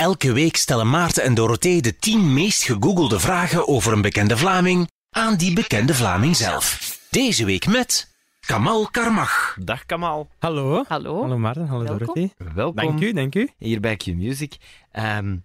Elke 0.00 0.32
week 0.32 0.56
stellen 0.56 0.90
Maarten 0.90 1.22
en 1.22 1.34
Dorothee 1.34 1.82
de 1.82 1.96
10 1.96 2.32
meest 2.32 2.62
gegoogelde 2.62 3.20
vragen 3.20 3.68
over 3.68 3.92
een 3.92 4.02
bekende 4.02 4.36
Vlaming 4.36 4.90
aan 5.10 5.36
die 5.36 5.52
bekende 5.52 5.94
Vlaming 5.94 6.36
zelf. 6.36 6.98
Deze 7.10 7.44
week 7.44 7.66
met 7.66 8.14
Kamal 8.40 8.88
Karmach. 8.90 9.56
Dag 9.64 9.86
Kamal. 9.86 10.28
Hallo. 10.38 10.84
Hallo. 10.88 11.20
Hallo 11.20 11.38
Maarten, 11.38 11.66
hallo 11.66 11.84
Welkom. 11.84 12.06
Dorothy. 12.06 12.28
Welkom 12.54 12.86
Dank 12.86 13.00
u, 13.00 13.12
dank 13.12 13.34
u. 13.34 13.50
hier 13.58 13.80
bij 13.80 13.96
Q-Music. 13.96 14.56
Ehm, 14.92 15.36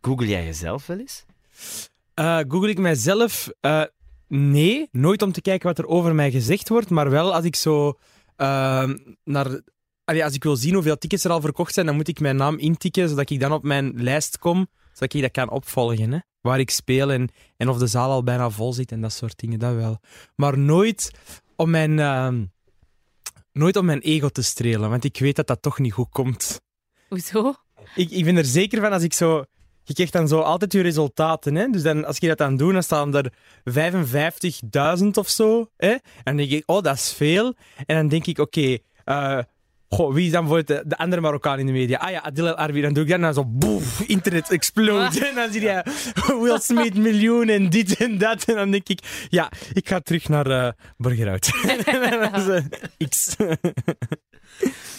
Google 0.00 0.26
jij 0.26 0.44
jezelf 0.44 0.86
wel 0.86 0.98
eens? 0.98 1.24
Eh, 2.14 2.38
Google 2.48 2.68
ik 2.68 2.78
mijzelf? 2.78 3.50
Eh, 3.60 3.82
nee, 4.28 4.88
nooit 4.92 5.22
om 5.22 5.32
te 5.32 5.40
kijken 5.40 5.68
wat 5.68 5.78
er 5.78 5.86
over 5.86 6.14
mij 6.14 6.30
gezegd 6.30 6.68
wordt, 6.68 6.90
maar 6.90 7.10
wel 7.10 7.34
als 7.34 7.44
ik 7.44 7.56
zo 7.56 7.98
eh, 8.36 8.90
naar... 9.24 9.60
Allee, 10.08 10.24
als 10.24 10.34
ik 10.34 10.42
wil 10.42 10.56
zien 10.56 10.74
hoeveel 10.74 10.98
tickets 10.98 11.24
er 11.24 11.30
al 11.30 11.40
verkocht 11.40 11.74
zijn, 11.74 11.86
dan 11.86 11.94
moet 11.94 12.08
ik 12.08 12.20
mijn 12.20 12.36
naam 12.36 12.58
intikken, 12.58 13.08
zodat 13.08 13.30
ik 13.30 13.40
dan 13.40 13.52
op 13.52 13.62
mijn 13.62 13.92
lijst 13.94 14.38
kom, 14.38 14.66
zodat 14.92 15.14
ik 15.14 15.22
dat 15.22 15.30
kan 15.30 15.50
opvolgen. 15.50 16.12
Hè? 16.12 16.18
Waar 16.40 16.58
ik 16.58 16.70
speel 16.70 17.12
en, 17.12 17.28
en 17.56 17.68
of 17.68 17.78
de 17.78 17.86
zaal 17.86 18.10
al 18.10 18.22
bijna 18.22 18.50
vol 18.50 18.72
zit 18.72 18.92
en 18.92 19.00
dat 19.00 19.12
soort 19.12 19.38
dingen, 19.38 19.58
dat 19.58 19.74
wel. 19.74 19.98
Maar 20.34 20.58
nooit 20.58 21.10
om 21.56 21.70
mijn, 21.70 21.98
eh, 21.98 22.32
nooit 23.52 23.76
om 23.76 23.84
mijn 23.84 24.00
ego 24.00 24.28
te 24.28 24.42
strelen, 24.42 24.90
want 24.90 25.04
ik 25.04 25.18
weet 25.18 25.36
dat 25.36 25.46
dat 25.46 25.62
toch 25.62 25.78
niet 25.78 25.92
goed 25.92 26.10
komt. 26.10 26.60
Hoezo? 27.08 27.54
ik, 27.94 28.10
ik 28.10 28.24
ben 28.24 28.36
er 28.36 28.44
zeker 28.44 28.80
van 28.80 28.92
als 28.92 29.02
ik 29.02 29.12
zo. 29.12 29.44
Je 29.82 29.94
krijgt 29.94 30.12
dan 30.12 30.28
zo 30.28 30.40
altijd 30.40 30.72
je 30.72 30.80
resultaten. 30.80 31.54
Hè? 31.54 31.68
Dus 31.68 31.82
dan, 31.82 32.04
als 32.04 32.18
je 32.18 32.28
dat 32.28 32.38
dan 32.38 32.56
doet, 32.56 32.72
dan 32.72 32.82
staan 32.82 33.14
er 33.14 33.32
55.000 35.00 35.06
of 35.14 35.28
zo. 35.28 35.70
Hè? 35.76 35.90
En 35.90 36.00
dan 36.24 36.36
denk 36.36 36.50
ik, 36.50 36.62
oh, 36.66 36.82
dat 36.82 36.94
is 36.94 37.12
veel. 37.12 37.54
En 37.86 37.96
dan 37.96 38.08
denk 38.08 38.26
ik, 38.26 38.38
oké, 38.38 38.78
eh, 39.04 39.38
goh, 39.88 40.14
wie 40.14 40.26
is 40.26 40.32
dan 40.32 40.46
bijvoorbeeld 40.46 40.82
de, 40.82 40.88
de 40.88 40.98
andere 40.98 41.20
Marokkaan 41.20 41.58
in 41.58 41.66
de 41.66 41.72
media? 41.72 41.98
Ah 41.98 42.10
ja, 42.10 42.22
Adil 42.22 42.46
El 42.46 42.56
Arbi. 42.56 42.80
Dan 42.80 42.92
doe 42.92 43.02
ik 43.02 43.08
dat 43.08 43.18
en 43.18 43.24
dan 43.24 43.34
zo, 43.34 43.44
boef, 43.46 44.00
internet 44.00 44.50
explode. 44.50 45.26
En 45.28 45.34
dan 45.34 45.52
zie 45.52 45.60
je 45.60 45.82
Will 46.42 46.58
Smith 46.58 46.94
miljoen 46.94 47.48
en 47.48 47.70
dit 47.70 47.96
en 47.96 48.18
dat. 48.18 48.44
En 48.44 48.54
dan 48.54 48.70
denk 48.70 48.88
ik, 48.88 49.26
ja, 49.28 49.52
ik 49.72 49.88
ga 49.88 50.00
terug 50.00 50.28
naar 50.28 50.46
eh 50.46 50.72
Burgerhout. 50.96 51.50
En 51.84 52.10
dan 52.20 52.34
is, 52.34 52.48
eh, 52.48 53.08
X. 53.08 53.36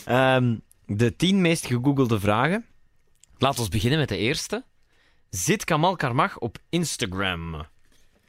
Ehm, 0.05 0.55
de 0.85 1.15
tien 1.15 1.41
meest 1.41 1.65
gegoogelde 1.65 2.19
vragen. 2.19 2.65
Laten 3.37 3.63
we 3.63 3.69
beginnen 3.69 3.99
met 3.99 4.09
de 4.09 4.17
eerste. 4.17 4.63
Zit 5.29 5.63
Kamal 5.63 5.95
Karmach 5.95 6.37
op 6.37 6.57
Instagram? 6.69 7.65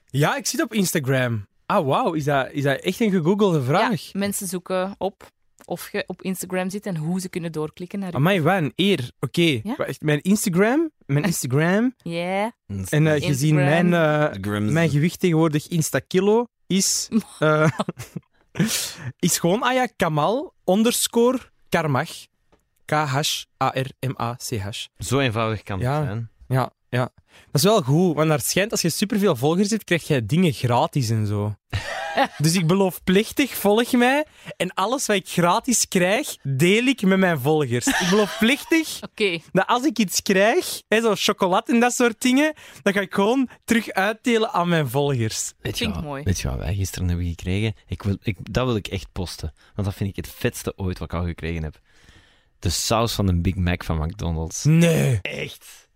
Ja, 0.06 0.36
ik 0.36 0.46
zit 0.46 0.62
op 0.62 0.74
Instagram. 0.74 1.46
Ah, 1.66 1.86
wauw. 1.86 2.12
Is 2.12 2.24
dat, 2.24 2.48
is 2.52 2.62
dat 2.62 2.80
echt 2.80 3.00
een 3.00 3.10
gegoogelde 3.10 3.62
vraag? 3.62 4.02
Ja, 4.02 4.18
mensen 4.18 4.46
zoeken 4.46 4.94
op 4.98 5.30
of 5.70 5.92
je 5.92 6.04
op 6.06 6.22
Instagram 6.22 6.70
zit 6.70 6.86
en 6.86 6.96
hoe 6.96 7.20
ze 7.20 7.28
kunnen 7.28 7.52
doorklikken 7.52 7.98
naar 7.98 8.10
je. 8.10 8.16
Amai, 8.16 8.40
wat 8.40 8.56
een 8.56 8.72
eer. 8.76 9.10
Oké. 9.20 9.60
Ja? 9.62 9.76
Mijn 9.98 10.20
Instagram, 10.20 10.90
mijn 11.06 11.24
Instagram, 11.32 11.94
Ja. 12.02 12.52
en 12.88 13.06
eh, 13.06 13.22
gezien 13.26 13.54
mijn, 13.54 13.86
Instagram. 13.86 14.66
eh, 14.66 14.72
mijn 14.72 14.90
gewicht 14.90 15.20
tegenwoordig 15.20 15.68
Instakilo 15.68 16.44
is, 16.66 17.08
eh, 17.38 17.70
is 19.18 19.38
gewoon, 19.38 19.72
ja, 19.74 19.86
Kamal 19.96 20.54
underscore 20.64 21.38
Karmach. 21.68 22.10
K-H-A-R-M-A-C-H. 22.84 24.84
Zo 24.98 25.18
eenvoudig 25.18 25.62
kan 25.62 25.78
het 25.78 25.86
Ja. 25.86 26.04
zijn. 26.04 26.30
Ja, 26.48 26.70
ja. 26.90 27.12
Dat 27.44 27.60
is 27.60 27.62
wel 27.62 27.82
goed, 27.82 28.14
want 28.14 28.28
naar 28.28 28.36
het 28.38 28.46
schijnt, 28.46 28.70
als 28.70 28.80
je 28.80 28.88
superveel 28.90 29.36
volgers 29.36 29.70
hebt, 29.70 29.84
krijg 29.84 30.06
jij 30.06 30.26
dingen 30.26 30.52
gratis 30.52 31.10
en 31.10 31.26
zo. 31.26 31.54
dus 32.38 32.54
ik 32.54 32.66
beloof 32.66 33.04
plechtig, 33.04 33.50
volg 33.54 33.92
mij. 33.92 34.26
En 34.56 34.74
alles 34.74 35.06
wat 35.06 35.16
ik 35.16 35.28
gratis 35.28 35.88
krijg, 35.88 36.36
deel 36.42 36.84
ik 36.84 37.02
met 37.02 37.18
mijn 37.18 37.40
volgers. 37.40 37.86
Ik 37.86 38.06
beloof 38.10 38.36
plechtig 38.38 38.98
Oké. 39.10 39.38
dat 39.52 39.66
als 39.66 39.84
ik 39.84 39.98
iets 39.98 40.22
krijg, 40.22 40.82
hè, 40.88 41.00
zo 41.00 41.12
chocolade 41.16 41.72
en 41.72 41.80
dat 41.80 41.92
soort 41.92 42.20
dingen, 42.20 42.54
dan 42.82 42.92
ga 42.92 43.00
ik 43.00 43.14
gewoon 43.14 43.48
terug 43.64 43.90
uitdelen 43.90 44.50
aan 44.52 44.68
mijn 44.68 44.88
volgers. 44.88 45.52
Weet 45.60 45.78
je, 45.78 45.84
Vind 45.84 45.88
ik 45.90 45.94
wat, 45.94 46.04
mooi. 46.04 46.22
weet 46.22 46.40
je 46.40 46.48
wat 46.48 46.58
wij 46.58 46.74
gisteren 46.74 47.08
hebben 47.08 47.26
gekregen? 47.26 47.74
Ik 47.86 48.02
wil, 48.02 48.16
ik, 48.22 48.36
dat 48.50 48.66
wil 48.66 48.76
ik 48.76 48.86
echt 48.88 49.12
posten. 49.12 49.52
Want 49.74 49.86
dat 49.88 49.96
vind 49.96 50.10
ik 50.10 50.16
het 50.16 50.34
vetste 50.38 50.72
ooit 50.76 50.98
wat 50.98 51.12
ik 51.12 51.18
al 51.18 51.24
gekregen 51.26 51.62
heb. 51.62 51.80
De 52.58 52.70
saus 52.70 53.12
van 53.12 53.28
een 53.28 53.42
Big 53.42 53.54
Mac 53.54 53.84
van 53.84 53.98
McDonald's. 53.98 54.64
Nee. 54.64 55.18
Echt? 55.22 55.88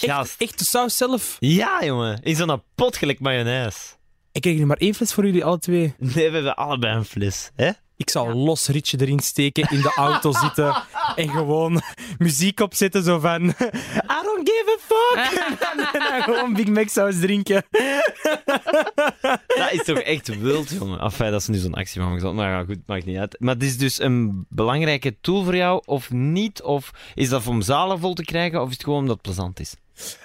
Echt, 0.00 0.34
echt 0.38 0.58
de 0.58 0.64
saus 0.64 0.96
zelf. 0.96 1.36
Ja, 1.38 1.84
jongen. 1.84 2.22
In 2.22 2.36
zo'n 2.36 2.62
pot 2.74 2.96
gelijk 2.96 3.20
mayonaise. 3.20 3.78
Ik 4.32 4.40
krijg 4.40 4.56
nu 4.56 4.66
maar 4.66 4.76
één 4.76 4.94
fles 4.94 5.12
voor 5.12 5.24
jullie, 5.24 5.44
alle 5.44 5.58
twee. 5.58 5.94
Nee, 5.98 6.12
we 6.28 6.34
hebben 6.34 6.56
allebei 6.56 6.96
een 6.96 7.04
fles. 7.04 7.50
Hè? 7.56 7.70
Ik 8.00 8.10
zal 8.10 8.34
los 8.34 8.66
ritje 8.66 9.00
erin 9.00 9.18
steken, 9.18 9.68
in 9.70 9.80
de 9.80 9.92
auto 9.94 10.32
zitten 10.44 10.82
en 11.16 11.28
gewoon 11.28 11.82
muziek 12.18 12.60
opzetten, 12.60 13.02
zo 13.02 13.18
van... 13.18 13.48
I 13.48 14.20
don't 14.22 14.50
give 14.50 14.78
a 14.78 14.78
fuck! 14.78 15.38
en 15.92 16.00
dan 16.10 16.22
gewoon 16.22 16.52
Big 16.52 16.66
Mac 16.66 16.88
saus 16.88 17.20
drinken. 17.20 17.64
Dat 19.60 19.72
is 19.72 19.84
toch 19.84 19.98
echt 19.98 20.38
wild, 20.38 20.70
jongen. 20.70 21.00
Enfin, 21.00 21.30
dat 21.30 21.40
is 21.40 21.46
nu 21.46 21.58
zo'n 21.58 21.74
actie 21.74 22.00
van 22.00 22.12
McDonald's. 22.12 22.40
Maar 22.40 22.50
ja, 22.50 22.64
goed, 22.64 22.78
maakt 22.86 23.04
niet 23.04 23.16
uit. 23.16 23.36
Maar 23.38 23.54
het 23.54 23.62
is 23.62 23.78
dus 23.78 24.00
een 24.00 24.46
belangrijke 24.48 25.16
tool 25.20 25.44
voor 25.44 25.56
jou, 25.56 25.82
of 25.84 26.10
niet? 26.10 26.62
Of 26.62 26.90
is 27.14 27.28
dat 27.28 27.46
om 27.46 27.62
zalen 27.62 27.98
vol 27.98 28.14
te 28.14 28.24
krijgen, 28.24 28.60
of 28.60 28.66
is 28.66 28.72
het 28.72 28.84
gewoon 28.84 28.98
omdat 28.98 29.14
het 29.14 29.22
plezant 29.22 29.60
is? 29.60 29.74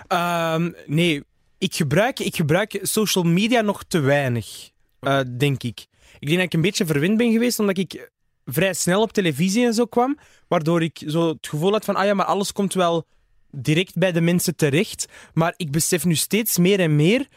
Ehm, 0.08 0.72
nee, 0.86 1.24
ik 1.58 1.76
gebruik, 1.76 2.20
ik 2.20 2.36
gebruik 2.36 2.80
social 2.82 3.24
media 3.24 3.62
nog 3.62 3.84
te 3.84 4.00
weinig, 4.00 4.70
eh, 5.00 5.20
denk 5.38 5.64
ik. 5.64 5.86
Ik 6.26 6.32
denk 6.32 6.44
dat 6.44 6.54
ik 6.54 6.54
een 6.54 6.70
beetje 6.70 6.86
verwend 6.86 7.18
ben 7.18 7.32
geweest, 7.32 7.60
omdat 7.60 7.78
ik 7.78 8.10
vrij 8.46 8.74
snel 8.74 9.02
op 9.02 9.14
televisie 9.14 9.66
en 9.66 9.74
zo 9.74 9.86
kwam, 9.86 10.18
waardoor 10.48 10.84
ik 10.84 11.04
zo 11.08 11.28
het 11.28 11.48
gevoel 11.48 11.72
had 11.72 11.86
van, 11.86 11.96
ah 11.96 12.06
ja, 12.06 12.14
maar 12.14 12.26
alles 12.26 12.52
komt 12.52 12.74
wel 12.74 13.06
direct 13.52 13.98
bij 13.98 14.12
de 14.12 14.22
mensen 14.22 14.56
terecht. 14.56 15.06
Maar 15.34 15.54
ik 15.58 15.72
besef 15.72 16.06
nu 16.06 16.16
steeds 16.16 16.58
meer 16.58 16.80
en 16.80 16.96
meer 16.96 17.28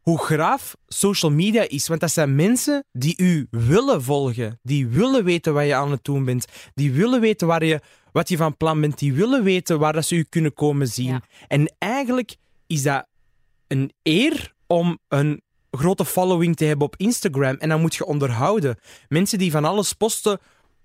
hoe 0.00 0.18
graaf 0.18 0.76
social 0.86 1.30
media 1.32 1.68
is. 1.68 1.88
Want 1.88 2.00
dat 2.00 2.10
zijn 2.10 2.34
mensen 2.34 2.84
die 2.92 3.14
u 3.16 3.46
willen 3.50 4.02
volgen, 4.02 4.58
die 4.62 4.86
willen 4.86 5.24
weten 5.24 5.54
wat 5.54 5.66
je 5.66 5.74
aan 5.74 5.90
het 5.90 6.04
doen 6.04 6.24
bent, 6.24 6.46
die 6.74 6.92
willen 6.92 7.20
weten 7.20 7.46
waar 7.46 7.64
je, 7.64 7.80
wat 8.12 8.28
je 8.28 8.36
van 8.36 8.56
plan 8.56 8.80
bent, 8.80 8.98
die 8.98 9.12
willen 9.12 9.44
weten 9.44 9.78
waar 9.78 9.92
dat 9.92 10.06
ze 10.06 10.14
u 10.14 10.22
kunnen 10.22 10.54
komen 10.54 10.88
zien. 10.88 11.08
Ja. 11.08 11.22
En 11.48 11.74
eigenlijk 11.78 12.36
is 12.66 12.82
dat 12.82 13.06
een 13.66 13.92
eer 14.02 14.54
om 14.66 14.98
een 15.08 15.42
grote 15.76 16.04
following 16.04 16.56
te 16.56 16.64
hebben 16.64 16.86
op 16.86 16.94
Instagram. 16.96 17.56
En 17.56 17.68
dat 17.68 17.80
moet 17.80 17.94
je 17.94 18.06
onderhouden. 18.06 18.78
Mensen 19.08 19.38
die 19.38 19.50
van 19.50 19.64
alles 19.64 19.92
posten 19.92 20.38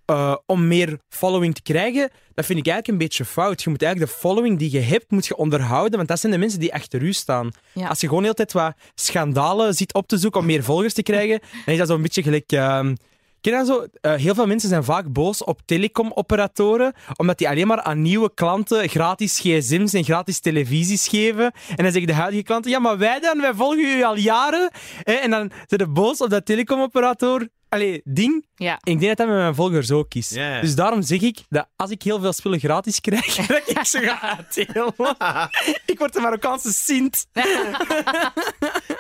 eh, 0.06 0.36
om 0.46 0.68
meer 0.68 1.00
following 1.10 1.56
te 1.56 1.62
krijgen, 1.62 2.10
dat 2.34 2.46
vind 2.46 2.60
ik 2.60 2.68
eigenlijk 2.68 2.88
een 2.88 3.08
beetje 3.08 3.26
fout. 3.26 3.64
Je 3.64 3.70
moet 3.70 3.82
eigenlijk 3.82 4.12
de 4.12 4.18
following 4.18 4.60
die 4.60 4.72
je 4.72 4.80
hebt, 4.80 5.12
moet 5.12 5.26
je 5.26 5.36
onderhouden, 5.36 5.96
want 5.98 6.08
dat 6.08 6.20
zijn 6.20 6.32
de 6.32 6.38
mensen 6.38 6.60
die 6.60 6.74
achter 6.74 7.02
u 7.02 7.14
staan. 7.14 7.52
Ja. 7.74 7.88
Als 7.88 8.02
je 8.02 8.08
gewoon 8.08 8.24
heel 8.24 8.34
tijd 8.34 8.52
wat 8.52 8.74
schandalen 8.96 9.74
ziet 9.74 9.94
op 9.94 10.08
te 10.08 10.18
zoeken 10.18 10.40
om 10.40 10.46
meer 10.46 10.64
volgers 10.64 10.94
te 10.94 11.04
krijgen, 11.04 11.40
dan 11.40 11.74
is 11.74 11.78
dat 11.78 11.88
zo'n 11.88 12.02
beetje 12.02 12.24
gelijk... 12.24 12.52
ehm, 12.52 12.96
Ken 13.42 13.58
je 13.58 13.66
zo? 13.66 13.86
Eh, 14.02 14.14
heel 14.14 14.36
veel 14.36 14.48
mensen 14.48 14.70
zijn 14.70 14.84
vaak 14.84 15.14
boos 15.14 15.44
op 15.44 15.62
telecomoperatoren, 15.66 16.94
omdat 17.16 17.38
die 17.38 17.50
alleen 17.50 17.68
maar 17.68 17.82
aan 17.82 18.02
nieuwe 18.02 18.34
klanten 18.34 18.90
gratis 18.90 19.40
gsm's 19.40 19.94
en 19.94 20.04
gratis 20.04 20.40
televisies 20.40 21.08
geven. 21.08 21.52
En 21.76 21.84
dan 21.84 21.92
zeggen 21.92 22.08
de 22.08 22.14
huidige 22.14 22.44
klanten, 22.44 22.72
ja, 22.72 22.80
maar 22.80 22.98
wij 22.98 23.20
dan, 23.20 23.42
wij 23.42 23.54
volgen 23.54 23.98
u 23.98 24.04
al 24.04 24.16
jaren. 24.16 24.72
Hè? 25.04 25.14
En 25.14 25.30
dan 25.30 25.52
zijn 25.68 25.82
ze 25.82 25.88
boos 25.88 26.22
op 26.22 26.30
dat 26.30 26.46
telecomoperator. 26.46 27.48
Allee, 27.74 28.02
ding. 28.04 28.46
Ja. 28.56 28.74
Ik 28.84 29.00
denk 29.00 29.02
dat 29.02 29.18
dat 29.18 29.28
met 29.28 29.36
mijn 29.36 29.56
volgers 29.56 29.92
ook 29.92 30.14
is. 30.14 30.28
Dus 30.62 30.76
daarom 30.76 31.02
zeg 31.02 31.22
ik 31.22 31.40
dat 31.50 31.68
als 31.76 31.90
ik 31.90 32.02
heel 32.04 32.20
veel 32.20 32.34
spullen 32.34 32.60
gratis 32.60 33.02
krijg, 33.02 33.36
dat 33.48 33.70
ik 33.70 33.84
ze 33.84 34.00
ga 34.00 34.22
uitdelen. 34.38 34.94
ik 35.94 35.98
word 35.98 36.14
de 36.14 36.20
Marokkaanse 36.20 36.72
Sint. 36.72 37.26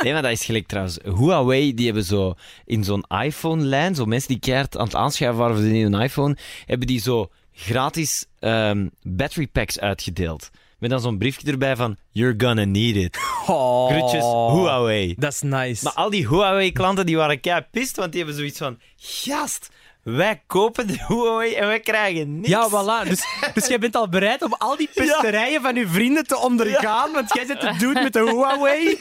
Nee, 0.03 0.13
maar 0.13 0.21
dat 0.21 0.31
is 0.31 0.45
gelijk 0.45 0.67
trouwens. 0.67 0.97
Huawei, 1.03 1.73
die 1.73 1.85
hebben 1.85 2.03
zo 2.03 2.33
in 2.65 2.83
zo'n 2.83 3.05
iPhone-lijn, 3.23 3.95
zo 3.95 4.05
mensen 4.05 4.27
die 4.27 4.39
keihard 4.39 4.77
aan 4.77 4.85
het 4.85 4.95
aanschuiven 4.95 5.39
waren 5.39 5.55
voor 5.55 5.65
de 5.65 5.71
nieuwe 5.71 6.03
iPhone, 6.03 6.37
hebben 6.65 6.87
die 6.87 6.99
zo 6.99 7.29
gratis 7.53 8.25
ehm, 8.39 8.87
battery 9.01 9.47
packs 9.47 9.79
uitgedeeld. 9.79 10.49
Met 10.81 10.89
dan 10.89 10.99
zo'n 10.99 11.17
briefje 11.17 11.51
erbij 11.51 11.75
van, 11.75 11.97
you're 12.11 12.33
gonna 12.37 12.63
need 12.63 12.95
it. 12.95 13.17
Oh, 13.47 13.87
Groetjes, 13.87 14.23
Huawei. 14.23 15.15
Dat 15.17 15.31
is 15.33 15.41
nice. 15.41 15.83
Maar 15.83 15.93
al 15.93 16.09
die 16.09 16.27
Huawei-klanten 16.27 17.05
die 17.05 17.17
waren 17.17 17.39
kei 17.39 17.65
pist, 17.71 17.95
want 17.95 18.11
die 18.11 18.21
hebben 18.21 18.39
zoiets 18.39 18.57
van, 18.57 18.79
gast, 18.97 19.69
wij 20.03 20.41
kopen 20.47 20.87
de 20.87 21.05
Huawei 21.07 21.53
en 21.53 21.67
wij 21.67 21.79
krijgen 21.79 22.35
niks. 22.35 22.47
Ja, 22.47 22.69
voilà. 22.69 23.09
Dus, 23.09 23.25
dus 23.53 23.67
jij 23.67 23.79
bent 23.79 23.95
al 23.95 24.09
bereid 24.09 24.41
om 24.41 24.53
al 24.53 24.75
die 24.77 24.89
pesterijen 24.95 25.61
van 25.61 25.75
je 25.75 25.87
vrienden 25.87 26.27
te 26.27 26.37
ondergaan, 26.37 27.11
want 27.11 27.33
jij 27.33 27.45
zit 27.45 27.59
te 27.59 27.75
doen 27.77 27.93
met 27.93 28.13
de 28.13 28.19
Huawei. 28.19 28.87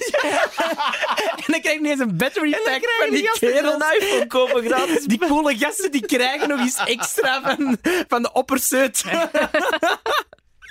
en 1.45 1.47
dan 1.47 1.61
krijg 1.61 1.75
je 1.75 1.81
niet 1.81 1.91
eens 1.91 2.01
een 2.01 2.17
battery 2.17 2.51
pack 2.51 2.81
van 3.01 3.11
die 3.15 3.31
kerels. 3.39 3.75
een 3.75 4.01
iPhone 4.01 4.27
kopen 4.27 4.65
gratis. 4.65 5.05
Die 5.05 5.19
coole 5.19 5.57
gasten 5.57 5.91
die 5.91 6.07
krijgen 6.07 6.49
nog 6.49 6.61
iets 6.61 6.85
extra 6.85 7.43
van, 7.43 7.77
van 8.09 8.23
de 8.23 8.33
opperzeut. 8.33 9.05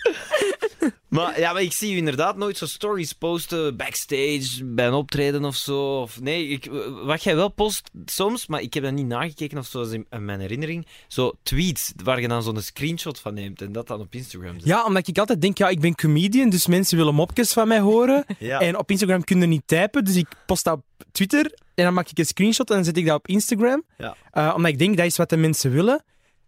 Maar, 1.09 1.39
ja, 1.39 1.53
maar 1.53 1.61
ik 1.61 1.73
zie 1.73 1.93
u 1.93 1.97
inderdaad 1.97 2.37
nooit 2.37 2.57
zo 2.57 2.65
stories 2.65 3.13
posten 3.13 3.77
backstage 3.77 4.65
bij 4.65 4.87
een 4.87 4.93
optreden 4.93 5.45
of 5.45 5.55
zo. 5.55 6.01
Of, 6.01 6.21
nee, 6.21 6.47
ik, 6.47 6.69
wat 7.03 7.23
jij 7.23 7.35
wel 7.35 7.49
post 7.49 7.89
soms, 8.05 8.47
maar 8.47 8.61
ik 8.61 8.73
heb 8.73 8.83
dat 8.83 8.93
niet 8.93 9.05
nagekeken 9.05 9.57
of 9.57 9.65
zo 9.65 9.81
in, 9.81 10.05
in 10.09 10.25
mijn 10.25 10.39
herinnering. 10.39 10.87
Zo 11.07 11.33
tweets 11.43 11.93
waar 12.03 12.21
je 12.21 12.27
dan 12.27 12.43
zo'n 12.43 12.61
screenshot 12.61 13.19
van 13.19 13.33
neemt 13.33 13.61
en 13.61 13.71
dat 13.71 13.87
dan 13.87 13.99
op 13.99 14.15
Instagram 14.15 14.53
zet. 14.53 14.67
Ja, 14.67 14.85
omdat 14.85 15.07
ik 15.07 15.17
altijd 15.17 15.41
denk, 15.41 15.57
ja, 15.57 15.69
ik 15.69 15.79
ben 15.79 15.95
comedian, 15.95 16.49
dus 16.49 16.67
mensen 16.67 16.97
willen 16.97 17.15
mopjes 17.15 17.53
van 17.53 17.67
mij 17.67 17.79
horen. 17.79 18.25
Ja. 18.39 18.59
En 18.59 18.77
op 18.77 18.91
Instagram 18.91 19.23
kun 19.23 19.39
je 19.39 19.45
niet 19.45 19.61
typen, 19.65 20.05
dus 20.05 20.15
ik 20.15 20.27
post 20.45 20.63
dat 20.63 20.73
op 20.73 20.83
Twitter 21.11 21.53
en 21.75 21.83
dan 21.83 21.93
maak 21.93 22.09
ik 22.09 22.17
een 22.17 22.25
screenshot 22.25 22.69
en 22.69 22.75
dan 22.75 22.85
zet 22.85 22.97
ik 22.97 23.05
dat 23.05 23.15
op 23.15 23.27
Instagram. 23.27 23.83
Ja. 23.97 24.15
Eh, 24.31 24.53
omdat 24.55 24.71
ik 24.71 24.77
denk, 24.79 24.97
dat 24.97 25.05
is 25.05 25.17
wat 25.17 25.29
de 25.29 25.37
mensen 25.37 25.71
willen. 25.71 26.03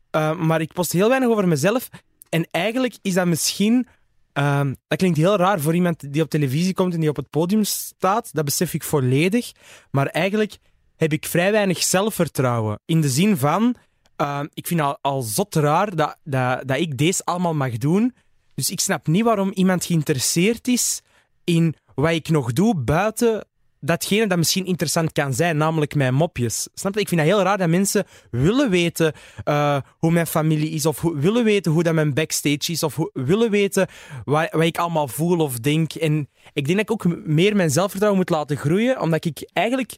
Eh, 0.10 0.36
maar 0.36 0.62
ik 0.62 0.74
post 0.74 0.92
heel 0.92 1.10
weinig 1.10 1.30
over 1.30 1.48
mezelf. 1.48 1.90
En 2.32 2.48
eigenlijk 2.52 2.98
is 3.02 3.14
dat 3.14 3.26
misschien... 3.28 3.88
ehm, 4.34 4.74
dat 4.88 4.98
klinkt 4.98 5.18
heel 5.18 5.36
raar 5.36 5.60
voor 5.60 5.76
iemand 5.76 6.14
die 6.14 6.22
op 6.22 6.30
televisie 6.30 6.74
komt 6.74 6.94
en 6.94 7.00
die 7.00 7.10
op 7.10 7.16
het 7.16 7.30
podium 7.30 7.64
staat. 7.64 8.30
Dat 8.34 8.46
besef 8.46 8.74
ik 8.74 8.84
volledig. 8.84 9.52
Maar 9.92 10.08
eigenlijk 10.08 10.58
heb 10.96 11.14
ik 11.14 11.26
vrij 11.26 11.52
weinig 11.52 11.84
zelfvertrouwen. 11.84 12.80
In 12.86 13.02
de 13.02 13.10
zin 13.10 13.38
van... 13.38 13.76
ehm, 14.16 14.48
ik 14.54 14.68
vind 14.68 14.82
al, 14.82 14.98
al 15.02 15.22
zot 15.22 15.56
raar 15.56 15.96
dat, 15.96 16.18
dat, 16.24 16.68
dat 16.68 16.78
ik 16.78 16.98
deze 16.98 17.26
allemaal 17.26 17.54
mag 17.54 17.78
doen. 17.78 18.14
Dus 18.56 18.70
ik 18.70 18.80
snap 18.80 19.08
niet 19.08 19.24
waarom 19.24 19.52
iemand 19.54 19.86
geïnteresseerd 19.86 20.68
is 20.68 21.02
in 21.44 21.76
wat 21.96 22.12
ik 22.12 22.30
nog 22.30 22.54
doe 22.54 22.76
buiten 22.76 23.46
datgene 23.82 24.28
dat 24.28 24.38
misschien 24.38 24.66
interessant 24.66 25.12
kan 25.12 25.34
zijn, 25.34 25.58
namelijk 25.58 25.96
mijn 25.96 26.14
mopjes. 26.14 26.68
Snap 26.74 26.94
je? 26.94 27.00
Ik 27.00 27.08
vind 27.08 27.22
dat 27.22 27.30
heel 27.30 27.42
raar 27.42 27.58
dat 27.58 27.70
mensen 27.70 28.06
willen 28.32 28.70
weten 28.70 29.14
eh, 29.44 29.78
hoe 29.98 30.12
mijn 30.12 30.28
familie 30.28 30.70
is, 30.70 30.86
of 30.86 31.02
willen 31.02 31.44
weten 31.44 31.72
hoe 31.72 31.84
dat 31.84 31.94
mijn 31.94 32.14
backstage 32.14 32.72
is, 32.72 32.84
of 32.84 32.98
willen 33.14 33.52
weten 33.52 33.88
wat, 34.24 34.52
wat 34.52 34.64
ik 34.64 34.78
allemaal 34.78 35.08
voel 35.08 35.40
of 35.40 35.60
denk. 35.60 35.94
En 35.94 36.30
ik 36.54 36.66
denk 36.66 36.78
dat 36.78 36.90
ik 36.90 36.92
ook 36.92 37.26
meer 37.26 37.56
mijn 37.56 37.70
zelfvertrouwen 37.70 38.20
moet 38.20 38.30
laten 38.30 38.58
groeien, 38.58 39.02
omdat 39.02 39.26
ik 39.26 39.50
eigenlijk 39.54 39.98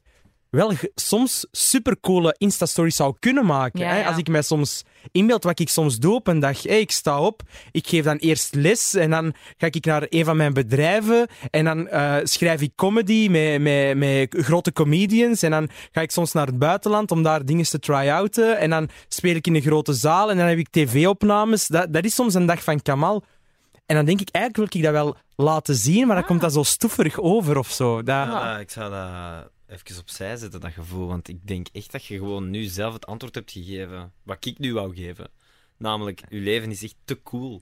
wel 0.54 0.72
soms 0.96 1.48
supercoole 1.52 2.36
Insta-stories 2.38 2.96
zou 2.96 3.16
kunnen 3.20 3.46
maken. 3.46 3.80
Ja, 3.80 3.90
hè? 3.90 4.00
ja. 4.00 4.08
Als 4.08 4.18
ik 4.18 4.28
mij 4.28 4.42
soms 4.42 4.84
inbeeld 5.12 5.44
wat 5.44 5.60
ik 5.60 5.70
soms 5.70 5.98
doe 5.98 6.14
op 6.14 6.28
een 6.28 6.40
dag. 6.40 6.64
Hey, 6.64 6.80
ik 6.80 6.92
sta 6.92 7.20
op, 7.20 7.42
ik 7.72 7.88
geef 7.88 8.04
dan 8.04 8.18
eerst 8.18 8.56
les 8.56 8.94
en 8.94 9.10
dan 9.10 9.34
ga 9.58 9.68
ik 9.68 9.86
naar 9.86 10.06
een 10.10 10.26
van 10.26 10.38
mijn 10.38 10.54
bedrijven 10.54 11.28
en 11.50 11.66
dan 11.66 11.88
eh, 11.88 12.16
schrijf 12.24 12.62
ik 12.62 12.72
comedy 12.76 13.28
met, 13.30 13.62
met, 13.62 13.98
met 13.98 14.44
grote 14.46 14.74
comedians 14.74 15.42
en 15.42 15.52
dan 15.52 15.70
ga 15.92 16.02
ik 16.02 16.12
soms 16.12 16.32
naar 16.32 16.46
het 16.46 16.60
buitenland 16.60 17.12
om 17.12 17.24
daar 17.24 17.46
dingen 17.46 17.66
te 17.66 17.80
try-outen 17.80 18.58
en 18.58 18.70
dan 18.70 18.90
speel 19.08 19.36
ik 19.36 19.48
in 19.48 19.56
een 19.56 19.62
grote 19.62 19.94
zaal 19.94 20.32
en 20.32 20.38
dan 20.38 20.48
heb 20.48 20.58
ik 20.58 20.70
tv-opnames. 20.70 21.68
Dat, 21.68 21.94
dat 21.94 22.06
is 22.06 22.16
soms 22.16 22.34
een 22.34 22.46
dag 22.46 22.64
van 22.64 22.82
Kamal. 22.82 23.24
En 23.86 23.96
dan 23.96 24.06
denk 24.06 24.22
ik, 24.22 24.30
eigenlijk 24.30 24.74
wil 24.74 24.82
ik 24.82 24.88
dat 24.88 25.04
wel 25.04 25.16
laten 25.36 25.76
zien, 25.76 26.08
maar 26.08 26.16
dan 26.16 26.26
komt 26.26 26.42
dat 26.42 26.54
zo 26.54 26.64
stoeverig 26.64 27.20
over 27.20 27.58
of 27.58 27.72
zo. 27.72 27.96
Dat, 27.96 28.28
Ja, 28.28 28.60
ik 28.60 28.70
zou 28.70 28.92
dat 28.92 29.53
even 29.74 30.00
opzij 30.00 30.38
zetten, 30.38 30.60
dat 30.60 30.72
gevoel. 30.72 31.08
Want 31.08 31.28
ik 31.28 31.48
denk 31.48 31.68
echt 31.72 31.92
dat 31.92 32.06
je 32.06 32.18
gewoon 32.18 32.50
nu 32.50 32.64
zelf 32.64 32.94
het 32.94 33.06
antwoord 33.06 33.36
hebt 33.36 33.52
gegeven 33.52 34.14
wat 34.24 34.46
ik 34.46 34.60
nu 34.60 34.74
wou 34.74 34.96
geven. 34.96 35.32
Namelijk, 35.78 36.24
je 36.30 36.40
leven 36.40 36.72
is 36.72 36.84
echt 36.84 36.96
te 37.06 37.22
cool 37.22 37.62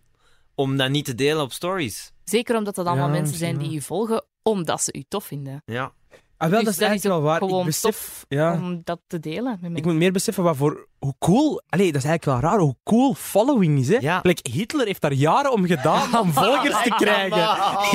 om 0.56 0.78
dat 0.78 0.90
niet 0.90 1.06
te 1.06 1.16
delen 1.16 1.44
op 1.44 1.52
stories. 1.52 2.12
Zeker 2.24 2.58
omdat 2.58 2.76
dat 2.76 2.86
allemaal 2.86 3.08
Ja, 3.08 3.14
mensen 3.14 3.38
zijn 3.38 3.58
die 3.58 3.72
je 3.72 3.82
volgen 3.82 4.26
omdat 4.44 4.82
ze 4.82 4.94
u 4.94 5.04
tof 5.08 5.26
vinden. 5.26 5.62
Ja. 5.66 5.94
Ah, 6.42 6.50
wel, 6.50 6.64
Dus 6.64 6.68
dat 6.68 6.74
is 6.74 6.90
eigenlijk 6.90 7.22
wel 7.22 7.50
waar. 7.50 7.60
Ik 7.60 7.66
besef, 7.66 8.26
ja, 8.28 8.54
Om 8.54 8.82
dat 8.84 9.00
te 9.08 9.20
delen 9.20 9.58
met 9.62 9.78
ik 9.78 9.86
moet 9.86 9.94
meer 9.94 10.12
beseffen 10.12 10.44
wat 10.44 10.58
voor, 10.58 10.88
hoe 11.00 11.16
cool, 11.20 11.62
allee, 11.70 11.92
dat 11.92 12.04
is 12.04 12.10
eigenlijk 12.10 12.42
wel 12.42 12.52
raar, 12.52 12.60
hoe 12.60 12.76
cool 12.84 13.14
following 13.14 13.80
is. 13.80 13.88
Hè? 13.88 13.98
Ja. 14.00 14.20
Like, 14.24 14.52
Hitler 14.52 14.86
heeft 14.86 15.02
daar 15.02 15.14
jaren 15.14 15.52
om 15.52 15.66
gedaan 15.66 16.20
om 16.20 16.34
volgers 16.44 16.84
te 16.84 16.90
krijgen. 16.90 17.40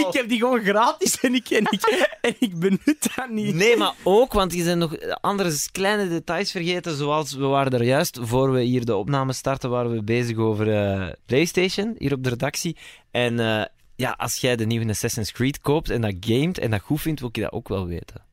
Ik 0.07 0.13
heb 0.13 0.29
die 0.29 0.39
gewoon 0.39 0.61
gratis 0.61 1.21
en 1.21 1.35
ik, 1.35 1.49
en 1.51 1.67
ik, 1.71 2.09
en 2.21 2.35
ik 2.39 2.59
benut 2.59 3.09
dat 3.17 3.29
niet. 3.29 3.55
Nee, 3.55 3.77
maar 3.77 3.95
ook, 4.03 4.33
want 4.33 4.53
je 4.55 4.63
zijn 4.63 4.79
nog 4.79 4.97
andere 5.21 5.57
kleine 5.73 6.09
details 6.09 6.51
vergeten. 6.51 6.97
Zoals 6.97 7.33
we 7.33 7.47
waren 7.47 7.73
er 7.73 7.85
juist, 7.85 8.19
voor 8.23 8.53
we 8.53 8.61
hier 8.61 8.85
de 8.85 8.97
opname 8.97 9.33
starten, 9.33 9.71
waren 9.71 9.91
we 9.91 10.03
bezig 10.03 10.37
over 10.37 10.73
eh, 10.73 11.13
PlayStation, 11.27 11.95
hier 11.99 12.13
op 12.13 12.23
de 12.23 12.29
redactie. 12.29 12.77
En 13.11 13.41
eh, 13.41 13.65
ja, 13.97 14.15
als 14.17 14.37
jij 14.37 14.57
de 14.57 14.67
nieuwe 14.67 14.89
Assassin's 14.89 15.33
Creed 15.33 15.61
koopt 15.61 15.91
en 15.91 16.01
dat 16.01 16.15
gamet 16.21 16.59
en 16.59 16.71
dat 16.71 16.81
goed 16.81 17.01
vindt, 17.01 17.21
wil 17.21 17.29
ik 17.33 17.41
dat 17.43 17.53
ook 17.53 17.69
wel 17.69 17.87
weten. 17.87 18.26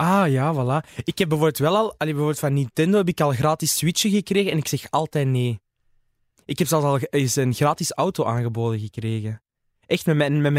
Ah 0.00 0.30
ja, 0.30 0.54
voilà. 0.54 0.88
Ik 1.04 1.18
heb 1.18 1.28
bijvoorbeeld 1.28 1.58
wel 1.58 1.76
al, 1.76 1.94
bijvoorbeeld 1.98 2.38
van 2.38 2.52
Nintendo 2.52 2.96
heb 2.96 3.08
ik 3.08 3.20
al 3.20 3.32
gratis 3.32 3.76
Switchen 3.76 4.10
gekregen 4.10 4.52
en 4.52 4.58
ik 4.58 4.68
zeg 4.68 4.90
altijd 4.90 5.26
nee. 5.26 5.60
Ik 6.44 6.58
heb 6.58 6.68
zelfs 6.68 6.84
al 6.84 6.98
een 7.10 7.54
gratis 7.54 7.92
auto 7.92 8.24
aangeboden 8.24 8.80
gekregen. 8.80 9.42
Echt, 9.88 10.06
met 10.06 10.16
mijn, 10.16 10.40
met 10.40 10.52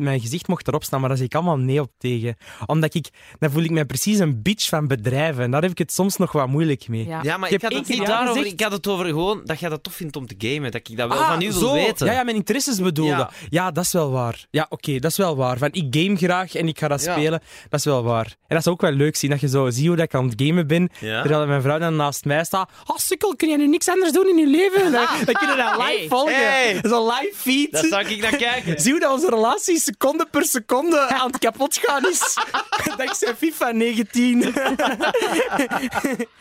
mijn, 0.00 0.20
gezicht 0.20 0.48
mocht 0.48 0.68
erop 0.68 0.84
staan, 0.84 1.00
maar 1.00 1.08
daar 1.08 1.18
zeg 1.18 1.26
ik 1.26 1.34
allemaal 1.34 1.56
nee 1.58 1.80
op 1.80 1.90
tegen. 1.98 2.36
Omdat 2.66 2.94
ik, 2.94 3.08
dan 3.38 3.50
voel 3.50 3.62
ik 3.62 3.70
mij 3.70 3.84
precies 3.84 4.18
een 4.18 4.42
bitch 4.42 4.68
van 4.68 4.86
bedrijven. 4.86 5.42
En 5.42 5.50
daar 5.50 5.62
heb 5.62 5.70
ik 5.70 5.78
het 5.78 5.92
soms 5.92 6.16
nog 6.16 6.32
wat 6.32 6.48
moeilijk 6.48 6.88
mee. 6.88 7.06
Ja. 7.06 7.20
Ja, 7.22 7.36
maar 7.36 7.52
Ik 7.52 7.62
had 7.62 7.72
het 7.72 7.88
niet 7.88 8.06
daarover. 8.06 8.34
gezegd. 8.36 8.52
Ik 8.52 8.60
had 8.60 8.72
het 8.72 8.86
over 8.86 9.04
gewoon 9.06 9.40
dat 9.44 9.60
jij 9.60 9.68
dat 9.68 9.82
tof 9.82 9.94
vindt 9.94 10.16
om 10.16 10.26
te 10.26 10.34
gamen. 10.38 10.70
Dat 10.70 10.88
ik 10.88 10.96
dat 10.96 11.08
wel 11.08 11.18
Ah, 11.18 11.28
van 11.30 11.42
u 11.42 11.48
wil 11.50 11.58
zo. 11.58 11.72
weten. 11.72 12.06
Ja, 12.06 12.12
ja, 12.12 12.22
mijn 12.22 12.36
interesses 12.36 12.80
bedoelde. 12.80 13.10
Ja. 13.12 13.30
Ja, 13.48 13.70
dat 13.70 13.84
is 13.84 13.92
wel 13.92 14.10
waar. 14.10 14.46
Ja, 14.50 14.66
oké, 14.68 14.98
dat 14.98 15.10
is 15.10 15.16
wel 15.16 15.36
waar. 15.36 15.58
Van, 15.58 15.68
ik 15.72 15.86
game 16.02 16.16
graag 16.16 16.54
en 16.54 16.68
ik 16.68 16.78
ga 16.78 16.88
dat 16.88 17.04
Ja. 17.04 17.12
spelen. 17.12 17.40
Dat 17.68 17.78
is 17.78 17.84
wel 17.84 18.02
waar. 18.02 18.26
En 18.26 18.34
dat 18.56 18.58
is 18.58 18.66
ook 18.68 18.80
wel 18.80 18.92
leuk 18.92 19.16
zien, 19.16 19.30
dat 19.30 19.40
je 19.40 19.48
zo 19.48 19.70
ziet 19.70 19.86
hoe 19.86 19.96
dat 19.96 20.04
ik 20.04 20.14
aan 20.14 20.28
het 20.28 20.42
gamen 20.42 20.66
ben. 20.66 20.88
Ja? 21.00 21.20
Terwijl 21.22 21.46
mijn 21.46 21.62
vrouw 21.62 21.78
dan 21.78 21.96
naast 21.96 22.24
mij 22.24 22.44
staat. 22.44 22.70
Oh, 22.86 22.96
sukkel, 22.96 23.36
kun 23.36 23.48
jij 23.48 23.56
nu 23.56 23.66
niks 23.68 23.88
anders 23.88 24.12
doen 24.12 24.28
in 24.28 24.36
je 24.36 24.46
leven? 24.46 24.92
Dan, 24.92 25.06
dan 25.26 25.34
kunnen 25.34 25.56
we 25.56 25.62
dat 25.62 25.76
live 25.76 25.98
Hey. 25.98 26.06
volgen. 26.08 26.34
Hey. 26.52 26.78
Zo'n 26.82 27.04
live 27.06 27.32
feed. 27.34 27.72
Dat 27.72 27.84
zou 27.84 28.06
ik 28.08 28.20
naar 28.20 28.36
kijken. 28.36 28.75
Zie 28.82 28.90
hoe 28.90 29.00
dat 29.00 29.12
onze 29.12 29.30
relatie 29.30 29.80
seconde 29.80 30.26
per 30.30 30.44
seconde 30.44 31.00
aan 31.20 31.26
het 31.26 31.38
kapot 31.38 31.76
gaan 31.76 32.08
is. 32.08 32.36
Dankzij 32.96 33.34
FIFA 33.34 33.70
19. 33.70 34.40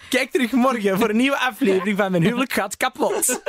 Kijk 0.09 0.31
terug 0.31 0.51
morgen 0.51 0.97
voor 0.99 1.09
een 1.09 1.17
nieuwe 1.17 1.37
aflevering 1.37 1.97
van 1.97 2.11
Mijn 2.11 2.23
huwelijk 2.23 2.53
gaat 2.53 2.77
kapot. 2.77 3.41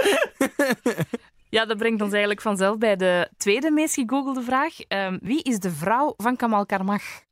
Ja, 1.48 1.64
dat 1.64 1.76
brengt 1.76 2.00
ons 2.00 2.10
eigenlijk 2.10 2.40
vanzelf 2.40 2.78
bij 2.78 2.96
de 2.96 3.30
tweede 3.36 3.70
meest 3.70 3.94
gegoogelde 3.94 4.42
vraag. 4.42 4.80
Ehm, 4.80 5.18
wie 5.22 5.42
is 5.42 5.58
de 5.58 5.70
vrouw 5.70 6.14
van 6.16 6.36
Kamal 6.36 6.66
Karmach? 6.66 7.25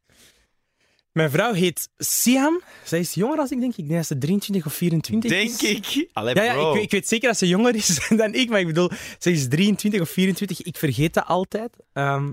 Mijn 1.15 1.31
vrouw 1.31 1.53
heet 1.53 1.89
Siam. 1.97 2.61
Zij 2.85 2.99
is 3.01 3.15
jonger 3.15 3.39
als 3.39 3.51
ik 3.51 3.61
denk. 3.61 3.77
Ik 3.77 3.85
denk 3.87 3.97
dat 3.99 4.07
ze 4.07 4.19
23 4.19 4.67
of 4.67 4.75
24 4.75 5.31
is. 5.33 5.57
Denk 5.59 5.77
ik. 5.87 6.09
Allee, 6.13 6.35
Ja, 6.35 6.43
ja 6.43 6.73
ik, 6.75 6.83
ik 6.83 6.91
weet 6.91 7.09
zeker 7.09 7.29
dat 7.29 7.39
ze 7.39 7.49
jonger 7.49 7.75
is 7.75 8.09
dan 8.17 8.35
ik. 8.35 8.51
Maar 8.51 8.61
ik 8.61 8.67
bedoel, 8.67 8.91
ze 9.19 9.31
is 9.31 9.49
23 9.49 10.01
of 10.01 10.11
24. 10.11 10.63
Ik 10.63 10.77
vergeet 10.77 11.15
dat 11.15 11.27
altijd. 11.27 11.77
Ehm, 11.93 12.33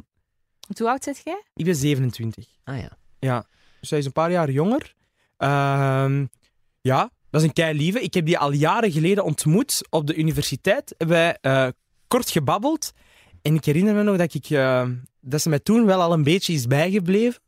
Hoe 0.77 0.89
oud 0.89 1.03
zit 1.03 1.21
jij? 1.23 1.43
ik 1.55 1.65
ben 1.65 1.75
27. 1.75 2.45
Ah 2.63 2.77
ja. 2.77 2.97
Ja, 3.19 3.45
dus 3.79 3.89
zij 3.89 3.97
is 3.97 4.05
een 4.05 4.11
paar 4.11 4.31
jaar 4.31 4.51
jonger. 4.51 4.93
Ehm, 5.37 6.25
ja, 6.81 7.09
dat 7.29 7.41
is 7.41 7.47
een 7.47 7.53
kei 7.53 7.77
lieve. 7.77 8.01
Ik 8.01 8.13
heb 8.13 8.25
die 8.25 8.37
al 8.37 8.51
jaren 8.51 8.91
geleden 8.91 9.23
ontmoet 9.23 9.81
op 9.89 10.07
de 10.07 10.15
universiteit. 10.15 10.95
Hebben 10.97 11.17
wij 11.17 11.37
eh, 11.41 11.67
kort 12.07 12.29
gebabbeld. 12.29 12.91
En 13.41 13.55
ik 13.55 13.65
herinner 13.65 13.93
me 13.93 14.03
nog 14.03 14.17
dat, 14.17 14.33
ik, 14.33 14.49
eh, 14.49 14.87
dat 15.19 15.41
ze 15.41 15.49
mij 15.49 15.59
toen 15.59 15.85
wel 15.85 16.01
al 16.01 16.13
een 16.13 16.23
beetje 16.23 16.53
is 16.53 16.67
bijgebleven. 16.67 17.41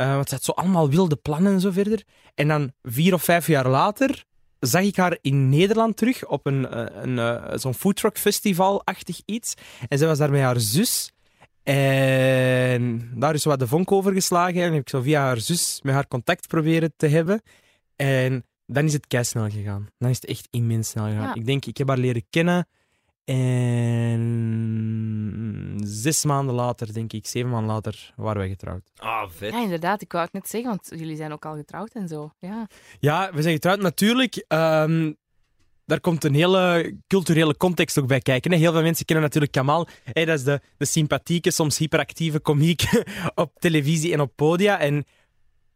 Eh, 0.00 0.14
want 0.14 0.28
ze 0.28 0.34
had 0.34 0.44
zo 0.44 0.52
allemaal 0.52 0.90
wilde 0.90 1.16
plannen 1.16 1.52
en 1.52 1.60
zo 1.60 1.70
verder. 1.70 2.02
En 2.34 2.48
dan 2.48 2.72
vier 2.82 3.14
of 3.14 3.22
vijf 3.22 3.46
jaar 3.46 3.68
later 3.68 4.24
zag 4.58 4.82
ik 4.82 4.96
haar 4.96 5.18
in 5.20 5.48
Nederland 5.48 5.96
terug 5.96 6.26
op 6.26 6.46
een, 6.46 6.68
eh, 6.68 7.02
een, 7.02 7.18
eh, 7.18 7.58
zo'n 7.58 7.74
foodtruck 7.74 8.18
festival-achtig 8.18 9.20
iets. 9.24 9.54
En 9.88 9.98
zij 9.98 10.06
was 10.06 10.18
daar 10.18 10.30
met 10.30 10.40
haar 10.40 10.60
zus. 10.60 11.12
En 11.62 13.10
daar 13.14 13.34
is 13.34 13.44
wat 13.44 13.58
de 13.58 13.66
vonk 13.66 13.92
over 13.92 14.12
geslagen. 14.12 14.62
En 14.62 14.72
heb 14.72 14.80
ik 14.80 14.88
zo 14.88 15.00
via 15.00 15.20
haar 15.20 15.40
zus 15.40 15.80
met 15.82 15.94
haar 15.94 16.08
contact 16.08 16.48
proberen 16.48 16.92
te 16.96 17.06
hebben. 17.06 17.42
En 17.96 18.44
dan 18.66 18.84
is 18.84 18.92
het 18.92 19.26
snel 19.26 19.50
gegaan. 19.50 19.88
Dan 19.98 20.10
is 20.10 20.16
het 20.16 20.30
echt 20.30 20.48
immens 20.50 20.88
snel 20.88 21.04
gegaan. 21.04 21.22
Ja. 21.22 21.34
Ik 21.34 21.46
denk, 21.46 21.64
ik 21.66 21.76
heb 21.76 21.88
haar 21.88 21.98
leren 21.98 22.24
kennen. 22.30 22.68
En 23.24 24.20
zes 25.84 26.24
maanden 26.24 26.54
later, 26.54 26.92
denk 26.92 27.12
ik, 27.12 27.26
zeven 27.26 27.50
maanden 27.50 27.74
later, 27.74 28.12
waren 28.16 28.38
wij 28.38 28.48
getrouwd. 28.48 28.82
Ah, 28.96 29.22
vet. 29.28 29.52
Ja, 29.52 29.62
inderdaad. 29.62 30.02
Ik 30.02 30.12
wou 30.12 30.24
het 30.24 30.32
net 30.32 30.48
zeggen, 30.48 30.70
want 30.70 31.00
jullie 31.00 31.16
zijn 31.16 31.32
ook 31.32 31.44
al 31.44 31.56
getrouwd 31.56 31.92
en 31.92 32.08
zo. 32.08 32.30
Ja. 32.38 32.66
Ja, 32.98 33.30
we 33.32 33.42
zijn 33.42 33.54
getrouwd. 33.54 33.80
Natuurlijk, 33.80 34.44
ehm, 34.48 35.12
daar 35.86 36.00
komt 36.00 36.24
een 36.24 36.34
hele 36.34 36.94
culturele 37.06 37.56
context 37.56 37.98
ook 37.98 38.06
bij 38.06 38.20
kijken. 38.20 38.50
hè. 38.52 38.56
Heel 38.56 38.72
veel 38.72 38.82
mensen 38.82 39.04
kennen 39.04 39.24
natuurlijk 39.24 39.52
Kamal. 39.52 39.86
Hè, 40.04 40.24
dat 40.24 40.38
is 40.38 40.44
de, 40.44 40.60
de 40.76 40.84
sympathieke, 40.84 41.50
soms 41.50 41.78
hyperactieve 41.78 42.40
komiek 42.40 42.82
op 43.34 43.52
televisie 43.58 44.12
en 44.12 44.20
op 44.20 44.32
podia. 44.36 44.78
En 44.78 45.04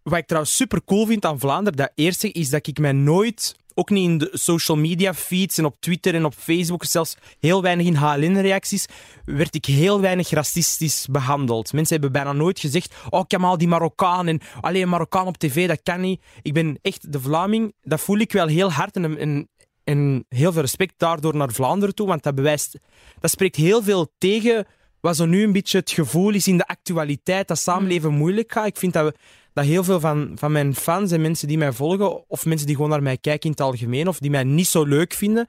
wat 0.02 0.18
ik 0.18 0.26
trouwens 0.26 0.56
super 0.56 0.84
cool 0.84 1.06
vind 1.06 1.24
aan 1.24 1.38
Vlaanderen, 1.38 1.78
dat 1.78 1.92
eerste 1.94 2.30
is 2.32 2.50
dat 2.50 2.66
ik 2.66 2.78
mij 2.78 2.92
nooit, 2.92 3.56
ook 3.74 3.90
niet 3.90 4.08
in 4.08 4.18
de 4.18 4.30
social 4.32 4.76
media 4.76 5.14
feeds 5.14 5.58
en 5.58 5.64
op 5.64 5.76
Twitter 5.80 6.14
en 6.14 6.24
op 6.24 6.34
Facebook, 6.34 6.84
zelfs 6.84 7.16
heel 7.40 7.62
weinig 7.62 7.86
in 7.86 7.94
HLN-reacties, 7.94 8.86
werd 9.24 9.54
ik 9.54 9.64
heel 9.64 10.00
weinig 10.00 10.30
racistisch 10.30 11.06
behandeld. 11.10 11.72
Mensen 11.72 11.92
hebben 11.92 12.12
bijna 12.12 12.32
nooit 12.32 12.60
gezegd, 12.60 12.94
oh 13.10 13.24
Kamal, 13.26 13.58
die 13.58 13.68
Marokkaan 13.68 14.26
en 14.26 14.40
alleen 14.60 14.88
Marokkaan 14.88 15.26
op 15.26 15.36
tv, 15.36 15.68
dat 15.68 15.82
kan 15.82 16.00
niet. 16.00 16.22
Ik 16.42 16.52
ben 16.52 16.78
echt 16.82 17.12
de 17.12 17.20
Vlaming, 17.20 17.74
dat 17.80 18.00
voel 18.00 18.18
ik 18.18 18.32
wel 18.32 18.46
heel 18.46 18.72
hard 18.72 18.96
en, 18.96 19.48
en, 19.84 20.24
heel 20.28 20.52
veel 20.52 20.60
respect 20.60 20.94
daardoor 20.96 21.36
naar 21.36 21.52
Vlaanderen 21.52 21.94
toe, 21.94 22.06
want 22.06 22.22
dat 22.22 22.34
bewijst, 22.34 22.78
dat 23.20 23.30
spreekt 23.30 23.56
heel 23.56 23.82
veel 23.82 24.12
tegen 24.18 24.66
wat 25.04 25.16
zo 25.16 25.24
nu 25.26 25.42
een 25.42 25.52
beetje 25.52 25.78
het 25.78 25.90
gevoel 25.90 26.30
is 26.30 26.48
in 26.48 26.56
de 26.56 26.66
actualiteit, 26.66 27.48
dat 27.48 27.58
samenleven 27.58 28.12
moeilijk 28.12 28.52
gaat. 28.52 28.66
Ik 28.66 28.76
vind 28.76 28.92
dat, 28.92 29.04
we, 29.04 29.14
dat 29.52 29.64
heel 29.64 29.84
veel 29.84 30.00
van, 30.00 30.32
van 30.34 30.52
mijn 30.52 30.74
fans 30.74 31.10
en 31.10 31.20
mensen 31.20 31.48
die 31.48 31.58
mij 31.58 31.72
volgen, 31.72 32.28
of 32.30 32.44
mensen 32.44 32.66
die 32.66 32.76
gewoon 32.76 32.90
naar 32.90 33.02
mij 33.02 33.16
kijken 33.16 33.44
in 33.44 33.50
het 33.50 33.60
algemeen, 33.60 34.08
of 34.08 34.18
die 34.18 34.30
mij 34.30 34.44
niet 34.44 34.66
zo 34.66 34.84
leuk 34.84 35.12
vinden, 35.12 35.48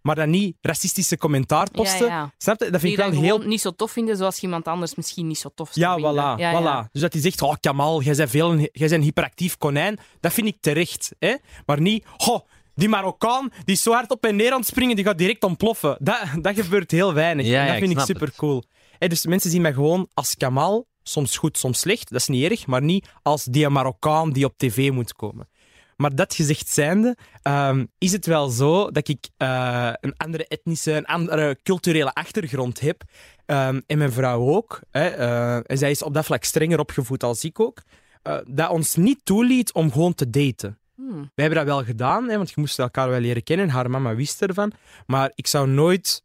maar 0.00 0.14
dan 0.14 0.30
niet 0.30 0.56
racistische 0.60 1.18
commentaar 1.18 1.70
posten. 1.70 2.06
Ja, 2.06 2.12
ja. 2.12 2.32
Snap 2.38 2.58
je? 2.58 2.70
Dat 2.70 2.80
Die 2.80 2.80
vind 2.80 2.92
ik 2.92 2.98
dan 2.98 3.22
wel 3.22 3.38
heel 3.38 3.48
niet 3.48 3.60
zo 3.60 3.70
tof 3.70 3.90
vinden, 3.90 4.16
zoals 4.16 4.40
iemand 4.40 4.64
anders 4.64 4.94
misschien 4.94 5.26
niet 5.26 5.38
zo 5.38 5.50
tof 5.54 5.70
zou 5.72 5.86
ja, 5.86 5.94
vinden. 5.94 6.12
voilà. 6.12 6.40
Ja, 6.40 6.50
ja. 6.50 6.86
voilà. 6.86 6.90
Dus 6.92 7.00
dat 7.00 7.12
hij 7.12 7.22
zegt, 7.22 7.42
oh 7.42 7.54
Kamal, 7.60 8.02
jij 8.02 8.14
bent, 8.14 8.30
veel, 8.30 8.56
jij 8.56 8.70
bent 8.72 8.92
een 8.92 9.02
hyperactief 9.02 9.56
konijn. 9.56 9.98
Dat 10.20 10.32
vind 10.32 10.46
ik 10.46 10.56
terecht. 10.60 11.10
Hè? 11.18 11.34
Maar 11.66 11.80
niet, 11.80 12.04
oh, 12.16 12.40
die 12.74 12.88
Marokkaan, 12.88 13.52
die 13.64 13.74
is 13.74 13.82
zo 13.82 13.92
hard 13.92 14.10
op 14.10 14.24
en 14.24 14.36
neer 14.36 14.52
aan 14.52 14.58
het 14.58 14.68
springen, 14.68 14.96
die 14.96 15.04
gaat 15.04 15.18
direct 15.18 15.44
ontploffen. 15.44 15.96
Dat, 16.00 16.18
dat 16.40 16.54
gebeurt 16.54 16.90
heel 16.90 17.14
weinig. 17.14 17.46
Ja, 17.46 17.52
en 17.52 17.58
ja, 17.58 17.64
dat 17.64 17.72
ik 17.74 17.78
vind 17.78 17.90
ik 17.90 17.96
snap 17.96 18.08
super 18.08 18.54
het. 18.56 18.66
Dus 19.08 19.26
mensen 19.26 19.50
zien 19.50 19.62
mij 19.62 19.72
gewoon 19.72 20.08
als 20.14 20.36
Kamal, 20.36 20.86
soms 21.02 21.36
goed, 21.36 21.58
soms 21.58 21.78
slecht. 21.80 22.10
Dat 22.10 22.20
is 22.20 22.26
niet 22.28 22.50
erg, 22.50 22.66
maar 22.66 22.82
niet 22.82 23.08
als 23.22 23.44
die 23.44 23.68
Marokkaan 23.68 24.32
die 24.32 24.44
op 24.44 24.54
tv 24.56 24.90
moet 24.90 25.12
komen. 25.12 25.48
Maar 25.96 26.14
dat 26.14 26.34
gezegd 26.34 26.68
zijnde, 26.68 27.16
ehm, 27.42 27.84
is 27.98 28.12
het 28.12 28.26
wel 28.26 28.48
zo 28.48 28.90
dat 28.90 29.08
ik 29.08 29.28
eh, 29.36 29.92
een 30.00 30.14
andere 30.16 30.46
etnische, 30.46 30.92
een 30.92 31.06
andere 31.06 31.58
culturele 31.62 32.12
achtergrond 32.14 32.80
heb. 32.80 33.02
Ehm, 33.46 33.80
en 33.86 33.98
mijn 33.98 34.12
vrouw 34.12 34.48
ook. 34.48 34.80
Hè, 34.90 35.06
eh, 35.08 35.70
en 35.70 35.78
zij 35.78 35.90
is 35.90 36.02
op 36.02 36.14
dat 36.14 36.24
vlak 36.24 36.44
strenger 36.44 36.78
opgevoed 36.78 37.22
als 37.22 37.44
ik 37.44 37.60
ook. 37.60 37.82
eh, 38.22 38.38
dat 38.46 38.70
ons 38.70 38.94
niet 38.96 39.20
toeliet 39.24 39.72
om 39.72 39.92
gewoon 39.92 40.14
te 40.14 40.30
daten. 40.30 40.78
Hmm. 40.96 41.30
Wij 41.34 41.44
hebben 41.44 41.58
dat 41.58 41.74
wel 41.74 41.84
gedaan, 41.84 42.28
hè, 42.28 42.36
want 42.36 42.48
je 42.48 42.54
moest 42.60 42.78
elkaar 42.78 43.08
wel 43.08 43.20
leren 43.20 43.42
kennen. 43.42 43.68
Haar 43.68 43.90
mama 43.90 44.14
wist 44.14 44.42
ervan. 44.42 44.72
Maar 45.06 45.32
ik 45.34 45.46
zou 45.46 45.68
nooit 45.68 46.22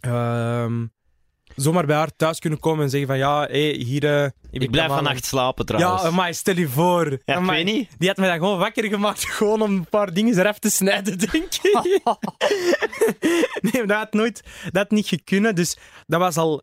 ehm, 0.00 0.86
zomaar 1.56 1.86
bij 1.86 1.96
haar 1.96 2.10
thuis 2.16 2.38
kunnen 2.38 2.58
komen 2.58 2.84
en 2.84 2.90
zeggen 2.90 3.08
van 3.08 3.18
ja, 3.18 3.46
hé, 3.50 3.72
hier... 3.72 4.22
eh, 4.22 4.30
Ik 4.50 4.70
blijf 4.70 4.88
vannacht 4.88 5.24
slapen 5.24 5.64
Ja, 5.68 5.76
trouwens. 5.78 6.10
maar 6.16 6.34
stel 6.34 6.56
je 6.56 6.68
voor. 6.68 7.18
Ja, 7.24 7.38
ik 7.38 7.44
weet 7.50 7.64
niet. 7.64 7.88
Die 7.98 8.08
had 8.08 8.16
mij 8.16 8.28
dan 8.28 8.38
gewoon 8.38 8.58
wakker 8.58 8.84
gemaakt, 8.84 9.24
gewoon 9.38 9.62
om 9.62 9.70
een 9.72 9.86
paar 9.88 10.12
dingen 10.12 10.38
eraf 10.38 10.58
te 10.58 10.70
snijden, 10.70 11.18
denk 11.18 11.32
ik. 11.34 11.60
nee, 13.72 13.86
dat 13.86 13.96
had 13.96 14.12
nooit 14.12 14.42
dat 14.64 14.74
had 14.74 14.90
niet 14.90 15.06
gekunnen. 15.06 15.54
Dus 15.54 15.76
dat 16.06 16.20
was 16.20 16.36
al... 16.36 16.62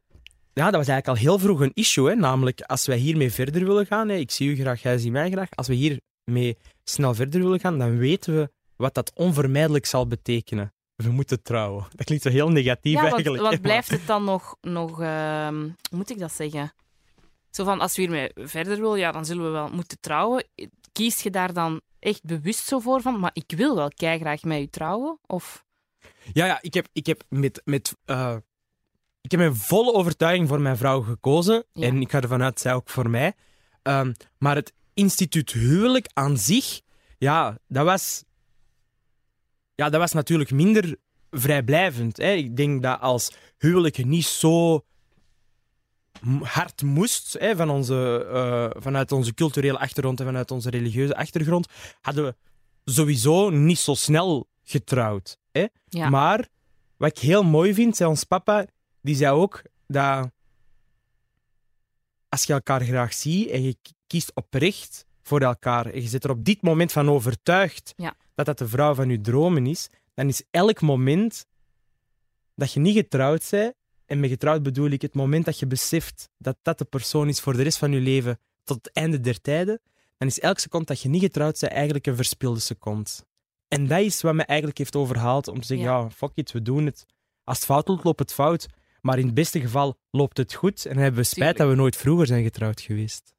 Ja, 0.54 0.66
dat 0.66 0.76
was 0.76 0.88
eigenlijk 0.88 1.08
al 1.08 1.16
heel 1.26 1.40
vroeg 1.40 1.60
een 1.60 1.72
issue. 1.74 2.10
Hè? 2.10 2.16
Namelijk, 2.16 2.62
als 2.62 2.86
wij 2.86 2.98
hiermee 2.98 3.32
verder 3.32 3.66
willen 3.66 3.86
gaan... 3.86 4.10
Hè, 4.10 4.16
ik 4.16 4.32
zie 4.32 4.50
u 4.50 4.56
graag, 4.56 4.82
jij 4.82 4.98
ziet 4.98 5.12
mij 5.12 5.32
graag. 5.32 5.48
Als 5.56 5.68
we 5.68 5.74
hiermee 5.74 6.58
snel 6.84 7.14
verder 7.14 7.42
willen 7.42 7.60
gaan, 7.60 7.78
dan 7.78 7.98
weten 7.98 8.36
we 8.36 8.50
wat 8.76 8.94
dat 8.94 9.12
onvermijdelijk 9.16 9.86
zal 9.86 10.08
betekenen. 10.08 10.74
We 11.04 11.12
moeten 11.12 11.42
trouwen. 11.42 11.88
Dat 11.96 12.06
klinkt 12.06 12.24
zo 12.24 12.30
heel 12.30 12.50
negatief 12.50 12.94
Ja, 12.94 13.02
eigenlijk. 13.02 13.28
wat, 13.28 13.46
hè, 13.46 13.52
wat 13.52 13.62
blijft 13.62 13.90
het 13.90 14.08
dan 14.08 14.24
nog... 14.24 14.56
nog 14.62 15.02
ehm, 15.02 15.60
hoe 15.62 15.98
moet 15.98 16.10
ik 16.10 16.20
dat 16.20 16.32
zeggen? 16.32 16.74
Zo 17.50 17.64
van, 17.64 17.80
als 17.80 17.96
we 17.96 18.02
hiermee 18.02 18.32
verder 18.36 18.82
willen, 18.82 19.00
ja, 19.00 19.12
dan 19.12 19.26
zullen 19.26 19.44
we 19.44 19.50
wel 19.50 19.70
moeten 19.70 20.00
trouwen. 20.00 20.48
Kies 20.92 21.22
je 21.22 21.30
daar 21.30 21.54
dan 21.54 21.82
echt 22.00 22.24
bewust 22.24 22.68
zo 22.68 22.80
voor 22.80 23.02
van, 23.02 23.20
maar 23.20 23.32
ik 23.34 23.54
wil 23.56 23.76
wel 23.76 23.92
graag 23.96 24.44
met 24.44 24.62
u 24.62 24.68
trouwen? 24.68 25.20
Of... 25.26 25.66
Ja, 26.34 26.46
ja 26.46 26.58
ik 26.62 26.74
heb, 26.74 26.88
ik 26.94 27.06
heb 27.06 27.24
met... 27.30 27.62
met 27.66 27.96
eh, 28.06 28.36
ik 29.22 29.32
heb 29.32 29.40
met 29.40 29.58
volle 29.58 29.94
overtuiging 29.94 30.48
voor 30.48 30.62
mijn 30.62 30.78
vrouw 30.78 31.02
gekozen. 31.02 31.66
Ja. 31.74 31.88
En 31.88 32.02
ik 32.02 32.12
ga 32.12 32.22
ervan 32.22 32.44
uit, 32.44 32.60
zij 32.60 32.74
ook 32.74 32.90
voor 32.90 33.10
mij. 33.10 33.34
Ehm, 33.82 34.14
maar 34.38 34.56
het 34.56 34.74
instituut 34.94 35.52
huwelijk 35.52 36.10
aan 36.14 36.38
zich, 36.38 36.82
ja, 37.18 37.58
dat 37.68 37.86
was... 37.86 38.24
Ja, 39.80 39.90
dat 39.90 40.00
was 40.00 40.12
natuurlijk 40.12 40.52
minder 40.52 40.96
vrijblijvend. 41.32 42.18
Hè. 42.18 42.32
Ik 42.32 42.58
denk 42.58 42.84
dat 42.84 43.00
als 43.00 43.34
huwelijk 43.58 44.06
niet 44.06 44.26
zo 44.26 44.84
hard 46.42 46.82
moest, 46.82 47.36
hè, 47.40 47.56
van 47.56 47.70
onze, 47.70 48.28
eh, 48.32 48.82
vanuit 48.82 49.12
onze 49.12 49.34
culturele 49.34 49.80
achtergrond 49.80 50.20
en 50.20 50.26
vanuit 50.26 50.52
onze 50.52 50.70
religieuze 50.70 51.16
achtergrond, 51.16 51.68
hadden 52.02 52.26
we 52.26 52.36
sowieso 52.92 53.50
niet 53.50 53.78
zo 53.78 53.94
snel 53.94 54.48
getrouwd. 54.64 55.38
Hè. 55.52 55.66
Ja. 55.90 56.10
Maar 56.10 56.48
wat 56.98 57.10
ik 57.10 57.18
heel 57.18 57.44
mooi 57.44 57.74
vind, 57.74 57.96
zei 57.96 58.10
ons 58.10 58.24
papa, 58.24 58.66
die 59.02 59.16
zei 59.16 59.36
ook 59.36 59.62
dat 59.88 60.32
als 62.30 62.44
je 62.44 62.54
elkaar 62.54 62.82
graag 62.82 63.14
ziet 63.14 63.50
en 63.50 63.64
je 63.64 63.78
kiest 64.08 64.32
oprecht 64.34 65.06
voor 65.22 65.42
elkaar 65.42 65.86
en 65.86 66.02
je 66.02 66.08
zit 66.08 66.24
er 66.24 66.30
op 66.30 66.46
dit 66.46 66.62
moment 66.62 66.92
van 66.92 67.10
overtuigd 67.10 67.94
Ja. 67.96 68.16
Dat 68.46 68.58
dat 68.58 68.68
de 68.68 68.68
vrouw 68.76 68.94
van 68.94 69.10
je 69.10 69.22
dromen 69.22 69.66
is, 69.68 69.90
dan 70.14 70.28
is 70.28 70.44
elk 70.52 70.82
moment 70.82 71.46
dat 72.56 72.74
je 72.74 72.80
niet 72.80 72.96
getrouwd 72.96 73.48
bent, 73.50 73.74
en 74.06 74.20
met 74.20 74.30
getrouwd 74.30 74.64
bedoel 74.64 74.90
ik 74.90 75.02
het 75.02 75.14
moment 75.14 75.46
dat 75.46 75.60
je 75.60 75.68
beseft 75.68 76.30
dat 76.38 76.58
dat 76.62 76.78
de 76.78 76.86
persoon 76.86 77.28
is 77.28 77.40
voor 77.40 77.54
de 77.54 77.64
rest 77.64 77.78
van 77.78 77.92
je 77.92 78.00
leven 78.00 78.40
tot 78.64 78.78
het 78.78 78.92
einde 78.94 79.20
der 79.20 79.42
tijden, 79.42 79.82
dan 80.18 80.28
is 80.28 80.40
elke 80.40 80.60
seconde 80.60 80.86
dat 80.86 81.02
je 81.02 81.10
niet 81.10 81.22
getrouwd 81.22 81.60
bent 81.60 81.72
eigenlijk 81.72 82.08
een 82.08 82.16
verspilde 82.16 82.60
seconde. 82.60 83.10
En 83.68 83.88
dat 83.88 84.00
is 84.00 84.22
wat 84.22 84.34
me 84.34 84.44
eigenlijk 84.44 84.78
heeft 84.78 84.96
overhaald 84.96 85.48
om 85.48 85.60
te 85.60 85.66
zeggen, 85.68 85.88
ja, 85.88 85.98
Ja. 86.00 86.10
fuck 86.10 86.32
it, 86.34 86.52
we 86.52 86.62
doen 86.62 86.86
het. 86.86 87.06
Als 87.44 87.58
het 87.58 87.66
fout 87.66 87.88
loopt, 87.88 88.04
loopt 88.04 88.20
het 88.20 88.34
fout. 88.34 88.66
Maar 89.02 89.20
in 89.20 89.26
het 89.26 89.34
beste 89.34 89.60
geval 89.62 89.98
loopt 90.12 90.38
het 90.38 90.54
goed 90.54 90.86
en 90.86 90.94
dan 90.94 91.04
hebben 91.04 91.22
we 91.22 91.26
spijt 91.28 91.38
Tuurlijk. 91.40 91.58
dat 91.58 91.68
we 91.70 91.76
nooit 91.76 91.96
vroeger 91.98 92.26
zijn 92.28 92.44
getrouwd 92.44 92.82
geweest. 92.82 93.34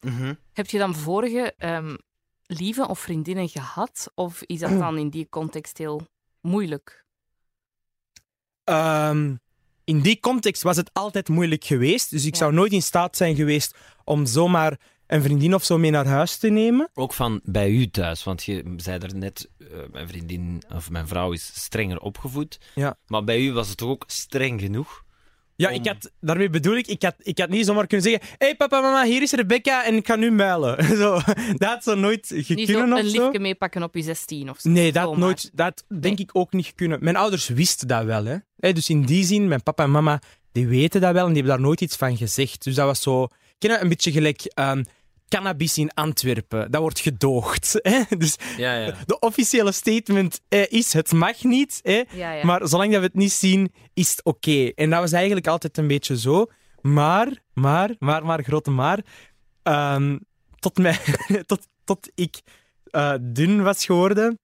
Mhm. 0.00 0.34
Heb 0.52 0.66
je 0.66 0.78
dan 0.78 0.94
vorige 0.94 1.54
ehm 1.58 1.96
lieve 2.48 2.88
of 2.88 2.98
vriendinnen 2.98 3.48
gehad? 3.48 4.10
Of 4.14 4.42
is 4.42 4.58
dat 4.58 4.78
dan 4.84 4.98
in 4.98 5.08
die 5.08 5.26
context 5.28 5.78
heel 5.78 6.00
moeilijk? 6.40 7.04
Ehm, 8.64 9.34
in 9.84 10.00
die 10.00 10.20
context 10.20 10.62
was 10.62 10.76
het 10.76 10.90
altijd 10.92 11.28
moeilijk 11.28 11.64
geweest. 11.64 12.10
Dus 12.10 12.24
ik 12.24 12.32
Ja. 12.32 12.38
zou 12.38 12.52
nooit 12.52 12.72
in 12.72 12.82
staat 12.82 13.16
zijn 13.16 13.34
geweest 13.36 13.76
om 14.04 14.26
zomaar 14.26 14.80
een 15.06 15.22
vriendin 15.22 15.54
of 15.54 15.64
zo 15.64 15.78
mee 15.78 15.90
naar 15.90 16.06
huis 16.06 16.36
te 16.36 16.48
nemen. 16.48 16.90
Ook 16.94 17.12
van 17.12 17.40
bij 17.44 17.70
u 17.70 17.90
thuis, 17.90 18.24
want 18.24 18.44
je 18.44 18.74
zei 18.76 18.98
er 18.98 19.14
net, 19.16 19.48
eh, 19.58 19.66
mijn 19.92 20.08
vriendin 20.08 20.62
of 20.74 20.90
mijn 20.90 21.08
vrouw 21.08 21.32
is 21.32 21.50
strenger 21.54 21.98
opgevoed. 22.00 22.58
Ja. 22.74 22.98
Maar 23.06 23.24
bij 23.24 23.40
u 23.40 23.52
was 23.52 23.68
het 23.68 23.76
toch 23.76 23.88
ook 23.88 24.04
streng 24.06 24.60
genoeg? 24.60 25.04
Ja, 25.60 25.68
Om- 25.68 25.74
ik 25.74 25.86
had, 25.86 26.10
daarmee 26.20 26.50
bedoel 26.50 26.76
ik, 26.76 26.86
ik 26.86 27.02
had, 27.02 27.14
ik 27.18 27.38
had 27.38 27.48
niet 27.48 27.66
zomaar 27.66 27.86
kunnen 27.86 28.10
zeggen: 28.10 28.28
Hé 28.38 28.46
hey, 28.46 28.56
papa, 28.56 28.80
mama, 28.80 29.04
hier 29.04 29.22
is 29.22 29.32
Rebecca 29.32 29.84
en 29.84 29.94
ik 29.94 30.06
ga 30.06 30.16
nu 30.16 30.30
muilen. 30.30 30.84
Zo, 30.96 31.20
dat 31.56 31.68
had 31.68 31.82
zo 31.82 31.94
nooit 31.94 32.30
Niet 32.48 32.68
zo 32.68 32.80
een 32.80 33.04
liefje 33.04 33.38
meepakken 33.38 33.82
op 33.82 33.94
je 33.94 34.02
16 34.02 34.50
of 34.50 34.58
zo. 34.60 34.68
Nee, 34.68 34.92
dat, 34.92 35.16
nooit, 35.16 35.50
dat 35.54 35.84
denk 36.00 36.18
ik 36.18 36.30
ook 36.32 36.52
niet 36.52 36.66
gekund. 36.66 37.00
Mijn 37.00 37.16
ouders 37.16 37.48
wisten 37.48 37.88
dat 37.88 38.04
wel. 38.04 38.24
Hè. 38.24 38.36
Hè, 38.56 38.72
dus 38.72 38.88
in 38.88 39.02
die 39.02 39.24
zin, 39.24 39.48
mijn 39.48 39.62
papa 39.62 39.84
en 39.84 39.90
mama, 39.90 40.20
die 40.52 40.66
weten 40.68 41.00
dat 41.00 41.12
wel 41.12 41.26
en 41.26 41.32
die 41.32 41.36
hebben 41.42 41.56
daar 41.56 41.66
nooit 41.66 41.80
iets 41.80 41.96
van 41.96 42.16
gezegd. 42.16 42.64
Dus 42.64 42.74
dat 42.74 42.86
was 42.86 43.02
zo... 43.02 43.28
Ken 43.58 43.70
je, 43.70 43.80
een 43.80 43.88
beetje 43.88 44.12
gelijk 44.12 44.44
ehm, 44.44 44.82
cannabis 45.28 45.78
in 45.78 45.90
Antwerpen. 45.94 46.70
Dat 46.70 46.80
wordt 46.80 47.00
gedoogd. 47.00 47.78
Hè? 47.82 48.02
Dus 48.18 48.36
Ja, 48.56 48.74
ja. 48.74 48.94
de 49.06 49.18
officiële 49.18 49.72
statement 49.72 50.40
eh, 50.48 50.64
is, 50.68 50.92
het 50.92 51.12
mag 51.12 51.42
niet. 51.42 51.80
Hè? 51.82 52.02
Ja, 52.10 52.32
ja. 52.32 52.44
Maar 52.44 52.68
zolang 52.68 52.90
dat 52.92 53.00
we 53.00 53.06
het 53.06 53.14
niet 53.14 53.32
zien, 53.32 53.72
is 53.94 54.10
het 54.10 54.24
oké. 54.24 54.68
En 54.74 54.90
dat 54.90 55.00
was 55.00 55.12
eigenlijk 55.12 55.46
altijd 55.46 55.78
een 55.78 55.86
beetje 55.86 56.18
zo. 56.18 56.46
Maar, 56.80 57.28
maar, 57.54 57.94
maar, 57.98 58.24
maar, 58.24 58.42
grote 58.42 58.70
maar. 58.70 59.00
ehm, 59.62 60.18
tot, 60.58 60.78
mij, 60.78 60.98
tot, 61.46 61.66
tot 61.84 62.10
ik 62.14 62.40
eh, 62.84 63.14
dun 63.20 63.62
was 63.62 63.84
geworden. 63.84 64.38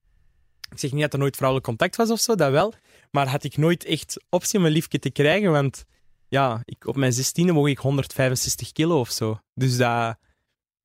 Ik 0.71 0.79
zeg 0.79 0.91
niet 0.91 1.01
dat 1.01 1.13
er 1.13 1.19
nooit 1.19 1.35
vrouwelijk 1.35 1.67
contact 1.69 1.95
was 1.95 2.09
of 2.09 2.19
zo, 2.19 2.35
dat 2.35 2.51
wel. 2.51 2.73
Maar 3.11 3.27
had 3.27 3.43
ik 3.43 3.57
nooit 3.57 3.85
echt 3.85 4.23
optie 4.29 4.59
om 4.59 4.65
een 4.65 4.71
liefje 4.71 4.99
te 4.99 5.09
krijgen. 5.11 5.51
Want 5.51 5.85
ja, 6.27 6.61
ik, 6.65 6.87
op 6.87 6.95
mijn 6.95 7.13
zestiende 7.13 7.53
woog 7.53 7.67
ik 7.67 7.77
165 7.77 8.71
kilo 8.71 8.99
of 8.99 9.09
zo. 9.11 9.39
Dus 9.53 9.77
dat... 9.77 10.17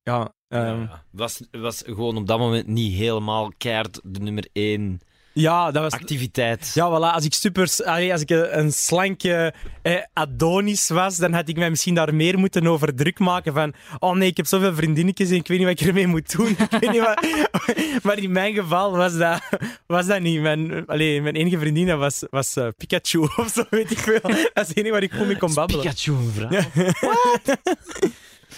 Ja, 0.03 0.33
ehm, 0.47 0.81
Ja. 0.81 1.03
Was, 1.11 1.41
was 1.51 1.81
gewoon 1.85 2.17
op 2.17 2.27
dat 2.27 2.39
moment 2.39 2.67
niet 2.67 2.93
helemaal 2.93 3.51
keihard 3.57 3.99
de 4.03 4.19
nummer 4.19 4.47
één 4.53 5.01
ja, 5.33 5.71
dat 5.71 5.83
was... 5.83 5.93
activiteit. 5.93 6.71
Ja, 6.73 6.89
voilà. 6.89 7.13
Als 7.13 7.25
ik 7.25 7.33
super, 7.33 7.75
allee, 7.85 8.11
als 8.11 8.21
ik 8.21 8.29
een, 8.29 8.59
een 8.59 8.71
slanke 8.71 9.53
eh, 9.81 9.95
Adonis 10.13 10.89
was, 10.89 11.17
dan 11.17 11.33
had 11.33 11.49
ik 11.49 11.57
mij 11.57 11.69
misschien 11.69 11.95
daar 11.95 12.15
meer 12.15 12.39
moeten 12.39 12.67
over 12.67 12.95
druk 12.95 13.19
maken 13.19 13.53
van 13.53 13.73
oh 13.99 14.15
nee, 14.15 14.29
ik 14.29 14.37
heb 14.37 14.45
zoveel 14.45 14.73
vriendinnetjes 14.73 15.29
en 15.29 15.35
ik 15.35 15.47
weet 15.47 15.57
niet 15.57 15.67
wat 15.67 15.79
ik 15.79 15.87
ermee 15.87 16.07
moet 16.07 16.31
doen. 16.31 16.49
Ik 16.71 16.79
weet 16.79 16.91
niet 16.91 17.01
wat... 17.01 17.25
Maar 18.03 18.17
in 18.17 18.31
mijn 18.31 18.53
geval 18.53 18.91
was 18.91 19.17
dat, 19.17 19.41
was 19.87 20.05
dat 20.05 20.21
niet. 20.21 20.41
Mijn, 20.41 20.85
allee, 20.85 21.21
mijn 21.21 21.35
enige 21.35 21.59
vriendin 21.59 21.97
was, 21.97 22.23
was 22.29 22.55
eh, 22.55 22.67
Pikachu 22.77 23.19
of 23.37 23.51
zo, 23.53 23.63
weet 23.69 23.91
ik 23.91 23.99
veel. 23.99 24.21
Dat 24.21 24.49
is 24.53 24.67
het 24.67 24.77
enige 24.77 24.91
waar 24.91 25.03
ik 25.03 25.11
goed 25.11 25.27
mee 25.27 25.37
kon 25.37 25.53
babbelen. 25.53 25.81
Pikachu 25.81 26.11
een 26.11 26.31
vrouw. 26.31 26.49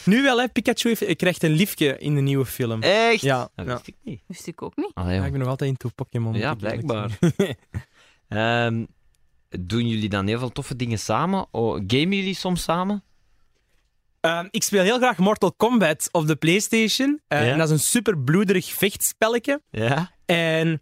Nu 0.06 0.22
wel, 0.22 0.40
hè. 0.40 0.48
Pikachu 0.50 0.88
heeft, 0.90 1.16
krijgt 1.16 1.44
een 1.44 1.52
liefje 1.52 1.98
in 1.98 2.16
de 2.16 2.22
nieuwe 2.22 2.46
film. 2.46 2.82
Echt? 2.82 3.22
Ja, 3.22 3.50
Dat 3.56 3.66
ja. 3.66 3.72
wist 3.74 3.88
ik 3.88 3.96
niet. 4.04 4.22
Wist 4.28 4.48
ik 4.48 4.62
ook 4.62 4.76
niet. 4.76 4.92
Allee, 4.94 5.16
Ja, 5.16 5.26
ik 5.26 5.32
ben 5.32 5.40
nog 5.40 5.50
altijd 5.50 5.70
into 5.70 5.90
Pokémon. 5.96 6.34
Ja, 6.34 6.54
blijkbaar. 6.54 7.18
Ehm, 8.28 8.86
doen 9.50 9.88
jullie 9.88 10.10
dan 10.10 10.28
heel 10.28 10.40
veel 10.40 10.50
toffe 10.52 10.76
dingen 10.76 11.00
samen? 11.00 11.46
Oh, 11.52 11.74
gamen 11.88 12.16
jullie 12.18 12.34
soms 12.36 12.64
samen? 12.64 13.04
Ehm, 14.20 14.48
ik 14.52 14.64
speel 14.64 14.84
heel 14.84 14.98
graag 14.98 15.18
Mortal 15.18 15.54
Kombat 15.54 16.10
op 16.12 16.28
de 16.28 16.36
PlayStation. 16.36 17.22
Eh, 17.28 17.46
Ja? 17.46 17.52
En 17.52 17.58
dat 17.58 17.68
is 17.68 17.74
een 17.74 17.80
super 17.80 18.18
bloederig 18.20 18.66
vechtspelletje. 18.74 19.62
Ja. 19.70 20.12
En 20.26 20.82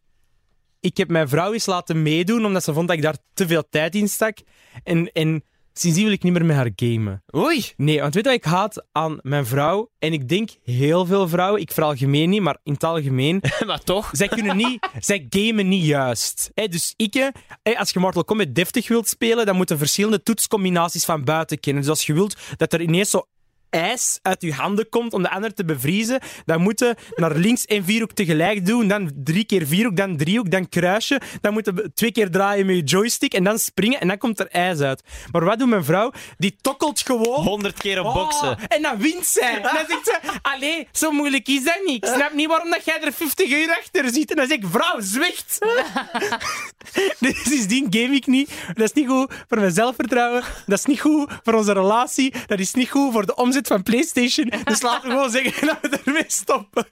ik 0.80 0.98
heb 0.98 1.10
mijn 1.10 1.30
vrouw 1.30 1.54
eens 1.54 1.66
laten 1.66 2.01
meedoen, 2.01 2.46
omdat 2.46 2.63
ze 2.63 2.74
vond 2.74 2.88
dat 2.88 2.98
ik 2.98 3.04
daar 3.04 3.18
te 3.34 3.48
veel 3.48 3.70
tijd 3.70 3.96
in 3.96 4.08
stak. 4.10 4.38
En, 4.84 5.12
en 5.12 5.44
sindsdien 5.74 6.04
wil 6.04 6.13
ik 6.13 6.24
niet 6.24 6.34
meer 6.34 6.46
met 6.46 6.56
haar 6.56 6.72
gamen. 6.75 7.24
Oei. 7.36 7.66
Nee, 7.78 8.01
want 8.01 8.13
weet 8.13 8.24
je 8.24 8.30
wat 8.30 8.40
ik 8.40 8.46
haat 8.46 8.86
aan 8.92 9.20
mijn 9.22 9.46
vrouw? 9.46 9.90
En 10.00 10.13
ik 10.13 10.30
denk 10.30 10.50
heel 10.63 11.06
veel 11.06 11.28
vrouwen, 11.28 11.62
ik 11.62 11.72
veralgemeen 11.72 12.30
niet, 12.30 12.42
maar 12.42 12.58
in 12.63 12.74
het 12.74 12.84
algemeen, 12.84 13.42
maar 13.66 13.84
toch. 13.84 14.10
zij 14.12 14.28
kunnen 14.28 14.58
niet, 14.58 14.88
zij 15.00 15.25
gamen 15.30 15.68
niet 15.68 15.86
juist. 15.86 16.51
Dus 16.54 16.94
ik, 16.96 17.32
als 17.78 17.90
je 17.92 18.00
Mortal 18.00 18.24
Kombat 18.24 18.56
deftig 18.56 18.88
wilt 18.88 19.08
spelen, 19.08 19.46
dan 19.46 19.56
moeten 19.56 19.78
verschillende 19.78 20.24
toetscombinaties 20.24 21.06
van 21.06 21.24
buiten 21.24 21.60
kennen. 21.60 21.82
Dus 21.82 21.92
als 21.92 22.06
je 22.06 22.13
wilt 22.13 22.38
dat 22.58 22.74
er 22.74 22.82
ineens 22.82 23.10
zo 23.10 23.25
ijs 23.72 24.20
uit 24.22 24.42
je 24.42 24.54
handen 24.54 24.90
komt 24.90 25.13
om 25.13 25.22
de 25.22 25.30
ander 25.30 25.54
te 25.54 25.66
bevriezen, 25.66 26.20
dan 26.46 26.62
moet 26.62 26.80
je 26.80 26.96
naar 27.16 27.36
links 27.36 27.66
en 27.66 27.84
vierhoek 27.84 28.12
tegelijk 28.12 28.66
doen, 28.66 28.88
dan 28.88 29.12
drie 29.16 29.46
keer 29.46 29.68
vierhoek, 29.68 29.96
dan 29.98 30.18
driehoek, 30.18 30.51
dan 30.51 30.70
kruisje, 30.70 31.22
dan 31.42 31.54
moet 31.54 31.66
je 31.66 31.92
twee 31.94 32.12
keer 32.12 32.32
draaien 32.32 32.66
met 32.66 32.75
je 32.75 32.84
joystick 32.84 33.34
en 33.34 33.44
dan 33.44 33.60
springen 33.60 34.00
en 34.00 34.08
dan 34.08 34.18
komt 34.18 34.40
er 34.40 34.48
ijs 34.48 34.80
uit. 34.80 35.04
Maar 35.32 35.44
wat 35.46 35.60
doet 35.60 35.70
mijn 35.70 35.84
vrouw? 35.84 36.12
Die 36.38 36.56
tokkelt 36.62 37.00
gewoon 37.01 37.44
100 37.44 37.78
keer 37.80 38.00
op 38.00 38.06
Oh, 38.06 38.13
boksen. 38.13 38.58
en 38.68 38.82
dan 38.82 38.98
wint 38.98 39.25
zij. 39.25 39.56
En 39.56 39.62
dan 39.62 39.86
zegt 39.88 40.06
ze, 40.06 40.20
allee, 40.42 40.88
zo 40.92 41.12
moeilijk 41.12 41.48
is 41.48 41.63
dat 41.63 41.80
niet. 41.86 42.06
Ik 42.06 42.13
snap 42.16 42.34
niet 42.34 42.48
waarom 42.48 42.70
dat 42.70 42.86
jij 42.86 43.01
er 43.01 43.13
50 43.13 43.50
uur 43.51 43.70
achter 43.80 44.10
zit. 44.10 44.30
En 44.30 44.36
dan 44.36 44.48
zeg 44.48 44.58
ik, 44.58 44.66
vrouw, 44.72 45.00
zwicht. 45.00 45.58
dus 47.20 47.44
sindsdien 47.44 47.88
game 47.90 48.16
ik 48.16 48.28
niet. 48.28 48.51
Dat 48.74 48.84
is 48.86 48.94
niet 48.94 49.08
goed 49.08 49.34
voor 49.48 49.60
mijn 49.60 49.72
zelfvertrouwen. 49.72 50.44
Dat 50.66 50.78
is 50.78 50.86
niet 50.86 51.00
goed 51.00 51.32
voor 51.44 51.54
onze 51.54 51.74
relatie. 51.74 52.34
Dat 52.48 52.60
is 52.60 52.74
niet 52.74 52.90
goed 52.90 53.12
voor 53.13 53.25
de 53.25 53.36
omzet 53.36 53.61
van 53.68 53.84
PlayStation. 53.84 54.51
Dus 54.63 54.82
laten 54.82 55.10
we 55.10 55.15
gewoon 55.15 55.30
zeggen 55.30 55.68
dat 55.68 55.77
we 55.82 56.00
ermee 56.06 56.24
stoppen. 56.27 56.88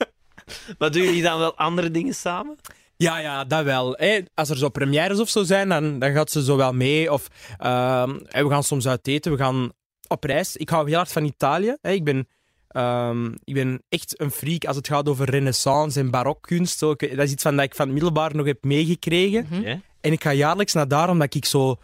Maar 0.77 0.91
doen 0.91 1.03
jullie 1.03 1.21
dan 1.21 1.39
wel 1.39 1.55
andere 1.55 1.91
dingen 1.91 2.15
samen? 2.15 2.57
Ja, 2.97 3.17
ja, 3.17 3.43
dat 3.43 3.63
wel. 3.63 3.97
Als 4.33 4.49
er 4.49 4.57
zo 4.57 4.69
premières 4.69 5.19
of 5.19 5.29
zo 5.29 5.43
zijn, 5.43 5.69
dan, 5.69 5.99
dan 5.99 6.11
gaat 6.11 6.31
ze 6.31 6.43
zo 6.43 6.57
wel 6.57 6.73
mee. 6.73 7.11
Of 7.11 7.27
ehm, 7.57 8.13
we 8.13 8.49
gaan 8.49 8.63
soms 8.63 8.87
uit 8.87 9.07
eten, 9.07 9.31
we 9.31 9.37
gaan 9.37 9.71
op 10.07 10.23
reis. 10.23 10.55
Ik 10.55 10.69
hou 10.69 10.87
heel 10.87 10.97
hard 10.97 11.11
van 11.11 11.23
Italië. 11.23 11.75
Hè. 11.81 11.91
Ik, 11.91 12.03
ben, 12.03 12.27
ehm, 12.67 13.25
ik 13.43 13.53
ben 13.53 13.83
echt 13.89 14.21
een 14.21 14.31
freak 14.31 14.65
als 14.65 14.75
het 14.75 14.87
gaat 14.87 15.09
over 15.09 15.29
renaissance 15.29 15.99
en 15.99 16.11
barokkunst. 16.11 16.77
Zo. 16.77 16.95
Dat 16.95 17.11
is 17.11 17.31
iets 17.31 17.43
van 17.43 17.55
dat 17.55 17.65
ik 17.65 17.75
van 17.75 17.85
het 17.85 17.93
middelbaar 17.93 18.35
nog 18.35 18.45
heb 18.45 18.63
meegekregen. 18.63 19.47
Ja? 19.63 19.79
En 20.01 20.11
ik 20.11 20.23
ga 20.23 20.33
jaarlijks 20.33 20.73
naar 20.73 20.87
daar, 20.87 21.09
omdat 21.09 21.35
ik 21.35 21.45
zo... 21.45 21.77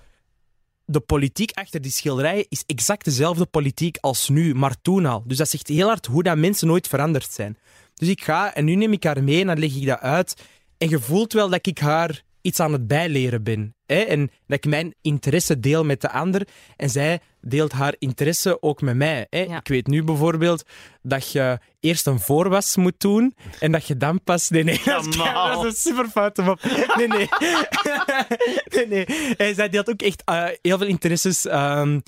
De 0.85 0.99
politiek 0.99 1.51
achter 1.51 1.81
die 1.81 1.91
schilderijen 1.91 2.45
is 2.49 2.63
exact 2.65 3.05
dezelfde 3.05 3.45
politiek 3.45 3.97
als 4.01 4.29
nu, 4.29 4.53
maar 4.53 4.81
toen 4.81 5.05
al. 5.05 5.23
Dus 5.25 5.37
dat 5.37 5.49
zegt 5.49 5.67
heel 5.67 5.87
hard 5.87 6.05
hoe 6.05 6.23
dat 6.23 6.37
mensen 6.37 6.67
nooit 6.67 6.87
veranderd 6.87 7.31
zijn. 7.31 7.57
Dus 7.93 8.07
ik 8.07 8.23
ga, 8.23 8.53
en 8.53 8.65
nu 8.65 8.75
neem 8.75 8.93
ik 8.93 9.03
haar 9.03 9.23
mee 9.23 9.41
en 9.41 9.47
dan 9.47 9.59
leg 9.59 9.75
ik 9.75 9.85
dat 9.85 9.99
uit. 9.99 10.35
En 10.77 10.89
je 10.89 10.99
voelt 10.99 11.33
wel 11.33 11.49
dat 11.49 11.67
ik 11.67 11.77
haar 11.77 12.23
iets 12.45 12.59
aan 12.59 12.71
het 12.71 12.87
bijleren 12.87 13.43
ben. 13.43 13.75
Hè? 13.85 13.99
En 13.99 14.19
dat 14.47 14.57
ik 14.57 14.65
mijn 14.65 14.93
interesse 15.01 15.59
deel 15.59 15.83
met 15.83 16.01
de 16.01 16.11
ander. 16.11 16.47
En 16.75 16.89
zij 16.89 17.19
deelt 17.41 17.71
haar 17.71 17.95
interesse 17.99 18.61
ook 18.61 18.81
met 18.81 18.95
mij. 18.95 19.27
Hè? 19.29 19.39
Ja. 19.39 19.57
Ik 19.57 19.67
weet 19.67 19.87
nu 19.87 20.03
bijvoorbeeld 20.03 20.63
dat 21.01 21.31
je 21.31 21.59
eerst 21.79 22.07
een 22.07 22.19
voorwas 22.19 22.75
moet 22.75 22.99
doen 22.99 23.35
en 23.59 23.71
dat 23.71 23.87
je 23.87 23.97
dan 23.97 24.23
pas... 24.23 24.49
Nee, 24.49 24.63
nee, 24.63 24.81
dat 24.85 25.05
is, 25.05 25.17
dat 25.17 25.25
is 25.65 25.85
een. 25.85 26.57
Nee, 26.97 27.07
nee. 27.07 27.29
nee, 28.75 28.87
nee. 28.87 29.35
En 29.35 29.55
zij 29.55 29.69
deelt 29.69 29.89
ook 29.89 30.01
echt 30.01 30.21
eh, 30.25 30.45
heel 30.61 30.77
veel 30.77 30.87
interesses 30.87 31.45
ehm, 31.45 31.99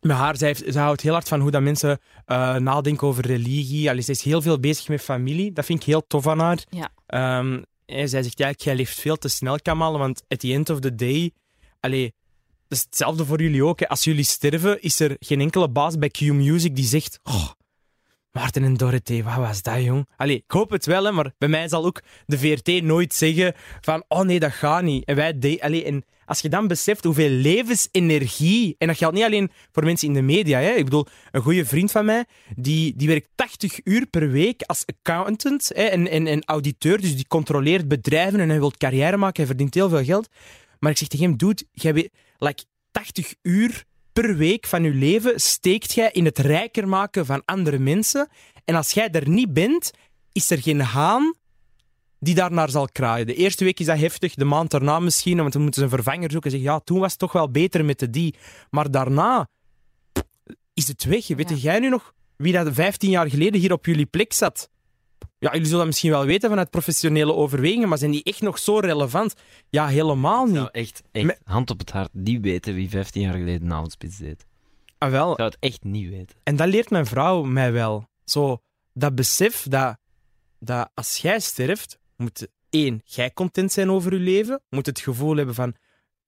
met 0.00 0.16
haar. 0.16 0.36
Zij, 0.36 0.48
heeft, 0.48 0.62
zij 0.66 0.82
houdt 0.82 1.00
heel 1.00 1.12
hard 1.12 1.28
van 1.28 1.40
hoe 1.40 1.50
dat 1.50 1.62
mensen 1.62 1.98
eh, 2.24 2.54
nadenken 2.54 3.06
over 3.06 3.26
religie. 3.26 3.90
Allee, 3.90 4.02
zij 4.02 4.14
is 4.14 4.22
heel 4.22 4.42
veel 4.42 4.60
bezig 4.60 4.88
met 4.88 5.00
familie. 5.00 5.52
Dat 5.52 5.64
vind 5.64 5.80
ik 5.80 5.86
heel 5.86 6.06
tof 6.06 6.26
aan 6.26 6.38
haar. 6.38 6.64
Ja. 6.68 6.88
Ehm, 7.06 7.62
en 7.88 8.08
zij 8.08 8.22
zegt, 8.22 8.38
ja, 8.38 8.52
jij 8.56 8.76
leeft 8.76 9.00
veel 9.00 9.16
te 9.16 9.28
snel, 9.28 9.60
Kamal, 9.60 9.98
want 9.98 10.22
at 10.28 10.38
the 10.38 10.52
end 10.52 10.70
of 10.70 10.80
the 10.80 10.94
day... 10.94 11.32
Allee, 11.80 12.14
dat 12.68 12.78
is 12.78 12.84
hetzelfde 12.84 13.24
voor 13.24 13.42
jullie 13.42 13.64
ook. 13.64 13.80
Hè. 13.80 13.88
Als 13.88 14.04
jullie 14.04 14.24
sterven, 14.24 14.82
is 14.82 15.00
er 15.00 15.16
geen 15.18 15.40
enkele 15.40 15.68
baas 15.68 15.98
bij 15.98 16.08
Q 16.08 16.20
Music 16.20 16.76
die 16.76 16.84
zegt... 16.84 17.20
Oh, 17.22 17.50
Maarten 18.38 18.64
en 18.64 18.74
Dorothee, 18.74 19.24
wat 19.24 19.36
was 19.36 19.62
dat, 19.62 19.82
jong? 19.82 20.08
Allee, 20.16 20.36
ik 20.36 20.50
hoop 20.50 20.70
het 20.70 20.86
wel, 20.86 21.04
hè, 21.04 21.12
maar 21.12 21.32
bij 21.38 21.48
mij 21.48 21.68
zal 21.68 21.84
ook 21.84 22.02
de 22.26 22.38
VRT 22.38 22.82
nooit 22.82 23.14
zeggen 23.14 23.54
van 23.80 24.04
oh 24.08 24.20
nee, 24.20 24.40
dat 24.40 24.52
gaat 24.52 24.82
niet. 24.82 25.04
En, 25.04 25.16
wij 25.16 25.58
allee, 25.60 25.84
en 25.84 26.04
als 26.24 26.40
je 26.40 26.48
dan 26.48 26.66
beseft 26.66 27.04
hoeveel 27.04 27.28
levensenergie... 27.28 28.74
En 28.78 28.86
dat 28.86 28.96
geldt 28.96 29.14
niet 29.14 29.24
alleen 29.24 29.50
voor 29.72 29.84
mensen 29.84 30.08
in 30.08 30.14
de 30.14 30.22
media. 30.22 30.58
Hè. 30.58 30.70
Ik 30.70 30.84
bedoel, 30.84 31.06
een 31.30 31.42
goede 31.42 31.64
vriend 31.64 31.90
van 31.90 32.04
mij, 32.04 32.24
die, 32.56 32.96
die 32.96 33.08
werkt 33.08 33.28
80 33.34 33.80
uur 33.84 34.06
per 34.06 34.30
week 34.30 34.62
als 34.62 34.84
accountant 34.86 35.70
hè, 35.74 35.82
en, 35.82 36.08
en, 36.08 36.26
en 36.26 36.44
auditeur. 36.44 37.00
Dus 37.00 37.16
die 37.16 37.26
controleert 37.28 37.88
bedrijven 37.88 38.40
en 38.40 38.48
hij 38.48 38.58
wil 38.58 38.72
carrière 38.78 39.16
maken. 39.16 39.36
Hij 39.36 39.46
verdient 39.46 39.74
heel 39.74 39.88
veel 39.88 40.04
geld. 40.04 40.28
Maar 40.78 40.90
ik 40.90 40.96
zeg 40.96 41.08
tegen 41.08 41.26
hem, 41.26 41.36
dude, 41.36 41.62
jij 41.72 41.94
weet, 41.94 42.10
like, 42.38 42.64
80 42.90 43.34
uur 43.42 43.84
per 44.20 44.36
week 44.36 44.66
van 44.66 44.82
je 44.82 44.94
leven 44.94 45.40
steekt 45.40 45.92
jij 45.92 46.10
in 46.12 46.24
het 46.24 46.38
rijker 46.38 46.88
maken 46.88 47.26
van 47.26 47.42
andere 47.44 47.78
mensen. 47.78 48.28
En 48.64 48.74
als 48.74 48.90
jij 48.90 49.10
er 49.10 49.28
niet 49.28 49.52
bent, 49.52 49.90
is 50.32 50.50
er 50.50 50.62
geen 50.62 50.80
haan 50.80 51.34
die 52.18 52.34
daarnaar 52.34 52.70
zal 52.70 52.88
kraaien. 52.92 53.26
De 53.26 53.34
eerste 53.34 53.64
week 53.64 53.80
is 53.80 53.86
dat 53.86 53.98
heftig, 53.98 54.34
de 54.34 54.44
maand 54.44 54.70
daarna 54.70 54.98
misschien, 55.00 55.36
want 55.36 55.52
dan 55.52 55.62
moeten 55.62 55.80
ze 55.80 55.88
een 55.88 56.02
vervanger 56.02 56.30
zoeken. 56.30 56.50
Zeggen, 56.50 56.70
ja, 56.70 56.78
toen 56.78 56.98
was 56.98 57.10
het 57.10 57.18
toch 57.18 57.32
wel 57.32 57.50
beter 57.50 57.84
met 57.84 57.98
de 57.98 58.10
die. 58.10 58.34
Maar 58.70 58.90
daarna 58.90 59.48
is 60.74 60.88
het 60.88 61.04
weg. 61.04 61.26
Weet 61.26 61.48
Ja. 61.48 61.56
jij 61.56 61.78
nu 61.78 61.88
nog 61.88 62.14
wie 62.36 62.52
dat 62.52 62.74
15 62.74 63.10
jaar 63.10 63.30
geleden 63.30 63.60
hier 63.60 63.72
op 63.72 63.86
jullie 63.86 64.06
plek 64.06 64.32
zat? 64.32 64.70
Ja, 65.38 65.50
jullie 65.50 65.64
zullen 65.64 65.78
dat 65.78 65.86
misschien 65.86 66.10
wel 66.10 66.24
weten 66.24 66.48
vanuit 66.48 66.70
professionele 66.70 67.34
overwegingen, 67.34 67.88
maar 67.88 67.98
zijn 67.98 68.10
die 68.10 68.22
echt 68.22 68.40
nog 68.40 68.58
zo 68.58 68.78
relevant? 68.78 69.34
Ja, 69.68 69.86
helemaal 69.86 70.44
niet. 70.44 70.54
Nou, 70.54 70.68
echt, 70.72 71.02
echt 71.12 71.24
Me- 71.24 71.38
hand 71.44 71.70
op 71.70 71.78
het 71.78 71.90
hart, 71.90 72.08
niet 72.12 72.40
weten 72.42 72.74
wie 72.74 72.88
15 72.88 73.22
jaar 73.22 73.32
geleden 73.32 73.62
een 73.62 73.72
avondspits 73.72 74.16
deed. 74.16 74.46
Ah, 74.98 75.10
wel. 75.10 75.30
Ik 75.30 75.36
zou 75.36 75.48
het 75.48 75.56
echt 75.60 75.84
niet 75.84 76.08
weten. 76.08 76.36
En 76.42 76.56
dat 76.56 76.68
leert 76.68 76.90
mijn 76.90 77.06
vrouw 77.06 77.42
mij 77.42 77.72
wel. 77.72 78.08
Zo, 78.24 78.60
dat 78.92 79.14
besef 79.14 79.66
dat, 79.68 79.98
dat 80.58 80.90
als 80.94 81.16
jij 81.16 81.40
sterft, 81.40 81.98
moet 82.16 82.48
één, 82.70 83.00
jij 83.04 83.32
content 83.32 83.72
zijn 83.72 83.90
over 83.90 84.12
je 84.12 84.18
leven. 84.18 84.60
Moet 84.70 84.86
het 84.86 85.00
gevoel 85.00 85.36
hebben 85.36 85.54
van, 85.54 85.74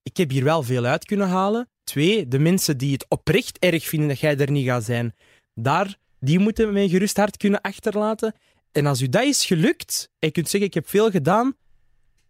ik 0.03 0.17
heb 0.17 0.31
hier 0.31 0.45
wel 0.45 0.63
veel 0.63 0.85
uit 0.85 1.05
kunnen 1.05 1.29
halen. 1.29 1.69
Twee, 1.85 2.29
de 2.29 2.39
mensen 2.39 2.79
die 2.79 2.93
het 2.93 3.07
oprecht 3.09 3.59
erg 3.59 3.85
vinden 3.85 4.09
dat 4.09 4.21
jij 4.21 4.37
er 4.37 4.51
niet 4.51 4.67
gaat 4.67 4.85
zijn, 4.85 5.15
daar, 5.55 5.97
die 6.21 6.39
moeten 6.39 6.73
met 6.73 6.91
gerust 6.91 7.17
hart 7.17 7.37
kunnen 7.37 7.61
achterlaten. 7.61 8.35
En 8.73 8.87
als 8.87 9.01
u 9.01 9.09
dat 9.09 9.23
is 9.23 9.47
gelukt, 9.47 10.09
en 10.19 10.29
je 10.29 10.31
kunt 10.31 10.49
zeggen, 10.49 10.69
ik 10.69 10.75
heb 10.75 10.89
veel 10.89 11.11
gedaan, 11.11 11.57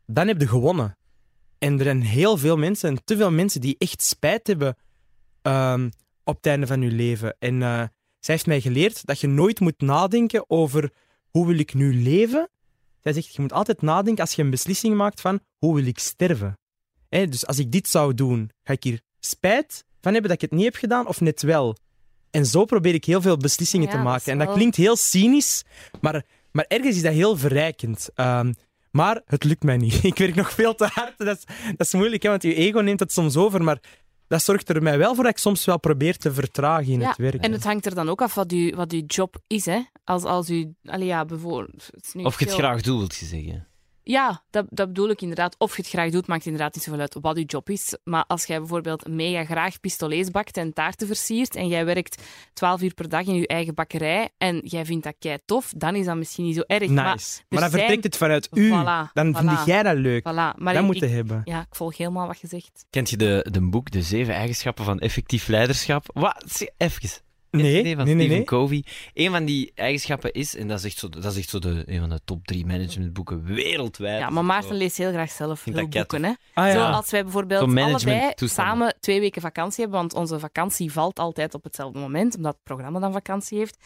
dan 0.07 0.27
heb 0.29 0.41
je 0.41 0.49
gewonnen. 0.49 0.99
En 1.59 1.79
er 1.79 1.85
zijn 1.85 2.03
heel 2.03 2.37
veel 2.37 2.57
mensen, 2.57 2.89
en 2.89 3.05
te 3.05 3.17
veel 3.17 3.31
mensen, 3.31 3.61
die 3.61 3.77
echt 3.79 4.03
spijt 4.03 4.47
hebben 4.47 4.77
ehm, 5.43 5.91
op 6.25 6.37
het 6.37 6.47
einde 6.47 6.67
van 6.67 6.83
je 6.83 6.91
leven. 6.91 7.37
En 7.39 7.63
eh, 7.63 7.83
zij 8.19 8.35
heeft 8.35 8.47
mij 8.47 8.61
geleerd 8.61 9.07
dat 9.07 9.21
je 9.21 9.27
nooit 9.27 9.61
moet 9.61 9.81
nadenken 9.81 10.51
over 10.51 10.93
hoe 11.31 11.47
wil 11.47 11.59
ik 11.59 11.75
nu 11.75 12.03
leven. 12.03 12.49
Zij 13.01 13.13
zegt, 13.13 13.35
je 13.35 13.41
moet 13.41 13.53
altijd 13.53 13.83
nadenken 13.83 14.25
als 14.25 14.35
je 14.35 14.43
een 14.43 14.51
beslissing 14.51 14.97
maakt 14.97 15.21
van 15.21 15.41
hoe 15.59 15.75
wil 15.75 15.87
ik 15.87 15.99
sterven. 15.99 16.59
Hè, 17.09 17.29
dus 17.29 17.47
als 17.47 17.59
ik 17.59 17.73
dit 17.73 17.89
zou 17.89 18.15
doen, 18.15 18.51
ga 18.63 18.73
ik 18.73 18.83
hier 18.83 19.01
spijt 19.21 19.85
van 20.01 20.13
hebben 20.13 20.31
dat 20.31 20.43
ik 20.43 20.51
het 20.51 20.59
niet 20.59 20.65
heb 20.65 20.75
gedaan 20.75 21.07
of 21.07 21.21
net 21.21 21.43
wel. 21.43 21.77
En 22.31 22.47
zo 22.47 22.65
probeer 22.65 22.95
ik 22.95 23.05
heel 23.05 23.21
veel 23.21 23.37
beslissingen 23.37 23.87
Ja, 23.87 23.91
te 23.93 23.99
dat 23.99 24.07
maken. 24.07 24.33
En 24.33 24.39
dat 24.39 24.53
klinkt 24.53 24.77
heel 24.77 24.97
cynisch, 24.97 25.65
maar, 26.01 26.23
maar 26.53 26.65
ergens 26.69 26.97
is 26.97 27.03
dat 27.03 27.13
heel 27.13 27.37
verrijkend. 27.37 28.09
Ehm, 28.15 28.53
maar 28.91 29.21
het 29.25 29.45
lukt 29.45 29.63
mij 29.63 29.77
niet. 29.77 30.05
Ik 30.13 30.19
werk 30.19 30.35
nog 30.35 30.51
veel 30.53 30.75
te 30.75 30.89
hard. 30.93 31.15
Dat 31.19 31.37
is, 31.37 31.45
dat 31.77 31.87
is 31.87 31.93
moeilijk, 31.95 32.23
hè, 32.23 32.29
want 32.29 32.43
je 32.43 32.55
ego 32.55 32.81
neemt 32.81 33.01
het 33.01 33.13
soms 33.13 33.37
over. 33.37 33.63
Maar 33.65 33.81
dat 34.29 34.43
zorgt 34.43 34.69
er 34.69 34.83
mij 34.83 34.99
wel 34.99 35.15
voor 35.15 35.25
dat 35.25 35.33
ik 35.33 35.39
soms 35.39 35.65
wel 35.65 35.79
probeer 35.81 36.17
te 36.17 36.33
vertragen 36.33 36.93
in 36.93 37.01
Ja, 37.01 37.09
het 37.09 37.17
werk. 37.17 37.35
En 37.45 37.53
het 37.53 37.65
hangt 37.65 37.87
er 37.87 37.95
dan 37.95 38.09
ook 38.09 38.23
af 38.23 38.35
wat 38.35 38.53
uw, 38.53 38.75
wat 38.75 38.93
uw 38.93 39.03
job 39.07 39.37
is. 39.47 39.65
Hè? 39.65 39.81
Als, 40.05 40.23
als 40.25 40.51
u, 40.51 40.75
allee, 40.85 41.07
ja, 41.07 41.25
bijvoorbeeld, 41.25 41.89
het 41.91 42.07
is 42.07 42.13
nu 42.13 42.23
Of 42.25 42.39
je 42.39 42.45
het 42.45 42.55
veel- 42.55 42.63
graag 42.65 42.81
doet, 42.83 42.99
wil 42.99 43.29
je 43.29 43.37
zeggen. 43.45 43.69
Ja, 44.11 44.43
dat, 44.51 44.67
dat 44.71 44.87
bedoel 44.87 45.09
ik 45.09 45.21
inderdaad. 45.23 45.55
Of 45.59 45.77
je 45.77 45.83
het 45.83 45.91
graag 45.91 46.11
doet, 46.11 46.27
maakt 46.27 46.45
inderdaad 46.45 46.75
niet 46.75 46.85
zoveel 46.85 47.01
uit 47.01 47.17
wat 47.21 47.37
je 47.37 47.45
job 47.45 47.71
is. 47.71 47.97
Maar 48.05 48.25
als 48.27 48.45
jij 48.45 48.59
bijvoorbeeld 48.59 49.09
mega 49.09 49.45
graag 49.45 49.81
pistolets 49.81 50.31
bakt 50.31 50.57
en 50.57 50.73
taarten 50.73 51.07
versiert 51.07 51.57
en 51.57 51.69
jij 51.69 51.85
werkt 51.85 52.23
12 52.53 52.83
uur 52.83 52.95
per 52.95 53.09
dag 53.09 53.27
in 53.27 53.35
je 53.35 53.47
eigen 53.47 53.75
bakkerij 53.75 54.29
en 54.39 54.61
jij 54.65 54.85
vindt 54.85 55.05
dat 55.05 55.15
kei 55.19 55.39
tof, 55.45 55.73
dan 55.77 55.95
is 55.95 56.05
dat 56.07 56.17
misschien 56.17 56.45
niet 56.45 56.55
zo 56.55 56.63
erg. 56.67 56.81
Nice. 56.81 56.95
Maar, 56.95 57.05
Maar, 57.05 57.17
dan 57.49 57.59
zijn- 57.59 57.71
vertrekt 57.71 58.05
het 58.05 58.17
vanuit 58.17 58.49
u. 58.53 58.69
Voilà, 58.71 59.13
dan 59.13 59.35
voilà. 59.37 59.39
vind 59.47 59.65
jij 59.67 59.83
dat 59.83 59.97
leuk. 59.97 60.21
voilà. 60.23 60.35
Maar 60.35 60.55
dat 60.75 60.75
ik, 60.77 60.83
moet 60.83 60.95
ik- 60.95 61.03
je 61.03 61.09
hebben. 61.09 61.41
ja, 61.45 61.61
ik 61.61 61.75
volg 61.75 61.97
helemaal 61.97 62.27
wat 62.27 62.41
je 62.41 62.47
zegt. 62.47 62.85
Kent 62.91 63.11
je 63.11 63.17
de, 63.17 63.47
de 63.51 63.69
boek 63.69 63.91
De 63.91 64.03
Zeven 64.03 64.35
Eigenschappen 64.35 64.85
van 64.85 64.99
Effectief 64.99 65.47
Leiderschap? 65.49 66.05
Wat? 66.15 66.67
Even. 66.77 67.09
Nee, 67.51 67.83
nee, 67.83 67.97
van 67.97 68.05
nee, 68.05 68.15
Stephen 68.15 68.37
nee. 68.37 68.45
Covey. 68.45 68.85
Een 69.15 69.31
van 69.31 69.45
die 69.45 69.73
eigenschappen 69.75 70.33
is, 70.33 70.57
en 70.57 70.69
dat 70.69 70.79
is 70.79 70.85
echt 70.85 70.99
zo, 70.99 71.09
dat 71.09 71.25
is 71.25 71.39
echt 71.39 71.49
zo 71.49 71.59
de, 71.59 71.83
een 71.87 72.01
van 72.01 72.09
de 72.09 72.21
top 72.25 72.47
drie 72.47 72.67
managementboeken 72.67 73.45
wereldwijd. 73.45 74.21
Ja, 74.21 74.31
maar 74.31 74.45
Maarten 74.45 74.77
leest 74.77 74.97
heel 74.97 75.11
graag 75.11 75.31
zelf 75.31 75.65
boeken. 75.65 76.25
Hè? 76.25 76.33
Ah, 76.55 76.67
ja. 76.67 76.73
Zo, 76.73 76.81
als 76.81 77.11
wij 77.11 77.23
bijvoorbeeld 77.23 77.79
allebei 77.79 78.33
samen 78.35 78.97
twee 79.01 79.21
weken 79.21 79.43
vakantie 79.43 79.81
hebben, 79.83 80.01
want 80.01 80.15
onze 80.15 80.39
vakantie 80.39 80.93
valt 80.93 81.19
altijd 81.19 81.55
op 81.55 81.65
hetzelfde 81.65 81.99
moment, 81.99 82.37
omdat 82.37 82.53
het 82.53 82.63
programma 82.63 82.99
dan 82.99 83.13
vakantie 83.13 83.59
heeft, 83.59 83.77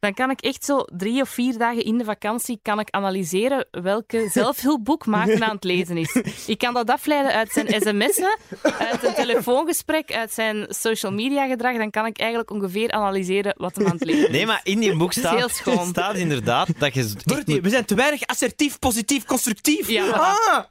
dan 0.00 0.14
kan 0.14 0.30
ik 0.30 0.40
echt 0.40 0.64
zo 0.64 0.84
drie 0.96 1.20
of 1.20 1.28
vier 1.28 1.58
dagen 1.58 1.84
in 1.84 1.98
de 1.98 2.04
vakantie 2.04 2.58
kan 2.62 2.80
ik 2.80 2.90
analyseren 2.90 3.66
welke 3.70 4.28
zelfhulpboek 4.32 5.06
Maarten 5.06 5.42
aan 5.44 5.54
het 5.54 5.64
lezen 5.64 5.96
is. 5.96 6.18
Ik 6.46 6.58
kan 6.58 6.74
dat 6.74 6.90
afleiden 6.90 7.32
uit 7.32 7.52
zijn 7.52 7.66
sms'en, 7.80 8.38
uit 8.78 9.04
een 9.04 9.14
telefoongesprek, 9.14 10.12
uit 10.12 10.32
zijn 10.32 10.66
social 10.68 11.12
media 11.12 11.46
gedrag. 11.46 11.76
Dan 11.76 11.90
kan 11.90 12.06
ik 12.06 12.18
eigenlijk 12.18 12.50
ongeveer 12.50 12.90
analyseren 12.90 13.54
wat 13.56 13.76
hij 13.76 13.86
aan 13.86 13.92
het 13.92 14.04
lezen 14.04 14.24
is. 14.24 14.30
Nee, 14.30 14.46
maar 14.46 14.60
in 14.62 14.78
die 14.78 14.96
boek 14.96 15.12
staat, 15.12 15.50
schoon. 15.54 15.86
staat 15.86 16.16
inderdaad 16.16 16.68
dat 16.78 16.94
je... 16.94 17.12
Dorothy, 17.24 17.60
we 17.60 17.68
zijn 17.68 17.84
te 17.84 17.94
weinig 17.94 18.26
assertief, 18.26 18.78
positief, 18.78 19.24
constructief. 19.24 19.88
Ja. 19.88 20.08
Ah, 20.20 20.64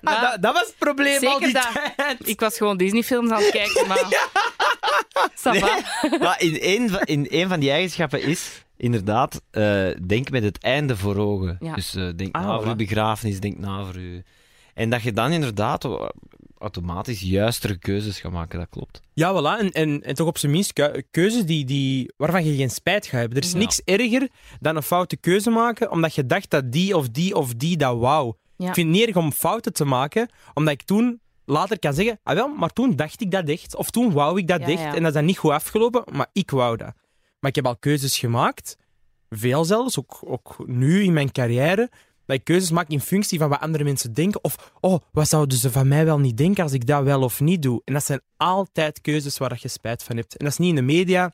Maar 0.00 0.14
ah, 0.14 0.22
dat, 0.22 0.42
dat 0.42 0.52
was 0.52 0.66
het 0.66 0.74
probleem 0.78 1.26
al 1.26 1.30
zeker 1.32 1.40
die 1.40 1.52
dat. 1.52 1.68
tijd. 1.96 2.28
Ik 2.28 2.40
was 2.40 2.56
gewoon 2.56 2.76
Disney-films 2.76 3.30
aan 3.30 3.42
het 3.42 3.50
kijken, 3.50 3.86
maar... 3.86 4.04
Va. 5.34 5.52
Maar 6.20 6.40
in 6.42 6.60
één 6.60 6.90
van, 6.90 7.00
in 7.00 7.28
één 7.28 7.48
van 7.48 7.60
die 7.60 7.70
eigenschappen 7.70 8.22
is 8.30 8.64
inderdaad, 8.76 9.42
eh, 9.50 9.86
denk 10.06 10.30
met 10.30 10.42
het 10.42 10.58
einde 10.62 10.96
voor 10.96 11.16
ogen. 11.16 11.56
Ja. 11.60 11.74
Dus 11.74 11.94
eh, 11.94 12.08
denk 12.16 12.36
Ah, 12.36 12.44
na 12.46 12.58
voor 12.58 12.68
je 12.68 12.74
begrafenis, 12.76 13.40
denk 13.40 13.58
na 13.58 13.84
voor 13.84 14.00
je... 14.00 14.22
En 14.74 14.90
dat 14.90 15.02
je 15.02 15.12
dan 15.12 15.30
inderdaad 15.32 15.88
automatisch 16.58 17.20
juistere 17.20 17.78
keuzes 17.78 18.20
gaat 18.20 18.32
maken, 18.32 18.58
dat 18.58 18.68
klopt. 18.70 19.00
Ja, 19.14 19.32
voilà. 19.34 19.60
En, 19.60 19.70
en, 19.70 20.02
en 20.02 20.14
toch 20.14 20.26
op 20.26 20.38
zijn 20.38 20.52
minst 20.52 20.72
keu- 20.72 21.02
keuzes 21.10 21.44
die, 21.44 21.64
die, 21.64 22.12
waarvan 22.16 22.44
je 22.44 22.56
geen 22.56 22.70
spijt 22.70 23.06
gaat 23.06 23.20
hebben. 23.20 23.38
Er 23.38 23.44
is 23.44 23.52
Ja. 23.52 23.58
niks 23.58 23.80
erger 23.84 24.28
dan 24.60 24.76
een 24.76 24.82
foute 24.82 25.16
keuze 25.16 25.50
maken 25.50 25.90
omdat 25.90 26.14
je 26.14 26.26
dacht 26.26 26.50
dat 26.50 26.72
die 26.72 26.96
of 26.96 27.08
die 27.08 27.34
of 27.36 27.54
die 27.54 27.76
dat 27.76 27.98
wou. 27.98 28.34
Ja. 28.56 28.68
Ik 28.68 28.74
vind 28.74 28.86
het 28.88 28.96
niet 28.96 29.06
erg 29.06 29.16
om 29.16 29.32
fouten 29.32 29.72
te 29.72 29.84
maken, 29.84 30.28
omdat 30.54 30.72
ik 30.74 30.82
toen 30.82 31.20
later 31.44 31.78
kan 31.78 31.94
zeggen, 31.94 32.18
ah 32.22 32.34
wel, 32.34 32.48
maar 32.48 32.70
toen 32.72 32.96
dacht 32.96 33.20
ik 33.20 33.30
dat 33.30 33.48
echt. 33.48 33.76
Of 33.76 33.90
toen 33.90 34.12
wou 34.12 34.38
ik 34.38 34.46
dat 34.48 34.60
Ja, 34.60 34.66
echt. 34.66 34.80
ja. 34.80 34.94
En 34.94 34.98
dat 35.02 35.06
is 35.06 35.12
dan 35.12 35.24
niet 35.24 35.38
goed 35.38 35.50
afgelopen, 35.50 36.04
maar 36.12 36.26
ik 36.32 36.50
wou 36.50 36.76
dat. 36.76 36.92
Maar 37.40 37.50
ik 37.50 37.56
heb 37.56 37.66
al 37.66 37.76
keuzes 37.76 38.18
gemaakt, 38.18 38.76
veel 39.30 39.64
zelfs, 39.64 39.98
ook, 39.98 40.20
ook 40.24 40.64
nu 40.66 41.02
in 41.02 41.12
mijn 41.12 41.32
carrière, 41.32 41.90
dat 42.26 42.36
ik 42.38 42.44
keuzes 42.44 42.70
maak 42.70 42.88
in 42.88 43.00
functie 43.00 43.38
van 43.38 43.48
wat 43.48 43.60
andere 43.60 43.84
mensen 43.84 44.12
denken. 44.14 44.44
Of, 44.44 44.72
oh, 44.80 45.00
wat 45.12 45.28
zouden 45.28 45.58
ze 45.58 45.70
van 45.70 45.88
mij 45.88 46.04
wel 46.04 46.18
niet 46.18 46.36
denken 46.36 46.62
als 46.62 46.72
ik 46.72 46.86
dat 46.86 47.02
wel 47.04 47.22
of 47.22 47.40
niet 47.40 47.62
doe? 47.62 47.82
En 47.84 47.92
dat 47.92 48.04
zijn 48.04 48.20
altijd 48.36 49.00
keuzes 49.00 49.38
waar 49.38 49.58
je 49.60 49.68
spijt 49.68 50.02
van 50.02 50.16
hebt. 50.16 50.36
En 50.36 50.44
dat 50.44 50.52
is 50.52 50.58
niet 50.58 50.68
in 50.68 50.74
de 50.74 50.82
media 50.82 51.32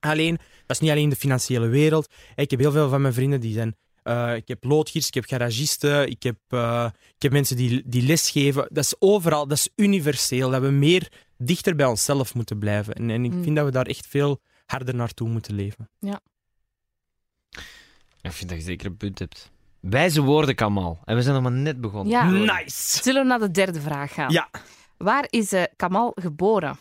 alleen, 0.00 0.36
dat 0.36 0.76
is 0.76 0.78
niet 0.80 0.90
alleen 0.90 1.02
in 1.02 1.08
de 1.08 1.16
financiële 1.16 1.66
wereld. 1.68 2.08
Ik 2.34 2.50
heb 2.50 2.60
heel 2.60 2.72
veel 2.72 2.88
van 2.88 3.00
mijn 3.02 3.14
vrienden 3.14 3.40
die 3.40 3.52
zijn... 3.54 3.76
eh, 4.02 4.34
ik 4.36 4.48
heb 4.48 4.64
loodgiers, 4.64 5.06
ik 5.06 5.14
heb 5.14 5.24
garagisten, 5.24 6.08
ik 6.10 6.22
heb, 6.22 6.36
eh, 6.48 6.86
ik 7.16 7.22
heb 7.22 7.32
mensen 7.32 7.56
die, 7.56 7.82
die 7.86 8.02
lesgeven. 8.06 8.66
Dat 8.70 8.84
is 8.84 8.94
overal, 8.98 9.46
dat 9.46 9.56
is 9.58 9.68
universeel. 9.76 10.50
Dat 10.50 10.60
we 10.62 10.70
meer 10.70 11.08
dichter 11.38 11.74
bij 11.76 11.86
onszelf 11.86 12.34
moeten 12.34 12.58
blijven. 12.58 12.94
En, 12.94 13.10
en 13.10 13.24
ik 13.24 13.32
Mm. 13.32 13.42
vind 13.42 13.56
dat 13.56 13.64
we 13.64 13.70
daar 13.70 13.86
echt 13.86 14.06
veel 14.06 14.40
harder 14.66 14.94
naartoe 14.94 15.28
moeten 15.28 15.54
leven. 15.54 15.88
Ik 18.20 18.32
vind 18.32 18.48
dat 18.48 18.58
je 18.58 18.64
zeker 18.64 18.86
een 18.86 18.96
punt 18.96 19.18
hebt. 19.18 19.50
Wijze 19.80 20.22
woorden, 20.22 20.54
Kamal. 20.54 20.98
En 21.04 21.16
we 21.16 21.22
zijn 21.22 21.34
nog 21.34 21.42
maar 21.42 21.52
net 21.52 21.80
begonnen. 21.80 22.12
Ja. 22.12 22.30
Nice! 22.30 23.02
Zullen 23.02 23.22
we 23.22 23.28
naar 23.28 23.38
de 23.38 23.50
derde 23.50 23.80
vraag 23.80 24.14
gaan? 24.14 24.30
Ja. 24.30 24.48
Waar 24.96 25.26
is 25.30 25.52
eh, 25.52 25.62
Kamal 25.76 26.12
geboren? 26.14 26.78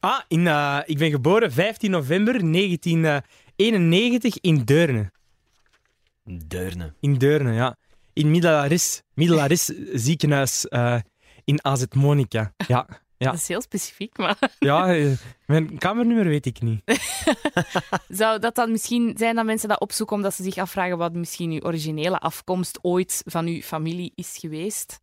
Ah, 0.00 0.20
in, 0.28 0.46
eh, 0.46 0.78
ik 0.84 0.98
ben 0.98 1.10
geboren 1.10 1.52
15 1.52 1.90
november 1.90 2.52
1991 2.52 4.40
in 4.40 4.64
Deurne. 4.64 5.10
Deurne. 6.46 6.94
In 7.00 7.14
Deurne, 7.14 7.52
ja. 7.52 7.76
In 8.12 8.30
Middelaris, 8.30 9.02
Middelaris 9.14 9.64
ziekenhuis 9.92 10.68
eh, 10.68 10.96
in 11.44 11.64
AZ 11.64 11.84
Monica. 11.90 12.52
Ja, 12.66 12.86
Ja. 13.16 13.30
Dat 13.30 13.40
is 13.40 13.48
heel 13.48 13.60
specifiek, 13.60 14.16
maar 14.18 14.38
ja 14.58 14.94
eh, 14.94 15.12
mijn 15.46 15.78
kamernummer 15.78 16.24
weet 16.24 16.46
ik 16.46 16.60
niet. 16.60 16.82
zou 18.08 18.38
dat 18.38 18.54
dan 18.54 18.70
misschien 18.70 19.14
zijn 19.16 19.34
dat 19.34 19.44
mensen 19.44 19.68
dat 19.68 19.80
opzoeken 19.80 20.16
omdat 20.16 20.34
ze 20.34 20.42
zich 20.42 20.56
afvragen 20.56 20.98
wat 20.98 21.12
misschien 21.12 21.50
uw 21.50 21.60
originele 21.60 22.18
afkomst 22.18 22.78
ooit 22.82 23.22
van 23.26 23.46
uw 23.46 23.60
familie 23.60 24.12
is 24.14 24.36
geweest? 24.40 25.00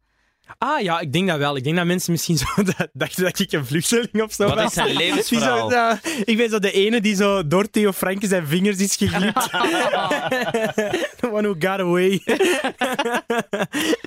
Ah 0.57 0.81
ja, 0.81 0.99
ik 0.99 1.13
denk 1.13 1.27
dat 1.27 1.37
wel. 1.37 1.55
Ik 1.55 1.63
denk 1.63 1.75
dat 1.75 1.85
mensen 1.85 2.11
misschien 2.11 2.37
zo 2.37 2.45
dachten 2.93 3.23
dat 3.23 3.39
ik 3.39 3.51
een 3.51 3.65
vluchteling 3.65 4.21
of 4.21 4.33
zo 4.33 4.45
Wat 4.47 4.55
was. 4.55 4.65
is 4.65 4.73
zijn 4.73 4.87
zo- 4.89 4.97
levensverhaal? 4.97 5.97
ik 6.23 6.37
ben 6.37 6.49
zo 6.49 6.59
de 6.59 6.71
ene 6.71 7.01
die 7.01 7.15
zo 7.15 7.47
door 7.47 7.69
Theo 7.69 7.91
Franke 7.91 8.27
zijn 8.27 8.47
vingers 8.47 8.77
is 8.77 8.95
geglipt. 8.95 9.49
The 11.19 11.29
one 11.31 11.41
who 11.41 11.55
got 11.59 11.79
away. 11.79 12.21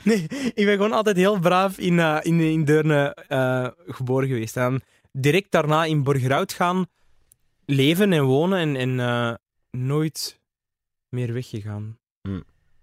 nee, 0.04 0.22
ik 0.54 0.64
ben 0.64 0.74
gewoon 0.76 0.92
altijd 0.92 1.16
heel 1.16 1.38
braaf 1.38 1.78
in, 1.78 1.98
eh, 1.98 2.18
in, 2.22 2.40
in 2.40 2.64
Deurne 2.64 3.16
eh, 3.28 3.66
geboren 3.86 4.28
geweest. 4.28 4.56
En 4.56 4.82
direct 5.12 5.50
daarna 5.50 5.84
in 5.84 6.02
Borgerhout 6.02 6.52
gaan 6.52 6.86
leven 7.64 8.12
en 8.12 8.24
wonen 8.24 8.58
en, 8.58 8.76
en 8.76 9.00
eh, 9.00 9.34
nooit 9.70 10.40
meer 11.08 11.32
weggegaan. 11.32 11.98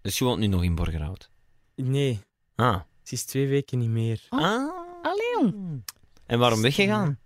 Dus 0.02 0.18
je 0.18 0.24
woont 0.24 0.40
nu 0.40 0.48
nog 0.48 0.64
in 0.64 0.76
Borgerhout? 0.76 1.30
Nee, 1.76 2.20
Ah. 2.56 2.80
Het 3.04 3.12
is 3.12 3.24
twee 3.26 3.48
weken 3.48 3.80
niet 3.80 3.90
meer. 3.90 4.22
ah. 4.30 4.70
Allee, 5.02 5.32
jong. 5.42 5.84
En 6.26 6.40
waarom 6.40 6.62
weggegaan? 6.62 7.20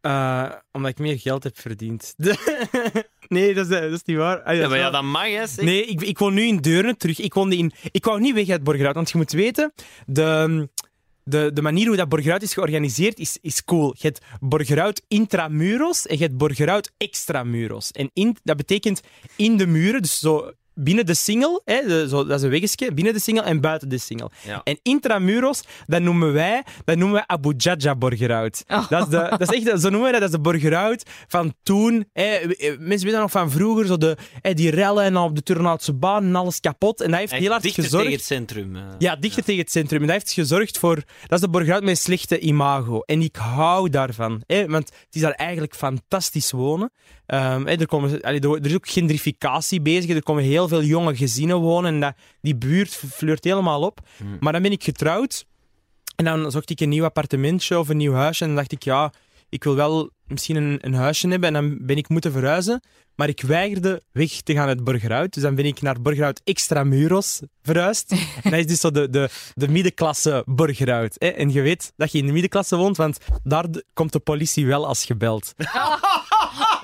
Eh, 0.00 0.52
omdat 0.72 0.90
ik 0.90 0.98
meer 0.98 1.18
geld 1.18 1.44
heb 1.44 1.58
verdiend. 1.58 2.14
nee, 3.28 3.54
dat 3.54 3.64
is, 3.70 3.80
dat 3.80 3.92
is 3.92 4.02
niet 4.04 4.16
waar. 4.16 4.42
Ah, 4.42 4.54
Ja, 4.54 4.60
dat 4.60 4.68
maar 4.68 4.78
is 4.78 4.84
ja, 4.84 4.90
dat 4.90 5.02
mag, 5.02 5.28
hè. 5.28 5.46
zeg. 5.46 5.64
Nee, 5.64 5.84
ik, 5.84 6.00
ik 6.02 6.18
woon 6.18 6.34
nu 6.34 6.42
in 6.42 6.56
Deurne 6.56 6.96
terug. 6.96 7.18
Ik, 7.20 7.34
woonde 7.34 7.56
in, 7.56 7.72
ik 7.90 8.04
wou 8.04 8.20
niet 8.20 8.34
weg 8.34 8.48
uit 8.48 8.62
Borgerhout, 8.64 8.94
want 8.94 9.10
je 9.10 9.16
moet 9.16 9.32
weten, 9.32 9.72
de, 10.06 10.68
de, 11.22 11.50
de 11.52 11.62
manier 11.62 11.86
hoe 11.86 11.96
dat 11.96 12.08
Borgerhout 12.08 12.42
is 12.42 12.52
georganiseerd 12.54 13.18
is, 13.18 13.38
is 13.40 13.64
cool. 13.64 13.94
Je 13.98 14.06
hebt 14.06 14.20
Borgerhout 14.40 15.02
intramuros 15.08 16.06
en 16.06 16.16
je 16.16 16.22
hebt 16.22 16.36
Borgerhout 16.36 16.92
extramuros. 16.96 17.90
En 17.90 18.10
in, 18.12 18.36
dat 18.42 18.56
betekent 18.56 19.00
in 19.36 19.56
de 19.56 19.66
muren, 19.66 20.02
dus 20.02 20.18
zo 20.18 20.52
binnen 20.74 21.06
de 21.06 21.14
single, 21.14 21.60
hè, 21.64 21.80
de, 21.86 22.08
zo, 22.08 22.24
dat 22.26 22.38
is 22.38 22.44
een 22.44 22.50
weggetje, 22.50 22.92
binnen 22.92 23.12
de 23.12 23.20
single 23.20 23.42
en 23.42 23.60
buiten 23.60 23.88
de 23.88 23.98
single. 23.98 24.30
Ja. 24.46 24.60
En 24.64 24.78
intramuros, 24.82 25.62
dat 25.86 26.02
noemen 26.02 26.32
wij, 26.32 26.62
dat 26.84 26.96
noemen 26.96 27.14
wij 27.14 27.24
Abu 27.26 27.54
Jaja 27.56 27.96
Borgerhout. 27.96 28.64
Oh. 28.68 28.88
Dat, 28.88 29.02
is 29.02 29.08
de, 29.08 29.26
dat 29.38 29.52
is 29.52 29.62
echt, 29.64 29.80
zo 29.80 29.88
noemen 29.90 30.00
wij 30.02 30.12
dat, 30.12 30.20
dat 30.20 30.28
is 30.30 30.36
de 30.36 30.40
Borgerhout 30.40 31.02
van 31.26 31.54
toen. 31.62 32.04
Hè. 32.12 32.38
Mensen 32.46 32.78
weten 32.88 33.10
dat 33.10 33.20
nog 33.20 33.30
van 33.30 33.50
vroeger, 33.50 33.86
zo 33.86 33.96
de, 33.96 34.16
hè, 34.40 34.54
die 34.54 34.70
rellen 34.70 35.04
en 35.04 35.12
dan 35.12 35.24
op 35.24 35.34
de 35.34 35.42
Turnhoutse 35.42 35.92
baan 35.92 36.24
en 36.24 36.34
alles 36.34 36.60
kapot. 36.60 37.00
En 37.00 37.10
dat 37.10 37.18
heeft 37.18 37.32
heel 37.32 37.50
hard 37.50 37.62
Dichter 37.62 37.82
gezorgd... 37.82 38.04
tegen 38.04 38.18
het 38.20 38.28
centrum. 38.28 38.76
eh. 38.76 38.82
Ja, 38.98 39.16
dichter 39.16 39.44
tegen 39.44 39.60
het 39.60 39.70
centrum. 39.70 40.00
En 40.00 40.06
dat 40.06 40.16
heeft 40.16 40.32
gezorgd 40.32 40.78
voor... 40.78 40.94
Dat 40.94 41.32
is 41.32 41.40
de 41.40 41.48
Borgerhout 41.48 41.80
met 41.80 41.90
een 41.90 41.96
slechte 41.96 42.38
imago. 42.38 43.00
En 43.00 43.22
ik 43.22 43.36
hou 43.36 43.88
daarvan. 43.90 44.42
Hè? 44.46 44.66
Want 44.66 44.88
het 44.88 45.14
is 45.14 45.20
daar 45.20 45.32
eigenlijk 45.32 45.74
fantastisch 45.74 46.50
wonen. 46.50 46.92
Ehm, 47.26 47.66
hè, 47.66 47.74
er, 47.74 47.86
komen, 47.86 48.20
allee, 48.20 48.40
er, 48.40 48.50
er 48.54 48.66
is 48.66 48.74
ook 48.74 48.88
gentrificatie 48.88 49.80
bezig. 49.80 50.10
Er 50.10 50.22
komen 50.22 50.42
heel 50.42 50.63
veel 50.68 50.82
jonge 50.82 51.16
gezinnen 51.16 51.56
wonen. 51.56 51.94
En 51.94 52.00
dat, 52.00 52.14
die 52.40 52.56
buurt 52.56 52.94
fleurt 52.94 53.44
helemaal 53.44 53.82
op. 53.82 54.00
Hmm. 54.16 54.36
Maar 54.40 54.52
dan 54.52 54.62
ben 54.62 54.72
ik 54.72 54.84
getrouwd. 54.84 55.44
En 56.16 56.24
dan 56.24 56.50
zocht 56.50 56.70
ik 56.70 56.80
een 56.80 56.88
nieuw 56.88 57.04
appartementje 57.04 57.78
of 57.78 57.88
een 57.88 57.96
nieuw 57.96 58.12
huisje. 58.12 58.42
En 58.42 58.48
dan 58.48 58.56
dacht 58.56 58.72
ik, 58.72 58.82
ja, 58.82 59.12
ik 59.48 59.64
wil 59.64 59.74
wel 59.74 60.10
misschien 60.26 60.56
een, 60.56 60.78
een 60.80 60.94
huisje 60.94 61.28
hebben. 61.28 61.54
En 61.54 61.54
dan 61.54 61.86
ben 61.86 61.96
ik 61.96 62.08
moeten 62.08 62.32
verhuizen. 62.32 62.82
Maar 63.14 63.28
ik 63.28 63.40
weigerde 63.40 64.02
weg 64.12 64.30
te 64.30 64.52
gaan 64.52 64.68
uit 64.68 64.84
Borgerhout. 64.84 65.34
Dus 65.34 65.42
dan 65.42 65.54
ben 65.54 65.64
ik 65.64 65.82
naar 65.82 66.00
Borgerhout 66.00 66.40
Extramuros 66.44 67.40
verhuisd. 67.62 68.10
en 68.42 68.50
dat 68.50 68.60
is 68.60 68.66
dus 68.66 68.80
zo 68.80 68.90
de, 68.90 69.10
de, 69.10 69.28
de 69.54 69.68
middenklasse 69.68 70.42
Borgerhout. 70.46 71.16
Hè? 71.18 71.28
En 71.28 71.52
je 71.52 71.60
weet 71.60 71.92
dat 71.96 72.12
je 72.12 72.18
in 72.18 72.26
de 72.26 72.32
middenklasse 72.32 72.76
woont, 72.76 72.96
want 72.96 73.18
daar 73.42 73.66
komt 73.92 74.12
de 74.12 74.18
politie 74.18 74.66
wel 74.66 74.86
als 74.86 75.04
gebeld. 75.04 75.52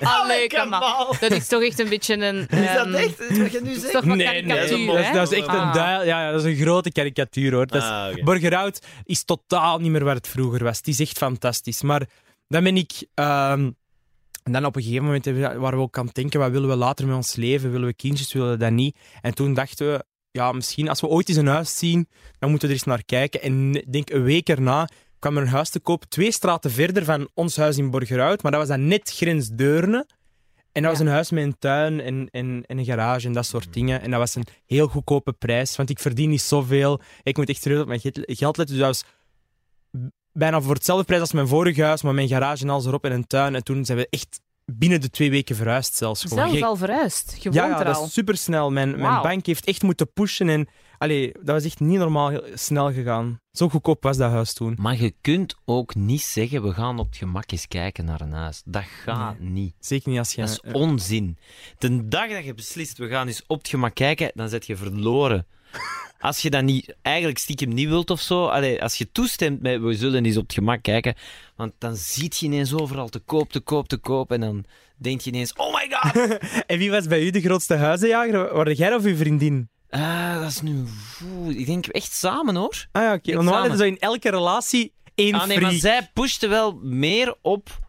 Allee, 0.01 0.47
Kamal. 0.47 1.15
Dat 1.19 1.31
is 1.31 1.47
toch 1.47 1.61
echt 1.63 1.79
een 1.79 1.89
beetje 1.89 2.13
een... 2.25 2.47
ehm, 2.47 2.91
wat 2.91 3.51
je 3.51 3.59
nu 3.63 3.69
is 3.71 3.81
toch 3.81 3.91
wat 3.91 4.03
Nee, 4.15 4.27
nee, 4.27 4.45
dat 4.47 4.57
is, 4.57 4.69
dat 4.69 4.97
is- 4.99 5.05
hè? 5.07 5.13
dat 5.13 5.31
is 5.31 5.37
echt 5.37 5.47
een 5.47 5.53
Ah. 5.59 5.73
duil, 5.73 6.05
ja, 6.05 6.25
ja, 6.25 6.31
dat 6.31 6.45
is 6.45 6.51
een 6.57 6.63
grote 6.63 6.91
karikatuur 6.91 7.53
hoor. 7.53 7.67
Dat 7.67 7.81
is, 7.81 7.87
Ah, 7.89 8.07
oké. 8.11 8.23
Borgerhout 8.23 8.79
is 9.03 9.23
totaal 9.23 9.79
niet 9.79 9.91
meer 9.91 10.03
waar 10.03 10.15
het 10.15 10.27
vroeger 10.27 10.63
was. 10.63 10.77
Het 10.77 10.87
is 10.87 10.99
echt 10.99 11.17
fantastisch. 11.17 11.81
Maar 11.81 12.07
dan 12.47 12.63
ben 12.63 12.77
ik. 12.77 12.91
ehm, 13.13 13.69
en 14.43 14.51
dan 14.51 14.65
op 14.65 14.75
een 14.75 14.81
gegeven 14.81 15.05
moment 15.05 15.25
hebben 15.25 15.49
we- 15.51 15.57
waren 15.59 15.77
we 15.77 15.83
ook 15.83 15.97
aan 15.97 16.05
het 16.05 16.15
denken: 16.15 16.39
wat 16.39 16.51
willen 16.51 16.69
we 16.69 16.75
later 16.75 17.07
met 17.07 17.15
ons 17.15 17.35
leven? 17.35 17.71
Willen 17.71 17.87
we 17.87 17.93
kindjes? 17.93 18.33
Willen 18.33 18.51
we 18.51 18.57
dat 18.57 18.71
niet? 18.71 18.97
En 19.21 19.33
toen 19.33 19.53
dachten 19.53 19.91
we: 19.91 20.03
ja, 20.31 20.51
misschien 20.51 20.89
als 20.89 21.01
we 21.01 21.07
ooit 21.07 21.29
eens 21.29 21.37
een 21.37 21.47
huis 21.47 21.77
zien, 21.77 22.07
dan 22.39 22.49
moeten 22.49 22.67
we 22.67 22.73
er 22.73 22.79
eens 22.79 22.89
naar 22.89 23.03
kijken. 23.05 23.41
En 23.41 23.75
ik 23.75 23.91
denk 23.91 24.09
een 24.09 24.23
week 24.23 24.49
erna 24.49 24.87
kwam 25.21 25.37
er 25.37 25.41
een 25.41 25.47
huis 25.47 25.69
te 25.69 25.79
koop, 25.79 26.03
twee 26.03 26.31
straten 26.31 26.71
verder 26.71 27.03
van 27.05 27.29
ons 27.33 27.55
huis 27.55 27.77
in 27.77 27.89
Borgerhout. 27.89 28.41
Maar 28.41 28.51
dat 28.51 28.59
was 28.59 28.69
dan 28.69 28.87
net 28.87 29.11
grens 29.15 29.49
Deurne. 29.49 30.07
En 30.71 30.81
dat 30.81 30.91
was 30.91 30.99
een 30.99 31.07
huis 31.07 31.31
met 31.31 31.43
een 31.43 31.57
tuin 31.59 32.01
en, 32.01 32.27
en, 32.31 32.63
en 32.65 32.77
een 32.77 32.85
garage 32.85 33.27
en 33.27 33.33
dat 33.33 33.45
soort 33.45 33.73
dingen. 33.73 34.01
En 34.01 34.11
dat 34.11 34.19
was 34.19 34.35
een 34.35 34.45
heel 34.65 34.87
goedkope 34.87 35.33
prijs, 35.33 35.75
want 35.75 35.89
ik 35.89 35.99
verdien 35.99 36.29
niet 36.29 36.41
zoveel. 36.41 37.01
Ik 37.23 37.37
moet 37.37 37.49
echt 37.49 37.61
serieus 37.61 37.81
op 37.81 37.87
mijn 37.87 37.99
geld 37.99 38.19
geld 38.25 38.57
letten. 38.57 38.75
Dus 38.75 38.85
dat 38.85 38.95
was 38.95 39.03
bijna 40.33 40.61
voor 40.61 40.73
hetzelfde 40.73 41.05
prijs 41.05 41.21
als 41.21 41.31
mijn 41.31 41.47
vorige 41.47 41.83
huis, 41.83 42.01
maar 42.01 42.13
mijn 42.13 42.27
garage 42.27 42.63
en 42.63 42.69
alles 42.69 42.85
erop 42.85 43.05
en 43.05 43.11
een 43.11 43.27
tuin. 43.27 43.55
En 43.55 43.63
toen 43.63 43.85
zijn 43.85 43.97
we 43.97 44.07
echt 44.09 44.41
binnen 44.77 45.01
de 45.01 45.09
twee 45.09 45.29
weken 45.29 45.55
verhuisd 45.55 45.95
zelfs. 45.95 46.21
Gewoon. 46.21 46.37
Zelf 46.37 46.53
Je- 46.53 46.65
al 46.65 46.75
verhuisd. 46.75 47.43
Je 47.43 47.51
ja, 47.51 47.61
woont 47.61 47.73
ja, 47.73 47.79
er 47.79 47.93
dat 47.93 48.05
is 48.05 48.13
supersnel. 48.13 48.71
Mijn, 48.71 48.99
mijn 48.99 49.21
bank 49.21 49.45
heeft 49.45 49.65
echt 49.65 49.83
moeten 49.83 50.13
pushen. 50.13 50.49
En, 50.49 50.67
allee, 50.97 51.31
dat 51.33 51.55
was 51.55 51.63
echt 51.63 51.79
niet 51.79 51.97
normaal 51.97 52.41
snel 52.53 52.93
gegaan. 52.93 53.39
Zo 53.51 53.69
goedkoop 53.69 54.03
was 54.03 54.17
dat 54.17 54.31
huis 54.31 54.53
toen. 54.53 54.75
Maar 54.79 55.01
je 55.01 55.13
kunt 55.21 55.55
ook 55.65 55.95
niet 55.95 56.21
zeggen, 56.21 56.63
we 56.63 56.73
gaan 56.73 56.99
op 56.99 57.05
het 57.05 57.17
gemak 57.17 57.51
eens 57.51 57.67
kijken 57.67 58.05
naar 58.05 58.21
een 58.21 58.31
huis. 58.33 58.61
Dat 58.65 58.83
gaat 59.03 59.39
niet. 59.39 59.73
Zeker 59.79 60.09
niet 60.09 60.19
als 60.19 60.33
je... 60.33 60.41
Dat 60.41 60.49
is 60.63 60.71
onzin. 60.73 61.37
De 61.77 62.07
dag 62.07 62.29
dat 62.29 62.45
je 62.45 62.53
beslist, 62.53 62.97
we 62.97 63.07
gaan 63.07 63.27
eens 63.27 63.43
op 63.47 63.57
het 63.57 63.67
gemak 63.67 63.95
kijken, 63.95 64.31
dan 64.33 64.49
zet 64.49 64.65
je 64.65 64.75
verloren. 64.75 65.47
Als 66.19 66.39
je 66.39 66.49
dat 66.49 66.63
niet, 66.63 66.95
eigenlijk 67.01 67.37
stiekem 67.37 67.73
niet 67.73 67.87
wilt 67.87 68.09
of 68.09 68.21
zo, 68.21 68.45
allee, 68.45 68.81
als 68.81 68.95
je 68.95 69.11
toestemt 69.11 69.61
met 69.61 69.81
we 69.81 69.93
zullen 69.93 70.25
eens 70.25 70.37
op 70.37 70.43
het 70.43 70.53
gemak 70.53 70.81
kijken, 70.81 71.15
want 71.55 71.73
dan 71.77 71.95
ziet 71.95 72.37
je 72.37 72.45
ineens 72.45 72.73
overal 72.73 73.09
te 73.09 73.19
koop, 73.19 73.51
te 73.51 73.59
koop, 73.59 73.87
te 73.87 73.97
koop, 73.97 74.31
en 74.31 74.39
dan 74.39 74.65
denk 74.97 75.21
je 75.21 75.29
ineens, 75.29 75.53
oh 75.53 75.73
my 75.73 75.87
god! 75.89 76.37
En 76.67 76.77
wie 76.77 76.91
was 76.91 77.07
bij 77.07 77.21
u 77.21 77.29
de 77.29 77.41
grootste 77.41 77.75
huizenjager? 77.75 78.53
Waren 78.53 78.75
jij 78.75 78.95
of 78.95 79.03
uw 79.03 79.15
vriendin? 79.15 79.69
Ah, 79.89 80.39
dat 80.39 80.49
is 80.49 80.61
nu... 80.61 80.83
oeh, 81.23 81.57
ik 81.59 81.65
denk 81.65 81.87
echt 81.87 82.13
samen, 82.13 82.55
hoor. 82.55 82.87
Ah 82.91 83.01
ja, 83.01 83.13
oké. 83.13 83.33
Want 83.33 83.45
Normaal 83.49 83.71
is 83.71 83.77
zo 83.77 83.83
in 83.83 83.99
elke 83.99 84.29
relatie 84.29 84.93
één 85.15 85.33
Ah, 85.33 85.47
nee, 85.47 85.59
maar 85.59 85.71
zij 85.71 86.09
pushte 86.13 86.47
wel 86.47 86.79
meer 86.81 87.35
op 87.41 87.79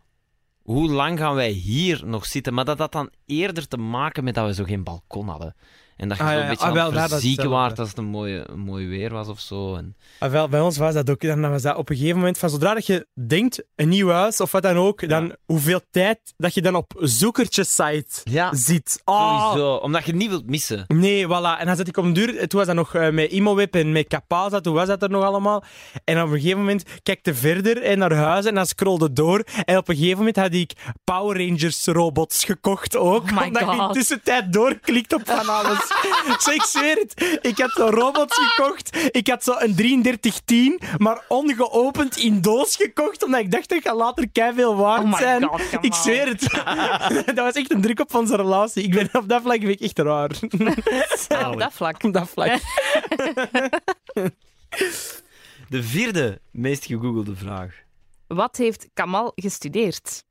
hoe 0.63 0.91
lang 0.91 1.19
gaan 1.19 1.35
wij 1.35 1.51
hier 1.51 2.03
nog 2.05 2.27
zitten. 2.27 2.55
Maar 2.55 2.65
dat 2.65 2.79
had 2.79 2.93
dan 2.93 3.11
eerder 3.27 3.69
te 3.69 3.77
maken 3.77 4.25
met 4.25 4.35
dat 4.35 4.47
we 4.47 4.55
zo 4.55 4.65
geen 4.65 4.85
balkon 4.85 5.29
hadden. 5.29 5.55
En 5.97 6.09
dat 6.09 6.17
je 6.17 6.23
Ah, 6.23 6.29
zo 6.31 6.35
ja, 6.35 6.41
een 6.41 6.45
ja. 6.45 6.51
beetje 6.51 6.65
Ah, 6.65 6.71
aan 6.71 6.77
wel, 6.77 6.93
het 6.93 6.95
is 7.05 7.09
verzieken 7.11 7.29
hetzelfde. 7.43 7.57
waart 7.67 7.79
als 7.79 7.89
het 7.89 7.99
een 7.99 8.05
mooie, 8.05 8.45
een 8.51 8.59
mooi 8.59 8.89
weer 8.89 9.11
was 9.13 9.29
of 9.29 9.41
zo. 9.41 9.75
En... 9.77 9.97
Ah, 10.19 10.31
wel, 10.31 10.49
bij 10.49 10.61
ons 10.61 10.77
was 10.77 10.95
dat 10.95 11.11
ook. 11.11 11.21
Dan 11.21 11.51
was 11.51 11.63
dat 11.63 11.77
op 11.77 11.91
een 11.91 11.97
gegeven 11.97 12.17
moment 12.19 12.39
van 12.39 12.51
zodra 12.51 12.75
dat 12.75 12.87
je 12.87 13.07
denkt, 13.27 13.65
een 13.77 13.89
nieuw 13.89 14.09
huis 14.09 14.41
of 14.41 14.53
wat 14.53 14.63
dan 14.63 14.77
ook, 14.77 15.09
dan 15.09 15.35
hoeveel 15.45 15.81
tijd 15.91 16.19
dat 16.37 16.55
je 16.55 16.63
dan 16.63 16.75
op 16.75 16.93
zoekertjes-site 16.99 18.21
Ja, 18.25 18.55
zit. 18.55 19.01
Oh, 19.05 19.43
sowieso. 19.49 19.75
Omdat 19.75 20.05
je 20.05 20.11
het 20.11 20.21
niet 20.21 20.29
wilt 20.29 20.47
missen. 20.47 20.85
Nee, 20.89 21.27
voilà. 21.27 21.59
En 21.59 21.67
dan 21.67 21.77
zat 21.77 21.89
ik 21.89 21.97
op 21.97 22.05
een 22.05 22.13
duur... 22.13 22.49
Toen 22.49 22.59
was 22.59 22.67
dat 22.67 22.77
nog 22.77 22.95
eh, 22.95 23.11
met 23.11 23.31
Imoweb 23.31 23.75
en 23.75 23.93
met 23.93 24.07
Capasa, 24.09 24.61
toen 24.61 24.75
was 24.75 24.87
dat 24.87 25.03
er 25.03 25.11
nog 25.11 25.25
allemaal. 25.25 25.65
En 26.05 26.23
op 26.23 26.31
een 26.31 26.41
gegeven 26.41 26.59
moment 26.59 26.85
kijkte 27.03 27.35
verder 27.35 27.83
en 27.83 27.99
naar 27.99 28.13
huis 28.15 28.45
en 28.45 28.55
dan 28.55 28.67
scrollde 28.67 29.13
door. 29.13 29.45
En 29.65 29.77
op 29.77 29.89
een 29.89 29.97
gegeven 29.97 30.19
moment 30.19 30.37
had 30.37 30.53
ik 30.55 30.73
Power 31.05 31.47
Rangers 31.47 31.85
robots 31.87 32.45
gekocht 32.45 32.97
ook. 32.97 33.23
Oh 33.23 33.31
my 33.33 33.47
omdat 33.47 33.63
je 33.63 33.71
in 33.71 33.79
God. 33.79 33.93
tussentijd 33.93 34.53
doorklikt 34.53 35.13
op 35.15 35.23
van 35.25 35.49
alles. 35.49 35.82
Zeg, 36.41 36.55
ik 36.55 36.63
zweer 36.63 36.97
het. 36.97 37.39
Ik 37.43 37.59
had 37.59 37.71
zo 37.71 37.87
robots 37.87 38.39
gekocht. 38.39 38.97
Ik 39.11 39.27
had 39.29 39.45
zo 39.45 39.53
een 39.59 39.75
3310, 39.75 40.81
maar 40.99 41.25
ongeopend 41.29 42.17
in 42.17 42.41
doos 42.41 42.77
gekocht, 42.77 43.25
omdat 43.25 43.41
ik 43.41 43.51
dacht 43.51 43.69
dat 43.69 43.83
gaat 43.83 43.97
later 43.97 44.29
veel 44.33 44.77
waard 44.77 45.03
Oh 45.03 45.19
zijn. 45.19 45.45
God, 45.45 45.61
ik 45.81 45.95
zweer 45.95 46.29
het. 46.29 46.41
dat 47.37 47.45
was 47.45 47.55
echt 47.55 47.73
een 47.73 47.81
druk 47.81 48.01
op 48.01 48.15
onze 48.15 48.37
relatie. 48.37 48.83
Ik 48.83 48.91
ben 48.91 49.09
op 49.13 49.29
dat 49.29 49.43
vlak 49.43 49.57
ik 49.57 49.81
echt 49.81 49.99
raar. 49.99 50.31
Op 51.51 51.59
dat 51.59 51.73
vlak. 51.73 52.05
Op 52.05 52.13
dat 52.13 52.29
vlak. 52.29 52.61
De 55.69 55.83
vierde 55.83 56.41
meest 56.51 56.85
gegoogelde 56.85 57.37
vraag. 57.37 57.75
Wat 58.27 58.57
heeft 58.57 58.89
Kamal 58.95 59.33
gestudeerd? 59.35 60.25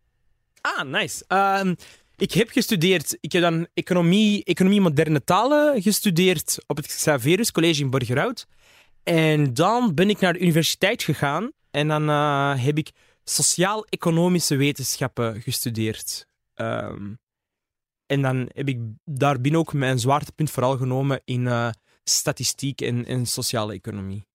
Ah, 0.61 0.83
nice. 0.83 1.23
Ehm, 1.27 1.75
ik 2.21 2.31
heb 2.31 2.49
gestudeerd. 2.49 3.17
Ik 3.19 3.31
heb 3.31 3.41
dan 3.41 3.67
economie, 3.73 4.43
economie 4.43 4.81
moderne 4.81 5.23
talen 5.23 5.81
gestudeerd 5.81 6.57
op 6.67 6.77
het 6.77 6.87
Xaverius 6.87 7.51
College 7.51 7.81
in 7.81 7.89
Borgerhout. 7.89 8.47
En 9.03 9.53
dan 9.53 9.93
ben 9.93 10.09
ik 10.09 10.19
naar 10.19 10.33
de 10.33 10.39
universiteit 10.39 11.03
gegaan. 11.03 11.51
En 11.71 11.87
dan 11.87 12.09
eh, 12.09 12.63
heb 12.63 12.77
ik 12.77 12.91
sociaal-economische 13.23 14.55
wetenschappen 14.55 15.41
gestudeerd. 15.41 16.27
Ehm, 16.53 17.13
en 18.05 18.21
dan 18.21 18.49
heb 18.53 18.67
ik 18.67 18.79
daarbinnen 19.05 19.59
ook 19.59 19.73
mijn 19.73 19.99
zwaartepunt 19.99 20.51
vooral 20.51 20.77
genomen 20.77 21.21
in 21.25 21.47
eh, 21.47 21.69
statistiek 22.03 22.81
en, 22.81 23.05
en 23.05 23.25
sociale 23.25 23.73
economie. 23.73 24.25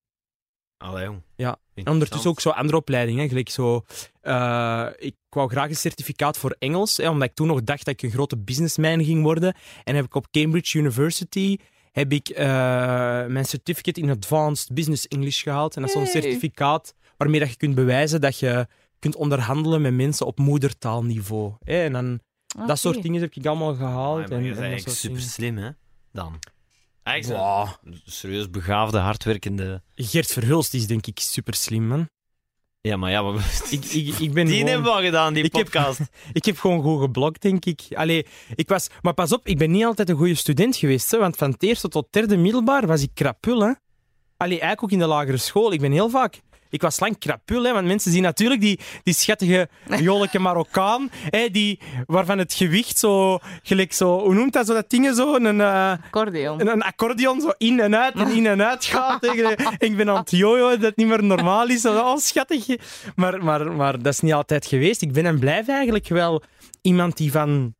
Allee, 0.78 1.04
jong. 1.04 1.22
Ja. 1.36 1.56
En 1.74 1.88
ondertussen 1.88 2.30
ook 2.30 2.40
zo 2.40 2.50
andere 2.50 2.76
opleidingen. 2.76 3.28
Gelijk 3.28 3.48
zo, 3.48 3.84
eh, 4.20 4.86
ik 4.98 5.14
wou 5.30 5.48
graag 5.50 5.68
een 5.68 5.76
certificaat 5.76 6.38
voor 6.38 6.56
Engels, 6.58 6.96
hè, 6.96 7.08
omdat 7.10 7.28
ik 7.28 7.34
toen 7.34 7.46
nog 7.46 7.62
dacht 7.62 7.84
dat 7.84 7.94
ik 7.94 8.02
een 8.02 8.10
grote 8.10 8.38
businessman 8.38 9.04
ging 9.04 9.22
worden. 9.22 9.54
En 9.84 9.94
heb 9.94 10.04
ik 10.04 10.14
op 10.14 10.30
Cambridge 10.30 10.78
University 10.78 11.56
heb 11.92 12.12
ik, 12.12 12.28
eh, 12.28 12.46
mijn 13.26 13.44
certificate 13.44 14.00
in 14.00 14.10
Advanced 14.10 14.74
Business 14.74 15.08
English 15.08 15.42
gehaald. 15.42 15.74
En 15.76 15.80
dat 15.82 15.90
is 15.90 15.96
zo'n 15.96 16.04
Hey. 16.12 16.12
certificaat 16.22 16.94
waarmee 17.16 17.40
dat 17.40 17.50
je 17.50 17.56
kunt 17.56 17.74
bewijzen 17.74 18.20
dat 18.20 18.38
je 18.38 18.66
kunt 18.98 19.16
onderhandelen 19.16 19.82
met 19.82 19.94
mensen 19.94 20.26
op 20.26 20.38
moedertaalniveau. 20.38 21.54
Hè. 21.64 21.84
En 21.84 21.92
dan, 21.92 22.20
Ah, 22.58 22.66
dat 22.66 22.78
soort 22.78 23.02
dingen 23.02 23.20
heb 23.20 23.34
ik 23.34 23.46
allemaal 23.46 23.74
gehaald. 23.74 24.28
Maar 24.30 24.42
je 24.42 24.54
en, 24.54 24.60
bent 24.60 24.82
soort 24.82 24.96
super 24.96 25.16
dingen. 25.16 25.30
slim, 25.32 25.56
hè? 25.56 25.70
Dan. 26.12 26.38
Eigenlijk 27.06 27.42
Wow. 27.42 27.68
serieus 28.06 28.50
begaafde, 28.50 28.98
hardwerkende... 28.98 29.82
Gert 29.94 30.32
Verhulst 30.32 30.74
is 30.74 30.86
denk 30.86 31.06
ik 31.06 31.18
super 31.18 31.54
slim, 31.54 31.86
man. 31.86 32.08
Ja, 32.80 32.96
maar 32.96 33.10
ja, 33.10 33.22
maar... 33.22 33.34
Ik, 33.70 33.84
ik, 33.84 34.18
ik 34.18 34.32
ben 34.32 34.46
Die 34.46 34.54
gewoon- 34.54 34.68
hebben 34.72 34.90
we 34.92 34.96
al 34.98 35.02
gedaan, 35.02 35.34
die 35.34 35.44
Ik 35.44 35.54
heb- 35.54 35.64
podcast. 35.64 36.00
Ik 36.32 36.44
heb 36.44 36.58
gewoon 36.58 36.82
goed 36.82 37.00
geblokt, 37.00 37.42
denk 37.42 37.64
ik. 37.64 37.80
Allee, 37.94 38.26
ik 38.54 38.68
was... 38.68 38.88
Maar 39.02 39.14
pas 39.14 39.32
op, 39.32 39.46
ik 39.46 39.58
ben 39.58 39.70
niet 39.70 39.84
altijd 39.84 40.08
een 40.08 40.16
goede 40.16 40.34
student 40.34 40.76
geweest. 40.76 41.10
Hè, 41.10 41.18
want 41.18 41.36
van 41.36 41.50
het 41.50 41.62
eerste 41.62 41.88
tot 41.88 42.04
het 42.04 42.12
derde 42.12 42.36
middelbaar 42.36 42.86
was 42.86 43.02
ik 43.02 43.10
krapul. 43.14 43.60
Hè. 43.60 43.72
Allee, 44.36 44.60
eigenlijk 44.60 44.82
ook 44.82 44.90
in 44.90 44.98
de 44.98 45.06
lagere 45.06 45.36
school. 45.36 45.72
Ik 45.72 45.80
ben 45.80 45.92
heel 45.92 46.10
vaak... 46.10 46.40
Ik 46.76 46.82
was 46.82 47.00
lang 47.00 47.18
krapul, 47.18 47.62
hè, 47.62 47.72
want 47.72 47.86
mensen 47.86 48.12
zien 48.12 48.22
natuurlijk 48.22 48.60
die, 48.60 48.80
die 49.02 49.14
schattige 49.14 49.68
jolijke 50.08 50.38
Marokkaan, 50.38 51.10
hè, 51.12 51.50
die, 51.50 51.80
waarvan 52.06 52.38
het 52.38 52.54
gewicht 52.54 52.98
zo, 52.98 53.38
gelijk 53.62 53.92
zo, 53.92 54.20
hoe 54.20 54.34
noemt 54.34 54.52
dat 54.52 54.66
zo, 54.66 54.74
dat 54.74 54.90
ding 54.90 55.14
zo, 55.14 55.34
een, 55.34 55.60
eh, 55.60 55.90
Accordeon. 55.90 56.60
een, 56.60 56.68
een 56.68 56.82
accordeon 56.82 57.40
zo 57.40 57.50
in 57.58 57.80
en 57.80 57.96
uit 57.96 58.14
en 58.14 58.30
in 58.30 58.46
en 58.46 58.62
uit 58.62 58.84
gaat. 58.84 59.24
ik 59.78 59.96
ben 59.96 60.10
aan 60.10 60.16
het 60.16 60.30
jojo, 60.30 60.68
dat 60.70 60.80
het 60.80 60.96
niet 60.96 61.06
meer 61.06 61.24
normaal 61.24 61.68
is. 61.68 61.80
Zo, 61.80 61.94
Oh, 61.98 62.18
schattig. 62.18 62.66
Maar, 63.14 63.44
maar, 63.44 63.72
maar 63.72 64.02
dat 64.02 64.12
is 64.12 64.20
niet 64.20 64.32
altijd 64.32 64.66
geweest. 64.66 65.02
Ik 65.02 65.12
ben 65.12 65.26
en 65.26 65.38
blijf 65.38 65.68
eigenlijk 65.68 66.08
wel 66.08 66.42
iemand 66.82 67.16
die, 67.16 67.30
van, 67.30 67.74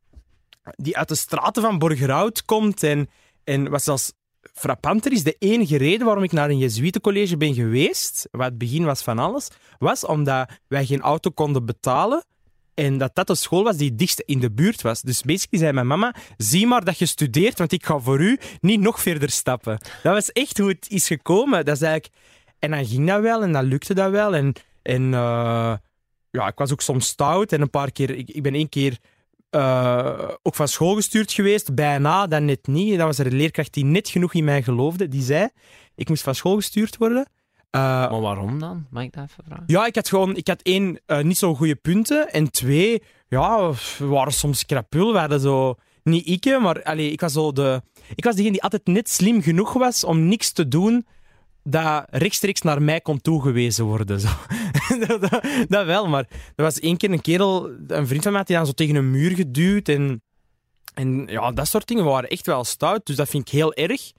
die 0.75 0.97
uit 0.97 1.07
de 1.07 1.15
straten 1.15 1.61
van 1.61 1.77
Borgerhout 1.77 2.45
komt. 2.45 2.83
En, 2.83 3.09
en 3.43 3.69
wat 3.69 3.83
zelfs 3.83 4.13
frappanter 4.53 5.11
is, 5.11 5.23
de 5.23 5.35
enige 5.39 5.77
reden 5.77 6.05
waarom 6.05 6.23
ik 6.23 6.31
naar 6.31 6.49
een 6.49 6.57
Jezuïetencollege 6.57 7.37
ben 7.37 7.53
geweest, 7.53 8.27
wat 8.31 8.45
het 8.45 8.57
begin 8.57 8.85
was 8.85 9.01
van 9.01 9.19
alles, 9.19 9.47
was 9.79 10.05
omdat 10.05 10.49
wij 10.67 10.85
geen 10.85 11.01
auto 11.01 11.29
konden 11.29 11.65
betalen. 11.65 12.23
En 12.73 12.97
dat 12.97 13.15
dat 13.15 13.27
de 13.27 13.35
school 13.35 13.63
was 13.63 13.77
die 13.77 13.89
het 13.89 13.99
dichtst 13.99 14.19
in 14.19 14.39
de 14.39 14.51
buurt 14.51 14.81
was. 14.81 15.01
Dus 15.01 15.21
basically 15.21 15.63
zei 15.63 15.73
mijn 15.73 15.87
mama, 15.87 16.15
zie 16.37 16.67
maar 16.67 16.83
dat 16.83 16.99
je 16.99 17.05
studeert, 17.05 17.57
want 17.57 17.71
ik 17.71 17.85
ga 17.85 17.99
voor 17.99 18.19
u 18.19 18.39
niet 18.61 18.79
nog 18.79 19.01
verder 19.01 19.29
stappen. 19.29 19.77
Dat 20.03 20.13
was 20.13 20.31
echt 20.31 20.57
hoe 20.57 20.69
het 20.69 20.85
is 20.89 21.07
gekomen. 21.07 21.65
Dat 21.65 21.75
is 21.75 21.81
eigenlijk... 21.81 22.15
En 22.59 22.71
dan 22.71 22.85
ging 22.85 23.07
dat 23.07 23.21
wel 23.21 23.43
en 23.43 23.51
dan 23.51 23.63
lukte 23.63 23.93
dat 23.93 24.11
wel. 24.11 24.35
En, 24.35 24.53
en 24.81 25.13
eh, 25.13 25.73
ja, 26.31 26.47
ik 26.47 26.57
was 26.57 26.71
ook 26.71 26.81
soms 26.81 27.07
stout 27.07 27.51
en 27.51 27.61
een 27.61 27.69
paar 27.69 27.91
keer... 27.91 28.09
Ik, 28.09 28.29
ik 28.29 28.43
ben 28.43 28.53
één 28.53 28.69
keer 28.69 28.97
eh, 29.49 30.29
ook 30.43 30.55
van 30.55 30.67
school 30.67 30.95
gestuurd 30.95 31.31
geweest, 31.31 31.75
bijna, 31.75 32.27
dan 32.27 32.45
net 32.45 32.67
niet. 32.67 32.97
Dan 32.97 33.05
was 33.07 33.17
er 33.19 33.25
een 33.25 33.35
leerkracht 33.35 33.73
die 33.73 33.85
net 33.85 34.09
genoeg 34.09 34.33
in 34.33 34.43
mij 34.43 34.63
geloofde. 34.63 35.07
Die 35.07 35.21
zei, 35.21 35.49
ik 35.95 36.09
moest 36.09 36.23
van 36.23 36.35
school 36.35 36.55
gestuurd 36.55 36.97
worden. 36.97 37.25
Eh, 37.69 37.81
Maar 37.81 38.21
waarom 38.21 38.59
dan? 38.59 38.85
Mag 38.89 39.03
ik 39.03 39.13
dat 39.13 39.23
even 39.23 39.43
vragen? 39.47 39.63
ja, 39.67 39.85
ik 39.85 39.95
had 39.95 40.09
gewoon 40.09 40.35
ik 40.35 40.47
had 40.47 40.61
één, 40.61 40.99
eh, 41.05 41.21
niet 41.21 41.37
zo 41.37 41.55
goede 41.55 41.75
punten. 41.75 42.31
En 42.31 42.51
twee, 42.51 43.03
ja, 43.27 43.71
we 43.97 44.05
waren 44.05 44.33
soms 44.33 44.65
krapul. 44.65 45.11
We 45.13 45.19
hadden 45.19 45.39
zo, 45.39 45.75
niet 46.03 46.27
ik, 46.27 46.59
maar 46.59 46.83
allee, 46.83 47.11
ik 47.11 47.19
was 47.21 47.33
zo 47.33 47.51
de. 47.51 47.81
Ik 48.15 48.23
was 48.23 48.35
degene 48.35 48.51
die 48.53 48.63
altijd 48.63 48.87
net 48.87 49.09
slim 49.09 49.41
genoeg 49.41 49.73
was 49.73 50.03
om 50.03 50.27
niks 50.27 50.51
te 50.51 50.67
doen 50.67 51.05
dat 51.63 52.05
rechtstreeks 52.09 52.61
naar 52.61 52.81
mij 52.81 53.01
kon 53.01 53.21
toegewezen 53.21 53.85
worden. 53.85 54.19
Zo. 54.25 54.27
dat, 55.07 55.21
dat- 55.21 55.43
dat 55.67 55.85
wel, 55.85 56.07
maar 56.07 56.25
er 56.55 56.63
was 56.63 56.79
één 56.79 56.97
keer 56.97 57.11
een 57.11 57.21
kerel, 57.21 57.69
een 57.87 58.07
vriend 58.07 58.23
van 58.23 58.31
mij, 58.31 58.43
die 58.43 58.55
dan 58.55 58.65
zo 58.65 58.71
tegen 58.71 58.95
een 58.95 59.11
muur 59.11 59.31
geduwd. 59.35 59.89
En, 59.89 60.21
en 60.93 61.25
ja, 61.27 61.51
dat 61.51 61.67
soort 61.67 61.87
dingen 61.87 62.03
waren 62.05 62.29
echt 62.29 62.45
wel 62.45 62.63
stout. 62.63 63.05
Dus 63.05 63.15
dat 63.15 63.29
vind 63.29 63.47
ik 63.47 63.53
heel 63.53 63.73
erg. 63.73 64.11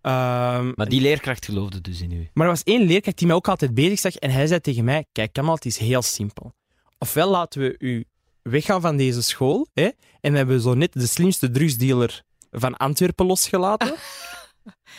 Ehm, 0.00 0.72
Maar 0.74 0.88
die 0.88 1.00
leerkracht 1.00 1.44
geloofde 1.44 1.80
dus 1.80 2.00
in 2.00 2.10
u. 2.12 2.28
maar 2.34 2.46
er 2.46 2.52
was 2.52 2.62
één 2.62 2.82
leerkracht 2.82 3.18
die 3.18 3.26
mij 3.26 3.36
ook 3.36 3.48
altijd 3.48 3.74
bezig 3.74 3.98
zag 3.98 4.14
en 4.16 4.30
hij 4.30 4.46
zei 4.46 4.60
tegen 4.60 4.84
mij, 4.84 5.04
kijk 5.12 5.32
Kamal, 5.32 5.54
het 5.54 5.64
is 5.64 5.78
heel 5.78 6.02
simpel. 6.02 6.52
Ofwel 6.98 7.30
laten 7.30 7.60
we 7.60 7.74
u 7.78 8.04
weggaan 8.42 8.80
van 8.80 8.96
deze 8.96 9.22
school 9.22 9.66
hè, 9.74 9.88
en 10.20 10.30
we 10.32 10.36
hebben 10.36 10.60
zo 10.60 10.74
net 10.74 10.92
de 10.92 11.06
slimste 11.06 11.50
drugsdealer 11.50 12.22
van 12.50 12.76
Antwerpen 12.76 13.26
losgelaten. 13.26 13.94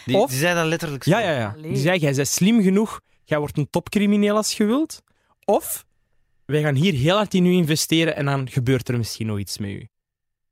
Die, 0.06 0.18
Of- 0.18 0.30
die 0.30 0.40
zei 0.40 0.56
dat 0.56 0.66
letterlijk 0.66 1.04
zo. 1.04 1.10
ja, 1.10 1.20
ja, 1.20 1.32
ja. 1.38 1.56
Die 1.62 1.78
zei, 1.78 2.00
jij 2.00 2.14
bent 2.14 2.28
slim 2.28 2.62
genoeg, 2.62 3.02
jij 3.26 3.40
wordt 3.40 3.58
een 3.58 3.70
topcrimineel 3.70 4.36
als 4.36 4.58
je 4.58 4.66
wilt. 4.66 5.04
Of, 5.46 5.86
wij 6.46 6.62
gaan 6.62 6.76
hier 6.76 6.94
heel 6.94 7.16
hard 7.16 7.34
in 7.34 7.46
u 7.46 7.52
investeren 7.52 8.16
en 8.16 8.26
dan 8.26 8.50
gebeurt 8.50 8.90
er 8.90 8.98
misschien 8.98 9.28
nog 9.28 9.40
iets 9.40 9.58
met 9.58 9.70
u. 9.70 9.88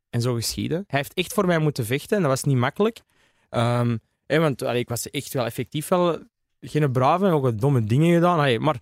En 0.09 0.21
zo 0.21 0.33
geschiedde. 0.33 0.75
Hij 0.75 0.99
heeft 0.99 1.13
echt 1.13 1.33
voor 1.33 1.45
mij 1.45 1.59
moeten 1.59 1.85
vechten 1.85 2.15
en 2.15 2.23
dat 2.23 2.31
was 2.31 2.43
niet 2.43 2.57
makkelijk. 2.57 3.01
Ehm, 3.49 3.97
want 4.27 4.61
ik 4.61 4.89
was 4.89 5.09
echt 5.09 5.33
wel 5.33 5.45
effectief 5.45 5.87
wel 5.87 6.19
geen 6.61 6.91
brave 6.91 7.25
en 7.25 7.31
ook 7.31 7.43
wat 7.43 7.59
domme 7.59 7.83
dingen 7.83 8.13
gedaan. 8.13 8.61
Maar 8.61 8.81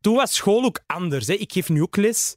toen 0.00 0.14
was 0.14 0.34
school 0.34 0.64
ook 0.64 0.80
anders. 0.86 1.28
Ik 1.28 1.52
geef 1.52 1.68
nu 1.68 1.82
ook 1.82 1.96
les. 1.96 2.36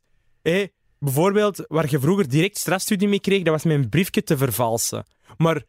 Bijvoorbeeld, 0.99 1.65
waar 1.67 1.89
je 1.89 1.99
vroeger 1.99 2.29
direct 2.29 2.57
strafstudie 2.57 3.07
mee 3.07 3.19
kreeg, 3.19 3.43
dat 3.43 3.53
was 3.53 3.63
mijn 3.63 3.89
briefje 3.89 4.23
te 4.23 4.37
vervalsen. 4.37 5.05
Maar 5.37 5.63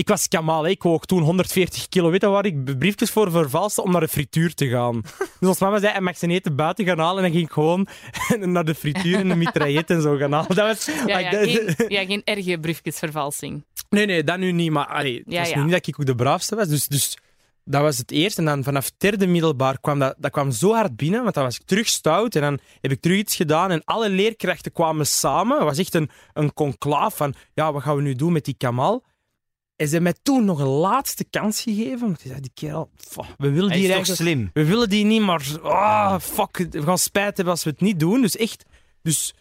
ik 0.00 0.08
was 0.08 0.28
Kamal, 0.28 0.62
hè. 0.64 0.70
ik 0.70 0.82
woog 0.82 1.04
toen 1.04 1.22
140 1.22 1.88
kilo. 1.88 2.10
Weet 2.10 2.22
waar 2.22 2.44
ik 2.44 2.78
briefjes 2.78 3.10
voor 3.10 3.30
vervalste? 3.30 3.82
Om 3.82 3.90
naar 3.92 4.00
de 4.00 4.08
frituur 4.08 4.54
te 4.54 4.68
gaan. 4.68 5.00
Dus 5.40 5.48
als 5.48 5.58
mama 5.58 5.78
zei, 5.78 5.92
hij 5.92 6.00
mag 6.00 6.16
zijn 6.16 6.30
eten 6.30 6.56
buiten 6.56 6.84
gaan 6.84 6.98
halen, 6.98 7.16
en 7.16 7.22
dan 7.22 7.32
ging 7.32 7.44
ik 7.46 7.52
gewoon 7.52 7.86
naar 8.52 8.64
de 8.64 8.74
frituur 8.74 9.18
en 9.18 9.28
de 9.28 9.34
mitraillet 9.36 9.90
en 9.90 10.02
zo 10.02 10.16
gaan 10.16 10.32
halen. 10.32 10.56
Dat 10.56 10.66
was, 10.66 10.90
Ja, 11.06 11.18
ja, 11.18 11.30
dat- 11.30 11.48
geen, 11.50 11.74
ja, 11.96 12.04
geen 12.04 12.22
erge 12.24 12.58
briefjesvervalsing. 12.60 13.64
Nee, 13.88 14.06
nee, 14.06 14.24
dat 14.24 14.38
nu 14.38 14.52
niet. 14.52 14.70
Maar 14.70 14.86
allee, 14.86 15.16
het 15.16 15.24
Ja, 15.32 15.40
was 15.40 15.54
nu 15.54 15.62
niet 15.62 15.72
dat 15.72 15.86
ik 15.86 16.00
ook 16.00 16.06
de 16.06 16.14
braafste 16.14 16.56
was. 16.56 16.68
Dus, 16.68 16.86
dus 16.86 17.16
dat 17.64 17.82
was 17.82 17.98
het 17.98 18.10
eerste. 18.10 18.40
En 18.40 18.46
dan 18.46 18.62
vanaf 18.64 18.90
derde 18.98 19.26
middelbaar 19.26 19.80
kwam 19.80 19.98
dat, 19.98 20.14
dat 20.18 20.30
kwam 20.30 20.50
zo 20.50 20.72
hard 20.74 20.96
binnen, 20.96 21.22
want 21.22 21.34
dan 21.34 21.44
was 21.44 21.56
ik 21.56 21.66
terug 21.66 21.88
stout. 21.88 22.34
En 22.34 22.40
dan 22.42 22.58
heb 22.80 22.90
ik 22.92 23.00
terug 23.00 23.18
iets 23.18 23.36
gedaan. 23.36 23.70
En 23.70 23.82
alle 23.84 24.08
leerkrachten 24.08 24.72
kwamen 24.72 25.06
samen. 25.06 25.56
Het 25.56 25.64
was 25.66 25.78
echt 25.78 25.94
een, 25.94 26.10
een 26.32 26.52
conclaaf 26.54 27.16
van, 27.16 27.34
ja, 27.54 27.72
wat 27.72 27.82
gaan 27.82 27.96
we 27.96 28.02
nu 28.02 28.14
doen 28.14 28.32
met 28.32 28.44
die 28.44 28.54
Kamal? 28.58 29.04
En 29.80 29.86
ze 29.86 29.92
hebben 29.92 30.12
mij 30.12 30.20
toen 30.22 30.44
nog 30.44 30.58
een 30.58 30.66
laatste 30.66 31.24
kans 31.24 31.62
gegeven. 31.62 32.00
Want 32.00 32.22
die 32.22 32.28
zei, 32.30 32.40
die 32.40 32.50
kerel, 32.54 32.90
fuck, 32.96 33.24
we 33.38 33.50
willen 33.50 33.70
Hij 33.70 33.78
die 33.78 33.88
eigenlijk... 33.92 34.20
slim? 34.20 34.50
We 34.52 34.64
willen 34.64 34.88
die 34.88 35.04
niet, 35.04 35.20
maar 35.22 35.58
ah, 35.62 36.20
fuck, 36.20 36.56
we 36.70 36.82
gaan 36.82 36.98
spijt 36.98 37.36
hebben 37.36 37.54
als 37.54 37.64
we 37.64 37.70
het 37.70 37.80
niet 37.80 38.00
doen. 38.00 38.20
Dus 38.20 38.36
echt, 38.36 38.64
dus 39.02 39.34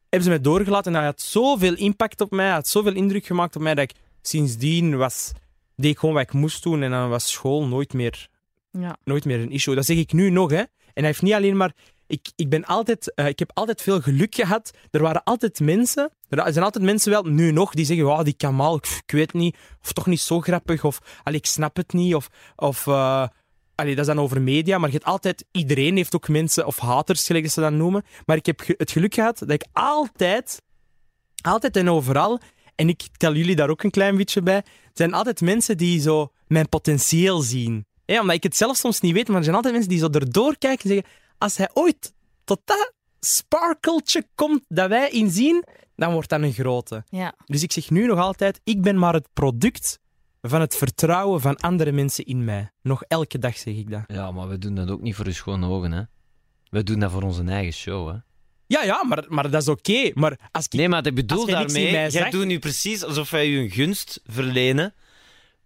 hebben 0.00 0.22
ze 0.22 0.28
mij 0.28 0.40
doorgelaten 0.40 0.94
en 0.94 1.02
dat 1.02 1.10
had 1.10 1.20
zoveel 1.20 1.74
impact 1.74 2.20
op 2.20 2.30
mij, 2.30 2.50
had 2.50 2.68
zoveel 2.68 2.94
indruk 2.94 3.26
gemaakt 3.26 3.56
op 3.56 3.62
mij 3.62 3.74
dat 3.74 3.90
ik 3.90 3.96
sindsdien 4.22 4.96
was, 4.96 5.32
deed 5.76 5.90
ik 5.90 5.98
gewoon 5.98 6.14
wat 6.14 6.24
ik 6.24 6.32
moest 6.32 6.62
doen 6.62 6.82
en 6.82 6.90
dan 6.90 7.08
was 7.08 7.30
school 7.30 7.66
nooit 7.66 7.92
meer, 7.92 8.28
Ja. 8.72 8.96
nooit 9.04 9.24
meer 9.24 9.40
een 9.40 9.50
issue. 9.50 9.74
Dat 9.74 9.84
zeg 9.86 9.96
ik 9.96 10.12
nu 10.12 10.30
nog, 10.30 10.50
hè. 10.50 10.58
En 10.58 10.68
hij 10.94 11.06
heeft 11.06 11.22
niet 11.22 11.32
alleen 11.32 11.56
maar... 11.56 11.72
Ik, 12.08 12.28
ik, 12.36 12.48
ben 12.48 12.64
altijd, 12.64 13.14
eh, 13.14 13.26
ik 13.26 13.38
heb 13.38 13.50
altijd 13.54 13.82
veel 13.82 14.00
geluk 14.00 14.34
gehad. 14.34 14.70
Er 14.90 15.02
waren 15.02 15.22
altijd 15.24 15.60
mensen, 15.60 16.10
er 16.28 16.52
zijn 16.52 16.64
altijd 16.64 16.84
mensen 16.84 17.10
wel, 17.10 17.22
nu 17.22 17.52
nog, 17.52 17.74
die 17.74 17.84
zeggen, 17.84 18.06
oh, 18.06 18.22
die 18.22 18.36
Kamal, 18.36 18.76
ik, 18.76 19.12
weet 19.12 19.32
niet, 19.32 19.56
of 19.82 19.92
toch 19.92 20.06
niet 20.06 20.20
zo 20.20 20.40
grappig, 20.40 20.84
of 20.84 20.98
allee, 21.22 21.38
ik 21.38 21.46
snap 21.46 21.76
het 21.76 21.92
niet, 21.92 22.14
of... 22.14 22.28
of 22.56 22.86
eh, 22.86 23.26
Allee, 23.74 23.94
dat 23.94 24.08
is 24.08 24.14
dan 24.14 24.24
over 24.24 24.42
media, 24.42 24.78
maar 24.78 24.88
je 24.88 24.94
hebt 24.94 25.08
altijd... 25.08 25.44
Iedereen 25.50 25.96
heeft 25.96 26.14
ook 26.14 26.28
mensen, 26.28 26.66
of 26.66 26.78
haters, 26.78 27.26
gelijk 27.26 27.50
ze 27.50 27.60
dat 27.60 27.72
noemen. 27.72 28.04
Maar 28.26 28.36
ik 28.36 28.46
heb 28.46 28.62
het 28.66 28.90
geluk 28.90 29.14
gehad 29.14 29.38
dat 29.38 29.50
ik 29.50 29.66
altijd, 29.72 30.62
altijd 31.42 31.76
en 31.76 31.90
overal... 31.90 32.40
En 32.78 32.88
ik 32.88 33.02
tel 33.16 33.34
jullie 33.34 33.56
daar 33.56 33.70
ook 33.70 33.82
een 33.82 33.90
klein 33.90 34.16
beetje 34.16 34.42
bij. 34.42 34.62
Zijn 34.92 35.14
altijd 35.14 35.40
mensen 35.40 35.76
die 35.76 36.00
zo 36.00 36.32
mijn 36.46 36.68
potentieel 36.68 37.40
zien. 37.40 37.86
Hè, 38.04 38.20
omdat 38.20 38.36
ik 38.36 38.42
het 38.42 38.56
zelf 38.56 38.76
soms 38.76 39.00
niet 39.00 39.12
weet, 39.12 39.28
maar 39.28 39.36
er 39.36 39.42
zijn 39.42 39.56
altijd 39.56 39.74
mensen 39.74 39.92
die 39.92 40.00
zo 40.00 40.08
erdoor 40.10 40.58
kijken 40.58 40.90
en 40.90 40.96
zeggen... 40.96 41.12
Als 41.38 41.56
hij 41.56 41.68
ooit 41.72 42.12
tot 42.44 42.60
dat 42.64 42.92
sparkeltje 43.20 44.26
komt 44.34 44.64
dat 44.68 44.88
wij 44.88 45.10
inzien, 45.10 45.64
dan 45.96 46.12
wordt 46.12 46.28
dat 46.28 46.42
een 46.42 46.52
grote. 46.52 47.04
Ja. 47.08 47.34
Dus 47.44 47.62
ik 47.62 47.72
zeg 47.72 47.90
nu 47.90 48.06
nog 48.06 48.18
altijd, 48.18 48.60
ik 48.64 48.82
ben 48.82 48.98
maar 48.98 49.14
het 49.14 49.28
product 49.32 49.98
van 50.42 50.60
het 50.60 50.76
vertrouwen 50.76 51.40
van 51.40 51.56
andere 51.56 51.92
mensen 51.92 52.24
in 52.24 52.44
mij. 52.44 52.70
Nog 52.82 53.02
elke 53.02 53.38
dag 53.38 53.56
zeg 53.56 53.74
ik 53.74 53.90
dat. 53.90 54.02
Ja, 54.06 54.30
maar 54.30 54.48
we 54.48 54.58
doen 54.58 54.74
dat 54.74 54.90
ook 54.90 55.00
niet 55.00 55.14
voor 55.14 55.26
uw 55.26 55.32
schone 55.32 55.66
ogen, 55.66 55.92
hè. 55.92 56.02
We 56.70 56.82
doen 56.82 56.98
dat 56.98 57.10
voor 57.10 57.22
onze 57.22 57.44
eigen 57.44 57.72
show, 57.72 58.08
hè. 58.08 58.16
Ja, 58.66 58.82
ja, 58.82 59.04
maar, 59.04 59.24
maar 59.28 59.50
dat 59.50 59.62
is 59.62 59.68
oké. 59.68 60.10
Maar 60.14 60.48
als 60.50 60.64
ik... 60.64 60.72
Nee, 60.72 60.88
maar 60.88 61.06
ik 61.06 61.14
bedoel 61.14 61.46
daarmee, 61.46 61.82
mij 61.82 61.90
jij 61.92 62.10
zegt- 62.10 62.32
doet 62.32 62.46
nu 62.46 62.58
precies 62.58 63.04
alsof 63.04 63.30
wij 63.30 63.48
u 63.48 63.58
een 63.58 63.70
gunst 63.70 64.20
verlenen, 64.24 64.94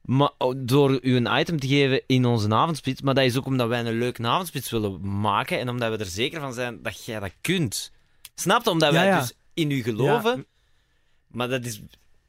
maar, 0.02 0.30
oh, 0.38 0.54
door 0.56 0.98
u 1.02 1.16
een 1.16 1.38
item 1.38 1.60
te 1.60 1.66
geven 1.66 2.02
in 2.06 2.24
onze 2.24 2.54
avondspits. 2.54 3.02
Maar 3.02 3.14
dat 3.14 3.24
is 3.24 3.36
ook 3.36 3.46
omdat 3.46 3.68
wij 3.68 3.80
een 3.80 3.98
leuke 3.98 4.26
avondspits 4.26 4.70
willen 4.70 5.20
maken 5.20 5.58
en 5.58 5.68
omdat 5.68 5.90
we 5.90 5.96
er 6.04 6.10
zeker 6.10 6.40
van 6.40 6.52
zijn 6.52 6.82
dat 6.82 7.04
jij 7.04 7.20
dat 7.20 7.32
kunt. 7.40 7.92
Snap 8.34 8.64
je? 8.64 8.70
Omdat 8.70 8.92
Ja, 8.92 8.98
wij 8.98 9.06
ja. 9.06 9.20
dus 9.20 9.32
in 9.54 9.70
u 9.70 9.82
geloven. 9.82 10.46
Maar 11.28 11.48
dat 11.48 11.64
is... 11.64 11.80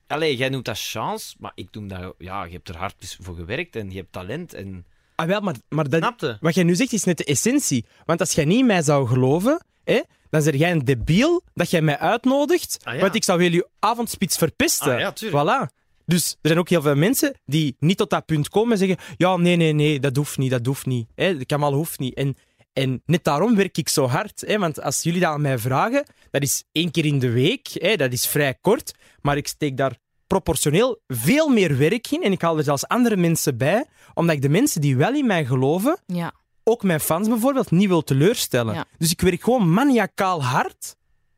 Allee, 0.08 0.36
jij 0.38 0.50
noemt 0.50 0.66
dat 0.66 0.80
chance, 0.80 1.36
maar 1.40 1.52
ik 1.56 1.68
noem 1.72 1.88
dat... 1.88 2.14
Ja, 2.18 2.44
je 2.44 2.52
hebt 2.52 2.70
er 2.70 2.78
hard 2.78 3.18
voor 3.20 3.36
gewerkt 3.36 3.76
en 3.76 3.92
je 3.92 3.98
hebt 3.98 4.12
talent 4.12 4.54
en... 4.54 4.86
Ah, 5.16 5.28
wel, 5.28 5.42
maar, 5.42 5.56
maar 5.70 5.90
dat, 5.90 6.38
wat 6.40 6.56
jij 6.56 6.64
nu 6.64 6.76
zegt 6.76 6.94
is 6.94 7.04
net 7.04 7.18
de 7.18 7.24
essentie. 7.24 7.86
Want 8.06 8.20
als 8.20 8.32
jij 8.32 8.46
niet 8.46 8.60
in 8.60 8.66
mij 8.66 8.82
zou 8.82 9.08
geloven, 9.08 9.66
hè, 9.84 10.02
dan 10.30 10.42
zeg 10.42 10.56
jij 10.56 10.72
een 10.72 10.86
debiel 10.86 11.44
dat 11.54 11.70
jij 11.70 11.82
mij 11.82 11.98
uitnodigt, 11.98 12.80
Ah, 12.84 12.94
ja. 12.96 13.00
want 13.02 13.16
ik 13.16 13.24
zou 13.24 13.42
heel 13.42 13.52
je 13.52 13.68
avondspits 13.80 14.38
verpesten. 14.38 14.94
Ah, 14.94 15.00
ja, 15.00 15.12
tuurlijk. 15.12 15.70
Voilà. 15.70 15.83
Dus 16.06 16.32
er 16.32 16.38
zijn 16.48 16.60
ook 16.60 16.70
heel 16.70 16.82
veel 16.82 16.96
mensen 16.96 17.34
die 17.46 17.76
niet 17.80 17.98
tot 17.98 18.10
dat 18.10 18.26
punt 18.26 18.50
komen 18.50 18.72
en 18.72 18.78
zeggen: 18.78 18.98
Ja, 19.18 19.38
nee, 19.38 19.56
nee, 19.56 19.74
nee, 19.74 20.00
dat 20.00 20.16
hoeft 20.16 20.38
niet, 20.38 20.52
dat 20.52 20.66
hoeft 20.66 20.86
niet. 20.86 21.08
Hè, 21.16 21.46
Kamal 21.46 21.74
hoeft 21.74 22.00
niet. 22.00 22.14
En, 22.14 22.36
en 22.74 23.02
net 23.06 23.24
daarom 23.24 23.56
werk 23.56 23.78
ik 23.78 23.90
zo 23.90 24.08
hard. 24.08 24.44
Hè, 24.48 24.58
want 24.60 24.82
als 24.82 25.04
jullie 25.04 25.20
dat 25.20 25.30
aan 25.30 25.42
mij 25.42 25.58
vragen, 25.60 26.06
dat 26.32 26.42
is 26.42 26.64
één 26.72 26.92
keer 26.92 27.06
in 27.06 27.20
de 27.20 27.30
week, 27.32 27.68
hè, 27.74 27.96
dat 27.96 28.12
is 28.14 28.28
vrij 28.28 28.54
kort, 28.62 28.94
maar 29.22 29.38
ik 29.38 29.48
steek 29.48 29.78
daar 29.78 29.98
proportioneel 30.28 31.02
veel 31.08 31.48
meer 31.50 31.78
werk 31.78 32.12
in 32.12 32.24
en 32.24 32.32
ik 32.32 32.42
haal 32.42 32.58
er 32.58 32.64
zelfs 32.64 32.88
andere 32.88 33.16
mensen 33.18 33.58
bij, 33.58 33.86
omdat 34.14 34.36
ik 34.36 34.42
de 34.42 34.50
mensen 34.50 34.82
die 34.82 34.98
wel 34.98 35.14
in 35.14 35.26
mij 35.28 35.46
geloven, 35.46 36.00
Ja. 36.08 36.34
ook 36.64 36.84
mijn 36.84 37.00
fans 37.00 37.28
bijvoorbeeld, 37.28 37.72
niet 37.72 37.88
wil 37.88 38.02
teleurstellen. 38.04 38.74
Ja. 38.74 38.86
Dus 38.98 39.12
ik 39.12 39.22
werk 39.22 39.44
gewoon 39.44 39.74
maniacaal 39.74 40.44
hard, 40.44 40.96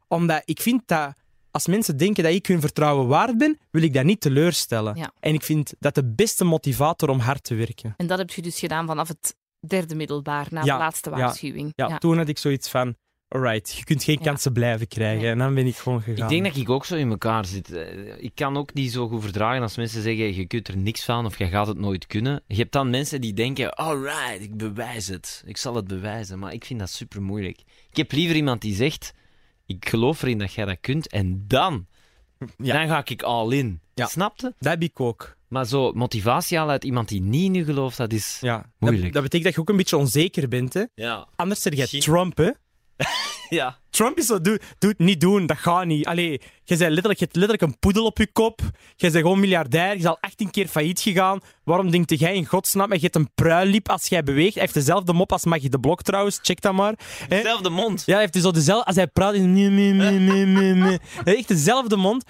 omdat 0.07 0.41
ik 0.45 0.61
vind 0.61 0.81
dat 0.85 1.13
als 1.55 1.67
mensen 1.67 1.97
denken 1.97 2.23
dat 2.23 2.33
ik 2.33 2.45
hun 2.47 2.59
vertrouwen 2.61 3.07
waard 3.07 3.37
ben, 3.37 3.57
wil 3.71 3.81
ik 3.81 3.93
dat 3.93 4.03
niet 4.03 4.21
teleurstellen. 4.21 4.95
Ja. 4.95 5.11
En 5.19 5.33
ik 5.33 5.43
vind 5.43 5.73
dat 5.79 5.95
de 5.95 6.05
beste 6.05 6.43
motivator 6.43 7.09
om 7.09 7.19
hard 7.19 7.43
te 7.43 7.55
werken. 7.55 7.93
En 7.97 8.07
dat 8.07 8.17
heb 8.17 8.29
je 8.31 8.41
dus 8.41 8.59
gedaan 8.59 8.85
vanaf 8.87 9.07
het 9.07 9.35
derde 9.67 9.95
middelbaar, 9.95 10.47
na 10.49 10.63
Ja, 10.63 10.73
de 10.73 10.79
laatste 10.83 11.09
ja, 11.09 11.15
waarschuwing. 11.17 11.73
Ja, 11.75 11.97
toen 11.97 12.17
had 12.17 12.27
ik 12.27 12.37
zoiets 12.37 12.69
van, 12.69 12.95
alright, 13.27 13.73
je 13.73 13.83
kunt 13.83 14.03
geen 14.03 14.17
Ja. 14.19 14.23
kansen 14.25 14.53
blijven 14.53 14.87
krijgen. 14.87 15.21
Nee. 15.21 15.31
En 15.31 15.37
dan 15.37 15.53
ben 15.53 15.65
ik 15.65 15.75
gewoon 15.75 16.01
gegaan. 16.01 16.23
Ik 16.23 16.29
denk 16.29 16.43
dat 16.53 16.55
ik 16.63 16.69
ook 16.69 16.85
zo 16.85 16.95
in 16.95 17.09
elkaar 17.09 17.45
zit. 17.45 17.71
Eh, 17.73 18.23
Ik 18.23 18.31
kan 18.35 18.57
ook 18.57 18.73
niet 18.73 18.91
zo 18.91 19.07
goed 19.07 19.21
verdragen 19.23 19.61
als 19.61 19.75
mensen 19.77 20.01
zeggen: 20.01 20.35
je 20.35 20.45
kunt 20.47 20.67
er 20.67 20.77
niks 20.77 21.05
van 21.05 21.25
of 21.25 21.37
je 21.37 21.47
gaat 21.47 21.67
het 21.67 21.77
nooit 21.77 22.05
kunnen. 22.05 22.43
Je 22.47 22.55
hebt 22.55 22.71
dan 22.71 22.89
mensen 22.89 23.21
die 23.21 23.33
denken: 23.33 23.73
alright, 23.73 24.41
ik 24.41 24.57
bewijs 24.57 25.07
het. 25.07 25.43
Ik 25.45 25.57
zal 25.57 25.75
het 25.75 25.87
bewijzen. 25.87 26.39
Maar 26.39 26.53
ik 26.53 26.65
vind 26.65 26.79
dat 26.79 26.89
super 26.89 27.21
moeilijk. 27.21 27.59
Ik 27.89 27.97
heb 27.97 28.11
liever 28.11 28.35
iemand 28.35 28.61
die 28.61 28.75
zegt: 28.75 29.11
ik 29.65 29.89
geloof 29.89 30.21
erin 30.21 30.37
dat 30.37 30.53
jij 30.53 30.65
dat 30.65 30.77
kunt. 30.81 31.07
En 31.07 31.43
dan, 31.47 31.85
Ja. 32.57 32.73
dan 32.77 32.87
ga 32.87 33.01
ik 33.05 33.21
all 33.23 33.51
in. 33.51 33.79
Ja. 33.93 34.05
Snapte? 34.05 34.53
Dat 34.59 34.71
heb 34.71 34.81
ik 34.81 34.99
ook. 34.99 35.35
Maar 35.47 35.65
zo 35.65 35.91
motivatie 35.93 36.57
halen 36.57 36.71
uit 36.73 36.83
iemand 36.83 37.07
die 37.07 37.21
niet 37.21 37.43
in 37.43 37.55
u 37.55 37.63
gelooft, 37.63 37.97
dat 37.97 38.13
is. 38.13 38.37
Ja. 38.41 38.65
Moeilijk. 38.79 39.03
Dat, 39.03 39.13
dat 39.13 39.21
betekent 39.23 39.43
dat 39.43 39.53
je 39.53 39.59
ook 39.61 39.69
een 39.69 39.77
beetje 39.77 39.97
onzeker 39.97 40.47
bent. 40.47 40.73
Hè? 40.73 40.83
Ja. 40.95 41.27
Anders 41.35 41.61
zeg 41.61 41.73
jij 41.73 41.81
Misschien- 41.81 42.13
Trump, 42.13 42.37
hè? 42.37 42.49
Ja. 43.49 43.77
Trump 43.89 44.17
is 44.17 44.25
zo, 44.25 44.41
doe, 44.41 44.59
doe 44.79 44.89
het 44.89 44.99
niet 44.99 45.21
doen, 45.21 45.45
dat 45.45 45.57
gaat 45.57 45.85
niet. 45.85 46.05
Allee, 46.05 46.31
je, 46.63 46.77
bent 46.77 46.79
letterlijk, 46.79 47.19
je 47.19 47.25
hebt 47.25 47.35
letterlijk 47.35 47.71
een 47.71 47.79
poedel 47.79 48.05
op 48.05 48.17
je 48.17 48.31
kop. 48.31 48.61
Je 48.95 49.11
bent 49.11 49.15
gewoon 49.15 49.39
miljardair, 49.39 49.91
je 49.91 49.97
is 49.97 50.05
al 50.05 50.17
18 50.19 50.51
keer 50.51 50.67
failliet 50.67 50.99
gegaan. 50.99 51.39
Waarom 51.63 51.91
denkt 51.91 52.19
jij 52.19 52.35
in 52.35 52.45
godsnaam? 52.45 52.93
Je 52.93 52.99
hebt 52.99 53.15
een 53.15 53.33
pruilip 53.35 53.89
als 53.89 54.07
jij 54.07 54.23
beweegt. 54.23 54.53
Hij 54.53 54.61
heeft 54.61 54.73
dezelfde 54.73 55.13
mop 55.13 55.31
als 55.31 55.45
Maggie 55.45 55.69
de 55.69 55.79
Blok 55.79 56.01
trouwens, 56.01 56.39
check 56.41 56.61
dat 56.61 56.73
maar. 56.73 56.93
Hè? 57.27 57.41
Zelfde 57.41 57.69
mond. 57.69 58.03
Ja, 58.05 58.11
hij 58.11 58.21
heeft 58.21 58.33
dus 58.33 58.41
zo 58.41 58.51
dezelfde... 58.51 58.85
Als 58.85 58.95
hij 58.95 59.07
praat, 59.07 59.33
is 59.33 59.39
het 59.39 59.49
nee, 59.49 59.69
nee, 59.69 59.91
nee, 59.91 60.19
nee, 60.19 60.45
nee, 60.45 60.73
nee. 60.73 60.99
Hij 60.99 61.21
heeft 61.23 61.37
echt 61.37 61.47
dezelfde 61.47 61.95
mond. 61.95 62.23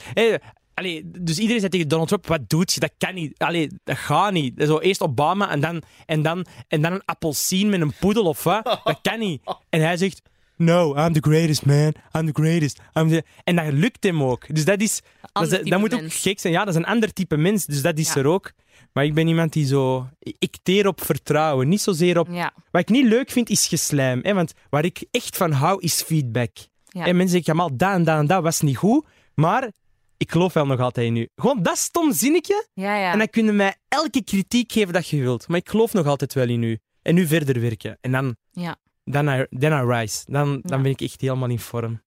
Allee, 0.73 1.01
dus 1.05 1.37
iedereen 1.37 1.59
zei 1.59 1.71
tegen 1.71 1.87
Donald 1.87 2.07
Trump, 2.07 2.27
wat 2.27 2.49
doet 2.49 2.73
je? 2.73 2.79
Dat 2.79 2.91
kan 2.97 3.13
niet. 3.13 3.37
Allee, 3.37 3.69
dat 3.83 3.97
gaat 3.97 4.31
niet. 4.31 4.53
Zo 4.57 4.79
eerst 4.79 5.01
Obama 5.01 5.49
en 5.49 5.59
dan, 5.59 5.81
en, 6.05 6.21
dan, 6.21 6.45
en 6.67 6.81
dan 6.81 6.91
een 6.91 7.05
appelsien 7.05 7.69
met 7.69 7.81
een 7.81 7.93
poedel 7.99 8.23
of 8.23 8.43
wat. 8.43 8.63
Dat 8.83 8.99
kan 9.01 9.19
niet. 9.19 9.41
En 9.69 9.81
hij 9.81 9.97
zegt... 9.97 10.21
No, 10.57 10.95
I'm 10.95 11.13
the 11.13 11.21
greatest, 11.21 11.65
man. 11.65 11.93
I'm 12.17 12.25
the 12.33 12.41
greatest. 12.41 12.79
I'm 12.93 13.09
the... 13.09 13.23
En 13.43 13.55
dat 13.55 13.73
lukt 13.73 14.03
hem 14.03 14.23
ook. 14.23 14.55
Dus 14.55 14.65
dat 14.65 14.81
is... 14.81 15.01
Dat, 15.33 15.51
is- 15.51 15.77
moet 15.77 15.93
ook 15.93 16.13
gek 16.13 16.39
zijn. 16.39 16.53
Ja, 16.53 16.59
dat 16.65 16.73
is 16.73 16.79
een 16.79 16.85
ander 16.85 17.13
type 17.13 17.37
mens. 17.37 17.65
Dus 17.65 17.81
dat 17.81 17.97
is 17.97 18.13
Ja. 18.13 18.19
er 18.19 18.25
ook. 18.27 18.51
Maar 18.93 19.05
ik 19.05 19.13
ben 19.13 19.27
iemand 19.27 19.53
die 19.53 19.65
zo... 19.65 20.07
Ik 20.19 20.57
teer 20.63 20.87
op 20.87 21.03
vertrouwen. 21.03 21.67
Niet 21.67 21.81
zozeer 21.81 22.19
op 22.19 22.27
Ja. 22.31 22.53
wat 22.71 22.81
ik 22.81 22.89
niet 22.89 23.05
leuk 23.05 23.31
vind, 23.31 23.49
is 23.49 23.67
geslijm. 23.67 24.19
Hè? 24.23 24.33
Want 24.33 24.53
waar 24.69 24.85
ik 24.85 25.05
echt 25.11 25.37
van 25.37 25.51
hou, 25.51 25.81
is 25.81 26.01
feedback. 26.01 26.51
Ja. 26.85 27.05
En 27.05 27.15
mensen 27.15 27.35
zeggen, 27.35 27.53
Jamal, 27.55 27.77
dat 27.77 27.91
en 27.93 28.03
dat 28.03 28.17
en 28.19 28.27
dat 28.27 28.43
was 28.43 28.61
niet 28.61 28.77
goed. 28.77 29.05
Maar 29.33 29.71
ik 30.17 30.31
geloof 30.31 30.53
wel 30.53 30.65
nog 30.65 30.79
altijd 30.79 31.07
in 31.07 31.15
u. 31.15 31.27
Gewoon 31.35 31.63
dat 31.63 31.77
stom 31.77 32.13
zinnetje. 32.13 32.67
Ja, 32.73 32.97
ja. 32.97 33.11
En 33.11 33.17
dan 33.17 33.29
kun 33.29 33.45
je 33.45 33.51
mij 33.51 33.75
elke 33.87 34.23
kritiek 34.23 34.71
geven 34.71 34.93
dat 34.93 35.07
je 35.07 35.21
wilt. 35.21 35.47
Maar 35.47 35.57
ik 35.57 35.69
geloof 35.69 35.93
nog 35.93 36.05
altijd 36.05 36.33
wel 36.33 36.47
in 36.49 36.63
u. 36.63 36.77
En 37.01 37.15
nu 37.15 37.27
verder 37.27 37.61
werken. 37.61 37.97
En 38.01 38.11
dan, 38.11 38.35
Ja. 38.51 38.75
Dan, 39.05 39.27
I, 39.29 39.45
then 39.59 39.71
I 39.71 39.85
rise. 39.85 40.23
Dan, 40.27 40.59
dan 40.61 40.77
Ja. 40.77 40.83
ben 40.83 40.91
ik 40.91 41.01
echt 41.01 41.21
helemaal 41.21 41.49
in 41.49 41.59
vorm. 41.59 42.01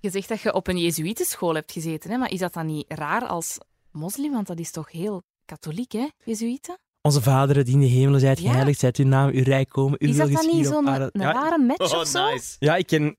Je 0.00 0.10
zegt 0.10 0.28
dat 0.28 0.40
je 0.40 0.54
op 0.54 0.66
een 0.68 0.78
Jezuïetenschool 0.78 1.54
hebt 1.54 1.72
gezeten, 1.72 2.10
hè? 2.10 2.16
maar 2.16 2.30
is 2.32 2.38
dat 2.38 2.52
dan 2.54 2.66
niet 2.66 2.84
raar 2.88 3.26
als 3.26 3.58
moslim? 3.92 4.32
Want 4.32 4.46
dat 4.46 4.58
is 4.58 4.70
toch 4.70 4.92
heel 4.92 5.22
katholiek, 5.44 5.92
hè, 5.92 6.06
Jezuïeten? 6.24 6.78
Onze 7.02 7.22
vaderen 7.22 7.64
die 7.64 7.74
in 7.74 7.80
de 7.80 7.86
hemelen 7.86 8.20
zijt, 8.20 8.40
Ja. 8.40 8.50
geheiligd 8.50 8.78
zijt 8.80 8.96
uw 8.96 9.06
naam, 9.06 9.30
uw 9.30 9.42
rijk 9.42 9.68
komen, 9.68 10.02
uw 10.02 10.08
Is 10.08 10.16
dat 10.16 10.32
dan 10.32 10.46
niet 10.46 10.66
zo'n 10.66 10.84
Ja, 10.86 11.10
rare 11.12 11.58
match 11.58 11.92
Oh, 11.94 12.00
of 12.00 12.06
zo? 12.06 12.30
nice. 12.30 12.56
Ja, 12.58 12.76
ik 12.76 12.86
ken... 12.86 13.16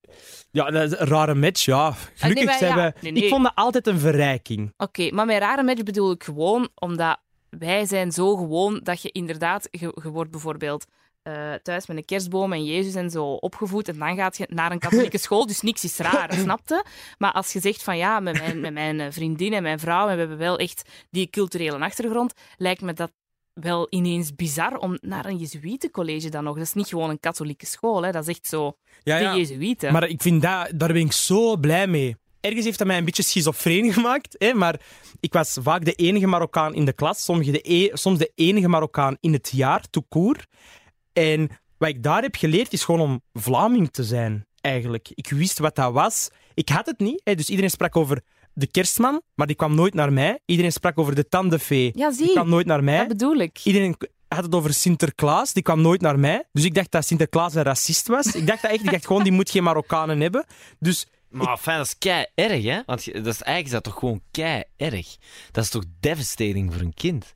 Ja, 0.52 0.72
dat 0.72 0.92
is 0.92 1.00
een 1.00 1.08
rare 1.08 1.36
match, 1.36 1.66
ja. 1.66 1.92
Gelukkig 2.16 2.46
maar 2.46 2.58
zijn 2.58 2.78
ja, 2.78 2.94
we... 2.94 3.00
nee, 3.02 3.12
nee. 3.12 3.24
Ik 3.24 3.30
vond 3.30 3.44
dat 3.44 3.52
altijd 3.56 3.88
een 3.88 4.00
verrijking. 4.00 4.74
Oké, 4.78 5.12
maar 5.12 5.26
met 5.26 5.40
rare 5.40 5.64
match 5.64 5.84
bedoel 5.84 6.12
ik 6.12 6.24
gewoon 6.24 6.70
omdat 6.76 7.20
wij 7.50 7.86
zijn 7.86 8.12
zo 8.12 8.36
gewoon 8.36 8.80
dat 8.84 9.02
je 9.02 9.12
inderdaad, 9.12 9.68
je, 9.72 10.00
je 10.04 10.10
wordt 10.10 10.32
bijvoorbeeld 10.32 10.86
eh, 11.30 11.54
thuis 11.64 11.88
met 11.88 11.98
een 11.98 12.06
kerstboom 12.06 12.54
en 12.54 12.66
Jezus 12.66 12.96
en 12.96 13.10
zo 13.10 13.26
opgevoed. 13.26 13.88
En 13.88 13.98
dan 14.00 14.16
gaat 14.16 14.38
je 14.38 14.48
naar 14.50 14.72
een 14.72 14.80
katholieke 14.80 15.18
school, 15.26 15.46
dus 15.46 15.62
niks 15.62 15.84
is 15.84 15.98
raar, 15.98 16.34
snapte? 16.34 16.86
Maar 17.18 17.32
als 17.32 17.54
je 17.54 17.60
zegt 17.60 17.84
van 17.84 17.98
ja, 17.98 18.20
met 18.20 18.38
mijn, 18.38 18.60
met 18.60 18.74
mijn 18.74 19.00
eh, 19.00 19.08
vriendin 19.10 19.54
en 19.54 19.64
mijn 19.64 19.80
vrouw, 19.80 20.08
en 20.08 20.14
we 20.14 20.20
hebben 20.20 20.38
wel 20.38 20.58
echt 20.58 20.90
die 21.10 21.30
culturele 21.30 21.80
achtergrond, 21.80 22.34
lijkt 22.58 22.82
me 22.82 22.94
dat 22.94 23.12
wel 23.54 23.88
ineens 23.90 24.36
bizar 24.36 24.78
om 24.78 24.98
naar 25.02 25.26
een 25.26 25.38
Jezuïetencollege 25.38 26.30
dan 26.30 26.44
nog. 26.44 26.56
Dat 26.56 26.66
is 26.66 26.74
niet 26.74 26.88
gewoon 26.88 27.10
een 27.10 27.20
katholieke 27.20 27.66
school, 27.66 28.04
hè. 28.04 28.12
dat 28.12 28.28
is 28.28 28.36
echt 28.36 28.48
zo 28.48 28.78
Ja, 29.04 29.18
de 29.18 29.24
ja. 29.24 29.36
Jezuïeten. 29.36 29.94
Maar 29.94 30.08
ik 30.08 30.22
vind 30.22 30.42
dat, 30.42 30.72
daar 30.76 30.94
ben 30.94 31.02
ik 31.02 31.12
zo 31.12 31.58
blij 31.58 31.88
mee. 31.88 32.16
Ergens 32.42 32.66
heeft 32.66 32.78
dat 32.78 32.88
mij 32.88 32.98
een 32.98 33.06
beetje 33.06 33.24
schizofreen 33.24 33.94
gemaakt, 33.94 34.36
hè, 34.38 34.54
maar 34.54 34.80
ik 35.20 35.34
was 35.34 35.58
vaak 35.62 35.86
de 35.86 35.94
enige 35.94 36.28
Marokkaan 36.28 36.74
in 36.74 36.86
de 36.86 36.94
klas, 36.94 37.24
sommige 37.24 37.52
de 37.52 37.74
e- 37.74 37.90
soms 37.94 38.20
de 38.20 38.32
enige 38.36 38.68
Marokkaan 38.68 39.18
in 39.20 39.34
het 39.34 39.52
jaar, 39.54 39.90
tout 39.90 40.06
court. 40.10 40.48
En 41.20 41.50
wat 41.78 41.90
ik 41.90 42.04
daar 42.04 42.22
heb 42.22 42.36
geleerd, 42.36 42.74
is 42.74 42.84
gewoon 42.84 43.02
om 43.02 43.22
Vlaming 43.34 43.92
te 43.92 44.04
zijn, 44.04 44.46
eigenlijk. 44.62 45.10
Ik 45.14 45.30
wist 45.30 45.60
wat 45.60 45.76
dat 45.76 45.94
was. 45.94 46.30
Ik 46.54 46.70
had 46.70 46.86
het 46.86 47.00
niet, 47.00 47.22
hè, 47.24 47.36
dus 47.36 47.50
iedereen 47.50 47.70
sprak 47.70 47.96
over 47.96 48.22
de 48.54 48.68
kerstman, 48.68 49.22
maar 49.36 49.48
die 49.48 49.56
kwam 49.56 49.76
nooit 49.76 49.94
naar 49.94 50.14
mij. 50.14 50.40
Iedereen 50.46 50.72
sprak 50.72 50.98
over 51.00 51.16
de 51.16 51.28
tandenfee, 51.28 51.92
ja, 51.96 52.12
die 52.12 52.32
kwam 52.32 52.50
nooit 52.50 52.66
naar 52.66 52.84
mij. 52.84 52.98
dat 52.98 53.08
bedoel 53.08 53.36
ik. 53.38 53.60
Iedereen 53.64 53.96
had 54.28 54.44
het 54.44 54.56
over 54.56 54.74
Sinterklaas, 54.74 55.54
die 55.54 55.64
kwam 55.64 55.82
nooit 55.82 56.02
naar 56.02 56.20
mij. 56.20 56.44
Dus 56.52 56.64
ik 56.64 56.74
dacht 56.74 56.92
dat 56.92 57.06
Sinterklaas 57.06 57.54
een 57.56 57.64
racist 57.64 58.08
was. 58.08 58.26
Ik 58.36 58.48
dacht 58.48 58.62
dat 58.62 58.72
echt, 58.72 58.84
ik 58.84 58.92
dacht 58.92 59.06
gewoon, 59.06 59.24
die 59.24 59.32
moet 59.32 59.50
geen 59.50 59.64
Marokkanen 59.64 60.20
hebben. 60.20 60.46
Dus 60.80 61.08
Maar 61.30 61.58
fijn, 61.58 61.78
dat 61.78 61.86
is 61.86 61.98
kei 61.98 62.26
erg, 62.36 62.64
hè? 62.64 62.82
Want 62.86 63.06
dat 63.06 63.26
is, 63.26 63.42
eigenlijk 63.42 63.66
is 63.66 63.72
dat 63.72 63.84
toch 63.84 63.94
gewoon 64.00 64.22
kei 64.32 64.64
erg. 64.78 65.16
Dat 65.52 65.64
is 65.64 65.70
toch 65.70 65.84
devastating 66.00 66.74
voor 66.74 66.82
een 66.82 66.94
kind? 66.94 67.36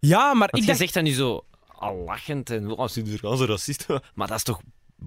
ja, 0.00 0.22
maar 0.34 0.38
Want 0.38 0.52
ik 0.52 0.60
je 0.60 0.66
dacht... 0.66 0.78
zegt 0.78 0.94
dat 0.94 1.02
nu 1.02 1.12
zo 1.12 1.44
al 1.84 1.96
lachend 1.96 2.50
en 2.50 2.70
oh, 2.70 2.88
Sinterklaas 2.88 3.40
een 3.40 3.46
racist. 3.46 3.86
Maar 4.14 4.26
dat 4.26 4.36
is 4.36 4.42
toch. 4.42 4.60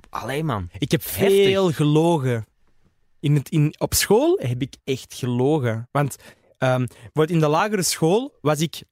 Allee, 0.09 0.43
man. 0.43 0.69
Ik 0.77 0.91
heb 0.91 1.03
veel 1.03 1.71
gelogen. 1.71 2.45
In 3.19 3.35
het, 3.35 3.49
in, 3.49 3.75
op 3.77 3.93
school 3.93 4.39
heb 4.41 4.61
ik 4.61 4.75
echt 4.83 5.13
gelogen. 5.13 5.87
Want 5.91 6.15
bijvoorbeeld 6.57 7.29
in 7.29 7.39
de 7.39 7.47
lagere 7.47 7.83
school 7.83 8.37
was 8.41 8.59
ik... 8.59 8.83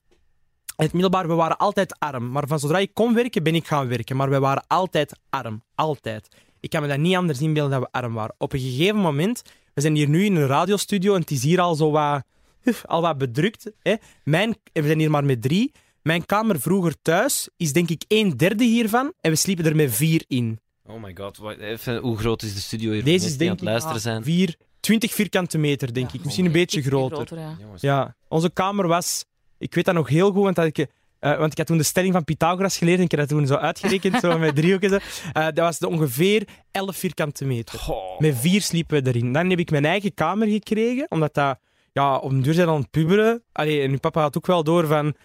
In 0.78 0.84
het 0.84 0.94
middelbaar, 0.94 1.28
we 1.28 1.34
waren 1.34 1.58
altijd 1.58 2.00
arm. 2.00 2.32
Maar 2.32 2.48
van 2.48 2.60
zodra 2.60 2.78
ik 2.78 2.94
kon 2.94 3.14
werken, 3.14 3.44
ben 3.44 3.56
ik 3.56 3.68
gaan 3.68 3.88
werken. 3.88 4.16
Maar 4.16 4.30
we 4.30 4.40
waren 4.40 4.64
altijd 4.68 5.20
arm. 5.30 5.64
Altijd. 5.76 6.28
Ik 6.60 6.70
kan 6.70 6.82
me 6.82 6.88
dat 6.88 6.98
niet 6.98 7.16
anders 7.16 7.42
inbeelden 7.42 7.80
dat 7.80 7.90
we 7.92 8.00
arm 8.00 8.14
waren. 8.14 8.36
Op 8.38 8.54
een 8.54 8.60
gegeven 8.60 9.00
moment... 9.00 9.42
We 9.74 9.82
zijn 9.82 9.96
hier 9.96 10.10
nu 10.10 10.26
in 10.26 10.36
een 10.36 10.48
radiostudio 10.48 11.14
en 11.14 11.20
het 11.20 11.32
is 11.32 11.44
hier 11.44 11.62
al 11.62 11.76
zo 11.76 11.92
wat... 11.92 12.24
Al 12.86 13.02
wat 13.02 13.18
bedrukt. 13.18 13.72
Hè? 13.82 13.96
Mijn, 14.24 14.56
we 14.74 14.86
zijn 14.86 15.00
hier 15.00 15.12
maar 15.12 15.26
met 15.26 15.42
drie. 15.42 15.72
Mijn 16.08 16.26
kamer 16.26 16.60
vroeger 16.62 16.94
thuis 17.02 17.50
is 17.58 17.74
denk 17.74 17.90
ik 17.90 18.04
een 18.08 18.38
derde 18.38 18.64
hiervan. 18.64 19.14
En 19.22 19.32
we 19.32 19.38
sliepen 19.38 19.66
er 19.66 19.76
met 19.76 19.96
vier 19.96 20.24
in. 20.28 20.60
Oh 20.88 21.04
my 21.04 21.16
god, 21.16 21.38
wat- 21.38 21.58
even, 21.58 21.98
hoe 21.98 22.18
groot 22.18 22.42
is 22.42 22.54
de 22.54 22.60
studio 22.60 22.92
hier? 22.92 23.04
Deze 23.04 23.26
is 23.26 23.38
denk 23.38 23.50
aan 23.50 23.56
het 23.56 23.66
ik 23.66 23.70
luisteren 23.70 24.02
zijn. 24.02 24.24
Vier, 24.24 24.56
20 24.80 25.14
vierkante 25.14 25.58
meter, 25.58 25.94
denk 25.94 26.12
ik. 26.12 26.24
Misschien 26.24 26.46
een 26.46 26.52
beetje 26.52 26.82
groter. 26.82 27.40
ja. 27.80 28.16
Onze 28.28 28.50
kamer 28.50 28.88
was... 28.88 29.26
Ik 29.58 29.76
weet 29.76 29.86
dat 29.86 29.94
nog 29.94 30.10
heel 30.10 30.32
goed, 30.32 30.44
want, 30.44 30.56
dat 30.56 30.66
ik, 30.66 30.78
eh, 31.20 31.38
want 31.38 31.52
ik 31.52 31.58
had 31.58 31.68
toen 31.68 31.78
de 31.78 31.84
stelling 31.84 32.14
van 32.14 32.24
Pythagoras 32.24 32.78
geleerd 32.78 32.98
en 32.98 33.04
ik 33.04 33.12
heb 33.12 33.20
dat 33.20 33.30
toen 33.30 33.48
zo 33.48 33.56
uitgerekend, 33.56 34.20
zo 34.20 34.38
met 34.38 34.56
driehoeken. 34.56 34.90
zo. 34.90 34.98
Eh, 35.34 35.44
dat 35.46 35.58
was 35.58 35.80
de 35.80 35.88
ongeveer 35.88 36.48
11 36.72 36.96
vierkante 36.98 37.46
meter. 37.46 37.86
Met 38.20 38.36
vier 38.38 38.62
sliepen 38.62 39.04
we 39.04 39.10
erin. 39.10 39.32
Dan 39.34 39.50
heb 39.50 39.60
ik 39.60 39.72
mijn 39.72 39.86
eigen 39.86 40.14
kamer 40.14 40.48
gekregen, 40.48 41.06
omdat 41.10 41.34
dat... 41.34 41.58
Ja, 41.94 42.18
op 42.18 42.32
een 42.32 42.42
duur 42.42 42.54
zijn 42.54 42.68
aan 42.68 42.80
het 42.80 42.92
puberen. 42.92 43.44
Allee, 43.52 43.82
en 43.82 43.92
uw 43.92 44.00
papa 44.00 44.22
had 44.22 44.38
ook 44.38 44.46
wel 44.46 44.64
door 44.64 44.88
van... 44.88 45.16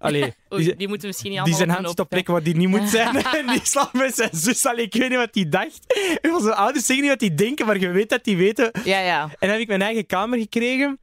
Allee, 0.00 0.22
Oei, 0.52 0.64
die, 0.64 0.76
die 0.76 0.88
moeten 0.88 1.06
misschien 1.08 1.30
niet 1.30 1.44
die 1.44 1.54
zijn 1.54 1.70
op 1.70 1.84
hand 1.84 1.98
op 1.98 2.08
plekken 2.08 2.32
waar 2.32 2.42
die 2.42 2.56
niet 2.56 2.68
moet 2.68 2.88
zijn. 2.88 3.16
en 3.16 3.46
die 3.46 3.60
slaapt 3.62 3.92
met 3.92 4.14
zijn 4.14 4.30
zus. 4.32 4.66
Allee, 4.66 4.84
ik 4.84 4.94
weet 4.94 5.08
niet 5.08 5.18
wat 5.18 5.32
die 5.32 5.48
dacht. 5.48 5.80
En 6.20 6.34
Onze 6.34 6.54
ouders 6.54 6.86
zeggen 6.86 7.04
niet 7.04 7.12
wat 7.20 7.28
die 7.28 7.34
denken, 7.34 7.66
maar 7.66 7.78
je 7.78 7.88
weet 7.88 8.08
dat 8.08 8.24
die 8.24 8.36
weten 8.36 8.70
Ja, 8.84 8.98
ja. 9.00 9.22
en 9.22 9.36
dan 9.38 9.48
heb 9.50 9.60
ik 9.60 9.68
mijn 9.68 9.82
eigen 9.82 10.06
kamer 10.06 10.38
gekregen. 10.38 10.98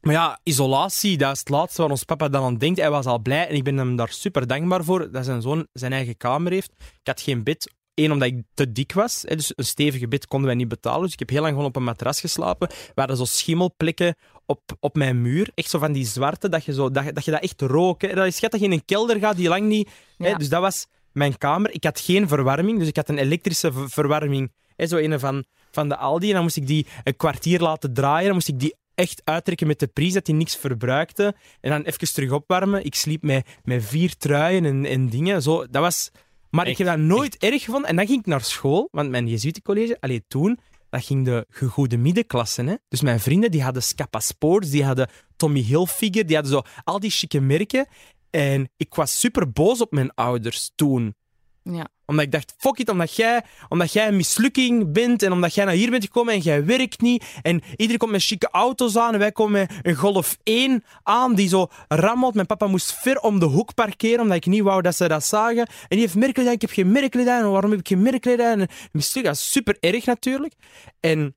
Maar 0.00 0.14
ja, 0.14 0.40
isolatie, 0.42 1.16
dat 1.16 1.32
is 1.32 1.38
het 1.38 1.48
laatste 1.48 1.82
waar 1.82 1.90
ons 1.90 2.04
papa 2.04 2.28
dan 2.28 2.44
aan 2.44 2.58
denkt. 2.58 2.78
Hij 2.80 2.90
was 2.90 3.06
al 3.06 3.18
blij 3.18 3.48
en 3.48 3.54
ik 3.54 3.64
ben 3.64 3.76
hem 3.76 3.96
daar 3.96 4.12
super 4.12 4.46
dankbaar 4.46 4.84
voor 4.84 5.10
dat 5.10 5.24
zijn 5.24 5.42
zoon 5.42 5.66
zijn 5.72 5.92
eigen 5.92 6.16
kamer 6.16 6.52
heeft. 6.52 6.72
Ik 6.78 7.06
had 7.06 7.20
geen 7.20 7.42
bed. 7.44 7.72
Eén, 7.94 8.12
omdat 8.12 8.28
ik 8.28 8.42
te 8.54 8.72
dik 8.72 8.92
was. 8.92 9.22
Hè, 9.26 9.36
dus 9.36 9.52
een 9.56 9.64
stevige 9.64 10.08
bed 10.08 10.26
konden 10.26 10.48
wij 10.48 10.56
niet 10.56 10.68
betalen. 10.68 11.02
Dus 11.02 11.12
ik 11.12 11.18
heb 11.18 11.28
heel 11.28 11.40
lang 11.40 11.52
gewoon 11.52 11.66
op 11.68 11.76
een 11.76 11.84
matras 11.84 12.20
geslapen. 12.20 12.68
We 12.68 12.92
hadden 12.94 13.16
zo 13.16 13.24
schimmelplekken 13.24 14.16
op, 14.52 14.76
op 14.80 14.96
mijn 14.96 15.22
muur. 15.22 15.50
Echt 15.54 15.70
zo 15.70 15.78
van 15.78 15.92
die 15.92 16.06
zwarte, 16.06 16.48
dat 16.48 16.64
je, 16.64 16.72
zo, 16.72 16.90
dat, 16.90 17.04
je- 17.04 17.12
dat, 17.12 17.24
je 17.24 17.30
dat 17.30 17.42
echt 17.42 17.60
rook. 17.60 18.02
Hè. 18.02 18.14
Dat 18.14 18.26
is 18.26 18.36
schat 18.36 18.50
dat 18.50 18.60
je 18.60 18.66
in 18.66 18.72
een 18.72 18.84
kelder 18.84 19.18
gaat 19.18 19.36
die 19.36 19.48
lang 19.48 19.66
niet... 19.68 19.88
Hè, 20.18 20.28
Ja. 20.28 20.36
dus 20.36 20.48
dat 20.48 20.60
was 20.60 20.86
mijn 21.12 21.38
kamer. 21.38 21.70
Ik 21.74 21.84
had 21.84 22.00
geen 22.00 22.28
verwarming, 22.28 22.78
dus 22.78 22.88
ik 22.88 22.96
had 22.96 23.08
een 23.08 23.18
elektrische 23.18 23.72
ver- 23.72 23.90
verwarming. 23.90 24.52
Hè, 24.76 24.86
zo 24.86 24.96
een 24.96 25.20
van, 25.20 25.44
van 25.70 25.88
de 25.88 25.96
Aldi. 25.96 26.28
En 26.28 26.34
dan 26.34 26.42
moest 26.42 26.56
ik 26.56 26.66
die 26.66 26.86
een 27.04 27.16
kwartier 27.16 27.60
laten 27.60 27.92
draaien. 27.94 28.24
Dan 28.24 28.34
moest 28.34 28.48
ik 28.48 28.58
die 28.58 28.74
echt 28.94 29.20
uittrekken 29.24 29.66
met 29.66 29.78
de 29.78 29.86
prijs, 29.86 30.12
dat 30.12 30.24
die 30.24 30.34
niks 30.34 30.56
verbruikte. 30.56 31.34
En 31.60 31.70
dan 31.70 31.82
even 31.82 32.12
terug 32.12 32.30
opwarmen. 32.30 32.84
Ik 32.84 32.94
sliep 32.94 33.22
met, 33.22 33.46
met 33.64 33.84
vier 33.84 34.16
truien 34.16 34.64
en, 34.64 34.84
en 34.84 35.08
dingen. 35.08 35.42
Zo, 35.42 35.66
dat 35.70 35.82
was... 35.82 36.10
Maar 36.50 36.68
ik 36.68 36.78
heb 36.78 36.86
dat 36.86 36.98
nooit 36.98 37.36
erg 37.38 37.62
gevonden. 37.64 37.88
En 37.90 37.96
dan 37.96 38.06
ging 38.06 38.18
ik 38.20 38.26
naar 38.26 38.40
school, 38.44 38.88
want 38.90 39.10
mijn 39.10 39.28
Jezuïtencollege, 39.28 39.96
allee, 40.00 40.24
toen, 40.28 40.58
dat 40.92 41.04
ging 41.04 41.24
de 41.24 41.46
gegoede 41.48 41.96
middenklasse. 41.96 42.62
Hè? 42.62 42.74
Dus 42.88 43.00
mijn 43.00 43.20
vrienden 43.20 43.50
die 43.50 43.62
hadden 43.62 43.82
Scappa 43.82 44.20
Sports, 44.20 44.70
die 44.70 44.84
hadden 44.84 45.08
Tommy 45.36 45.60
Hilfiger, 45.60 46.26
die 46.26 46.34
hadden 46.34 46.52
zo 46.52 46.62
al 46.84 47.00
die 47.00 47.10
chique 47.10 47.40
merken. 47.40 47.86
En 48.30 48.68
ik 48.76 48.94
was 48.94 49.20
super 49.20 49.52
boos 49.52 49.80
op 49.80 49.92
mijn 49.92 50.14
ouders 50.14 50.72
toen 50.74 51.14
ja. 51.62 51.88
omdat 52.06 52.24
ik 52.24 52.32
dacht, 52.32 52.54
fuck 52.58 52.78
it, 52.78 52.88
omdat 52.88 53.16
jij, 53.16 53.42
omdat 53.68 53.92
jij 53.92 54.08
een 54.08 54.16
mislukking 54.16 54.92
bent 54.92 55.22
en 55.22 55.32
omdat 55.32 55.54
jij 55.54 55.64
naar 55.64 55.74
hier 55.74 55.90
bent 55.90 56.04
gekomen 56.04 56.34
en 56.34 56.40
jij 56.40 56.64
werkt 56.64 57.00
niet. 57.00 57.24
En 57.42 57.62
iedereen 57.70 57.98
komt 57.98 58.10
met 58.10 58.22
chique 58.22 58.48
auto's 58.50 58.96
aan 58.96 59.12
en 59.12 59.18
wij 59.18 59.32
komen 59.32 59.52
met 59.52 59.70
een 59.82 59.94
Golf 59.94 60.36
1 60.42 60.84
aan 61.02 61.34
die 61.34 61.48
zo 61.48 61.66
rammelt. 61.88 62.34
Mijn 62.34 62.46
papa 62.46 62.66
moest 62.66 62.92
ver 62.92 63.20
om 63.20 63.38
de 63.38 63.46
hoek 63.46 63.74
parkeren 63.74 64.20
omdat 64.20 64.36
ik 64.36 64.46
niet 64.46 64.62
wou 64.62 64.82
dat 64.82 64.96
ze 64.96 65.08
dat 65.08 65.24
zagen. 65.24 65.66
En 65.66 65.66
die 65.88 66.00
heeft 66.00 66.14
merkkledij, 66.14 66.52
ik 66.52 66.60
heb 66.60 66.70
geen 66.70 66.92
merkkledij. 66.92 67.38
En 67.38 67.50
waarom 67.50 67.70
heb 67.70 67.80
ik 67.80 67.88
geen 67.88 68.02
merkkledij? 68.02 68.52
En 68.52 68.68
mislukking, 68.92 69.34
dat 69.34 69.44
is 69.44 69.52
super 69.52 69.76
erg 69.80 70.04
natuurlijk. 70.04 70.54
En 71.00 71.34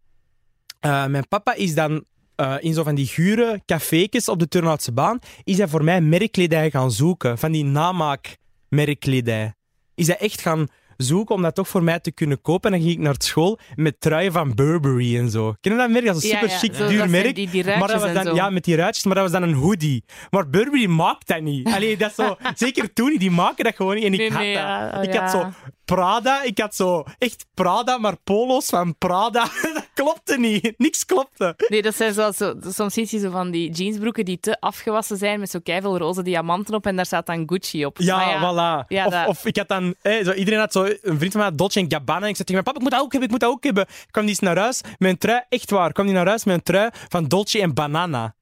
eh, 0.80 1.06
mijn 1.06 1.28
papa 1.28 1.54
is 1.54 1.76
dan 1.76 2.04
eh, 2.36 2.56
in 2.60 2.74
zo 2.74 2.84
van 2.84 2.96
die 2.96 3.08
gure 3.08 3.62
cafékes 3.66 4.30
op 4.30 4.40
de 4.40 4.48
Turnhoutse 4.48 4.92
baan, 4.92 5.20
is 5.44 5.58
hij 5.58 5.68
voor 5.68 5.84
mij 5.84 6.02
merkkledij 6.02 6.70
gaan 6.70 6.92
zoeken. 6.92 7.38
Van 7.38 7.52
die 7.52 7.66
namaakmerkkledij 7.66 9.54
is 9.96 10.08
hij 10.08 10.18
echt 10.18 10.42
gaan 10.42 10.68
zoeken 10.98 11.36
om 11.36 11.42
dat 11.42 11.56
toch 11.56 11.68
voor 11.68 11.84
mij 11.84 12.00
te 12.00 12.12
kunnen 12.12 12.42
kopen. 12.42 12.72
En 12.72 12.78
dan 12.80 12.88
ging 12.88 13.00
ik 13.00 13.04
naar 13.06 13.16
school 13.18 13.60
met 13.76 14.00
truien 14.02 14.32
van 14.32 14.54
Burberry 14.56 15.18
en 15.18 15.30
zo. 15.30 15.56
Ken 15.62 15.72
je 15.72 15.78
dat 15.78 15.90
merk? 15.90 16.06
Dat 16.06 16.16
is 16.16 16.24
een 16.24 16.30
super 16.30 16.50
ja. 16.50 16.58
chic, 16.58 16.78
dat 16.78 16.90
duur 16.90 17.10
merk. 17.10 17.36
die- 17.36 17.50
die 17.50 17.66
maar 17.66 17.88
dat 17.88 18.02
was 18.02 18.14
dan, 18.24 18.36
ja, 18.36 18.50
met 18.50 18.64
die 18.64 18.76
ruitjes, 18.76 19.04
maar 19.06 19.16
dat 19.16 19.24
was 19.24 19.32
dan 19.32 19.44
een 19.50 19.56
hoodie. 19.56 20.04
Maar 20.30 20.50
Burberry 20.50 20.86
maakt 20.86 21.28
dat 21.28 21.42
niet. 21.42 21.68
Allee, 21.68 21.98
dat 21.98 22.14
zo, 22.14 22.36
zeker 22.56 22.94
toen 22.94 23.16
die 23.18 23.32
maken 23.32 23.64
dat 23.64 23.76
gewoon 23.76 23.96
niet. 23.96 24.04
En 24.04 24.14
ik 24.14 24.20
Nee, 24.20 24.30
had 24.32 24.40
nee, 24.40 24.54
dat. 24.54 24.64
ja, 24.64 25.02
ik 25.02 25.14
had 25.16 25.32
zo 25.32 25.50
Prada, 25.86 26.42
ik 26.44 26.60
had 26.60 26.76
zo 26.76 27.04
echt 27.18 27.46
Prada, 27.54 27.98
maar 27.98 28.16
polo's 28.24 28.66
van 28.66 28.98
Prada. 28.98 29.44
dat 29.74 29.88
klopte 29.94 30.38
niet. 30.40 30.74
Niks 30.78 31.06
klopte. 31.06 31.54
Nee, 31.68 31.82
dat 31.82 31.96
zijn 31.96 32.14
zo, 32.14 32.32
zo, 32.32 32.54
soms 32.68 32.94
zie 32.94 33.08
je 33.10 33.20
zo 33.20 33.30
van 33.30 33.52
die 33.52 33.72
jeansbroeken 33.72 34.26
die 34.26 34.40
te 34.40 34.60
afgewassen 34.60 35.18
zijn 35.18 35.40
met 35.40 35.50
zo 35.50 35.60
keiveel 35.64 35.98
roze 35.98 36.22
diamanten 36.22 36.74
op 36.74 36.86
en 36.86 36.96
daar 36.96 37.06
staat 37.06 37.26
dan 37.26 37.44
Gucci 37.46 37.86
op. 37.86 37.98
Ja, 38.00 38.38
voilà. 38.40 38.88
Ja, 38.88 39.06
of, 39.06 39.12
dat- 39.12 39.28
of 39.28 39.46
ik 39.46 39.58
had 39.58 39.68
dan... 39.68 39.96
Zo, 40.04 40.32
iedereen 40.32 40.60
had 40.60 40.72
zo... 40.72 40.84
Een 40.84 41.18
vriend 41.18 41.32
van 41.32 41.42
mij 41.42 41.52
Dolce 41.56 41.80
en 41.80 41.92
Gabbana. 41.92 42.24
En 42.24 42.30
ik 42.30 42.36
zei 42.36 42.48
tegen 42.48 42.54
mijn 42.54 42.64
papa, 42.64 42.78
ik 42.78 42.82
moet 42.84 42.92
dat 42.92 43.02
ook 43.02 43.12
hebben, 43.12 43.30
ik 43.30 43.32
moet 43.32 43.40
dat 43.40 43.50
ook 43.52 43.64
hebben. 43.64 43.86
kwam 44.12 44.26
die 44.26 44.34
eens 44.34 44.44
naar 44.44 44.58
huis 44.58 44.82
met 44.98 45.10
een 45.12 45.18
trui... 45.18 45.42
Echt 45.50 45.72
waar. 45.72 45.92
kwam 45.92 46.06
die 46.06 46.16
naar 46.16 46.28
huis 46.28 46.44
met 46.44 46.56
een 46.56 46.64
trui 46.64 46.90
van 47.10 47.26
Dolce 47.26 47.62
en 47.62 47.74
Banana. 47.74 48.36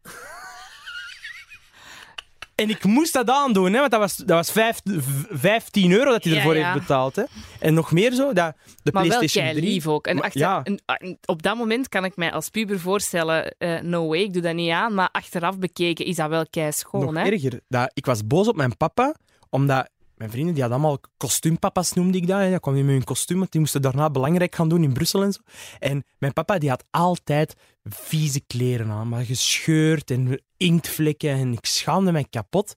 En 2.55 2.69
ik 2.69 2.83
moest 2.83 3.13
dat 3.13 3.29
aandoen, 3.29 3.73
hè, 3.73 3.79
want 3.79 3.91
dat 3.91 3.99
was, 3.99 4.15
dat 4.15 4.27
was 4.27 4.51
vijf, 4.51 4.81
v- 4.83 5.23
15 5.29 5.91
euro 5.91 6.11
dat 6.11 6.23
hij 6.23 6.35
ervoor 6.35 6.57
ja. 6.57 6.71
heeft 6.71 6.79
betaald. 6.79 7.15
Hè. 7.15 7.23
En 7.59 7.73
nog 7.73 7.91
meer 7.91 8.13
zo, 8.13 8.33
dat, 8.33 8.55
de 8.83 8.91
Maar 8.91 9.03
PlayStation 9.03 9.43
kei 9.43 9.55
3... 9.57 9.73
lief 9.73 9.87
ook. 9.87 10.07
En 10.07 10.15
Maar- 10.15 10.23
achter, 10.23 10.39
ja. 10.41 10.63
en, 10.63 10.81
en 10.85 11.17
op 11.25 11.41
dat 11.43 11.55
moment 11.57 11.89
kan 11.89 12.05
ik 12.05 12.15
mij 12.15 12.31
als 12.31 12.49
puber 12.49 12.79
voorstellen, 12.79 13.55
eh, 13.57 13.81
no 13.81 14.07
way, 14.07 14.19
ik 14.19 14.33
doe 14.33 14.41
dat 14.41 14.55
niet 14.55 14.71
aan. 14.71 14.93
Maar 14.93 15.09
achteraf 15.11 15.57
bekeken 15.57 16.05
is 16.05 16.15
dat 16.15 16.29
wel 16.29 16.45
kei 16.49 16.71
schoon, 16.71 17.13
nog 17.13 17.23
hè? 17.23 17.29
erger. 17.31 17.59
Dat, 17.67 17.91
ik 17.93 18.05
was 18.05 18.27
boos 18.27 18.47
op 18.47 18.55
mijn 18.55 18.77
papa, 18.77 19.15
omdat 19.49 19.89
mijn 20.15 20.29
vrienden 20.29 20.53
die 20.53 20.63
hadden 20.63 20.81
allemaal 20.81 20.99
kostuumpapa's, 21.17 21.93
noemde 21.93 22.17
ik 22.17 22.27
dat. 22.27 22.39
Hè. 22.39 22.51
Dat 22.51 22.59
kwam 22.59 22.73
die 22.73 22.83
met 22.83 22.93
hun 22.93 23.03
kostuum, 23.03 23.37
want 23.37 23.51
die 23.51 23.59
moesten 23.59 23.81
daarna 23.81 24.09
belangrijk 24.09 24.55
gaan 24.55 24.69
doen 24.69 24.83
in 24.83 24.93
Brussel 24.93 25.23
en 25.23 25.33
zo. 25.33 25.39
En 25.79 26.03
mijn 26.17 26.33
papa 26.33 26.57
die 26.57 26.69
had 26.69 26.83
altijd 26.91 27.55
vieze 27.83 28.41
kleren 28.47 28.89
aan, 28.89 29.09
maar 29.09 29.23
gescheurd 29.23 30.11
en 30.11 30.41
inktvlekken. 30.63 31.29
En 31.29 31.53
ik 31.53 31.65
schaamde 31.65 32.11
mij 32.11 32.25
kapot. 32.29 32.75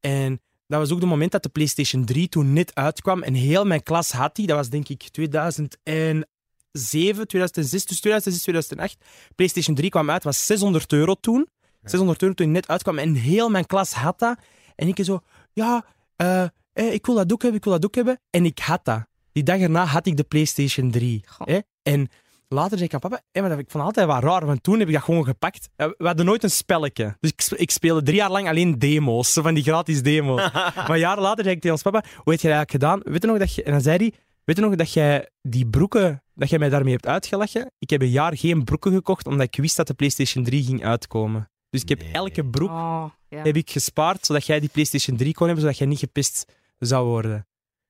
En 0.00 0.40
dat 0.66 0.80
was 0.80 0.92
ook 0.92 1.00
het 1.00 1.08
moment 1.08 1.32
dat 1.32 1.42
de 1.42 1.48
PlayStation 1.48 2.04
3 2.04 2.28
toen 2.28 2.52
net 2.52 2.74
uitkwam. 2.74 3.22
En 3.22 3.34
heel 3.34 3.64
mijn 3.64 3.82
klas 3.82 4.10
had 4.10 4.36
die. 4.36 4.46
Dat 4.46 4.56
was 4.56 4.68
denk 4.68 4.88
ik 4.88 5.08
2007, 5.10 7.26
2006, 7.26 7.84
dus 7.84 8.00
2006, 8.00 8.42
2008. 8.42 9.04
PlayStation 9.34 9.76
3 9.76 9.90
kwam 9.90 10.10
uit, 10.10 10.24
was 10.24 10.46
600 10.46 10.92
euro 10.92 11.14
toen. 11.14 11.48
600 11.82 12.22
euro 12.22 12.34
toen 12.34 12.46
die 12.46 12.54
net 12.54 12.68
uitkwam. 12.68 12.98
En 12.98 13.14
heel 13.14 13.48
mijn 13.48 13.66
klas 13.66 13.92
had 13.92 14.18
dat. 14.18 14.38
En 14.76 14.88
ik 14.88 15.04
zo, 15.04 15.20
ja, 15.52 15.84
eh, 16.16 16.42
eh, 16.72 16.92
ik 16.92 17.06
wil 17.06 17.14
dat 17.14 17.32
ook 17.32 17.42
hebben, 17.42 17.58
ik 17.58 17.64
wil 17.64 17.72
dat 17.72 17.84
ook 17.84 17.94
hebben. 17.94 18.20
En 18.30 18.44
ik 18.44 18.58
had 18.58 18.84
dat. 18.84 19.06
Die 19.32 19.42
dag 19.42 19.58
erna 19.58 19.84
had 19.84 20.06
ik 20.06 20.16
de 20.16 20.22
PlayStation 20.22 20.90
3. 20.90 21.22
Goh. 21.26 21.46
hè. 21.46 21.58
En 21.82 22.08
later 22.48 22.78
zei 22.78 22.84
ik 22.88 22.94
aan 22.94 23.00
papa, 23.00 23.20
eh, 23.32 23.40
maar 23.42 23.50
dat 23.50 23.58
ik 23.58 23.70
vond 23.70 23.84
altijd 23.84 24.06
wat 24.06 24.22
raar, 24.22 24.46
want 24.46 24.62
toen 24.62 24.78
heb 24.78 24.88
ik 24.88 24.94
dat 24.94 25.02
gewoon 25.02 25.24
gepakt. 25.24 25.68
Eh, 25.76 25.86
We 25.96 26.06
hadden 26.06 26.26
nooit 26.26 26.42
een 26.42 26.50
spelletje. 26.50 27.16
Dus 27.20 27.30
ik, 27.30 27.58
ik 27.58 27.70
speelde 27.70 28.02
drie 28.02 28.16
jaar 28.16 28.30
lang 28.30 28.48
alleen 28.48 28.78
demo's, 28.78 29.32
van 29.32 29.54
die 29.54 29.62
gratis 29.62 30.02
demo's. 30.02 30.50
maar 30.88 30.98
jaren 30.98 31.22
later 31.22 31.42
zei 31.44 31.54
ik 31.54 31.60
tegen 31.60 31.76
ons 31.76 31.82
papa, 31.84 32.00
hoe 32.00 32.32
heb 32.32 32.40
je 32.40 32.48
dat 32.48 32.56
eigenlijk 32.56 32.70
gedaan? 32.70 33.00
Weet 33.04 33.22
je 33.22 33.28
nog 33.28 33.38
dat 33.38 33.54
je... 33.54 33.62
En 33.62 33.72
dan 33.72 33.80
zei 33.80 33.96
hij, 33.96 34.12
weet 34.44 34.56
je 34.56 34.62
nog 34.62 34.74
dat 34.74 34.92
jij 34.92 35.28
die 35.42 35.66
broeken, 35.66 36.22
dat 36.34 36.48
jij 36.50 36.58
mij 36.58 36.68
daarmee 36.68 36.92
hebt 36.92 37.06
uitgelachen? 37.06 37.70
Ik 37.78 37.90
heb 37.90 38.02
een 38.02 38.10
jaar 38.10 38.36
geen 38.36 38.64
broeken 38.64 38.92
gekocht, 38.92 39.26
omdat 39.26 39.46
ik 39.46 39.56
wist 39.56 39.76
dat 39.76 39.86
de 39.86 39.94
PlayStation 39.94 40.44
3 40.44 40.64
ging 40.64 40.84
uitkomen. 40.84 41.50
Dus 41.70 41.82
ik 41.82 41.88
heb 41.88 42.00
Nee. 42.02 42.12
elke 42.12 42.44
broek 42.46 42.70
Oh, 42.70 43.04
ja. 43.28 43.42
heb 43.42 43.56
ik 43.56 43.70
gespaard, 43.70 44.26
zodat 44.26 44.46
jij 44.46 44.60
die 44.60 44.68
PlayStation 44.68 45.16
3 45.16 45.32
kon 45.34 45.46
hebben, 45.46 45.62
zodat 45.64 45.78
jij 45.78 45.86
niet 45.88 45.98
gepist 45.98 46.44
zou 46.78 47.06
worden. 47.06 47.46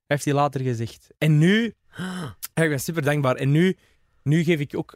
Heeft 0.06 0.24
hij 0.24 0.34
later 0.34 0.60
gezegd. 0.60 1.08
En 1.18 1.38
nu, 1.38 1.74
ja, 2.54 2.62
ik 2.62 2.68
ben 2.68 2.80
super 2.80 3.02
dankbaar. 3.02 3.34
En 3.36 3.50
nu, 3.50 3.76
nu 4.22 4.42
geef 4.44 4.60
ik 4.60 4.76
ook, 4.76 4.94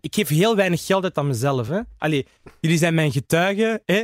ik 0.00 0.14
geef 0.14 0.28
heel 0.28 0.56
weinig 0.56 0.86
geld 0.86 1.04
uit 1.04 1.18
aan 1.18 1.26
mezelf. 1.26 1.68
Hè. 1.68 1.80
Allee, 1.98 2.26
jullie 2.60 2.78
zijn 2.78 2.94
mijn 2.94 3.12
getuigen. 3.12 3.82
Hè. 3.84 4.02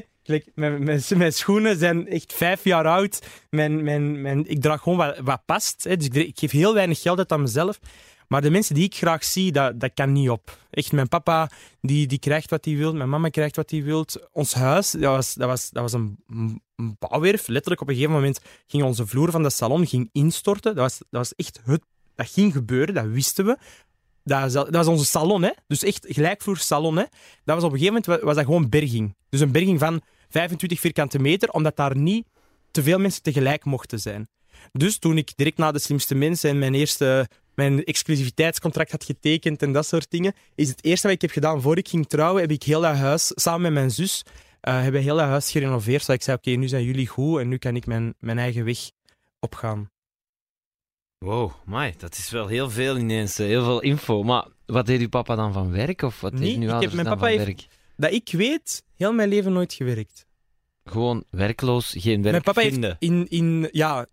Mijn, 0.55 0.85
mijn, 0.85 1.03
mijn 1.17 1.33
schoenen 1.33 1.79
zijn 1.79 2.09
echt 2.09 2.33
vijf 2.33 2.65
jaar 2.65 2.87
oud. 2.87 3.27
Mijn, 3.51 3.83
mijn, 3.83 4.23
mijn, 4.23 4.49
ik 4.49 4.61
draag 4.61 4.83
gewoon 4.83 4.99
wat, 4.99 5.19
wat 5.19 5.43
past. 5.47 5.85
Hè. 5.85 5.97
Dus 5.97 6.07
ik, 6.07 6.15
ik 6.15 6.39
geef 6.39 6.51
heel 6.51 6.75
weinig 6.75 7.01
geld 7.01 7.19
uit 7.19 7.33
aan 7.33 7.41
mezelf. 7.41 7.79
Maar 8.29 8.43
de 8.43 8.51
mensen 8.51 8.75
die 8.75 8.85
ik 8.85 8.95
graag 8.95 9.25
zie, 9.25 9.53
dat, 9.53 9.81
dat 9.81 9.91
kan 9.95 10.13
niet 10.13 10.31
op. 10.31 10.59
Echt, 10.71 10.93
mijn 10.93 11.09
papa 11.09 11.51
die, 11.81 12.07
die 12.07 12.19
krijgt 12.19 12.51
wat 12.51 12.65
hij 12.65 12.77
wil, 12.77 12.95
mijn 12.95 13.09
mama 13.09 13.29
krijgt 13.29 13.57
wat 13.57 13.71
hij 13.71 13.83
wil. 13.83 14.07
Ons 14.33 14.55
huis, 14.55 14.91
dat 14.91 15.15
was, 15.15 15.35
dat 15.35 15.49
was, 15.49 15.71
dat 15.71 15.83
was 15.83 15.93
een, 15.93 16.19
een 16.77 16.97
bouwwerf. 16.99 17.47
Letterlijk 17.47 17.81
op 17.81 17.89
een 17.89 17.95
gegeven 17.95 18.15
moment 18.15 18.41
ging 18.67 18.83
onze 18.83 19.07
vloer 19.07 19.31
van 19.31 19.43
de 19.43 19.51
salon 19.51 19.87
ging 19.87 20.09
instorten. 20.13 20.75
Dat 20.75 20.85
was, 20.85 20.99
dat 20.99 21.07
was 21.11 21.35
echt 21.35 21.61
het... 21.65 21.83
Dat 22.15 22.31
ging 22.31 22.53
gebeuren, 22.53 22.95
dat 22.95 23.07
wisten 23.07 23.47
we. 23.47 23.59
Dat 24.25 24.71
was, 24.71 24.87
onze 24.87 25.05
salon, 25.05 25.43
hè. 25.43 25.51
Dus 25.67 25.83
echt 25.83 26.07
gelijkvloer 26.09 26.57
salon, 26.57 26.97
hè. 26.97 27.05
Dat 27.45 27.55
was 27.55 27.65
op 27.65 27.73
een 27.73 27.79
gegeven 27.79 28.03
moment 28.07 28.23
was 28.25 28.35
dat 28.35 28.45
gewoon 28.45 28.69
berging. 28.69 29.17
Dus 29.29 29.41
een 29.41 29.53
berging 29.53 29.79
van 29.79 30.01
25 30.29 30.81
vierkante 30.81 31.19
meter, 31.19 31.51
omdat 31.51 31.77
daar 31.77 31.97
niet 31.97 32.27
te 32.71 32.83
veel 32.83 32.99
mensen 32.99 33.23
tegelijk 33.23 33.65
mochten 33.65 34.01
zijn. 34.01 34.29
Dus 34.73 34.99
toen 34.99 35.17
ik 35.19 35.33
direct 35.37 35.59
na 35.59 35.73
de 35.73 35.79
slimste 35.79 36.15
mensen 36.15 36.51
en 36.51 36.59
mijn 36.59 36.75
eerste 36.75 37.29
mijn 37.55 37.85
exclusiviteitscontract 37.85 38.91
had 38.91 39.05
getekend 39.05 39.63
en 39.63 39.73
dat 39.73 39.87
soort 39.87 40.11
dingen, 40.11 40.35
is 40.55 40.69
het 40.69 40.85
eerste 40.85 41.07
wat 41.07 41.17
ik 41.17 41.23
heb 41.23 41.31
gedaan 41.31 41.61
voor 41.61 41.79
ik 41.79 41.89
ging 41.89 42.07
trouwen, 42.07 42.41
heb 42.41 42.51
ik 42.51 42.63
heel 42.63 42.81
dat 42.81 42.97
huis, 42.97 43.33
samen 43.35 43.61
met 43.63 43.73
mijn 43.73 43.91
zus, 43.91 44.23
eh, 44.61 44.81
hebben 44.83 45.01
heel 45.01 45.17
dat 45.17 45.27
huis 45.27 45.51
gerenoveerd. 45.51 46.01
Zodat 46.01 46.17
ik 46.17 46.23
zei, 46.23 46.37
oké, 46.37 46.51
nu 46.51 46.69
zijn 46.69 46.85
jullie 46.85 47.07
goed 47.07 47.41
en 47.41 47.49
nu 47.49 47.59
kan 47.59 47.77
ik 47.77 47.87
mijn, 47.87 48.15
mijn 48.19 48.39
eigen 48.39 48.65
weg 48.65 48.79
opgaan. 49.41 49.91
Wow, 51.19 51.53
my, 51.65 51.95
dat 51.99 52.17
is 52.17 52.31
wel 52.31 52.47
heel 52.47 52.71
veel 52.71 52.97
ineens, 52.99 53.39
eh, 53.39 53.47
heel 53.47 53.65
veel 53.65 53.81
info. 53.81 54.23
Maar 54.23 54.47
wat 54.67 54.87
deed 54.87 55.01
uw 55.01 55.09
papa 55.09 55.35
dan 55.35 55.53
van 55.53 55.71
werk? 55.71 56.03
Of 56.03 56.21
wat 56.21 56.33
Nee, 56.33 56.41
deed 56.41 56.63
heb- 56.63 56.71
ouders 56.71 56.95
mijn 56.95 57.07
dan 57.07 57.15
papa 57.19 57.29
van 57.31 57.39
heeft- 57.39 57.45
werk? 57.61 57.67
Dat 57.97 58.13
ik 58.13 58.29
weet, 58.33 58.85
heel 58.97 59.13
mijn 59.13 59.29
leven 59.29 59.53
nooit 59.53 59.73
gewerkt. 59.73 60.27
Gewoon 60.85 61.25
werkloos, 61.31 61.95
geen 61.99 62.23
werk 62.23 62.31
mijn 62.31 62.43
papa 62.43 62.61
vinden. 62.61 62.97
heeft 62.99 63.03
in, 63.03 63.27
in 63.29 63.69
ja, 63.73 64.07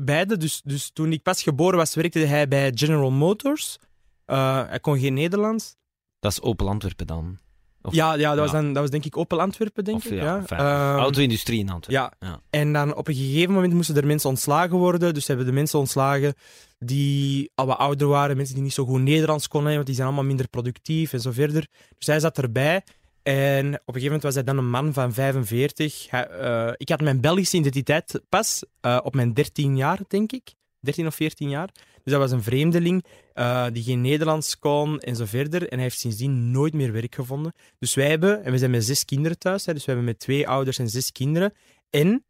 beide. 0.00 0.36
Dus, 0.36 0.60
dus 0.64 0.90
toen 0.90 1.12
ik 1.12 1.22
pas 1.22 1.42
geboren 1.42 1.76
was, 1.78 1.94
werkte 1.94 2.18
hij 2.18 2.48
bij 2.48 2.72
General 2.74 3.10
Motors. 3.10 3.78
Eh, 4.24 4.66
hij 4.68 4.80
kon 4.80 4.98
geen 4.98 5.14
Nederlands. 5.14 5.76
Dat 6.20 6.32
is 6.32 6.40
Opel 6.40 6.68
Antwerpen 6.68 7.06
dan. 7.06 7.38
Of- 7.82 7.94
Ja, 7.94 8.14
ja, 8.14 8.28
dat, 8.30 8.38
Was 8.38 8.50
dan, 8.52 8.72
dat 8.72 8.82
was 8.82 8.90
denk 8.90 9.04
ik 9.04 9.16
Opel 9.16 9.40
Antwerpen, 9.40 9.84
denk 9.84 9.96
Of, 9.96 10.04
ik. 10.04 10.12
ja, 10.12 10.42
Ja. 10.48 10.56
Ehm, 10.92 10.98
Auto-industrie 10.98 11.58
in 11.58 11.70
Antwerpen. 11.70 12.16
ja. 12.20 12.28
Ja. 12.28 12.40
En 12.50 12.72
dan 12.72 12.94
op 12.96 13.08
een 13.08 13.14
gegeven 13.14 13.52
moment 13.54 13.72
moesten 13.74 13.96
er 13.96 14.06
mensen 14.06 14.28
ontslagen 14.28 14.76
worden. 14.76 15.14
Dus 15.14 15.26
hebben 15.26 15.46
de 15.46 15.52
mensen 15.52 15.78
ontslagen 15.78 16.34
die 16.78 17.50
al 17.54 17.66
wat 17.66 17.78
ouder 17.78 18.08
waren, 18.08 18.36
mensen 18.36 18.54
die 18.54 18.64
niet 18.64 18.72
zo 18.72 18.84
goed 18.84 19.00
Nederlands 19.00 19.48
konden, 19.48 19.74
want 19.74 19.86
die 19.86 19.94
zijn 19.94 20.06
allemaal 20.06 20.24
minder 20.24 20.48
productief 20.48 21.12
en 21.12 21.20
zo 21.20 21.30
verder. 21.32 21.66
Dus 21.98 22.06
hij 22.06 22.20
zat 22.20 22.38
erbij. 22.38 22.82
En 23.22 23.66
op 23.66 23.72
een 23.72 23.78
gegeven 23.84 24.02
moment 24.04 24.22
was 24.22 24.34
hij 24.34 24.44
dan 24.44 24.58
een 24.58 24.70
man 24.70 24.92
van 24.92 25.12
45. 25.12 26.10
Hij, 26.10 26.26
eh, 26.26 26.72
ik 26.76 26.88
had 26.88 27.00
mijn 27.00 27.20
Belgische 27.20 27.56
identiteit 27.56 28.20
pas 28.28 28.62
eh, 28.80 28.98
op 29.02 29.14
mijn 29.14 29.34
13 29.34 29.76
jaar, 29.76 29.98
denk 30.08 30.32
ik. 30.32 30.54
13 30.82 31.06
of 31.06 31.14
14 31.14 31.48
jaar. 31.48 31.70
Dus 32.02 32.12
dat 32.12 32.20
was 32.20 32.30
een 32.30 32.42
vreemdeling 32.42 33.04
eh, 33.32 33.66
die 33.72 33.82
geen 33.82 34.00
Nederlands 34.00 34.58
kon 34.58 35.00
en 35.00 35.16
zo 35.16 35.24
verder. 35.24 35.62
En 35.62 35.74
hij 35.74 35.82
heeft 35.82 35.98
sindsdien 35.98 36.50
nooit 36.50 36.74
meer 36.74 36.92
werk 36.92 37.14
gevonden. 37.14 37.52
Dus 37.78 37.94
wij 37.94 38.08
hebben, 38.08 38.44
en 38.44 38.52
we 38.52 38.58
zijn 38.58 38.70
met 38.70 38.84
zes 38.84 39.04
kinderen 39.04 39.38
thuis, 39.38 39.66
hè, 39.66 39.72
dus 39.72 39.84
we 39.84 39.90
hebben 39.90 40.08
met 40.08 40.18
twee 40.18 40.48
ouders 40.48 40.78
en 40.78 40.88
zes 40.88 41.12
kinderen. 41.12 41.52
En 41.90 42.24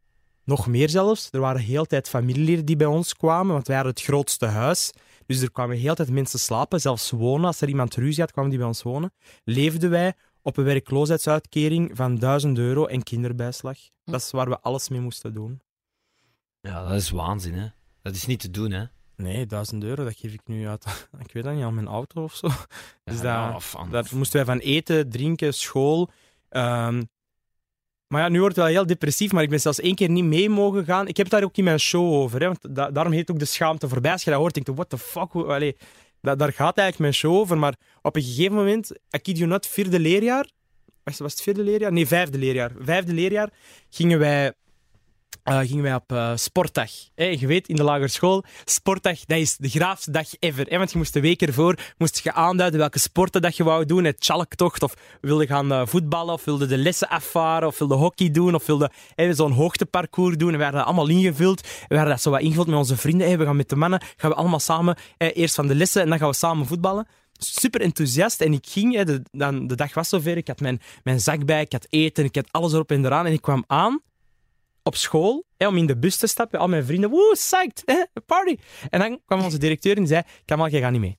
nog 0.45 0.67
meer 0.67 0.89
zelfs, 0.89 1.29
er 1.31 1.41
waren 1.41 1.61
heel 1.61 1.85
tijd 1.85 2.09
familieleden 2.09 2.65
die 2.65 2.77
bij 2.77 2.87
ons 2.87 3.17
kwamen, 3.17 3.53
want 3.53 3.67
wij 3.67 3.77
hadden 3.77 3.95
het 3.95 4.05
grootste 4.05 4.47
huis. 4.47 4.93
Dus 5.27 5.41
er 5.41 5.53
kwamen 5.53 5.77
heel 5.77 5.95
tijd 5.95 6.11
mensen 6.11 6.39
slapen, 6.39 6.81
zelfs 6.81 7.11
wonen. 7.11 7.47
Als 7.47 7.61
er 7.61 7.69
iemand 7.69 7.95
ruzie 7.95 8.23
had, 8.23 8.33
kwamen 8.33 8.51
die 8.51 8.59
bij 8.59 8.69
ons 8.69 8.83
wonen. 8.83 9.13
Leefden 9.45 9.91
wij 9.91 10.15
op 10.43 10.57
een 10.57 10.65
werkloosheidsuitkering 10.65 11.91
van 11.95 12.19
1000 12.19 12.59
euro 12.59 12.87
en 12.87 13.03
kinderbijslag. 13.03 13.79
Dat 14.05 14.21
is 14.21 14.31
waar 14.31 14.49
we 14.49 14.61
alles 14.61 14.89
mee 14.89 15.01
moesten 15.01 15.35
doen. 15.35 15.61
ja, 16.61 16.89
dat 16.89 16.95
is 16.95 17.11
waanzin, 17.11 17.55
hè. 17.55 17.67
Dat 18.03 18.15
is 18.15 18.27
niet 18.27 18.41
te 18.41 18.51
doen, 18.51 18.71
hè. 18.71 18.85
Nee, 19.17 19.47
1000 19.47 19.85
euro, 19.85 20.05
dat 20.05 20.17
geef 20.17 20.33
ik 20.33 20.41
nu 20.45 20.69
uit. 20.69 20.85
Ik 21.27 21.33
weet 21.33 21.45
dat 21.45 21.55
niet, 21.55 21.65
aan 21.65 21.75
mijn 21.75 21.87
auto 21.87 22.23
of 22.23 22.35
zo. 22.35 22.49
Dus 23.05 23.21
Ja, 23.21 23.47
dat- 23.47 23.57
of 23.57 23.77
Daar 23.91 24.07
moesten 24.13 24.37
wij 24.47 24.55
van 24.55 24.65
eten, 24.65 25.11
drinken, 25.11 25.55
school. 25.55 26.11
Ehm, 26.49 27.03
maar 28.07 28.21
ja, 28.23 28.29
nu 28.29 28.39
wordt 28.41 28.57
het 28.57 28.65
wel 28.65 28.75
heel 28.75 28.87
depressief, 28.87 29.33
maar 29.33 29.43
ik 29.43 29.49
ben 29.51 29.61
zelfs 29.61 29.81
één 29.81 29.95
keer 29.95 30.11
niet 30.11 30.25
mee 30.25 30.49
mogen 30.49 30.85
gaan. 30.85 31.09
Ik 31.09 31.17
heb 31.17 31.29
daar 31.29 31.43
ook 31.45 31.57
in 31.57 31.65
mijn 31.65 31.79
show 31.81 32.13
over. 32.13 32.41
Hè, 32.41 32.47
want 32.47 32.75
da- 32.75 32.91
daarom 32.91 33.13
heet 33.13 33.31
ook 33.31 33.39
de 33.39 33.45
schaamte 33.45 33.89
voorbij. 33.89 34.13
Als 34.13 34.25
je 34.25 34.31
dat 34.31 34.39
hoort, 34.39 34.55
denk 34.55 34.67
je, 34.67 34.75
what 34.75 34.89
the 34.91 34.99
fuck? 34.99 35.35
Allee, 35.35 35.77
da- 36.21 36.35
daar 36.37 36.53
gaat 36.53 36.77
eigenlijk 36.79 36.99
mijn 36.99 37.15
show 37.15 37.35
over. 37.35 37.59
Maar 37.59 37.77
op 38.03 38.17
een 38.17 38.23
gegeven 38.23 38.55
moment, 38.57 38.91
I 39.17 39.19
kid 39.19 39.39
you 39.39 39.49
not, 39.51 39.67
vierde 39.67 40.01
leerjaar. 40.01 40.51
Was, 41.05 41.19
was 41.19 41.33
het 41.33 41.43
vierde 41.43 41.63
leerjaar? 41.63 41.93
Nee, 41.93 42.07
vijfde 42.07 42.39
leerjaar. 42.39 42.73
Vijfde 42.79 43.13
leerjaar 43.13 43.51
gingen 43.91 44.19
wij, 44.19 44.53
eh, 45.43 45.59
gingen 45.59 45.83
wij 45.83 45.95
op 45.95 46.13
eh, 46.13 46.33
sportdag. 46.35 46.91
Hè, 47.15 47.25
je 47.25 47.47
weet, 47.47 47.69
in 47.69 47.77
de 47.77 47.83
lagere 47.83 48.09
school, 48.09 48.45
sportdag, 48.65 49.19
dat 49.25 49.39
is 49.39 49.57
de 49.57 49.69
graafste 49.69 50.11
dag 50.11 50.27
ever. 50.39 50.79
Want 50.79 50.93
je 50.93 50.99
moest 50.99 51.13
de 51.13 51.21
week 51.21 51.43
ervoor 51.43 51.79
moest 51.99 52.21
je 52.23 52.33
aanduiden 52.33 52.79
welke 52.79 52.99
sporten 52.99 53.43
dat 53.43 53.57
je 53.57 53.65
wou 53.65 53.85
doen. 53.85 54.05
Het 54.05 54.17
chalktocht, 54.25 54.83
of 54.83 54.95
wilde 55.21 55.47
gaan 55.47 55.73
eh, 55.73 55.83
voetballen, 55.87 56.35
of 56.35 56.45
wilde 56.45 56.67
de 56.67 56.77
lessen 56.77 57.09
afvaren, 57.09 57.69
of 57.69 57.79
wilde 57.79 57.95
hockey 57.95 58.31
doen, 58.31 58.55
of 58.55 58.67
wilde 58.67 58.91
zo'n 59.31 59.53
hoogteparcours 59.53 60.37
doen. 60.37 60.49
En 60.49 60.55
we 60.55 60.61
werden 60.61 60.79
dat 60.79 60.87
allemaal 60.87 61.09
ingevuld. 61.09 61.61
We 61.61 61.95
hadden 61.95 62.13
dat 62.13 62.23
zo 62.23 62.31
wat 62.31 62.41
ingevuld 62.41 62.67
met 62.67 62.77
onze 62.77 62.97
vrienden. 62.97 63.39
We 63.39 63.45
gaan 63.45 63.57
met 63.57 63.69
de 63.69 63.77
mannen, 63.77 64.03
gaan 64.17 64.31
we 64.31 64.37
allemaal 64.37 64.61
samen 64.61 64.97
eerst 65.17 65.55
van 65.55 65.67
de 65.67 65.75
lessen 65.75 66.03
en 66.03 66.09
dan 66.09 66.19
gaan 66.19 66.29
we 66.29 66.35
samen 66.35 66.67
voetballen. 66.67 67.07
Super 67.33 67.81
enthousiast. 67.81 68.41
En 68.41 68.53
ik 68.53 68.67
ging, 68.69 69.03
de, 69.03 69.23
dan, 69.31 69.67
de 69.67 69.75
dag 69.75 69.95
was 69.95 70.09
zover, 70.09 70.37
ik 70.37 70.47
had 70.47 70.61
mijn, 70.61 70.81
mijn 71.03 71.21
zak 71.21 71.45
bij, 71.45 71.61
ik 71.61 71.73
had 71.73 71.87
eten, 71.91 72.25
ik 72.25 72.35
had 72.35 72.49
alles 72.51 72.73
erop 72.73 72.91
en 72.91 73.05
eraan. 73.05 73.27
En 73.27 73.33
ik 73.33 73.43
kwam 73.43 73.65
aan 73.67 74.01
op 74.83 74.97
school 74.97 75.45
hè, 75.57 75.67
om 75.67 75.77
in 75.77 75.87
de 75.87 75.99
bus 75.99 76.17
te 76.17 76.27
stappen. 76.27 76.59
Al 76.59 76.69
mijn 76.69 76.85
vrienden, 76.85 77.11
woe, 77.11 77.33
psyched, 77.33 77.83
hè, 77.85 78.21
party. 78.27 78.57
En 78.91 79.01
dan 79.01 79.21
kwam 79.25 79.43
onze 79.43 79.59
directeur 79.59 79.93
en 79.97 79.99
die 79.99 80.09
zei, 80.09 80.23
Kamal, 80.45 80.69
jij 80.69 80.81
gaat 80.81 80.93
niet 80.93 81.01
mee. 81.01 81.19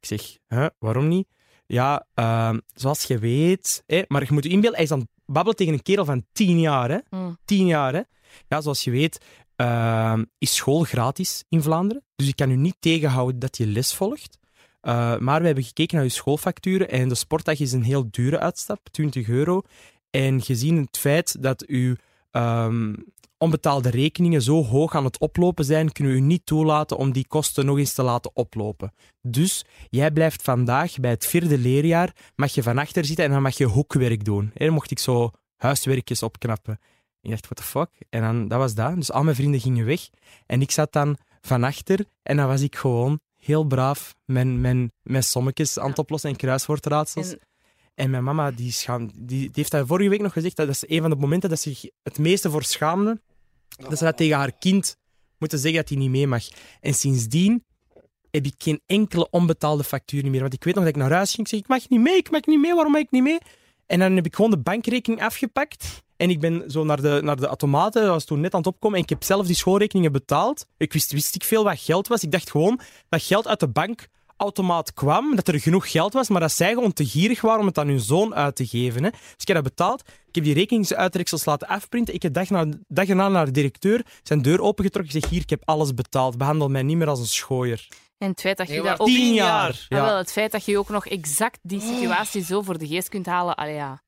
Ik 0.00 0.06
zeg, 0.06 0.38
huh, 0.48 0.66
waarom 0.78 1.08
niet? 1.08 1.28
Ja, 1.66 2.06
ehm, 2.14 2.58
zoals 2.74 3.02
je 3.02 3.18
weet, 3.18 3.82
hè, 3.86 4.02
maar 4.08 4.22
je 4.22 4.32
moet 4.32 4.44
je 4.44 4.50
inbeelden, 4.50 4.74
hij 4.74 4.84
is 4.84 4.92
aan 4.92 4.98
het 4.98 5.08
babbelen 5.24 5.56
tegen 5.56 5.72
een 5.72 5.82
kerel 5.82 6.04
van 6.04 6.26
tien 6.32 6.60
jaar. 6.60 6.90
Hè? 6.90 6.98
Mm. 7.10 7.38
Tien 7.44 7.66
jaar, 7.66 7.92
hè? 7.94 8.00
Ja, 8.48 8.60
zoals 8.60 8.84
je 8.84 8.90
weet, 8.90 9.24
ehm, 9.56 10.24
is 10.38 10.54
school 10.54 10.82
gratis 10.82 11.44
in 11.48 11.62
Vlaanderen. 11.62 12.04
Dus 12.16 12.28
ik 12.28 12.36
kan 12.36 12.50
u 12.50 12.56
niet 12.56 12.76
tegenhouden 12.78 13.38
dat 13.38 13.56
je 13.56 13.66
les 13.66 13.94
volgt. 13.94 14.38
Uh, 14.82 15.18
maar 15.18 15.40
we 15.40 15.46
hebben 15.46 15.64
gekeken 15.64 15.96
naar 15.96 16.04
uw 16.04 16.10
schoolfacturen 16.10 16.90
en 16.90 17.08
de 17.08 17.14
sportdag 17.14 17.60
is 17.60 17.72
een 17.72 17.82
heel 17.82 18.10
dure 18.10 18.38
uitstap, 18.38 18.88
20 18.90 19.28
euro. 19.28 19.62
En 20.10 20.42
gezien 20.42 20.76
het 20.76 20.98
feit 20.98 21.42
dat 21.42 21.66
uw 21.66 21.94
ehm, 22.36 22.94
onbetaalde 23.38 23.90
rekeningen 23.90 24.42
zo 24.42 24.64
hoog 24.64 24.94
aan 24.94 25.04
het 25.04 25.18
oplopen 25.18 25.64
zijn, 25.64 25.92
kunnen 25.92 26.12
we 26.12 26.18
u 26.18 26.22
niet 26.22 26.46
toelaten 26.46 26.96
om 26.96 27.12
die 27.12 27.26
kosten 27.26 27.66
nog 27.66 27.78
eens 27.78 27.94
te 27.94 28.02
laten 28.02 28.30
oplopen. 28.34 28.92
Dus 29.20 29.64
jij 29.90 30.10
blijft 30.10 30.42
vandaag 30.42 31.00
bij 31.00 31.10
het 31.10 31.26
vierde 31.26 31.58
leerjaar, 31.58 32.12
mag 32.34 32.54
je 32.54 32.62
van 32.62 32.78
achter 32.78 33.04
zitten 33.04 33.24
en 33.24 33.30
dan 33.30 33.42
mag 33.42 33.56
je 33.56 33.64
hoekwerk 33.64 34.24
doen. 34.24 34.50
En 34.54 34.72
mocht 34.72 34.90
ik 34.90 34.98
zo 34.98 35.30
huiswerkjes 35.56 36.22
opknappen. 36.22 36.78
Ik 37.20 37.30
dacht, 37.30 37.44
what 37.44 37.56
the 37.56 37.62
fuck? 37.62 37.90
En 38.10 38.20
dan, 38.20 38.48
dat 38.48 38.58
was 38.58 38.74
dat. 38.74 38.94
Dus 38.94 39.12
al 39.12 39.22
mijn 39.22 39.36
vrienden 39.36 39.60
gingen 39.60 39.86
weg. 39.86 40.08
En 40.46 40.60
ik 40.60 40.70
zat 40.70 40.92
dan 40.92 41.16
van 41.40 41.64
achter 41.64 42.04
en 42.22 42.36
dan 42.36 42.46
was 42.46 42.60
ik 42.60 42.76
gewoon 42.76 43.20
heel 43.36 43.64
braaf 43.64 44.14
mijn, 44.24 44.60
mijn, 44.60 44.92
mijn 45.02 45.22
sommetjes 45.22 45.78
aan 45.78 45.88
het 45.88 45.98
oplossen 45.98 46.30
en 46.30 46.36
kruiswoordraadsels. 46.36 47.34
En 47.96 48.10
mijn 48.10 48.24
mama 48.24 48.50
die 48.50 48.72
schaam, 48.72 49.10
die, 49.14 49.50
heeft 49.52 49.70
dat 49.70 49.86
vorige 49.86 50.08
week 50.08 50.20
nog 50.20 50.32
gezegd. 50.32 50.56
Dat 50.56 50.68
is 50.68 50.84
een 50.86 51.00
van 51.00 51.10
de 51.10 51.16
momenten 51.16 51.50
dat 51.50 51.60
ze 51.60 51.72
zich 51.72 51.90
het 52.02 52.18
meeste 52.18 52.50
voor 52.50 52.62
schaamde. 52.62 53.20
Dat 53.76 53.98
ze 53.98 54.04
dat 54.04 54.16
tegen 54.16 54.36
haar 54.36 54.52
kind 54.58 54.96
moeten 55.38 55.58
zeggen 55.58 55.80
dat 55.80 55.88
hij 55.88 55.98
niet 55.98 56.10
mee 56.10 56.26
mag. 56.26 56.44
En 56.80 56.94
sindsdien 56.94 57.64
heb 58.30 58.46
ik 58.46 58.54
geen 58.58 58.80
enkele 58.86 59.30
onbetaalde 59.30 59.84
factuur 59.84 60.30
meer. 60.30 60.40
Want 60.40 60.52
ik 60.52 60.64
weet 60.64 60.74
nog 60.74 60.84
dat 60.84 60.94
ik 60.94 61.00
naar 61.00 61.12
huis 61.12 61.34
ging. 61.34 61.46
Ik 61.46 61.52
zeg, 61.52 61.60
ik 61.60 61.68
mag 61.68 61.88
niet 61.88 62.00
mee, 62.00 62.16
ik 62.16 62.30
mag 62.30 62.44
niet 62.44 62.60
mee. 62.60 62.74
Waarom 62.74 62.92
mag 62.92 63.00
ik 63.00 63.10
niet 63.10 63.22
mee? 63.22 63.38
En 63.86 63.98
dan 63.98 64.16
heb 64.16 64.26
ik 64.26 64.34
gewoon 64.34 64.50
de 64.50 64.58
bankrekening 64.58 65.22
afgepakt. 65.22 66.04
En 66.16 66.30
ik 66.30 66.40
ben 66.40 66.70
zo 66.70 66.84
naar 66.84 67.02
de, 67.02 67.20
naar 67.22 67.36
de 67.36 67.46
automaten, 67.46 68.02
dat 68.02 68.10
was 68.10 68.24
toen 68.24 68.40
net 68.40 68.52
aan 68.52 68.58
het 68.58 68.68
opkomen. 68.68 68.96
En 68.96 69.02
ik 69.02 69.08
heb 69.08 69.22
zelf 69.22 69.46
die 69.46 69.56
schoolrekeningen 69.56 70.12
betaald. 70.12 70.66
Ik 70.76 70.92
wist, 70.92 71.12
wist 71.12 71.34
ik 71.34 71.44
veel 71.44 71.64
wat 71.64 71.78
geld 71.78 72.08
was. 72.08 72.22
Ik 72.22 72.30
dacht 72.30 72.50
gewoon 72.50 72.80
dat 73.08 73.22
geld 73.22 73.46
uit 73.46 73.60
de 73.60 73.68
bankautomaat 74.36 74.92
kwam, 74.94 75.36
dat 75.36 75.48
er 75.48 75.60
genoeg 75.60 75.90
geld 75.90 76.12
was, 76.12 76.28
maar 76.28 76.40
dat 76.40 76.52
zij 76.52 76.72
gewoon 76.72 76.92
te 76.92 77.06
gierig 77.06 77.40
waren 77.40 77.60
om 77.60 77.66
het 77.66 77.78
aan 77.78 77.88
hun 77.88 78.00
zoon 78.00 78.34
uit 78.34 78.56
te 78.56 78.66
geven. 78.66 79.04
Hè. 79.04 79.10
Dus 79.10 79.20
ik 79.36 79.46
heb 79.46 79.56
dat 79.56 79.64
betaald. 79.64 80.00
Ik 80.28 80.34
heb 80.34 80.44
die 80.44 80.54
rekeningsuitreksels 80.54 81.44
laten 81.44 81.68
afprinten. 81.68 82.14
Ik 82.14 82.22
heb 82.22 82.32
dag, 82.32 82.50
na, 82.50 82.66
dag 82.88 83.06
erna 83.08 83.28
naar 83.28 83.44
de 83.44 83.50
directeur 83.50 84.04
zijn 84.22 84.42
deur 84.42 84.60
opengetrokken. 84.60 85.14
Ik 85.14 85.20
zeg, 85.22 85.30
hier, 85.30 85.40
ik 85.40 85.50
heb 85.50 85.62
alles 85.64 85.94
betaald. 85.94 86.38
Behandel 86.38 86.68
mij 86.68 86.82
niet 86.82 86.96
meer 86.96 87.08
als 87.08 87.20
een 87.20 87.26
schooier. 87.26 87.88
En 88.18 88.28
het 88.30 88.40
feit 88.40 88.56
dat 88.56 88.66
je 88.66 88.72
Nee, 88.72 88.82
dat 88.82 89.00
ook... 89.00 89.06
Tien 89.06 89.34
jaar. 89.34 89.68
Ah, 89.70 89.76
Ja. 89.88 90.04
wel, 90.04 90.16
het 90.16 90.32
feit 90.32 90.52
dat 90.52 90.64
je 90.64 90.78
ook 90.78 90.88
nog 90.88 91.06
exact 91.06 91.58
die 91.62 91.80
situatie 91.80 92.44
zo 92.44 92.62
voor 92.62 92.78
de 92.78 92.86
geest 92.86 93.08
kunt 93.08 93.26
halen. 93.26 93.54
Allee, 93.54 93.74
ja. 93.74 94.00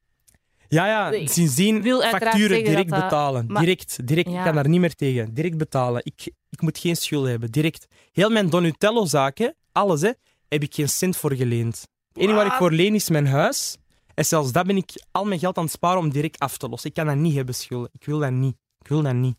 Ja, 0.68 0.86
ja, 0.86 1.26
sindsdien 1.26 1.82
wil 1.82 2.00
facturen 2.00 2.64
direct 2.64 2.88
dat- 2.90 3.00
betalen. 3.00 3.44
maar- 3.48 3.62
Direct, 3.62 4.06
direct. 4.06 4.30
Ja. 4.30 4.38
Ik 4.38 4.44
kan 4.44 4.54
daar 4.54 4.68
niet 4.68 4.80
meer 4.80 4.94
tegen. 4.94 5.34
Direct 5.34 5.56
betalen. 5.56 6.00
Ik, 6.04 6.32
ik 6.50 6.60
moet 6.60 6.78
geen 6.78 6.96
schulden 6.96 7.30
hebben. 7.30 7.50
Direct. 7.50 7.86
Heel 8.12 8.30
mijn 8.30 8.50
Donatello-zaken, 8.50 9.54
alles, 9.72 10.00
hè, 10.00 10.10
heb 10.48 10.62
ik 10.62 10.74
geen 10.74 10.88
cent 10.88 11.16
voor 11.16 11.34
geleend. 11.34 11.86
Het 12.08 12.22
enige 12.22 12.34
waar 12.36 12.46
ik 12.46 12.52
voor 12.52 12.72
leen 12.72 12.94
is 12.94 13.08
mijn 13.08 13.26
huis. 13.26 13.76
En 14.14 14.24
zelfs 14.24 14.52
dat 14.52 14.66
ben 14.66 14.76
ik 14.76 14.90
al 15.10 15.24
mijn 15.24 15.40
geld 15.40 15.56
aan 15.56 15.64
het 15.64 15.72
sparen 15.72 15.98
om 15.98 16.10
direct 16.10 16.38
af 16.38 16.56
te 16.58 16.68
lossen. 16.68 16.88
Ik 16.88 16.94
kan 16.96 17.06
dat 17.06 17.16
niet 17.16 17.34
hebben, 17.34 17.54
schulden. 17.54 17.90
Ik 17.92 18.04
wil 18.04 18.18
dat 18.18 18.30
niet. 18.30 18.56
Ik 18.80 18.88
wil 18.88 19.02
dat 19.02 19.14
niet. 19.14 19.36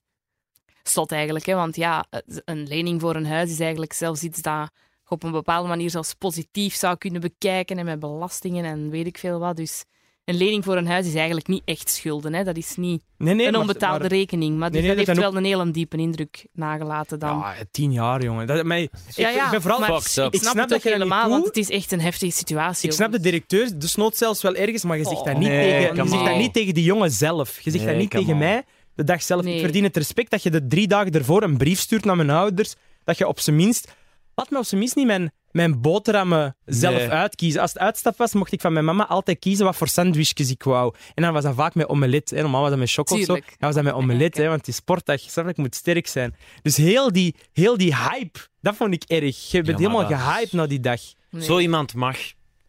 Slot 0.83 1.11
eigenlijk, 1.11 1.45
hè? 1.45 1.53
want 1.55 1.75
ja, 1.75 2.05
een 2.45 2.67
lening 2.67 3.01
voor 3.01 3.15
een 3.15 3.25
huis 3.25 3.51
is 3.51 3.59
eigenlijk 3.59 3.93
zelfs 3.93 4.23
iets 4.23 4.41
dat 4.41 4.69
je 5.03 5.11
op 5.15 5.23
een 5.23 5.31
bepaalde 5.31 5.67
manier 5.67 5.89
zelfs 5.89 6.13
positief 6.13 6.75
zou 6.75 6.97
kunnen 6.97 7.21
bekijken 7.21 7.77
en 7.77 7.85
met 7.85 7.99
belastingen 7.99 8.65
en 8.65 8.89
weet 8.89 9.05
ik 9.07 9.17
veel 9.17 9.39
wat. 9.39 9.55
Dus 9.55 9.83
een 10.29 10.35
lening 10.37 10.63
voor 10.63 10.77
een 10.77 10.87
huis 10.87 11.07
is 11.07 11.13
eigenlijk 11.13 11.47
niet 11.47 11.61
echt 11.65 11.89
schulden. 11.89 12.33
Hè? 12.33 12.43
Dat 12.43 12.57
is 12.57 12.75
niet 12.75 13.01
Nee, 13.17 13.33
nee, 13.33 13.47
een 13.47 13.55
onbetaalde 13.55 13.99
maar- 13.99 14.07
rekening. 14.09 14.57
Maar 14.57 14.69
Nee, 14.71 14.81
dus 14.81 14.87
nee, 14.87 14.97
dat 14.97 15.05
dat 15.05 15.15
heeft 15.15 15.29
wel 15.31 15.37
een 15.41 15.45
hele 15.47 15.71
diepe 15.71 15.97
indruk 15.97 16.47
nagelaten 16.53 17.19
dan. 17.19 17.37
Ja, 17.37 17.53
tien 17.71 17.91
jaar, 17.91 18.23
jongen. 18.23 18.47
Dat, 18.47 18.65
mij, 18.65 18.81
ik, 18.83 18.89
Ja, 19.15 19.29
ja, 19.29 19.45
ik 19.45 19.51
ben 19.51 19.61
vooral... 19.61 19.79
maar 19.79 19.89
Fucked 20.01 20.17
up. 20.17 20.25
ik 20.27 20.33
Ik 20.33 20.39
snap, 20.39 20.51
snap 20.51 20.63
het 20.63 20.73
dat 20.73 20.83
je 20.83 20.89
helemaal, 20.89 21.29
want 21.29 21.45
het 21.45 21.57
is 21.57 21.69
echt 21.69 21.91
een 21.91 22.01
heftige 22.01 22.31
situatie. 22.31 22.89
Ik 22.89 22.95
snap 22.95 23.11
de 23.11 23.19
directeur, 23.19 23.79
dus 23.79 23.95
nood 23.95 24.17
zelfs 24.17 24.41
wel 24.41 24.55
ergens, 24.55 24.83
maar 24.83 24.97
je 24.97 25.05
zegt 25.05 25.25
dat 25.25 25.37
niet, 25.37 25.47
nee, 25.47 25.71
tegen, 25.81 25.95
je 26.03 26.09
zegt 26.09 26.25
dat 26.25 26.35
niet 26.37 26.53
tegen 26.53 26.73
die 26.73 26.83
jongen 26.83 27.11
zelf. 27.11 27.59
Je 27.59 27.71
zegt 27.71 27.83
Nee, 27.83 27.93
dat 27.93 28.01
niet 28.01 28.11
tegen 28.11 28.33
on. 28.33 28.37
mij 28.39 28.63
de 28.95 29.03
dag 29.03 29.21
zelf. 29.23 29.43
Nee. 29.43 29.53
Ik 29.55 29.61
verdien 29.61 29.83
het 29.83 29.97
respect 29.97 30.31
dat 30.31 30.43
je 30.43 30.49
de 30.49 30.67
drie 30.67 30.87
dagen 30.87 31.11
ervoor 31.11 31.43
een 31.43 31.57
brief 31.57 31.79
stuurt 31.79 32.05
naar 32.05 32.15
mijn 32.15 32.29
ouders. 32.29 32.75
Dat 33.03 33.17
je 33.17 33.27
op 33.27 33.39
zijn 33.39 33.55
minst... 33.55 33.93
Laat 34.35 34.49
me 34.49 34.57
op 34.57 34.65
zijn 34.65 34.79
minst 34.79 34.95
niet 34.95 35.05
mijn, 35.05 35.31
mijn 35.51 35.81
boterhammen 35.81 36.55
zelf 36.65 36.95
Nee. 36.95 37.09
uitkiezen. 37.09 37.61
Als 37.61 37.73
het 37.73 37.81
uitstap 37.81 38.17
was, 38.17 38.33
mocht 38.33 38.51
ik 38.51 38.61
van 38.61 38.73
mijn 38.73 38.85
mama 38.85 39.07
altijd 39.07 39.39
kiezen 39.39 39.65
wat 39.65 39.75
voor 39.75 39.87
sandwichjes 39.87 40.49
ik 40.49 40.63
wou. 40.63 40.93
En 41.13 41.23
dan 41.23 41.33
was 41.33 41.43
dat 41.43 41.55
vaak 41.55 41.75
met 41.75 41.87
omelet. 41.89 42.29
Hè. 42.29 42.41
Normaal 42.41 42.61
was 42.61 42.69
dat 42.69 42.79
met 42.79 42.91
choco 42.91 43.15
of 43.15 43.23
zo. 43.23 43.33
Dan 43.33 43.43
was 43.59 43.75
dat 43.75 43.83
met 43.83 43.93
omelet, 43.93 44.37
hè, 44.37 44.47
want 44.47 44.65
die 44.65 44.73
sportdag, 44.73 45.35
ik 45.47 45.57
moet 45.57 45.75
sterk 45.75 46.07
zijn. 46.07 46.35
Dus 46.61 46.77
heel 46.77 47.11
die, 47.11 47.35
heel 47.53 47.77
die 47.77 47.95
hype, 47.95 48.39
dat 48.61 48.75
vond 48.75 48.93
ik 48.93 49.03
erg. 49.03 49.51
Je 49.51 49.61
bent 49.61 49.77
helemaal 49.79 50.07
dat- 50.07 50.19
gehyped 50.19 50.51
na 50.51 50.67
die 50.67 50.79
dag. 50.79 51.01
Nee. 51.31 51.43
Zo 51.43 51.59
iemand 51.59 51.93
mag, 51.93 52.17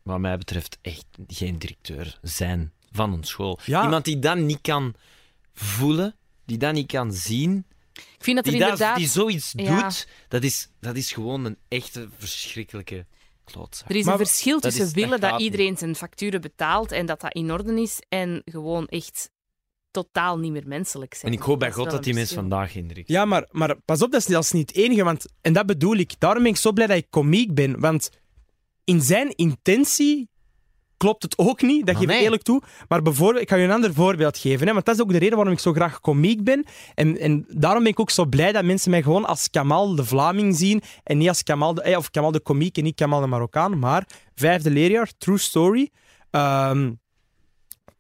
wat 0.02 0.18
mij 0.18 0.38
betreft, 0.38 0.78
echt 0.82 1.04
geen 1.26 1.58
directeur 1.58 2.18
zijn 2.22 2.72
van 2.92 3.12
een 3.12 3.24
school. 3.24 3.58
Ja. 3.64 3.82
Iemand 3.82 4.04
die 4.04 4.18
dat 4.18 4.36
niet 4.36 4.58
kan 4.62 4.94
voelen, 5.54 6.16
die 6.46 6.58
dat 6.58 6.72
niet 6.72 6.86
kan 6.86 7.12
zien, 7.12 7.64
Ik 8.18 8.24
vind 8.24 8.36
dat 8.36 8.46
er 8.46 8.50
die, 8.52 8.60
dat, 8.60 8.70
inderdaad... 8.70 8.96
die 8.96 9.08
zoiets 9.08 9.52
Ja. 9.56 9.82
doet, 9.82 10.06
dat 10.28 10.42
is, 10.42 10.68
dat 10.80 10.96
is 10.96 11.12
gewoon 11.12 11.44
een 11.44 11.58
echte 11.68 12.08
verschrikkelijke 12.18 13.06
klootzak. 13.44 13.88
Er 13.90 13.96
is 13.96 14.04
Maar 14.04 14.20
een 14.20 14.26
verschil 14.26 14.52
dat 14.60 14.62
tussen 14.62 14.86
is- 14.86 14.92
willen 14.92 15.20
dat, 15.20 15.40
iedereen 15.40 15.76
zijn 15.76 15.96
facturen 15.96 16.40
betaalt 16.40 16.92
en 16.92 17.06
dat 17.06 17.20
dat 17.20 17.34
in 17.34 17.52
orde 17.52 17.82
is 17.82 17.98
en 18.08 18.42
gewoon 18.44 18.86
echt 18.86 19.30
totaal 19.90 20.38
niet 20.38 20.52
meer 20.52 20.66
menselijk 20.66 21.14
zijn. 21.14 21.32
En 21.32 21.38
ik 21.38 21.44
hoop 21.44 21.58
bij 21.58 21.72
God 21.72 21.90
dat 21.90 22.02
die 22.02 22.08
een 22.12 22.18
mens 22.18 22.28
verschil. 22.32 22.48
vandaag 22.48 22.72
geen 22.72 22.86
directeur 22.86 23.16
Ja, 23.16 23.24
maar, 23.24 23.46
maar 23.50 23.76
pas 23.80 24.02
op, 24.02 24.10
dat 24.12 24.20
is, 24.20 24.26
dat 24.26 24.44
is 24.44 24.52
niet 24.52 24.68
het 24.68 24.78
enige. 24.78 25.04
Want, 25.04 25.24
en 25.40 25.52
dat 25.52 25.66
bedoel 25.66 25.96
ik. 25.96 26.12
Daarom 26.18 26.42
ben 26.42 26.52
ik 26.52 26.58
zo 26.58 26.72
blij 26.72 26.86
dat 26.86 26.96
ik 26.96 27.06
komiek 27.10 27.54
ben. 27.54 27.80
Want 27.80 28.10
in 28.84 29.00
zijn 29.00 29.34
intentie 29.36 30.28
klopt 31.00 31.22
het 31.22 31.38
ook 31.38 31.62
niet. 31.62 31.86
Dat 31.86 31.94
Maar 31.94 32.06
geef 32.06 32.16
ik 32.16 32.22
eerlijk 32.22 32.42
toe. 32.42 32.62
Maar 32.88 33.02
bijvoorbeeld, 33.02 33.42
ik 33.42 33.48
ga 33.48 33.56
je 33.56 33.64
een 33.64 33.70
ander 33.70 33.94
voorbeeld 33.94 34.38
geven. 34.38 34.66
Hè, 34.66 34.72
want 34.72 34.84
dat 34.84 34.94
is 34.94 35.00
ook 35.00 35.12
de 35.12 35.18
reden 35.18 35.36
waarom 35.36 35.54
ik 35.54 35.60
zo 35.60 35.72
graag 35.72 36.00
komiek 36.00 36.44
ben. 36.44 36.64
En, 36.94 37.18
en 37.18 37.44
daarom 37.48 37.82
ben 37.82 37.92
ik 37.92 38.00
ook 38.00 38.10
zo 38.10 38.24
blij 38.24 38.52
dat 38.52 38.64
mensen 38.64 38.90
mij 38.90 39.02
gewoon 39.02 39.24
als 39.24 39.50
Kamal 39.50 39.94
de 39.94 40.04
Vlaming 40.04 40.56
zien. 40.56 40.82
En 41.02 41.18
niet 41.18 41.28
als 41.28 41.42
Kamal 41.42 41.74
de, 41.74 41.82
eh, 41.82 41.96
of 41.96 42.10
Kamal 42.10 42.32
de 42.32 42.40
komiek 42.40 42.76
en 42.76 42.84
niet 42.84 42.94
Kamal 42.94 43.20
de 43.20 43.26
Marokkaan. 43.26 43.78
Maar 43.78 44.06
vijfde 44.34 44.70
leerjaar, 44.70 45.12
true 45.18 45.38
story. 45.38 45.90
Ehm, 46.30 46.90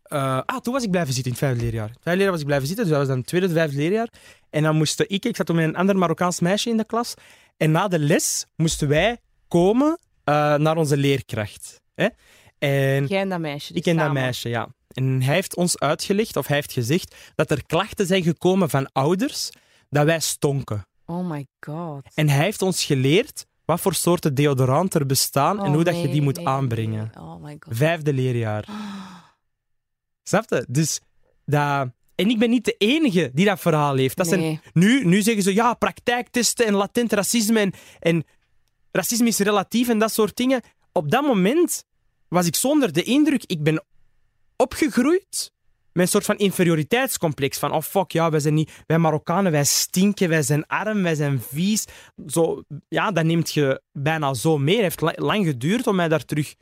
eh, 0.02 0.40
ah, 0.46 0.58
toen 0.58 0.72
was 0.72 0.82
ik 0.82 0.90
blijven 0.90 1.14
zitten 1.14 1.32
in 1.32 1.38
het 1.38 1.48
vijfde 1.48 1.64
leerjaar. 1.64 1.88
Het 1.88 2.02
vijfde 2.02 2.10
leerjaar 2.10 2.30
was 2.30 2.40
ik 2.40 2.46
blijven 2.46 2.66
zitten, 2.66 2.84
dus 2.84 2.94
dat 2.94 3.02
was 3.02 3.10
dan 3.10 3.18
het 3.18 3.28
tweede, 3.28 3.48
vijfde 3.48 3.76
leerjaar. 3.76 4.08
En 4.50 4.62
dan 4.62 4.76
moesten 4.76 5.08
ik, 5.08 5.24
ik 5.24 5.36
zat 5.36 5.46
toen 5.46 5.56
met 5.56 5.64
een 5.64 5.76
ander 5.76 5.98
Marokkaans 5.98 6.40
meisje 6.40 6.70
in 6.70 6.76
de 6.76 6.84
klas. 6.84 7.14
En 7.56 7.70
na 7.70 7.88
de 7.88 7.98
les 7.98 8.46
moesten 8.56 8.88
wij 8.88 9.18
komen 9.48 9.98
eh, 10.24 10.54
naar 10.54 10.76
onze 10.76 10.96
leerkracht. 10.96 11.80
Hè? 11.94 12.08
En 12.60 13.06
Jij 13.06 13.20
en 13.20 13.28
dat 13.28 13.40
meisje. 13.40 13.72
dus 13.72 13.82
ik 13.82 13.88
en 13.88 13.96
dat 13.96 14.12
meisje, 14.12 14.48
ja. 14.48 14.68
En 14.88 15.22
hij 15.22 15.34
heeft 15.34 15.56
ons 15.56 15.78
uitgelegd, 15.78 16.36
of 16.36 16.46
hij 16.46 16.56
heeft 16.56 16.72
gezegd, 16.72 17.14
dat 17.34 17.50
er 17.50 17.66
klachten 17.66 18.06
zijn 18.06 18.22
gekomen 18.22 18.70
van 18.70 18.92
ouders 18.92 19.50
dat 19.88 20.04
wij 20.04 20.20
stonken. 20.20 20.86
Oh 21.06 21.30
my 21.30 21.46
god. 21.60 22.06
En 22.14 22.28
hij 22.28 22.44
heeft 22.44 22.62
ons 22.62 22.84
geleerd 22.84 23.46
wat 23.64 23.80
voor 23.80 23.94
soorten 23.94 24.34
deodorant 24.34 24.94
er 24.94 25.06
bestaan 25.06 25.58
en 25.58 25.66
Oh, 25.68 25.74
hoe 25.74 25.84
dat 25.84 26.00
je 26.00 26.08
die 26.08 26.22
moet 26.22 26.36
nee, 26.36 26.48
aanbrengen. 26.48 27.10
nee. 27.14 27.24
Oh 27.24 27.42
my 27.42 27.56
god. 27.60 27.76
Vijfde 27.76 28.12
leerjaar. 28.12 28.64
Snap 30.22 30.44
je? 30.48 30.64
Dus 30.68 31.00
dat... 31.44 31.88
En 32.14 32.30
ik 32.30 32.38
ben 32.38 32.50
niet 32.50 32.64
de 32.64 32.74
enige 32.78 33.30
die 33.34 33.44
dat 33.44 33.60
verhaal 33.60 33.96
heeft. 33.96 34.16
Dat 34.16 34.26
zijn, 34.26 34.60
nu, 34.72 35.04
nu 35.04 35.22
zeggen 35.22 35.42
ze, 35.42 35.54
ja, 35.54 35.74
praktijktesten 35.74 36.66
en 36.66 36.74
latent 36.74 37.12
racisme 37.12 37.60
en, 37.60 37.72
en 37.98 38.24
racisme 38.92 39.26
is 39.28 39.38
relatief 39.38 39.88
en 39.88 39.98
dat 39.98 40.12
soort 40.12 40.36
dingen. 40.36 40.62
Op 40.92 41.10
dat 41.10 41.22
moment 41.24 41.84
was 42.30 42.46
ik 42.46 42.54
zonder 42.54 42.92
de 42.92 43.02
indruk, 43.02 43.44
ik 43.46 43.62
ben 43.62 43.84
opgegroeid 44.56 45.52
met 45.92 46.02
een 46.04 46.08
soort 46.08 46.24
van 46.24 46.36
inferioriteitscomplex. 46.36 47.58
Van, 47.58 47.72
oh 47.72 47.82
fuck, 47.82 48.10
ja, 48.12 48.30
wij 48.30 48.40
zijn 48.40 48.54
niet... 48.54 48.82
Wij 48.86 48.98
Marokkanen, 48.98 49.52
wij 49.52 49.64
stinken, 49.64 50.28
wij 50.28 50.42
zijn 50.42 50.66
arm, 50.66 51.02
wij 51.02 51.14
zijn 51.14 51.40
vies. 51.40 51.84
Zo, 52.26 52.62
ja, 52.88 53.10
dat 53.10 53.24
neemt 53.24 53.52
je 53.52 53.82
bijna 53.92 54.34
zo 54.34 54.58
mee. 54.58 54.74
Het 54.74 54.82
heeft 54.82 55.00
la- 55.00 55.12
lang 55.16 55.46
geduurd 55.46 55.86
om 55.86 55.96
mij 55.96 56.08
daar 56.08 56.24
terug... 56.24 56.54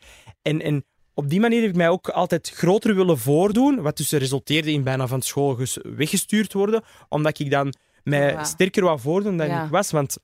En, 0.42 0.62
en 0.62 0.84
op 1.14 1.28
die 1.28 1.40
manier 1.40 1.60
heb 1.60 1.70
ik 1.70 1.76
mij 1.76 1.88
ook 1.88 2.08
altijd 2.08 2.50
groter 2.50 2.94
willen 2.94 3.18
voordoen, 3.18 3.82
wat 3.82 3.96
dus 3.96 4.10
resulteerde 4.10 4.72
in 4.72 4.82
bijna 4.82 5.06
van 5.06 5.22
school 5.22 5.54
ges- 5.54 5.78
weggestuurd 5.82 6.52
worden, 6.52 6.82
omdat 7.08 7.38
ik 7.38 7.50
dan 7.50 7.74
mij 8.02 8.30
Ja. 8.32 8.44
sterker 8.44 8.82
wou 8.84 9.00
voordoen 9.00 9.36
dan 9.36 9.46
Ja. 9.46 9.64
ik 9.64 9.70
was. 9.70 9.90
Want 9.90 10.16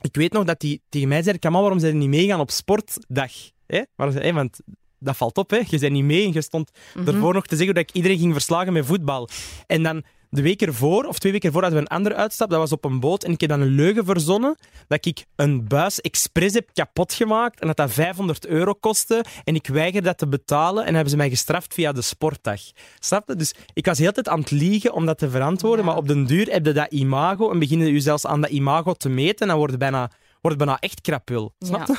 ik 0.00 0.14
weet 0.16 0.32
nog 0.32 0.44
dat 0.44 0.60
die 0.60 0.82
tegen 0.88 1.08
mij 1.08 1.22
zei, 1.22 1.38
Kamal, 1.38 1.60
waarom 1.60 1.78
zijn 1.80 1.98
niet 1.98 2.08
meegaan 2.08 2.40
op 2.40 2.50
sportdag? 2.50 3.32
Hè? 3.66 3.82
Maar, 3.96 4.12
hè, 4.12 4.32
want 4.32 4.58
dat 4.98 5.16
valt 5.16 5.38
op, 5.38 5.50
hè? 5.50 5.60
je 5.68 5.78
bent 5.78 5.92
niet 5.92 6.04
mee 6.04 6.24
en 6.24 6.32
je 6.32 6.42
stond 6.42 6.70
Mhm. 6.94 7.08
ervoor 7.08 7.34
nog 7.34 7.46
te 7.46 7.56
zeggen 7.56 7.74
dat 7.74 7.88
ik 7.88 7.94
iedereen 7.94 8.18
ging 8.18 8.32
verslagen 8.32 8.72
met 8.72 8.86
voetbal. 8.86 9.28
En 9.66 9.82
dan 9.82 10.02
de 10.30 10.42
week 10.42 10.62
ervoor, 10.62 11.04
of 11.04 11.18
twee 11.18 11.32
weken 11.32 11.46
ervoor, 11.48 11.62
hadden 11.62 11.80
we 11.82 11.86
een 11.90 11.96
andere 11.96 12.14
uitstap. 12.14 12.50
Dat 12.50 12.58
was 12.58 12.72
op 12.72 12.84
een 12.84 13.00
boot. 13.00 13.24
En 13.24 13.32
ik 13.32 13.40
heb 13.40 13.50
dan 13.50 13.60
een 13.60 13.74
leugen 13.74 14.04
verzonnen 14.04 14.56
dat 14.88 15.06
ik 15.06 15.24
een 15.36 15.68
buis 15.68 16.00
expres 16.00 16.52
heb 16.54 16.68
kapot 16.72 17.12
gemaakt 17.12 17.60
en 17.60 17.66
dat 17.66 17.76
dat 17.76 17.92
500 17.92 18.46
euro 18.46 18.72
kostte. 18.74 19.24
En 19.44 19.54
ik 19.54 19.66
weiger 19.66 20.02
dat 20.02 20.18
te 20.18 20.28
betalen. 20.28 20.84
En 20.84 20.92
hebben 20.92 21.10
ze 21.10 21.16
mij 21.16 21.28
gestraft 21.28 21.74
via 21.74 21.92
de 21.92 22.02
sportdag. 22.02 22.60
Snap 22.98 23.28
je? 23.28 23.36
Dus 23.36 23.54
ik 23.72 23.86
was 23.86 23.98
heel 23.98 24.12
tijd 24.12 24.28
aan 24.28 24.40
het 24.40 24.50
liegen 24.50 24.92
om 24.92 25.06
dat 25.06 25.18
te 25.18 25.30
verantwoorden. 25.30 25.84
Ja. 25.84 25.90
Maar 25.90 26.00
op 26.00 26.08
den 26.08 26.26
duur 26.26 26.46
heb 26.52 26.66
je 26.66 26.72
dat 26.72 26.92
imago 26.92 27.50
en 27.50 27.58
beginnen 27.58 27.92
je 27.92 28.00
zelfs 28.00 28.26
aan 28.26 28.40
dat 28.40 28.50
imago 28.50 28.92
te 28.92 29.08
meten. 29.08 29.38
En 29.40 29.46
dan 29.48 29.56
wordt 29.56 29.72
het 29.72 29.80
bijna, 29.80 30.10
wordt 30.40 30.56
het 30.56 30.66
bijna 30.66 30.78
echt 30.80 31.00
krapul. 31.00 31.54
Snap 31.58 31.86
je? 31.86 31.96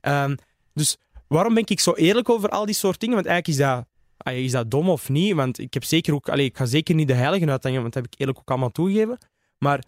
Ehm, 0.00 0.34
dus 0.74 0.96
waarom 1.28 1.54
ben 1.54 1.62
ik 1.66 1.80
zo 1.80 1.92
eerlijk 1.92 2.28
over 2.28 2.48
al 2.48 2.66
die 2.66 2.74
soort 2.74 3.00
dingen? 3.00 3.14
Want 3.14 3.26
eigenlijk 3.26 3.58
is 3.58 3.66
dat, 3.66 3.86
is 4.34 4.52
dat 4.52 4.70
dom 4.70 4.88
of 4.88 5.08
niet? 5.08 5.34
Want 5.34 5.58
ik, 5.58 5.74
heb 5.74 5.84
zeker 5.84 6.14
ook, 6.14 6.28
allee, 6.28 6.44
ik 6.44 6.56
ga 6.56 6.66
zeker 6.66 6.94
niet 6.94 7.08
de 7.08 7.14
heiligen 7.14 7.50
uithangen, 7.50 7.80
want 7.80 7.92
dat 7.92 8.02
heb 8.02 8.12
ik 8.12 8.18
eerlijk 8.20 8.38
ook 8.38 8.50
allemaal 8.50 8.70
toegegeven. 8.70 9.18
Maar 9.58 9.82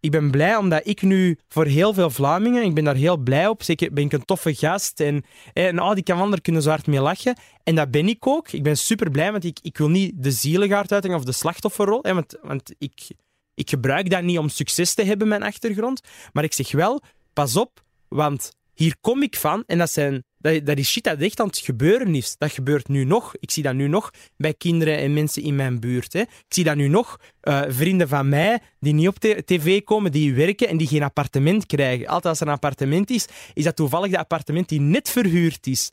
ik 0.00 0.10
ben 0.10 0.30
blij 0.30 0.56
omdat 0.56 0.86
ik 0.86 1.02
nu 1.02 1.38
voor 1.48 1.64
heel 1.64 1.94
veel 1.94 2.10
Vlamingen, 2.10 2.64
ik 2.64 2.74
ben 2.74 2.84
daar 2.84 2.94
heel 2.94 3.16
blij 3.16 3.46
op, 3.46 3.62
zeker 3.62 3.92
ben 3.92 4.04
ik 4.04 4.12
een 4.12 4.24
toffe 4.24 4.54
gast 4.54 5.00
en, 5.00 5.24
en 5.52 5.82
oh, 5.82 5.94
die 5.94 6.12
anderen 6.12 6.42
kunnen 6.42 6.62
zo 6.62 6.68
hard 6.68 6.86
mee 6.86 7.00
lachen. 7.00 7.36
En 7.62 7.74
dat 7.74 7.90
ben 7.90 8.08
ik 8.08 8.26
ook. 8.26 8.52
Ik 8.52 8.62
ben 8.62 8.76
super 8.76 9.10
blij, 9.10 9.32
want 9.32 9.44
ik, 9.44 9.58
ik 9.62 9.78
wil 9.78 9.88
niet 9.88 10.12
de 10.16 10.30
zieligaard 10.30 10.92
uithangen 10.92 11.18
of 11.18 11.24
de 11.24 11.32
slachtofferrol, 11.32 12.02
hè, 12.02 12.14
want, 12.14 12.36
want 12.42 12.74
ik, 12.78 13.08
ik 13.54 13.70
gebruik 13.70 14.10
dat 14.10 14.22
niet 14.22 14.38
om 14.38 14.48
succes 14.48 14.94
te 14.94 15.04
hebben, 15.04 15.28
mijn 15.28 15.42
achtergrond. 15.42 16.00
Maar 16.32 16.44
ik 16.44 16.52
zeg 16.52 16.72
wel, 16.72 17.02
pas 17.32 17.56
op, 17.56 17.82
want 18.08 18.52
hier 18.74 18.96
kom 19.00 19.22
ik 19.22 19.36
van 19.36 19.62
en 19.66 19.78
dat, 19.78 19.90
zijn, 19.90 20.24
dat, 20.40 20.66
dat 20.66 20.78
is 20.78 20.88
shit 20.90 21.04
dat 21.04 21.18
echt 21.20 21.40
aan 21.40 21.46
het 21.46 21.58
gebeuren 21.58 22.14
is. 22.14 22.34
Dat 22.38 22.52
gebeurt 22.52 22.88
nu 22.88 23.04
nog. 23.04 23.34
Ik 23.40 23.50
zie 23.50 23.62
dat 23.62 23.74
nu 23.74 23.88
nog 23.88 24.10
bij 24.36 24.54
kinderen 24.54 24.96
en 24.98 25.12
mensen 25.12 25.42
in 25.42 25.56
mijn 25.56 25.80
buurt. 25.80 26.12
Hè. 26.12 26.20
Ik 26.20 26.44
zie 26.48 26.64
dat 26.64 26.76
nu 26.76 26.88
nog. 26.88 27.18
eh, 27.40 27.62
vrienden 27.68 28.08
van 28.08 28.28
mij 28.28 28.58
die 28.80 28.92
niet 28.94 29.08
op 29.08 29.18
tv 29.18 29.82
komen, 29.84 30.12
die 30.12 30.34
werken 30.34 30.68
en 30.68 30.76
die 30.76 30.86
geen 30.86 31.02
appartement 31.02 31.66
krijgen. 31.66 32.06
Altijd 32.06 32.24
als 32.26 32.40
er 32.40 32.46
een 32.46 32.52
appartement 32.52 33.10
is, 33.10 33.26
is 33.54 33.64
dat 33.64 33.76
toevallig 33.76 34.10
de 34.10 34.18
appartement 34.18 34.68
die 34.68 34.80
net 34.80 35.10
verhuurd 35.10 35.66
is. 35.66 35.90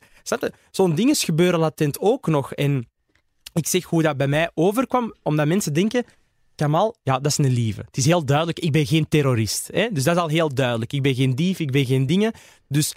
Zo'n 0.70 0.94
dingen 0.94 1.14
gebeuren 1.14 1.60
latent 1.60 1.98
ook 2.00 2.26
nog. 2.26 2.52
En 2.52 2.88
Ik 3.52 3.66
zeg 3.66 3.84
hoe 3.84 4.02
dat 4.02 4.16
bij 4.16 4.28
mij 4.28 4.50
overkwam, 4.54 5.14
omdat 5.22 5.46
mensen 5.46 5.72
denken... 5.72 6.04
Kamal, 6.54 6.96
ja, 7.02 7.18
dat 7.18 7.26
is 7.26 7.38
een 7.38 7.52
lieve. 7.52 7.80
Het 7.80 7.96
is 7.96 8.04
heel 8.04 8.24
duidelijk, 8.24 8.58
ik 8.58 8.72
ben 8.72 8.86
geen 8.86 9.08
terrorist. 9.08 9.68
Hè? 9.72 9.88
Dus 9.92 10.04
dat 10.04 10.16
is 10.16 10.22
al 10.22 10.28
heel 10.28 10.54
duidelijk. 10.54 10.92
Ik 10.92 11.02
ben 11.02 11.14
geen 11.14 11.34
dief, 11.34 11.58
ik 11.58 11.70
ben 11.70 11.86
geen 11.86 12.06
dingen. 12.06 12.32
Dus 12.68 12.94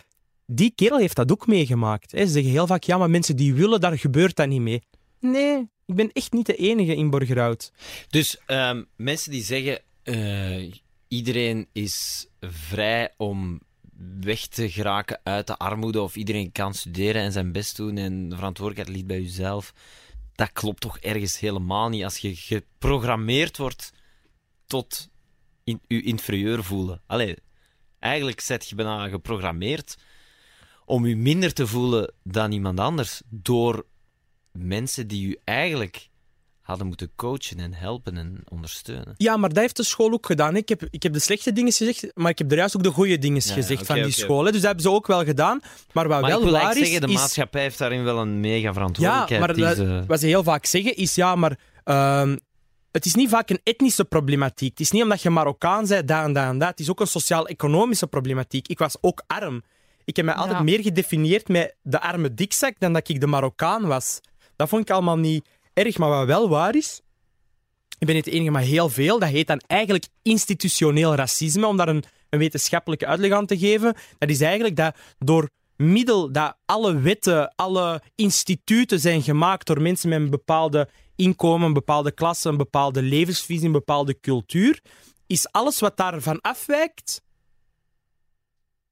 die 0.54 0.72
kerel 0.76 0.98
heeft 0.98 1.16
dat 1.16 1.32
ook 1.32 1.48
meegemaakt. 1.48 2.10
Ze 2.10 2.28
zeggen 2.28 2.52
heel 2.52 2.68
vaak, 2.68 2.84
ja, 2.84 2.98
maar 2.98 3.10
mensen 3.10 3.36
die 3.36 3.54
willen, 3.54 3.80
daar 3.80 3.98
gebeurt 3.98 4.36
dat 4.36 4.48
niet 4.48 4.62
mee. 4.62 4.82
Nee, 5.20 5.70
ik 5.86 5.96
ben 5.96 6.12
echt 6.12 6.34
niet 6.34 6.46
de 6.46 6.56
enige 6.56 6.96
in 6.96 7.10
Borgerhout. 7.10 7.72
Dus 8.10 8.38
ehm, 8.46 8.84
mensen 8.96 9.32
die 9.32 9.44
zeggen, 9.44 9.82
eh, 10.04 10.72
iedereen 11.08 11.68
is 11.72 12.28
vrij 12.40 13.14
om 13.18 13.62
weg 14.20 14.48
te 14.48 14.72
geraken 14.72 15.20
uit 15.24 15.48
de 15.48 15.58
armoede, 15.58 16.02
of 16.02 16.16
iedereen 16.16 16.52
kan 16.52 16.74
studeren 16.74 17.22
en 17.22 17.32
zijn 17.32 17.52
best 17.52 17.76
doen 17.76 17.98
en 17.98 18.30
de 18.30 18.36
verantwoordelijkheid 18.36 18.98
ligt 18.98 19.08
bij 19.08 19.22
jezelf. 19.22 19.74
Dat 20.36 20.52
klopt 20.52 20.82
toch 20.82 21.00
ergens 21.00 21.40
helemaal 21.40 21.90
niet 21.90 22.04
als 22.04 22.18
je 22.18 22.36
geprogrammeerd 22.36 23.58
wordt 23.58 23.94
tot 24.66 25.10
in, 25.64 25.82
je 25.88 26.02
inferieur 26.02 26.64
voelen. 26.64 27.02
Allee, 27.08 27.36
eigenlijk 28.00 28.40
zet 28.40 28.70
je 28.70 28.76
bijna 28.76 29.08
geprogrammeerd 29.08 29.98
om 30.92 31.06
je 31.08 31.16
minder 31.18 31.54
te 31.54 31.68
voelen 31.68 32.14
dan 32.24 32.52
iemand 32.52 32.80
anders 32.80 33.22
door 33.30 33.86
mensen 34.52 35.08
die 35.08 35.28
je 35.30 35.40
eigenlijk 35.44 36.10
hadden 36.62 36.88
moeten 36.88 37.12
coachen 37.16 37.60
en 37.60 37.74
helpen 37.74 38.18
en 38.18 38.42
ondersteunen. 38.50 39.14
Ja, 39.18 39.38
maar 39.38 39.50
dat 39.50 39.58
heeft 39.58 39.76
de 39.78 39.84
school 39.84 40.12
ook 40.12 40.26
gedaan. 40.26 40.56
Ik 40.56 40.70
heb, 40.70 40.88
ik 40.90 41.04
heb 41.04 41.14
de 41.14 41.20
slechte 41.20 41.54
dingen 41.54 41.72
gezegd, 41.72 42.12
maar 42.14 42.32
ik 42.32 42.38
heb 42.38 42.52
er 42.52 42.58
juist 42.58 42.76
ook 42.78 42.84
de 42.84 42.90
goede 42.92 43.18
dingen 43.18 43.42
Ja, 43.46 43.54
gezegd 43.54 43.86
van 43.86 43.96
die 43.96 44.04
oké. 44.06 44.14
school. 44.14 44.38
hè. 44.46 44.52
Dus 44.52 44.54
dat 44.62 44.64
hebben 44.64 44.82
ze 44.84 44.90
ook 44.92 45.08
wel 45.08 45.24
gedaan. 45.24 45.60
Maar 45.94 46.08
wat 46.08 46.22
Maar 46.22 46.30
wel 46.30 46.38
ik 46.38 46.44
wil 46.44 46.52
waar 46.54 46.62
eigenlijk 46.62 46.82
is, 46.86 46.92
zeggen, 46.92 47.08
de 47.08 47.14
is- 47.14 47.20
maatschappij 47.20 47.62
heeft 47.62 47.78
daarin 47.78 48.04
wel 48.04 48.18
een 48.20 48.40
mega 48.40 48.68
Ja, 48.68 48.74
verantwoordelijkheid. 48.74 49.40
maar 49.40 49.54
die 49.54 49.64
dat- 49.64 49.76
ze- 49.76 50.04
wat 50.08 50.20
ze 50.20 50.26
heel 50.26 50.44
vaak 50.44 50.66
zeggen 50.66 50.96
is, 50.96 51.16
ja, 51.16 51.36
maar 51.36 51.60
ehm, 51.84 52.38
het 52.92 53.06
is 53.06 53.16
niet 53.16 53.30
vaak 53.30 53.50
een 53.50 53.60
etnische 53.64 54.06
problematiek. 54.06 54.70
Het 54.70 54.80
is 54.80 54.92
niet 54.92 55.04
omdat 55.04 55.22
je 55.22 55.30
Marokkaan 55.30 55.88
bent, 55.88 56.08
dat 56.08 56.24
en 56.24 56.34
dat 56.34 56.44
en 56.44 56.58
dat. 56.58 56.68
Het 56.70 56.80
is 56.80 56.90
ook 56.90 57.00
een 57.00 57.08
sociaal-economische 57.08 58.08
problematiek. 58.08 58.68
Ik 58.68 58.80
was 58.80 58.98
ook 59.02 59.24
arm. 59.28 59.64
Ik 60.06 60.16
heb 60.16 60.26
mij 60.26 60.34
altijd 60.34 60.58
Ja. 60.58 60.64
meer 60.64 60.82
gedefinieerd 60.82 61.48
met 61.48 61.76
de 61.82 62.02
arme 62.02 62.34
dikzak 62.34 62.76
dan 62.80 62.94
dat 62.94 63.10
ik 63.10 63.20
de 63.20 63.28
Marokkaan 63.28 63.88
was. 63.88 64.20
Dat 64.56 64.70
vond 64.70 64.82
ik 64.82 64.90
allemaal 64.90 65.18
niet 65.18 65.46
erg, 65.74 65.98
maar 65.98 66.10
wat 66.10 66.26
wel 66.26 66.50
waar 66.50 66.76
is... 66.76 67.02
Ik 68.00 68.08
ben 68.08 68.16
niet 68.16 68.26
de 68.26 68.32
enige, 68.32 68.52
maar 68.52 68.62
heel 68.62 68.90
veel. 68.90 69.20
Dat 69.20 69.30
heet 69.30 69.48
dan 69.48 69.62
eigenlijk 69.68 70.08
institutioneel 70.22 71.16
racisme, 71.16 71.68
om 71.68 71.78
daar 71.78 71.88
een, 71.88 72.04
een 72.30 72.40
wetenschappelijke 72.40 73.06
uitleg 73.06 73.32
aan 73.32 73.46
te 73.46 73.58
geven. 73.58 73.96
Dat 74.18 74.30
is 74.30 74.42
eigenlijk 74.42 74.76
dat 74.76 74.96
door 75.20 75.50
middel 75.76 76.32
dat 76.32 76.58
alle 76.66 77.00
wetten, 77.00 77.54
alle 77.56 78.02
instituten 78.16 79.00
zijn 79.00 79.22
gemaakt 79.22 79.68
door 79.68 79.82
mensen 79.82 80.10
met 80.10 80.20
een 80.20 80.30
bepaalde 80.30 80.90
inkomen, 81.16 81.68
een 81.68 81.74
bepaalde 81.74 82.12
klasse, 82.12 82.50
een 82.50 82.58
bepaalde 82.58 83.02
levensvisie, 83.02 83.66
een 83.66 83.72
bepaalde 83.72 84.20
cultuur, 84.20 84.82
is 85.28 85.52
alles 85.52 85.80
wat 85.80 85.98
daarvan 85.98 86.42
afwijkt 86.42 87.22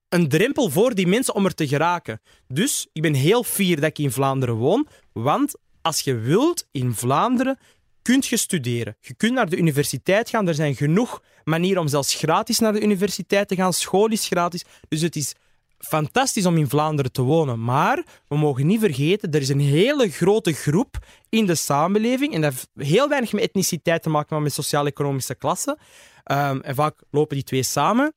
een 0.10 0.28
drempel 0.28 0.70
voor 0.70 0.95
die 0.95 1.07
mensen 1.07 1.36
om 1.36 1.45
er 1.45 1.53
te 1.53 1.68
geraken. 1.68 2.22
Dus 2.47 2.88
ik 2.93 3.01
ben 3.01 3.14
heel 3.14 3.43
fier 3.43 3.76
dat 3.76 3.89
ik 3.89 3.97
in 3.97 4.12
Vlaanderen 4.12 4.55
woon, 4.55 4.88
want 5.12 5.55
als 5.82 5.99
je 5.99 6.16
wilt 6.16 6.68
in 6.72 6.93
Vlaanderen, 6.93 7.57
kunt 8.01 8.26
je 8.26 8.38
studeren. 8.38 8.97
Je 8.99 9.14
kunt 9.14 9.34
naar 9.34 9.49
de 9.49 9.57
universiteit 9.57 10.30
gaan. 10.30 10.47
Er 10.47 10.53
zijn 10.53 10.76
genoeg 10.76 11.22
manieren 11.43 11.82
om 11.82 11.88
zelfs 11.88 12.14
gratis 12.14 12.60
naar 12.60 12.74
de 12.74 12.82
universiteit 12.82 13.47
te 13.47 13.55
gaan. 13.55 13.74
School 13.74 14.07
is 14.07 14.28
gratis. 14.28 14.66
Dus 14.88 15.01
het 15.01 15.16
is 15.16 15.36
fantastisch 15.78 16.45
om 16.45 16.57
in 16.57 16.70
Vlaanderen 16.70 17.12
te 17.12 17.22
wonen. 17.22 17.64
Maar 17.64 18.03
we 18.28 18.38
mogen 18.38 18.68
niet 18.68 18.80
vergeten, 18.80 19.32
er 19.32 19.41
is 19.41 19.49
een 19.49 19.60
hele 19.60 20.10
grote 20.10 20.53
groep 20.53 20.97
in 21.30 21.45
de 21.45 21.55
samenleving. 21.55 22.34
En 22.34 22.41
dat 22.41 22.51
heeft 22.51 22.70
heel 22.76 23.10
weinig 23.10 23.34
met 23.34 23.41
etniciteit 23.41 24.03
te 24.03 24.10
maken, 24.10 24.36
maar 24.36 24.43
met 24.43 24.53
sociaal-economische 24.53 25.36
klassen. 25.36 25.78
Ehm, 26.24 26.60
en 26.60 26.76
vaak 26.76 27.01
lopen 27.12 27.36
die 27.36 27.45
twee 27.45 27.64
samen. 27.64 28.14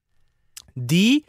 Die 0.74 1.24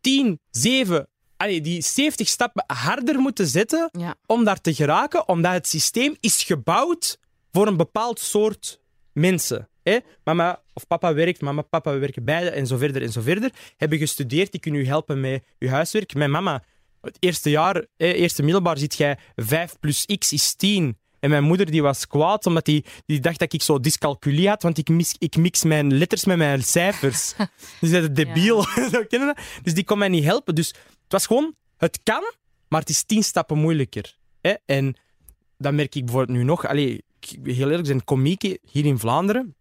10, 0.00 0.40
7, 0.50 1.08
allee, 1.36 1.60
die 1.60 1.82
70 1.82 2.28
stappen 2.28 2.64
harder 2.66 3.18
moeten 3.18 3.46
zetten 3.46 3.88
Ja. 3.98 4.14
om 4.26 4.44
daar 4.44 4.60
te 4.60 4.74
geraken, 4.74 5.28
omdat 5.28 5.52
het 5.52 5.66
systeem 5.68 6.16
is 6.20 6.42
gebouwd 6.42 7.18
voor 7.52 7.66
een 7.66 7.76
bepaald 7.76 8.18
soort 8.20 8.80
mensen. 9.12 9.68
Hè? 9.82 9.98
Mama 10.24 10.60
of 10.72 10.86
papa 10.86 11.14
werkt, 11.14 11.40
mama 11.40 11.62
papa 11.62 11.98
werken 11.98 12.24
beide 12.24 12.50
en 12.50 12.66
zo 12.66 12.76
verder 12.76 13.02
en 13.02 13.12
zo 13.12 13.20
verder. 13.20 13.50
Hebben 13.76 13.98
gestudeerd, 13.98 14.50
die 14.52 14.60
kunnen 14.60 14.80
u 14.80 14.86
helpen 14.86 15.20
met 15.20 15.42
uw 15.58 15.68
huiswerk. 15.68 16.14
Mijn 16.14 16.30
mama, 16.30 16.64
het 17.00 17.16
eerste 17.18 17.50
jaar, 17.50 17.74
hè, 17.96 18.12
eerste 18.12 18.42
middelbaar, 18.42 18.78
ziet 18.78 18.94
jij 18.94 19.18
5 19.36 19.78
plus 19.80 20.06
x 20.18 20.32
is 20.32 20.54
10. 20.54 20.98
En 21.20 21.30
mijn 21.30 21.44
moeder 21.44 21.70
die 21.70 21.82
was 21.82 22.06
kwaad, 22.06 22.46
omdat 22.46 22.64
die, 22.64 22.84
die 23.06 23.20
dacht 23.20 23.38
dat 23.38 23.52
ik 23.52 23.62
zo 23.62 23.80
dyscalculie 23.80 24.48
had, 24.48 24.62
want 24.62 24.78
ik, 24.78 24.88
mis, 24.88 25.14
ik 25.18 25.36
mix 25.36 25.64
mijn 25.64 25.98
letters 25.98 26.24
met 26.24 26.36
mijn 26.36 26.62
cijfers. 26.62 27.34
dus 27.80 27.90
dat 27.90 28.02
is 28.02 28.08
debiel. 28.12 28.62
Zo 28.92 29.04
kennen 29.08 29.28
we 29.28 29.34
dat? 29.34 29.44
dus 29.62 29.74
die 29.74 29.84
kon 29.84 29.98
mij 29.98 30.08
niet 30.08 30.24
helpen. 30.24 30.54
Dus 30.54 30.68
het 30.68 31.12
was 31.12 31.26
gewoon, 31.26 31.54
het 31.76 32.00
kan, 32.02 32.22
maar 32.68 32.80
het 32.80 32.88
is 32.88 33.02
tien 33.02 33.22
stappen 33.22 33.58
moeilijker. 33.58 34.16
Hè? 34.40 34.54
En 34.66 34.96
dat 35.58 35.72
merk 35.72 35.94
ik 35.94 36.04
bijvoorbeeld 36.04 36.38
nu 36.38 36.44
nog. 36.44 36.66
Allee, 36.66 37.04
heel 37.42 37.70
eerlijk, 37.70 37.86
zijn 37.86 38.04
komieken 38.04 38.58
hier 38.70 38.84
in 38.84 38.98
Vlaanderen, 38.98 39.56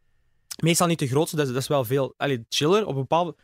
meestal 0.63 0.87
niet 0.87 0.99
de 0.99 1.07
grootste, 1.07 1.35
dat 1.35 1.47
is, 1.47 1.53
dat 1.53 1.61
is 1.61 1.67
wel 1.67 1.85
veel 1.85 2.13
allee, 2.17 2.45
chiller. 2.49 2.85
Op 2.85 2.93
een 2.93 3.01
bepaald 3.01 3.37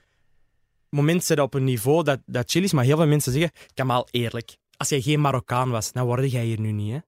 moment 0.90 1.24
zit 1.24 1.40
op 1.40 1.54
een 1.54 1.64
niveau 1.64 2.04
dat, 2.04 2.20
dat 2.26 2.52
chill 2.52 2.64
is, 2.64 2.74
maar 2.74 2.84
heel 2.84 2.98
veel 2.98 3.08
mensen 3.08 3.32
zeggen, 3.32 3.52
Kamal, 3.74 4.08
eerlijk, 4.12 4.58
als 4.78 4.90
jij 4.90 5.02
geen 5.02 5.22
Marokkaan 5.22 5.70
was, 5.70 5.92
dan 5.92 6.06
word 6.06 6.32
jij 6.32 6.46
hier 6.46 6.60
nu 6.60 6.72
niet, 6.72 6.92
hè? 6.92 7.00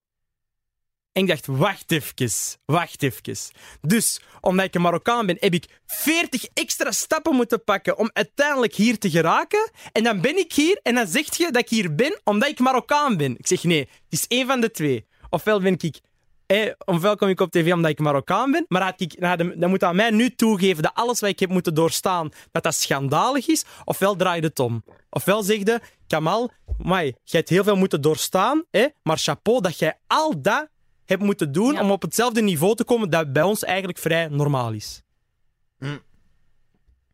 En 1.17 1.23
ik 1.23 1.29
dacht, 1.29 1.45
wacht 1.45 1.91
even, 1.91 2.31
wacht 2.65 3.03
even. 3.03 3.37
Dus, 3.81 4.21
omdat 4.41 4.65
ik 4.65 4.75
een 4.75 4.81
Marokkaan 4.81 5.25
ben, 5.25 5.37
heb 5.39 5.53
ik 5.53 5.65
40 5.85 6.45
extra 6.53 6.91
stappen 6.91 7.35
moeten 7.35 7.63
pakken 7.63 7.97
om 7.97 8.09
uiteindelijk 8.13 8.73
hier 8.73 8.97
te 8.97 9.09
geraken. 9.09 9.71
En 9.91 10.03
dan 10.03 10.21
ben 10.21 10.37
ik 10.37 10.53
hier 10.53 10.79
en 10.83 10.95
dan 10.95 11.07
zeg 11.07 11.37
je 11.37 11.51
dat 11.51 11.61
ik 11.61 11.69
hier 11.69 11.95
ben 11.95 12.19
omdat 12.23 12.49
ik 12.49 12.59
Marokkaan 12.59 13.17
ben. 13.17 13.37
Ik 13.37 13.47
zeg, 13.47 13.63
nee, 13.63 13.79
het 13.79 13.89
is 14.09 14.25
één 14.27 14.47
van 14.47 14.61
de 14.61 14.71
twee. 14.71 15.05
Ofwel 15.29 15.61
ben 15.61 15.75
ik... 15.79 15.99
Eh, 16.45 16.71
ofwel 16.85 17.15
kom 17.15 17.29
ik 17.29 17.39
op 17.39 17.51
tv 17.51 17.73
omdat 17.73 17.91
ik 17.91 17.99
Marokkaan 17.99 18.51
ben, 18.51 18.65
maar 18.67 18.81
had 18.81 19.01
ik, 19.01 19.21
dan 19.59 19.69
moet 19.69 19.83
aan 19.83 19.95
mij 19.95 20.09
nu 20.09 20.35
toegeven 20.35 20.83
dat 20.83 20.93
alles 20.93 21.19
wat 21.19 21.29
ik 21.29 21.39
heb 21.39 21.49
moeten 21.49 21.73
doorstaan, 21.73 22.29
dat 22.51 22.63
dat 22.63 22.75
schandalig 22.75 23.47
is. 23.47 23.65
Ofwel 23.83 24.15
draai 24.15 24.41
je 24.41 24.47
het 24.47 24.59
om. 24.59 24.83
Ofwel 25.09 25.43
zeg 25.43 25.57
je, 25.57 25.81
Kamal, 26.07 26.51
mai, 26.77 27.05
jij 27.05 27.39
hebt 27.39 27.49
heel 27.49 27.63
veel 27.63 27.75
moeten 27.75 28.01
doorstaan, 28.01 28.63
hè, 28.71 28.87
maar 29.03 29.17
chapeau 29.17 29.61
dat 29.61 29.79
jij 29.79 29.99
al 30.07 30.41
dat 30.41 30.67
hebt 31.09 31.23
moeten 31.23 31.51
doen 31.51 31.73
Ja. 31.73 31.81
om 31.81 31.91
op 31.91 32.01
hetzelfde 32.01 32.41
niveau 32.41 32.75
te 32.75 32.83
komen 32.83 33.09
dat 33.09 33.33
bij 33.33 33.43
ons 33.43 33.63
eigenlijk 33.63 33.97
vrij 33.97 34.27
normaal 34.27 34.71
is. 34.71 35.01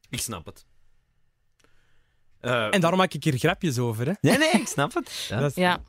Ik 0.10 0.20
snap 0.22 0.46
het. 0.46 0.66
Eh, 2.39 2.74
En 2.74 2.82
daarom 2.82 3.00
maak 3.00 3.14
ik 3.14 3.24
hier 3.24 3.38
grapjes 3.38 3.78
over. 3.80 4.06
Hè. 4.06 4.14
Nee, 4.22 4.38
nee, 4.38 4.50
ik 4.52 4.68
snap 4.68 4.94
het. 4.94 5.26
Ja. 5.30 5.39
Dat 5.39 5.50
is- 5.50 5.56
Ja. 5.56 5.82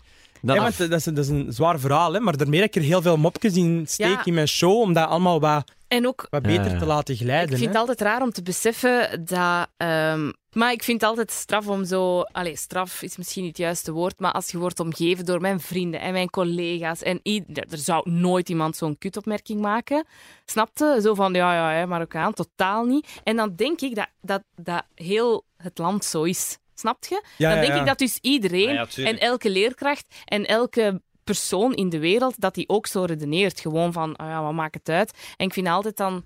Dan 0.47 0.55
Ja, 0.57 0.63
want 0.63 0.79
dat, 0.79 0.91
is, 0.93 1.05
dat 1.05 1.19
is 1.19 1.29
een 1.29 1.47
zwaar 1.53 1.79
verhaal, 1.81 2.13
hè, 2.13 2.21
maar 2.21 2.37
daarmee 2.37 2.61
dat 2.61 2.69
ik 2.69 2.75
er 2.83 2.89
heel 2.89 3.03
veel 3.03 3.17
mopjes 3.17 3.55
in 3.57 3.85
steek 3.89 4.07
Ja. 4.07 4.25
in 4.25 4.35
mijn 4.35 4.49
show, 4.49 4.81
om 4.81 4.93
dat 4.93 5.09
allemaal 5.09 5.41
wat, 5.41 5.71
En 5.89 6.07
ook, 6.07 6.27
wat 6.31 6.43
beter 6.43 6.71
Ja, 6.73 6.79
te 6.79 6.87
laten 6.87 7.17
glijden. 7.17 7.43
ik 7.43 7.49
vind 7.49 7.61
hè. 7.61 7.67
het 7.69 7.77
altijd 7.77 8.01
raar 8.01 8.23
om 8.23 8.31
te 8.33 8.43
beseffen 8.43 9.25
dat... 9.25 9.69
ehm, 9.77 10.31
maar 10.53 10.73
ik 10.73 10.83
vind 10.83 11.01
het 11.01 11.11
altijd 11.11 11.31
straf 11.31 11.69
om 11.69 11.85
zo... 11.85 12.21
Allee, 12.21 12.57
straf 12.57 13.03
is 13.03 13.17
misschien 13.17 13.43
niet 13.43 13.51
het 13.57 13.61
juiste 13.67 13.93
woord, 13.93 14.19
maar 14.19 14.33
als 14.33 14.51
je 14.51 14.59
wordt 14.59 14.81
omgeven 14.81 15.25
door 15.25 15.41
mijn 15.41 15.61
vrienden 15.61 16.01
en 16.01 16.13
mijn 16.13 16.31
collega's 16.31 17.03
en 17.03 17.21
i- 17.25 17.45
er 17.55 17.79
zou 17.79 18.11
nooit 18.11 18.49
iemand 18.49 18.77
zo'n 18.77 18.99
kutopmerking 18.99 19.61
maken. 19.61 20.05
Snapte? 20.45 20.99
Zo 21.03 21.15
van, 21.15 21.35
ja, 21.35 21.55
ja, 21.55 21.79
hè, 21.79 21.87
Marokkaan, 21.87 22.33
totaal 22.33 22.85
niet. 22.85 23.09
En 23.25 23.37
dan 23.37 23.53
denk 23.57 23.81
ik 23.81 23.95
dat, 23.95 24.09
dat, 24.21 24.43
dat 24.57 24.83
heel 24.95 25.45
het 25.57 25.79
land 25.79 26.05
zo 26.05 26.23
is. 26.23 26.59
Snap 26.75 27.05
je? 27.05 27.23
Ja, 27.37 27.49
dan 27.49 27.57
ja, 27.59 27.63
denk 27.63 27.75
ja. 27.75 27.81
ik 27.81 27.87
dat 27.87 27.99
dus 27.99 28.19
iedereen 28.21 28.79
Ah 28.79 28.99
en 29.07 29.19
elke 29.19 29.51
leerkracht 29.51 30.15
en 30.25 30.47
elke 30.47 31.03
persoon 31.25 31.75
in 31.75 31.89
de 31.89 31.99
wereld, 31.99 32.41
dat 32.41 32.55
die 32.55 32.69
ook 32.69 32.87
zo 32.87 33.03
redeneert. 33.05 33.61
Gewoon 33.61 33.93
van, 33.93 34.11
oh 34.21 34.27
ja, 34.27 34.43
wat 34.43 34.53
maakt 34.53 34.75
het 34.75 34.89
uit? 34.89 35.13
En 35.37 35.47
ik 35.47 35.53
vind 35.53 35.67
altijd 35.69 35.97
dan... 35.97 36.25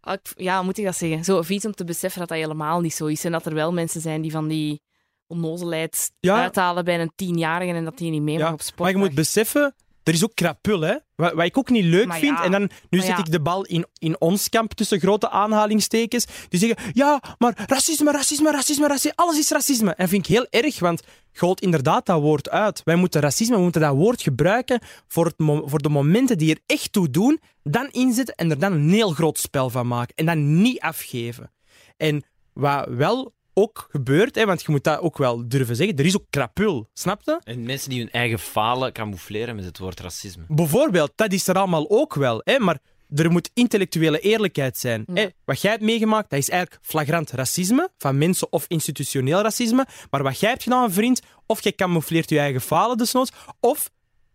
ah, 0.00 0.16
Ja, 0.36 0.56
hoe 0.56 0.64
moet 0.64 0.78
ik 0.78 0.84
dat 0.84 0.96
zeggen? 0.96 1.24
Zo 1.24 1.42
vies 1.42 1.64
om 1.64 1.72
te 1.72 1.84
beseffen 1.84 2.20
dat 2.20 2.28
dat 2.28 2.38
helemaal 2.38 2.80
niet 2.80 2.94
zo 2.94 3.06
is. 3.06 3.24
En 3.24 3.32
dat 3.32 3.46
er 3.46 3.54
wel 3.54 3.72
mensen 3.72 4.00
zijn 4.00 4.20
die 4.20 4.30
van 4.30 4.48
die 4.48 4.80
onnozelheid 5.26 6.10
Ja. 6.20 6.42
uithalen 6.42 6.84
bij 6.84 7.00
een 7.00 7.12
tienjarige 7.14 7.72
en 7.72 7.84
dat 7.84 7.98
die 7.98 8.10
niet 8.10 8.22
mee 8.22 8.38
mag 8.38 8.52
op 8.52 8.60
sport. 8.62 8.78
Maar 8.78 8.90
je 8.90 8.96
moet 8.96 9.14
beseffen, 9.14 9.74
er 10.08 10.14
is 10.14 10.24
ook 10.24 10.34
krapul, 10.34 10.80
hè? 10.80 10.94
Wat, 11.14 11.32
wat 11.32 11.44
ik 11.44 11.58
ook 11.58 11.70
niet 11.70 11.84
leuk 11.84 12.06
Maar 12.06 12.18
vind. 12.18 12.38
ja, 12.38 12.44
En 12.44 12.50
dan, 12.50 12.70
nu 12.90 12.98
zet 12.98 13.08
ja. 13.08 13.18
ik 13.18 13.30
de 13.30 13.40
bal 13.40 13.64
in, 13.64 13.86
in 13.98 14.20
ons 14.20 14.48
kamp 14.48 14.72
tussen 14.72 15.00
grote 15.00 15.30
aanhalingstekens. 15.30 16.26
Die 16.48 16.60
zeggen, 16.60 16.92
ja, 16.92 17.22
maar 17.38 17.64
racisme, 17.66 18.12
racisme, 18.12 18.50
racisme, 18.50 18.86
racisme, 18.86 19.12
alles 19.16 19.38
is 19.38 19.50
racisme. 19.50 19.88
En 19.88 19.96
dat 19.96 20.08
vind 20.08 20.28
ik 20.28 20.34
heel 20.34 20.46
erg, 20.50 20.78
want 20.78 21.02
holt 21.38 21.60
inderdaad 21.60 22.06
dat 22.06 22.20
woord 22.20 22.50
uit. 22.50 22.80
Wij 22.84 22.96
moeten 22.96 23.20
racisme, 23.20 23.56
we 23.56 23.62
moeten 23.62 23.80
dat 23.80 23.94
woord 23.94 24.22
gebruiken 24.22 24.80
voor, 25.08 25.24
het 25.24 25.34
voor 25.64 25.82
de 25.82 25.88
momenten 25.88 26.38
die 26.38 26.54
er 26.54 26.60
echt 26.66 26.92
toe 26.92 27.10
doen, 27.10 27.40
dan 27.62 27.88
inzetten 27.90 28.34
en 28.34 28.50
er 28.50 28.58
dan 28.58 28.72
een 28.72 28.90
heel 28.90 29.10
groot 29.10 29.38
spel 29.38 29.70
van 29.70 29.86
maken. 29.86 30.14
En 30.14 30.26
dan 30.26 30.60
niet 30.60 30.80
afgeven. 30.80 31.52
En 31.96 32.24
wat 32.52 32.86
wel 32.88 33.34
ook 33.58 33.86
gebeurt, 33.90 34.34
hè, 34.34 34.46
want 34.46 34.62
je 34.62 34.70
moet 34.70 34.84
dat 34.84 35.00
ook 35.00 35.18
wel 35.18 35.48
durven 35.48 35.76
zeggen, 35.76 35.96
er 35.96 36.04
is 36.04 36.16
ook 36.16 36.26
krapul, 36.30 36.88
snap 36.92 37.22
je? 37.24 37.40
En 37.44 37.62
mensen 37.62 37.90
die 37.90 37.98
hun 37.98 38.10
eigen 38.10 38.38
falen 38.38 38.92
camoufleren 38.92 39.56
met 39.56 39.64
het 39.64 39.78
woord 39.78 40.00
racisme. 40.00 40.44
Bijvoorbeeld, 40.48 41.12
dat 41.14 41.32
is 41.32 41.48
er 41.48 41.58
allemaal 41.58 41.90
ook 41.90 42.14
wel, 42.14 42.40
hè, 42.44 42.58
maar 42.58 42.78
er 43.14 43.30
moet 43.30 43.50
intellectuele 43.54 44.20
eerlijkheid 44.20 44.78
zijn. 44.78 45.04
Ja. 45.06 45.14
Hè. 45.14 45.26
Wat 45.44 45.60
jij 45.60 45.70
hebt 45.70 45.82
meegemaakt, 45.82 46.30
dat 46.30 46.38
is 46.38 46.50
eigenlijk 46.50 46.84
flagrant 46.84 47.30
racisme, 47.30 47.90
van 47.96 48.18
mensen 48.18 48.52
of 48.52 48.64
institutioneel 48.68 49.42
racisme. 49.42 49.86
Maar 50.10 50.22
wat 50.22 50.40
jij 50.40 50.50
hebt 50.50 50.62
gedaan, 50.62 50.92
vriend, 50.92 51.20
of 51.46 51.62
jij 51.62 51.72
camoufleert 51.72 52.30
je 52.30 52.38
eigen 52.38 52.60
falen 52.60 52.96
desnoods, 52.96 53.32
of 53.60 53.90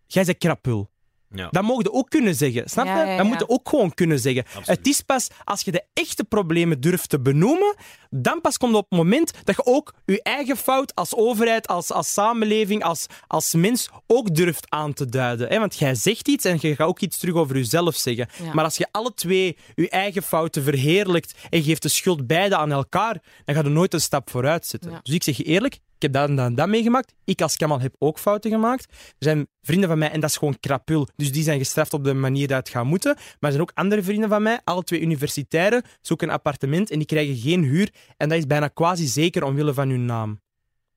jij 0.08 0.24
bent 0.24 0.38
krapul. 0.38 0.92
Ja. 1.34 1.48
Dat 1.52 1.64
mogen 1.64 1.84
je 1.84 1.92
ook 1.92 2.10
kunnen 2.10 2.36
zeggen, 2.36 2.70
snap 2.70 2.86
je? 2.86 2.92
Ja, 2.92 3.04
ja, 3.04 3.18
Dat 3.18 3.26
ja. 3.26 3.32
moet 3.32 3.40
je 3.40 3.50
ook 3.50 3.70
gewoon 3.70 3.94
kunnen 3.94 4.20
zeggen. 4.20 4.44
Absoluut. 4.44 4.68
Het 4.68 4.88
is 4.88 5.02
pas 5.02 5.28
als 5.44 5.62
je 5.62 5.72
de 5.72 5.84
echte 5.94 6.24
problemen 6.24 6.82
durft 6.82 7.10
te 7.10 7.20
benoemen, 7.20 7.76
dan 8.10 8.42
pas 8.42 8.58
komt 8.58 8.76
op 8.76 8.86
het 8.90 9.00
moment 9.00 9.34
dat 9.44 9.56
je 9.56 9.66
ook 9.66 9.94
je 10.06 10.22
eigen 10.24 10.58
fout 10.58 10.96
als 10.96 11.16
overheid, 11.16 11.68
als, 11.68 11.92
als 11.92 12.14
samenleving, 12.14 12.84
als, 12.84 13.06
als 13.28 13.54
mens 13.54 13.90
ook 14.08 14.36
durft 14.36 14.66
aan 14.70 14.94
te 14.94 15.06
duiden. 15.06 15.48
Hè? 15.50 15.60
Want 15.60 15.78
jij 15.78 15.96
zegt 15.96 16.28
iets 16.28 16.46
en 16.46 16.58
je 16.62 16.76
gaat 16.76 16.88
ook 16.88 17.00
iets 17.00 17.18
terug 17.18 17.36
over 17.36 17.56
jezelf 17.56 17.96
zeggen. 17.96 18.28
Ja. 18.44 18.54
Maar 18.54 18.64
als 18.64 18.78
je 18.78 18.88
alle 18.92 19.14
twee 19.14 19.58
je 19.76 19.90
eigen 19.90 20.24
fouten 20.24 20.64
verheerlijkt 20.64 21.34
en 21.50 21.58
je 21.58 21.64
geeft 21.64 21.82
de 21.82 21.90
schuld 21.90 22.28
beide 22.28 22.58
aan 22.58 22.72
elkaar, 22.72 23.22
dan 23.46 23.56
ga 23.56 23.62
je 23.62 23.70
nooit 23.70 23.94
een 23.94 24.02
stap 24.02 24.30
vooruit 24.30 24.66
zetten. 24.66 24.92
Ja. 24.92 25.00
Dus 25.04 25.14
ik 25.14 25.24
zeg 25.24 25.38
je 25.38 25.44
eerlijk, 25.44 25.80
heb 26.04 26.14
dat 26.14 26.30
en 26.30 26.36
dat 26.36 26.46
en 26.46 26.56
dat 26.56 26.68
meegemaakt. 26.68 27.14
Ik 27.26 27.42
als 27.42 27.58
Kamal 27.58 27.80
heb 27.80 27.96
ook 28.00 28.20
fouten 28.20 28.52
gemaakt. 28.52 28.86
Er 28.92 29.14
zijn 29.18 29.48
vrienden 29.62 29.90
van 29.90 29.98
mij, 29.98 30.12
en 30.12 30.20
dat 30.20 30.30
is 30.30 30.38
gewoon 30.38 30.60
krapul. 30.60 31.08
Dus 31.16 31.32
die 31.32 31.44
zijn 31.44 31.58
gestraft 31.58 31.94
op 31.94 32.04
de 32.04 32.14
manier 32.14 32.48
dat 32.48 32.58
het 32.58 32.70
gaat 32.70 32.86
moeten. 32.86 33.14
Maar 33.16 33.24
er 33.40 33.50
zijn 33.50 33.62
ook 33.62 33.72
andere 33.74 34.04
vrienden 34.04 34.30
van 34.30 34.42
mij, 34.42 34.60
alle 34.64 34.84
twee 34.84 35.02
universitairen, 35.02 35.84
zoeken 36.02 36.28
een 36.28 36.34
appartement 36.34 36.90
en 36.92 36.98
die 36.98 37.08
krijgen 37.08 37.36
geen 37.36 37.64
huur. 37.64 37.90
En 38.18 38.30
dat 38.30 38.38
is 38.38 38.48
bijna 38.48 38.68
quasi 38.68 39.06
zeker 39.06 39.44
omwille 39.44 39.74
van 39.74 39.90
hun 39.90 40.06
naam. 40.06 40.42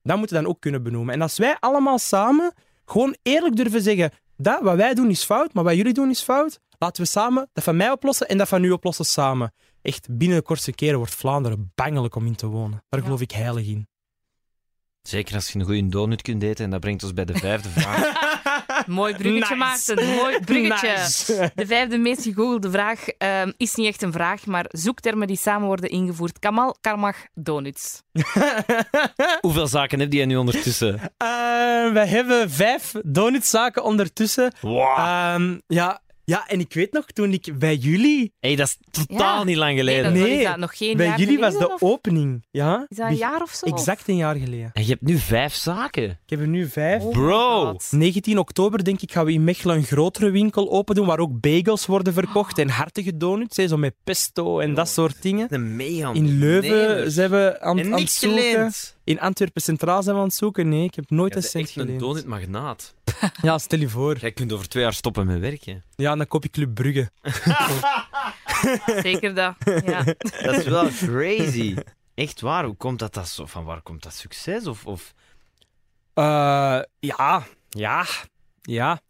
Dat 0.02 0.16
moeten 0.18 0.36
we 0.36 0.42
dan 0.42 0.52
ook 0.52 0.60
kunnen 0.60 0.82
benoemen. 0.82 1.14
En 1.14 1.22
als 1.22 1.38
wij 1.38 1.56
allemaal 1.60 1.98
samen 1.98 2.52
gewoon 2.84 3.16
eerlijk 3.22 3.56
durven 3.56 3.82
zeggen, 3.82 4.10
dat 4.36 4.60
wat 4.62 4.76
wij 4.76 4.94
doen 4.94 5.10
is 5.10 5.24
fout, 5.24 5.54
maar 5.54 5.64
wat 5.64 5.74
jullie 5.74 5.92
doen 5.92 6.10
is 6.10 6.20
fout, 6.22 6.58
laten 6.78 7.02
we 7.02 7.08
samen 7.08 7.48
dat 7.52 7.64
van 7.64 7.76
mij 7.76 7.90
oplossen 7.90 8.28
en 8.28 8.38
dat 8.38 8.48
van 8.48 8.64
u 8.64 8.70
oplossen 8.70 9.04
samen. 9.04 9.52
Echt, 9.82 10.08
binnen 10.10 10.36
de 10.36 10.42
kortste 10.42 10.72
keren 10.72 10.96
wordt 10.98 11.14
Vlaanderen 11.14 11.72
bangelijk 11.74 12.14
om 12.14 12.26
in 12.26 12.34
te 12.36 12.46
wonen. 12.46 12.82
Daar 12.88 13.00
Ja. 13.00 13.06
geloof 13.06 13.20
ik 13.20 13.30
heilig 13.30 13.66
in. 13.66 13.86
Zeker 15.06 15.34
als 15.34 15.52
je 15.52 15.58
een 15.58 15.64
goede 15.64 15.88
donut 15.88 16.22
kunt 16.22 16.42
eten. 16.42 16.64
En 16.64 16.70
dat 16.70 16.80
brengt 16.80 17.02
ons 17.02 17.12
bij 17.12 17.24
de 17.24 17.34
vijfde 17.34 17.68
vraag. 17.68 18.12
Mooi 18.86 19.14
bruggetje, 19.14 19.56
Nice. 19.56 19.94
Maarten. 19.94 20.14
Mooi 20.14 20.40
bruggetje. 20.40 20.88
Nice. 20.88 21.50
De 21.54 21.66
vijfde 21.66 21.98
meest 21.98 22.22
gegoogelde 22.22 22.70
vraag 22.70 23.06
ehm, 23.08 23.52
is 23.56 23.74
niet 23.74 23.86
echt 23.86 24.02
een 24.02 24.12
vraag, 24.12 24.46
maar 24.46 24.64
zoektermen 24.68 25.26
die 25.26 25.36
samen 25.36 25.66
worden 25.66 25.90
ingevoerd. 25.90 26.38
Kamal, 26.38 26.76
Karmach, 26.80 27.16
donuts. 27.34 28.02
Hoeveel 29.40 29.66
zaken 29.66 30.00
heb 30.00 30.12
jij 30.12 30.24
nu 30.24 30.36
ondertussen? 30.36 31.00
Eh, 31.00 31.92
wij 31.92 32.06
hebben 32.06 32.50
vijf 32.50 32.92
donutzaken 33.04 33.84
ondertussen. 33.84 34.52
Wow. 34.60 34.98
Ehm, 34.98 35.58
ja, 35.66 36.00
ja, 36.28 36.46
en 36.48 36.60
ik 36.60 36.72
weet 36.74 36.92
nog, 36.92 37.06
toen 37.06 37.32
ik 37.32 37.58
bij 37.58 37.74
jullie... 37.76 38.32
hey, 38.40 38.56
dat 38.56 38.66
is 38.66 38.78
totaal 38.90 39.38
Ja. 39.38 39.44
niet 39.44 39.56
lang 39.56 39.70
Nee, 39.74 39.78
geleden. 39.78 40.02
dat, 40.04 40.12
Nee, 40.22 40.38
is 40.38 40.44
dat 40.44 40.56
nog 40.56 40.76
geen 40.76 40.96
bij 40.96 41.06
jaar 41.06 41.18
jullie 41.18 41.38
was 41.38 41.52
geleden, 41.52 41.68
de 41.68 41.74
of- 41.84 41.90
opening. 41.92 42.44
Ja? 42.50 42.86
Is 42.88 42.96
dat 42.96 43.08
een 43.08 43.16
jaar 43.16 43.42
of 43.42 43.50
zo? 43.50 43.66
Exact 43.66 44.08
een 44.08 44.16
jaar 44.16 44.34
geleden. 44.36 44.70
En 44.72 44.82
je 44.82 44.88
hebt 44.88 45.02
nu 45.02 45.18
vijf 45.18 45.54
zaken. 45.54 46.04
Ik 46.04 46.18
heb 46.30 46.40
er 46.40 46.48
nu 46.48 46.68
vijf. 46.68 47.02
Oh 47.02 47.12
Bro. 47.12 47.64
my 47.64 47.70
God. 47.70 47.86
19 47.90 48.38
oktober, 48.38 48.84
denk 48.84 49.00
ik, 49.00 49.12
gaan 49.12 49.24
we 49.24 49.32
in 49.32 49.44
Mechelen 49.44 49.76
een 49.76 49.84
grotere 49.84 50.30
winkel 50.30 50.70
open 50.70 50.94
doen, 50.94 51.06
waar 51.06 51.18
ook 51.18 51.40
bagels 51.40 51.86
worden 51.86 52.12
verkocht 52.12 52.58
en 52.58 52.68
hartige 52.68 53.16
donuts, 53.16 53.56
hè, 53.56 53.68
zo 53.68 53.76
met 53.76 53.94
pesto 54.04 54.60
en 54.60 54.74
dat 54.74 54.88
soort 54.88 55.22
dingen. 55.22 55.46
Een 55.54 55.76
mega 55.76 56.12
In 56.12 56.38
Leuven 56.38 56.70
ondernemer. 56.72 57.10
zijn 57.10 57.30
we 57.30 57.60
aan, 57.60 57.78
En 57.78 57.84
aan 57.84 57.90
het 57.90 58.00
niks 58.00 58.18
zoeken. 58.18 58.42
geleend. 58.42 58.96
In 59.04 59.20
Antwerpen 59.20 59.62
Centraal 59.62 60.02
zijn 60.02 60.14
we 60.14 60.20
aan 60.20 60.26
het 60.28 60.36
zoeken. 60.36 60.68
Nee, 60.68 60.84
ik 60.84 60.94
heb 60.94 61.10
nooit 61.10 61.32
Jij 61.34 61.42
een 61.42 61.48
cent 61.48 61.64
echt 61.66 61.76
een 61.76 61.82
geleend. 61.82 62.00
donutmagnaat. 62.00 62.94
Ja, 63.42 63.58
stel 63.58 63.78
je 63.78 63.88
voor. 63.88 64.18
Jij 64.18 64.32
kunt 64.32 64.52
over 64.52 64.68
twee 64.68 64.82
jaar 64.82 64.92
stoppen 64.92 65.26
met 65.26 65.40
werken. 65.40 65.84
Ja, 65.96 66.16
dan 66.16 66.26
koop 66.26 66.44
ik 66.44 66.50
Club 66.50 66.74
Brugge. 66.74 67.10
Zeker 69.02 69.34
dat. 69.34 69.54
Ja. 69.84 70.04
Dat 70.42 70.56
is 70.56 70.64
wel 70.64 70.88
crazy. 70.88 71.76
Echt 72.14 72.40
waar, 72.40 72.64
hoe 72.64 72.76
komt 72.76 72.98
dat, 72.98 73.14
dat 73.14 73.28
zo? 73.28 73.46
Van 73.46 73.64
waar 73.64 73.82
komt 73.82 74.02
dat 74.02 74.14
succes? 74.14 74.66
Of, 74.66 74.86
of... 74.86 75.12
Eh, 76.14 76.80
ja, 76.98 77.46
ja, 77.68 78.06
ja. 78.62 79.00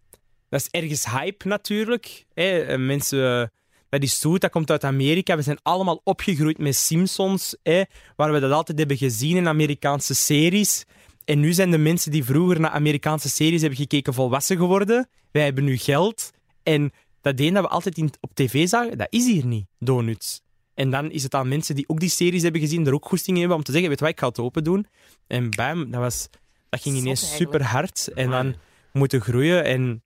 Dat 0.49 0.61
is 0.61 0.69
ergens 0.71 1.05
hype 1.05 1.49
natuurlijk. 1.49 2.25
Hè. 2.35 2.61
Eh, 2.61 2.79
Mensen, 2.79 3.53
dat 3.89 4.03
is 4.03 4.21
goed, 4.21 4.41
dat 4.41 4.51
komt 4.51 4.71
uit 4.71 4.85
Amerika. 4.85 5.37
We 5.37 5.43
zijn 5.43 5.59
allemaal 5.63 6.01
opgegroeid 6.05 6.59
met 6.59 6.77
Simpsons, 6.77 7.57
hè, 7.63 7.83
waar 8.17 8.33
we 8.33 8.41
dat 8.41 8.53
altijd 8.53 8.79
hebben 8.79 8.97
gezien 8.97 9.37
in 9.37 9.49
Amerikaanse 9.49 10.15
series. 10.15 10.85
En 11.27 11.41
nu 11.41 11.53
zijn 11.53 11.71
de 11.71 11.79
mensen 11.79 12.11
die 12.11 12.25
vroeger 12.25 12.61
naar 12.61 12.71
Amerikaanse 12.71 13.29
series 13.29 13.61
hebben 13.61 13.79
gekeken 13.79 14.15
volwassen 14.15 14.57
geworden. 14.57 15.09
Wij 15.31 15.45
hebben 15.45 15.65
nu 15.65 15.77
geld. 15.77 16.31
En 16.63 16.93
dat 17.21 17.41
een 17.41 17.55
dat 17.55 17.63
we 17.63 17.69
altijd 17.69 17.99
in, 17.99 18.13
op 18.21 18.35
tv 18.35 18.69
zagen, 18.69 18.99
dat 18.99 19.07
is 19.11 19.27
hier 19.27 19.47
niet, 19.47 19.67
donuts. 19.79 20.41
En 20.75 20.91
dan 20.91 21.11
is 21.11 21.23
het 21.23 21.35
aan 21.35 21.49
mensen 21.49 21.75
die 21.75 21.89
ook 21.89 22.01
die 22.01 22.09
series 22.09 22.43
hebben 22.43 22.61
gezien, 22.61 22.87
er 22.87 22.95
ook 22.95 23.07
goesting 23.07 23.35
in 23.35 23.41
hebben 23.41 23.59
om 23.59 23.65
te 23.65 23.73
zeggen, 23.73 23.89
weet 23.89 23.99
je 23.99 24.05
wat, 24.05 24.15
ik 24.15 24.21
ga 24.21 24.29
het 24.29 24.39
open 24.39 24.65
doen. 24.65 24.87
En 25.27 25.51
bam, 25.51 25.91
dat, 25.91 26.01
was, 26.01 26.29
dat 26.69 26.81
ging 26.81 26.97
ineens 26.97 27.37
super 27.37 27.63
hard. 27.63 28.09
En 28.15 28.31
dan 28.31 28.55
moeten 28.93 29.21
groeien. 29.21 29.65
En 29.65 30.03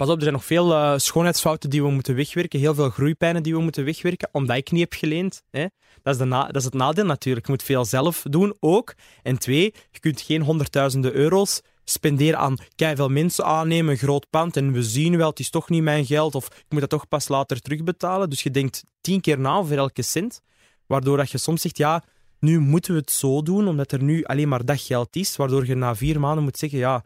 pas 0.00 0.08
op, 0.08 0.16
er 0.16 0.22
zijn 0.22 0.34
nog 0.34 0.44
veel 0.44 0.74
eh, 0.74 0.92
schoonheidsfouten 0.96 1.70
die 1.70 1.82
we 1.82 1.90
moeten 1.90 2.14
wegwerken. 2.14 2.58
Heel 2.58 2.74
veel 2.74 2.90
groeipijnen 2.90 3.42
die 3.42 3.54
we 3.54 3.60
moeten 3.60 3.84
wegwerken, 3.84 4.28
omdat 4.32 4.56
ik 4.56 4.70
niet 4.70 4.80
heb 4.80 4.92
geleend. 4.92 5.42
Hè. 5.50 5.66
Dat, 6.02 6.20
is 6.20 6.28
dat 6.28 6.56
is 6.56 6.64
het 6.64 6.74
nadeel 6.74 7.04
natuurlijk. 7.04 7.46
Je 7.46 7.52
moet 7.52 7.62
veel 7.62 7.84
zelf 7.84 8.22
doen 8.30 8.54
ook. 8.60 8.94
En 9.22 9.38
twee, 9.38 9.74
je 9.90 10.00
kunt 10.00 10.20
geen 10.20 10.42
honderdduizenden 10.42 11.12
euro's 11.12 11.60
spenderen 11.84 12.38
aan 12.38 12.56
veel 12.76 13.08
mensen 13.08 13.44
aannemen, 13.44 13.96
groot 13.96 14.30
pand. 14.30 14.56
En 14.56 14.72
we 14.72 14.82
zien 14.82 15.16
wel, 15.16 15.28
het 15.28 15.38
is 15.38 15.50
toch 15.50 15.68
niet 15.68 15.82
mijn 15.82 16.06
geld. 16.06 16.34
Of 16.34 16.46
ik 16.46 16.64
moet 16.68 16.80
dat 16.80 16.90
toch 16.90 17.08
pas 17.08 17.28
later 17.28 17.60
terugbetalen. 17.60 18.30
Dus 18.30 18.42
je 18.42 18.50
denkt 18.50 18.84
tien 19.00 19.20
keer 19.20 19.38
na 19.38 19.56
over 19.56 19.76
elke 19.76 20.02
cent. 20.02 20.40
Waardoor 20.86 21.16
dat 21.16 21.30
je 21.30 21.38
soms 21.38 21.60
zegt, 21.60 21.76
ja, 21.76 22.02
nu 22.38 22.58
moeten 22.58 22.92
we 22.94 23.00
het 23.00 23.10
zo 23.10 23.42
doen, 23.42 23.68
omdat 23.68 23.92
er 23.92 24.02
nu 24.02 24.24
alleen 24.24 24.48
maar 24.48 24.64
dat 24.64 24.80
geld 24.80 25.16
is. 25.16 25.36
Waardoor 25.36 25.66
je 25.66 25.74
na 25.74 25.94
vier 25.94 26.20
maanden 26.20 26.44
moet 26.44 26.58
zeggen, 26.58 26.78
ja, 26.78 27.04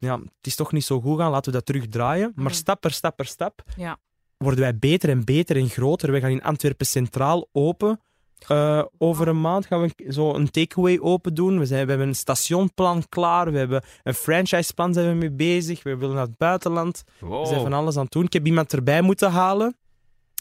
ja 0.00 0.18
het 0.18 0.46
is 0.46 0.54
toch 0.54 0.72
niet 0.72 0.84
zo 0.84 1.00
goed 1.00 1.18
gaan, 1.18 1.30
laten 1.30 1.52
we 1.52 1.56
dat 1.58 1.66
terugdraaien. 1.66 2.32
Maar 2.34 2.44
Mm. 2.44 2.52
stap 2.52 2.80
per 2.80 2.90
stap 2.92 3.16
per 3.16 3.26
stap 3.26 3.62
Ja. 3.76 3.98
worden 4.36 4.60
wij 4.60 4.78
beter 4.78 5.08
en 5.08 5.24
beter 5.24 5.56
en 5.56 5.68
groter. 5.68 6.12
We 6.12 6.20
gaan 6.20 6.30
in 6.30 6.42
Antwerpen 6.42 6.86
Centraal 6.86 7.48
open. 7.52 8.00
Eh, 8.48 8.82
over 8.98 9.28
een 9.28 9.40
maand 9.40 9.66
gaan 9.66 9.80
we 9.80 10.12
zo 10.12 10.34
een 10.34 10.50
takeaway 10.50 10.98
open 11.00 11.34
doen. 11.34 11.58
We, 11.58 11.66
zijn, 11.66 11.82
we 11.84 11.90
hebben 11.90 12.08
een 12.08 12.14
stationplan 12.14 13.08
klaar. 13.08 13.52
We 13.52 13.58
hebben 13.58 13.82
een 14.02 14.14
franchiseplan 14.14 14.92
zijn 14.94 15.08
we 15.08 15.14
mee 15.14 15.30
bezig. 15.30 15.82
We 15.82 15.96
willen 15.96 16.14
naar 16.14 16.26
het 16.26 16.36
buitenland. 16.36 17.02
Wow. 17.18 17.40
We 17.42 17.46
zijn 17.48 17.60
van 17.60 17.72
alles 17.72 17.96
aan 17.96 18.02
het 18.02 18.12
doen. 18.12 18.24
Ik 18.24 18.32
heb 18.32 18.46
iemand 18.46 18.72
erbij 18.72 19.02
moeten 19.02 19.30
halen. 19.30 19.76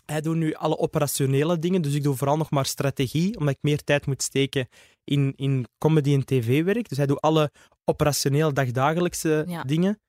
Hij 0.05 0.21
doet 0.21 0.35
nu 0.35 0.53
alle 0.53 0.77
operationele 0.77 1.59
dingen, 1.59 1.81
dus 1.81 1.93
ik 1.93 2.03
doe 2.03 2.15
vooral 2.15 2.37
nog 2.37 2.49
maar 2.51 2.65
strategie, 2.65 3.37
omdat 3.39 3.53
ik 3.53 3.59
meer 3.61 3.83
tijd 3.83 4.05
moet 4.05 4.21
steken 4.23 4.67
in, 5.03 5.33
in 5.35 5.65
comedy 5.77 6.13
en 6.13 6.25
tv-werk. 6.25 6.89
Dus 6.89 6.97
hij 6.97 7.07
doet 7.07 7.21
alle 7.21 7.51
operationeel 7.89 8.53
dagdagelijkse 8.53 9.43
Ja. 9.47 9.63
dingen. 9.63 9.99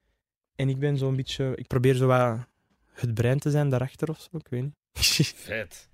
En 0.57 0.68
ik 0.68 0.78
ben 0.78 0.97
zo'n 0.99 1.16
beetje... 1.16 1.53
Ik 1.57 1.66
probeer 1.66 1.95
zo 1.95 2.07
wat 2.07 2.39
het 2.93 3.14
brein 3.14 3.39
te 3.39 3.51
zijn 3.51 3.68
daarachter 3.68 4.09
of 4.11 4.20
zo, 4.31 4.37
ik 4.37 4.47
weet 4.49 4.62
niet. 4.62 4.74
Vet. 5.37 5.89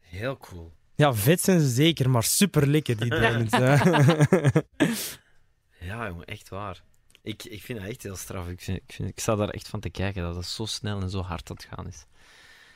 Heel 0.00 0.36
cool. 0.36 0.72
ja, 0.94 1.14
vet 1.14 1.40
zijn 1.40 1.60
ze 1.60 1.68
zeker, 1.68 2.10
maar 2.10 2.22
super 2.22 2.66
lekker, 2.66 2.96
die 2.96 3.10
donuts. 3.20 3.56
Ja, 5.80 6.08
jongen, 6.08 6.24
echt 6.24 6.48
waar. 6.48 6.82
Ik, 7.22 7.44
ik 7.44 7.62
vind 7.62 7.78
dat 7.80 7.88
echt 7.88 8.02
heel 8.02 8.16
straf. 8.16 8.48
Ik, 8.48 8.60
vind, 8.60 8.78
ik, 8.86 8.92
vind, 8.94 9.08
ik 9.08 9.20
sta 9.20 9.34
daar 9.36 9.48
echt 9.48 9.68
van 9.68 9.80
te 9.80 9.90
kijken 9.90 10.22
dat 10.22 10.36
het 10.36 10.46
zo 10.46 10.64
snel 10.64 11.00
en 11.00 11.10
zo 11.10 11.20
hard 11.20 11.50
aan 11.50 11.56
het 11.56 11.66
gaan 11.74 11.86
is. 11.86 12.04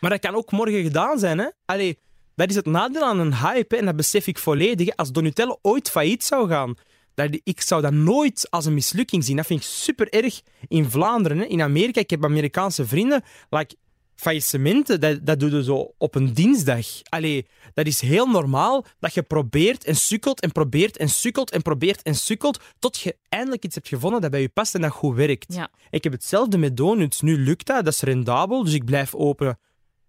Maar 0.00 0.10
dat 0.10 0.20
kan 0.20 0.34
ook 0.34 0.50
morgen 0.50 0.82
gedaan 0.82 1.18
zijn, 1.18 1.38
hè? 1.38 1.48
Allee, 1.64 1.98
dat 2.34 2.50
is 2.50 2.56
het 2.56 2.66
nadeel 2.66 3.02
aan 3.04 3.18
een 3.18 3.34
hype, 3.36 3.74
hè, 3.74 3.80
en 3.80 3.86
dat 3.86 3.96
besef 3.96 4.26
ik 4.26 4.38
volledig. 4.38 4.96
Als 4.96 5.12
Donatello 5.12 5.58
ooit 5.62 5.90
failliet 5.90 6.24
zou 6.24 6.48
gaan, 6.48 6.74
dat, 7.16 7.40
ik 7.44 7.60
zou 7.60 7.82
dat 7.82 7.92
nooit 7.92 8.46
als 8.50 8.64
een 8.64 8.74
mislukking 8.74 9.24
zien. 9.24 9.36
Dat 9.36 9.46
vind 9.46 9.60
ik 9.60 9.66
super 9.66 10.08
erg 10.08 10.42
in 10.68 10.90
Vlaanderen. 10.90 11.38
Hè. 11.38 11.44
In 11.44 11.62
Amerika, 11.62 12.00
ik 12.00 12.10
heb 12.10 12.24
Amerikaanse 12.24 12.86
vrienden, 12.86 13.22
like, 13.50 13.76
faillissementen, 14.14 15.00
dat, 15.00 15.26
dat 15.26 15.40
doe 15.40 15.50
je 15.50 15.64
zo 15.64 15.94
op 15.98 16.14
een 16.14 16.34
dinsdag. 16.34 16.86
Allee, 17.02 17.46
dat 17.74 17.86
is 17.86 18.00
heel 18.00 18.26
normaal 18.26 18.84
dat 19.00 19.14
je 19.14 19.22
probeert 19.22 19.84
en 19.84 19.96
sukkelt 19.96 20.40
en 20.40 20.52
probeert 20.52 20.96
en 20.96 21.08
sukkelt 21.08 21.50
en 21.50 21.62
probeert 21.62 22.02
en 22.02 22.14
sukkelt, 22.14 22.60
tot 22.78 23.00
je 23.00 23.16
eindelijk 23.28 23.64
iets 23.64 23.74
hebt 23.74 23.88
gevonden 23.88 24.20
dat 24.20 24.30
bij 24.30 24.40
je 24.40 24.48
past 24.48 24.74
en 24.74 24.80
dat 24.80 24.90
goed 24.90 25.16
werkt. 25.16 25.54
Ja. 25.54 25.70
Ik 25.90 26.04
heb 26.04 26.12
hetzelfde 26.12 26.58
met 26.58 26.76
donuts. 26.76 27.20
Nu 27.20 27.38
lukt 27.38 27.66
dat, 27.66 27.84
dat 27.84 27.92
is 27.92 28.00
rendabel, 28.00 28.64
dus 28.64 28.74
ik 28.74 28.84
blijf 28.84 29.14
open 29.14 29.58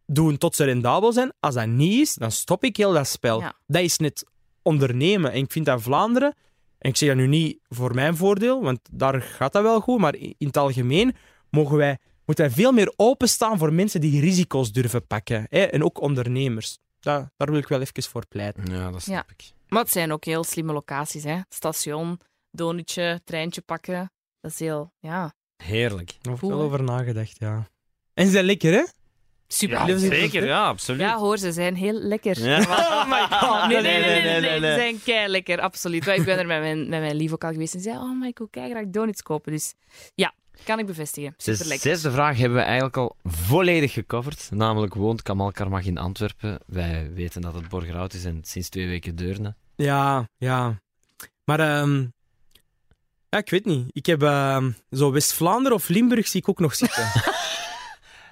doen 0.06 0.38
tot 0.38 0.56
ze 0.56 0.64
rendabel 0.64 1.14
zijn. 1.14 1.34
Als 1.40 1.56
dat 1.56 1.68
niet 1.68 2.02
is, 2.02 2.14
dan 2.14 2.32
stop 2.32 2.64
ik 2.64 2.78
heel 2.78 2.94
dat 2.94 3.08
spel. 3.08 3.40
Ja. 3.40 3.54
Dat 3.68 3.82
is 3.82 3.98
net 3.98 4.26
ondernemen. 4.62 5.32
En 5.32 5.42
ik 5.42 5.52
vind 5.52 5.66
dat 5.66 5.82
Vlaanderen, 5.82 6.36
en 6.78 6.90
ik 6.90 6.96
zeg 6.98 7.10
dat 7.10 7.18
nu 7.18 7.28
niet 7.28 7.60
voor 7.68 7.94
mijn 7.96 8.16
voordeel, 8.18 8.62
want 8.62 8.80
daar 8.92 9.22
gaat 9.22 9.54
dat 9.54 9.64
wel 9.64 9.80
goed, 9.80 10.00
maar 10.00 10.16
in 10.16 10.36
het 10.38 10.58
algemeen 10.58 11.16
mogen 11.50 11.78
wij, 11.78 11.98
moeten 12.26 12.46
wij 12.46 12.54
veel 12.54 12.72
meer 12.72 12.94
openstaan 12.96 13.58
voor 13.58 13.74
mensen 13.74 14.02
die 14.02 14.22
risico's 14.22 14.72
durven 14.72 15.08
pakken. 15.08 15.46
Hè? 15.50 15.64
En 15.64 15.84
ook 15.84 16.02
ondernemers. 16.02 16.78
Da- 17.00 17.32
daar 17.38 17.50
wil 17.52 17.60
ik 17.60 17.68
wel 17.68 17.82
even 17.82 18.04
voor 18.04 18.28
pleiten. 18.28 18.66
Ja, 18.72 18.92
dat 18.92 19.02
snap 19.02 19.16
Ja. 19.28 19.34
ik. 19.38 19.52
Maar 19.68 19.82
het 19.82 19.92
zijn 19.92 20.12
ook 20.12 20.26
heel 20.26 20.44
slimme 20.44 20.74
locaties, 20.74 21.24
hè. 21.24 21.40
Station, 21.50 22.20
donutje, 22.52 23.22
treintje 23.24 23.62
pakken. 23.62 24.12
Dat 24.42 24.52
is 24.52 24.60
heel, 24.60 24.92
ja, 25.00 25.34
Heerlijk. 25.64 26.10
Er 26.10 26.18
wordt 26.22 26.40
Cool, 26.40 26.56
wel 26.58 26.62
over 26.66 26.84
nagedacht, 26.84 27.40
ja. 27.40 27.68
En 28.14 28.26
ze 28.26 28.32
zijn 28.32 28.46
lekker, 28.46 28.74
hè? 28.74 28.84
Super. 29.48 29.78
Ja, 29.78 29.88
Ja, 29.88 29.98
zeker, 29.98 30.46
ja, 30.46 30.68
absoluut. 30.68 31.12
hoor, 31.12 31.38
ze 31.38 31.52
zijn 31.52 31.76
heel 31.76 31.94
lekker. 31.94 32.40
Ja. 32.44 32.60
Oh 32.88 33.10
my 33.10 33.38
god. 33.38 33.68
Nee, 33.72 33.82
nee, 33.82 34.00
nee, 34.00 34.22
nee, 34.42 34.60
nee, 34.60 34.72
Ze 34.72 34.76
zijn 34.80 35.04
kei 35.04 35.28
lekker, 35.28 35.60
absoluut. 35.60 36.08
Ik 36.08 36.26
ben 36.26 36.38
er 36.40 36.46
met 36.46 36.60
mijn, 36.60 36.90
met 36.90 37.00
mijn 37.00 37.16
lief 37.16 37.34
ook 37.34 37.44
al 37.44 37.52
geweest 37.52 37.74
en 37.74 37.80
zei: 37.82 37.98
Oh, 37.98 38.20
maar 38.20 38.28
ik 38.28 38.38
wil 38.38 38.48
kei 38.48 38.70
graag 38.70 38.86
donuts 38.88 39.22
kopen. 39.22 39.52
Dus 39.52 39.74
ja, 40.16 40.34
kan 40.64 40.80
ik 40.80 40.86
bevestigen. 40.86 41.34
Super 41.38 41.68
lekker. 41.68 41.90
zesde 41.90 42.12
vraag 42.12 42.38
hebben 42.38 42.58
we 42.58 42.64
eigenlijk 42.64 42.98
al 42.98 43.16
volledig 43.24 43.94
gecoverd. 43.94 44.50
Namelijk 44.52 44.94
woont 44.94 45.22
Kamal 45.22 45.52
Karmach 45.52 45.86
in 45.86 45.98
Antwerpen. 45.98 46.60
Wij 46.66 47.12
weten 47.14 47.42
dat 47.42 47.54
het 47.54 47.70
Borgerhout 47.70 48.14
is 48.14 48.26
en 48.26 48.40
sinds 48.44 48.70
twee 48.70 48.88
weken 48.88 49.16
Deurne. 49.16 49.56
Ja, 49.76 50.30
ja. 50.38 50.82
Maar, 51.44 51.60
ehm 51.60 52.06
ja, 53.30 53.38
ik 53.38 53.50
weet 53.50 53.66
niet. 53.66 53.88
Ik 53.92 54.06
heb 54.06 54.22
ehm, 54.24 54.72
zo 54.92 55.12
West-Vlaanderen 55.12 55.78
of 55.78 55.88
Limburg 55.88 56.28
zie 56.28 56.42
ik 56.42 56.50
ook 56.50 56.60
nog 56.60 56.76
zitten. 56.76 57.04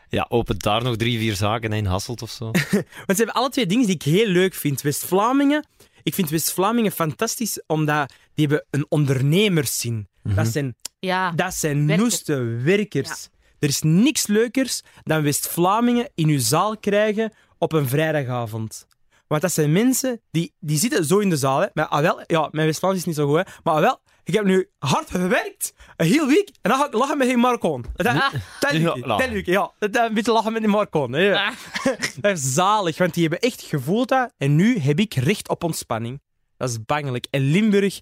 Ja, 0.09 0.25
opent 0.29 0.63
daar 0.63 0.83
nog 0.83 0.95
drie, 0.95 1.17
vier 1.17 1.35
zaken 1.35 1.73
in 1.73 1.85
Hasselt 1.85 2.21
of 2.21 2.29
zo. 2.29 2.45
Want 3.05 3.17
ze 3.17 3.23
hebben 3.23 3.33
alle 3.33 3.49
twee 3.49 3.65
dingen 3.65 3.85
die 3.85 3.95
ik 3.95 4.01
heel 4.03 4.27
leuk 4.27 4.53
vind. 4.53 4.81
West-Vlamingen, 4.81 5.65
ik 6.03 6.13
vind 6.13 6.29
West-Vlamingen 6.29 6.91
fantastisch, 6.91 7.63
omdat 7.67 8.13
die 8.33 8.47
hebben 8.47 8.65
een 8.69 8.85
ondernemerszin. 8.89 10.07
Dat 10.23 10.47
zijn, 10.47 10.75
Ja, 10.99 11.31
dat 11.31 11.53
zijn 11.53 11.87
Werkers. 11.87 12.01
noeste 12.01 12.35
werkers. 12.63 13.29
Er 13.59 13.69
is 13.69 13.81
niks 13.81 14.27
leukers 14.27 14.81
dan 15.03 15.23
West-Vlamingen 15.23 16.09
in 16.15 16.27
uw 16.27 16.39
zaal 16.39 16.77
krijgen 16.77 17.33
op 17.57 17.73
een 17.73 17.87
vrijdagavond. 17.87 18.87
Want 19.27 19.41
dat 19.41 19.51
zijn 19.51 19.71
mensen 19.71 20.21
die, 20.31 20.53
die 20.59 20.77
zitten 20.77 21.05
zo 21.05 21.19
in 21.19 21.29
de 21.29 21.37
zaal. 21.37 21.59
Hè. 21.59 21.67
Maar, 21.73 21.87
ah, 21.87 22.01
wel, 22.01 22.23
ja, 22.27 22.47
mijn 22.51 22.65
West-Vlaams 22.67 22.97
is 22.97 23.05
niet 23.05 23.15
zo 23.15 23.27
goed, 23.27 23.37
hè. 23.37 23.43
maar 23.63 23.73
ah, 23.73 23.79
wel, 23.81 23.99
ik 24.25 24.33
heb 24.33 24.43
nu 24.45 24.69
hard 24.79 25.09
gewerkt, 25.11 25.73
een 25.97 26.05
heel 26.07 26.27
week, 26.27 26.49
en 26.61 26.69
dan 26.69 26.79
ga 26.79 26.85
ik 26.85 26.93
lachen 26.93 27.17
met 27.17 27.27
die 27.27 27.37
Marcoon. 27.37 27.85
Dat, 27.95 28.05
Ah. 28.05 28.33
dat, 28.59 28.71
Ja, 28.71 28.93
dat 29.17 29.45
ja. 29.45 29.71
Dat, 29.79 29.93
dat, 29.93 30.07
een 30.09 30.13
beetje 30.13 30.31
lachen 30.31 30.51
met 30.53 30.61
die 30.61 30.71
Marcoon. 30.71 31.11
Hè. 31.13 31.35
Ah. 31.39 31.51
Dat 32.21 32.37
is 32.37 32.53
zalig, 32.53 32.97
want 32.97 33.13
die 33.13 33.21
hebben 33.29 33.49
echt 33.49 33.61
gevoeld 33.61 34.07
dat. 34.07 34.33
En 34.37 34.55
nu 34.55 34.79
heb 34.79 34.99
ik 34.99 35.13
recht 35.13 35.49
op 35.49 35.63
ontspanning. 35.63 36.21
Dat 36.57 36.69
is 36.69 36.85
bangelijk. 36.85 37.27
En 37.29 37.41
Limburg, 37.41 37.99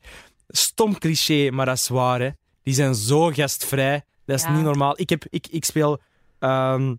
stom 0.48 0.98
cliché, 0.98 1.50
maar 1.52 1.66
dat 1.66 1.78
is 1.78 1.88
waar. 1.88 2.20
Hè. 2.22 2.30
Die 2.64 2.74
zijn 2.74 2.96
zo 2.96 3.30
gastvrij. 3.32 4.04
Dat 4.26 4.36
is 4.38 4.44
Ja. 4.44 4.52
niet 4.56 4.64
normaal. 4.64 4.94
Ik, 5.00 5.10
heb, 5.10 5.24
ik, 5.30 5.48
ik 5.50 5.66
speel 5.66 6.02
ehm, 6.40 6.96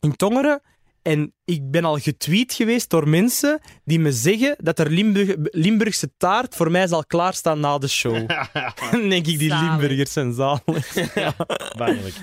in 0.00 0.16
Tongeren. 0.16 0.62
En 1.08 1.34
ik 1.44 1.70
ben 1.70 1.84
al 1.84 1.98
getweet 1.98 2.52
geweest 2.52 2.90
door 2.90 3.08
mensen 3.08 3.60
die 3.84 3.98
me 3.98 4.12
zeggen 4.12 4.56
dat 4.58 4.78
er 4.78 4.90
Limburg, 4.90 5.36
Limburgse 5.42 6.10
taart 6.16 6.54
voor 6.54 6.70
mij 6.70 6.86
zal 6.86 7.04
klaarstaan 7.06 7.60
na 7.60 7.78
de 7.78 7.88
show. 7.88 8.28
Dan 8.90 9.08
denk 9.08 9.26
ik, 9.26 9.38
die 9.38 9.48
Zalig. 9.48 9.68
Limburgers 9.70 10.12
zijn 10.12 10.32
zalig. 10.32 10.94
Bangelijk. 11.76 12.14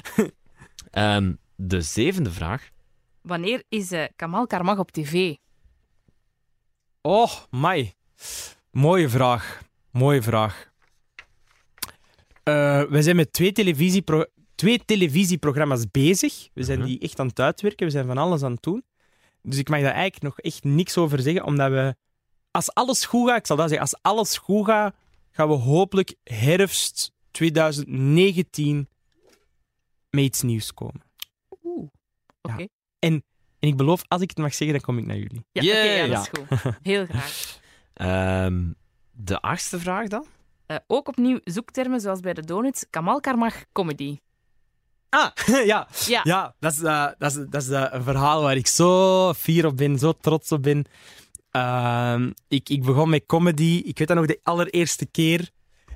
Ehm, 0.92 1.34
de 1.56 1.82
zevende 1.82 2.32
vraag. 2.32 2.70
wanneer 3.22 3.64
is 3.70 3.92
eh, 3.92 4.04
Kamal 4.16 4.48
Karmach 4.48 4.78
op 4.78 4.92
tv? 4.92 5.36
Oh, 7.02 7.32
mai. 7.50 7.94
Mooie 8.72 9.10
vraag. 9.10 9.62
Mooie 9.92 10.22
vraag. 10.22 10.72
Eh, 12.44 12.84
we 12.84 13.02
zijn 13.02 13.16
met 13.16 13.34
twee, 13.34 13.52
televisiepro 13.52 14.26
twee 14.56 14.86
televisieprogramma's 14.86 15.92
bezig. 15.92 16.50
We 16.54 16.64
zijn 16.64 16.80
Mhm. 16.80 16.88
die 16.88 17.00
echt 17.00 17.20
aan 17.20 17.28
het 17.28 17.40
uitwerken. 17.40 17.86
We 17.86 17.92
zijn 17.92 18.06
van 18.06 18.18
alles 18.18 18.44
aan 18.44 18.52
het 18.52 18.64
doen. 18.64 18.84
Dus 19.42 19.58
ik 19.58 19.70
mag 19.70 19.82
daar 19.82 19.92
eigenlijk 19.92 20.24
nog 20.24 20.40
echt 20.40 20.64
niks 20.64 20.98
over 20.98 21.20
zeggen, 21.22 21.44
omdat 21.46 21.72
we... 21.72 21.96
Als 22.52 22.74
alles 22.74 23.06
goed 23.06 23.30
gaat, 23.30 23.38
ik 23.38 23.46
zal 23.46 23.56
dat 23.58 23.70
zeggen, 23.70 23.88
als 23.92 24.02
alles 24.02 24.38
goed 24.38 24.66
gaat, 24.66 24.96
gaan 25.32 25.48
we 25.48 25.54
hopelijk 25.54 26.16
herfst 26.24 27.12
2019 27.32 28.88
met 30.10 30.24
iets 30.24 30.42
nieuws 30.42 30.74
komen. 30.74 31.02
Oeh, 31.64 31.88
oké. 32.42 32.58
Ja. 32.62 32.68
En 33.00 33.24
ik 33.60 33.76
beloof, 33.78 34.02
als 34.08 34.22
ik 34.22 34.30
het 34.30 34.38
mag 34.38 34.54
zeggen, 34.54 34.78
dan 34.78 34.86
kom 34.86 34.98
ik 34.98 35.06
naar 35.06 35.18
jullie. 35.18 35.46
Ja, 35.52 35.62
Yeah. 35.62 35.78
oké, 35.78 35.92
ja, 35.94 36.04
Ja. 36.04 36.08
dat 36.16 36.30
is 36.34 36.60
goed. 36.62 36.74
Heel 36.82 37.06
graag. 37.06 37.60
Ehm, 37.94 38.72
de 39.12 39.42
achtste 39.42 39.80
vraag 39.80 40.08
dan? 40.08 40.26
Eh, 40.66 40.78
ook 40.88 41.08
opnieuw 41.08 41.40
zoektermen 41.44 42.00
zoals 42.02 42.20
bij 42.20 42.34
de 42.34 42.46
donuts. 42.46 42.86
Kamal 42.90 43.20
Karmach 43.20 43.64
comedy. 43.72 44.18
Ah, 45.16 45.32
ja. 45.72 45.88
Ja, 46.08 46.22
Ja, 46.24 46.56
dat 46.60 46.72
is, 46.72 46.82
eh, 46.82 47.08
dat 47.18 47.32
is, 47.32 47.46
dat 47.50 47.62
is 47.62 47.70
eh, 47.70 47.86
een 47.90 48.04
verhaal 48.04 48.42
waar 48.42 48.56
ik 48.56 48.68
zo 48.68 49.34
fier 49.34 49.66
op 49.66 49.78
ben, 49.78 50.00
zo 50.00 50.14
trots 50.22 50.52
op 50.52 50.64
ben. 50.64 50.86
Ehm, 51.52 52.32
ik, 52.48 52.70
ik 52.70 52.84
begon 52.84 53.10
met 53.10 53.26
comedy. 53.26 53.82
Ik 53.86 53.98
weet 53.98 54.08
dat 54.08 54.18
nog 54.18 54.26
de 54.26 54.40
allereerste 54.44 55.06
keer 55.06 55.50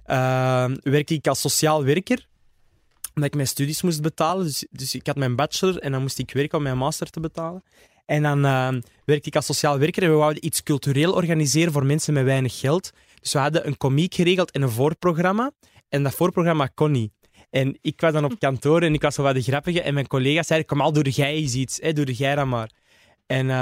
ehm, 0.04 0.76
werkte 0.82 1.14
ik 1.14 1.28
als 1.28 1.40
sociaal 1.40 1.84
werker. 1.84 2.28
Omdat 3.08 3.30
ik 3.30 3.36
mijn 3.36 3.48
studies 3.48 3.82
moest 3.82 4.02
betalen. 4.02 4.46
Dus, 4.46 4.66
dus 4.72 4.96
ik 4.96 5.08
had 5.08 5.16
mijn 5.16 5.36
bachelor 5.36 5.78
en 5.78 5.92
dan 5.92 6.02
moest 6.02 6.20
ik 6.20 6.32
werken 6.32 6.58
om 6.58 6.64
mijn 6.64 6.78
master 6.78 7.10
te 7.10 7.20
betalen. 7.20 7.64
En 8.06 8.24
dan 8.24 8.46
ehm, 8.46 8.82
werkte 9.06 9.28
ik 9.28 9.36
als 9.36 9.46
sociaal 9.46 9.80
werker 9.80 10.04
en 10.04 10.10
we 10.10 10.16
wouden 10.16 10.46
iets 10.46 10.64
cultureel 10.64 11.14
organiseren 11.14 11.74
voor 11.74 11.86
mensen 11.86 12.14
met 12.14 12.24
weinig 12.24 12.60
geld. 12.60 12.92
Dus 13.22 13.34
we 13.34 13.40
hadden 13.40 13.68
een 13.68 13.78
komiek 13.78 14.14
geregeld 14.14 14.52
en 14.52 14.62
een 14.62 14.70
voorprogramma. 14.70 15.52
En 15.90 16.04
dat 16.04 16.16
voorprogramma 16.16 16.68
kon 16.68 16.92
niet. 16.92 17.12
En 17.50 17.78
ik 17.82 18.02
was 18.02 18.14
dan 18.14 18.26
op 18.26 18.40
kantoor 18.40 18.82
en 18.82 18.94
ik 18.94 19.02
was 19.02 19.16
zo 19.16 19.24
wat 19.24 19.34
de 19.36 19.42
grappige. 19.42 19.82
En 19.82 19.94
mijn 19.94 20.08
collega's 20.08 20.48
zeiden, 20.48 20.70
kom 20.70 20.82
al, 20.82 20.94
doe 20.94 21.10
jij 21.10 21.34
eens 21.34 21.54
iets. 21.54 21.78
Hè, 21.82 21.94
doe 21.94 22.14
jij 22.14 22.36
dat 22.36 22.46
maar. 22.46 22.70
En, 23.26 23.50
eh, 23.50 23.56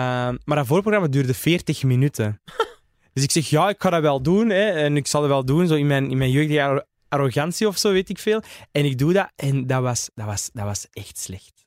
maar 0.43 0.57
dat 0.57 0.67
voorprogramma 0.67 1.07
duurde 1.07 1.33
40 1.33 1.83
minuten. 1.83 2.41
Dus 3.13 3.25
ik 3.25 3.31
zeg, 3.31 3.49
ja, 3.49 3.69
ik 3.69 3.81
ga 3.81 3.89
dat 3.89 4.01
wel 4.01 4.21
doen. 4.21 4.49
Hè, 4.49 4.69
en 4.69 4.97
ik 4.97 5.07
zal 5.07 5.21
het 5.21 5.31
wel 5.31 5.45
doen, 5.45 5.67
zo 5.67 5.75
in 5.75 5.87
mijn, 5.87 6.11
in 6.11 6.17
mijn 6.17 6.31
jeugdige 6.31 6.61
arro- 6.63 6.83
arrogantie 7.07 7.67
of 7.67 7.77
zo, 7.77 7.91
weet 7.91 8.09
ik 8.09 8.19
veel. 8.19 8.41
En 8.71 8.85
ik 8.85 8.97
doe 8.97 9.13
dat 9.13 9.31
en 9.35 9.67
dat 9.67 9.81
was, 9.81 10.09
dat 10.15 10.25
was, 10.25 10.49
dat 10.53 10.65
was 10.65 10.87
echt 10.93 11.17
slecht. 11.17 11.66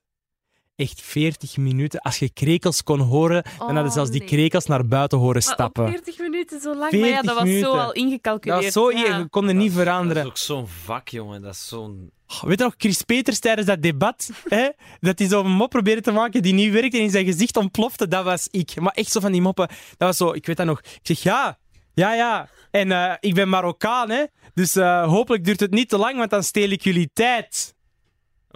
Echt 0.81 1.01
40 1.01 1.57
minuten. 1.57 1.99
Als 2.01 2.19
je 2.19 2.29
krekels 2.29 2.83
kon 2.83 2.99
horen, 2.99 3.43
dan 3.43 3.65
hadden 3.65 3.85
Oh, 3.85 3.91
zelfs 3.91 4.11
die 4.11 4.23
krekels 4.23 4.65
naar 4.65 4.87
buiten 4.87 5.17
horen 5.17 5.33
Maar 5.45 5.53
stappen. 5.53 5.87
40 5.87 6.19
minuten 6.19 6.61
zo 6.61 6.75
lang. 6.75 6.91
Maar 6.91 7.09
ja, 7.09 7.21
40 7.21 7.23
dat 7.23 7.43
was 7.43 7.59
zo 7.59 7.71
al 7.71 7.91
ingecalculeerd. 7.91 8.63
Dat 8.63 8.73
was 8.73 8.83
zo, 8.83 8.91
ja. 8.91 9.17
je 9.17 9.29
kon 9.29 9.47
er 9.47 9.53
niet 9.53 9.73
Dat 9.73 9.83
veranderen. 9.83 10.23
is 10.23 10.29
ook 10.29 10.37
zo'n 10.37 10.67
vak, 10.67 11.07
jongen. 11.07 11.41
Dat 11.41 11.53
is 11.53 11.67
zo'n... 11.67 12.11
Weet 12.41 12.57
je 12.59 12.63
nog, 12.63 12.73
Chris 12.77 13.01
Peters 13.01 13.39
tijdens 13.39 13.67
dat 13.67 13.81
debat, 13.81 14.29
hè, 14.47 14.69
dat 14.99 15.19
hij 15.19 15.27
zo'n 15.27 15.51
mop 15.51 15.69
probeerde 15.69 16.01
te 16.01 16.11
maken 16.11 16.41
die 16.41 16.53
niet 16.53 16.71
werkte 16.71 16.97
en 16.97 17.03
in 17.03 17.09
zijn 17.09 17.25
gezicht 17.25 17.57
ontplofte, 17.57 18.07
dat 18.07 18.23
was 18.23 18.47
ik. 18.51 18.79
Maar 18.79 18.93
echt 18.93 19.11
zo 19.11 19.19
van 19.19 19.31
die 19.31 19.41
moppen, 19.41 19.67
dat 19.67 20.07
was 20.07 20.17
zo, 20.17 20.33
ik 20.33 20.45
weet 20.45 20.57
dat 20.57 20.65
nog. 20.65 20.79
Ik 20.79 20.99
zeg, 21.01 21.23
ja, 21.23 21.57
ja, 21.93 22.13
ja. 22.13 22.49
En 22.71 22.91
eh, 22.91 23.13
ik 23.19 23.33
ben 23.33 23.49
Marokkaan, 23.49 24.09
hè. 24.09 24.23
Dus 24.53 24.75
eh, 24.75 25.07
hopelijk 25.07 25.43
duurt 25.45 25.59
het 25.59 25.71
niet 25.71 25.89
te 25.89 25.97
lang, 25.97 26.17
want 26.17 26.29
dan 26.29 26.43
steel 26.43 26.69
ik 26.69 26.81
jullie 26.81 27.09
tijd. 27.13 27.75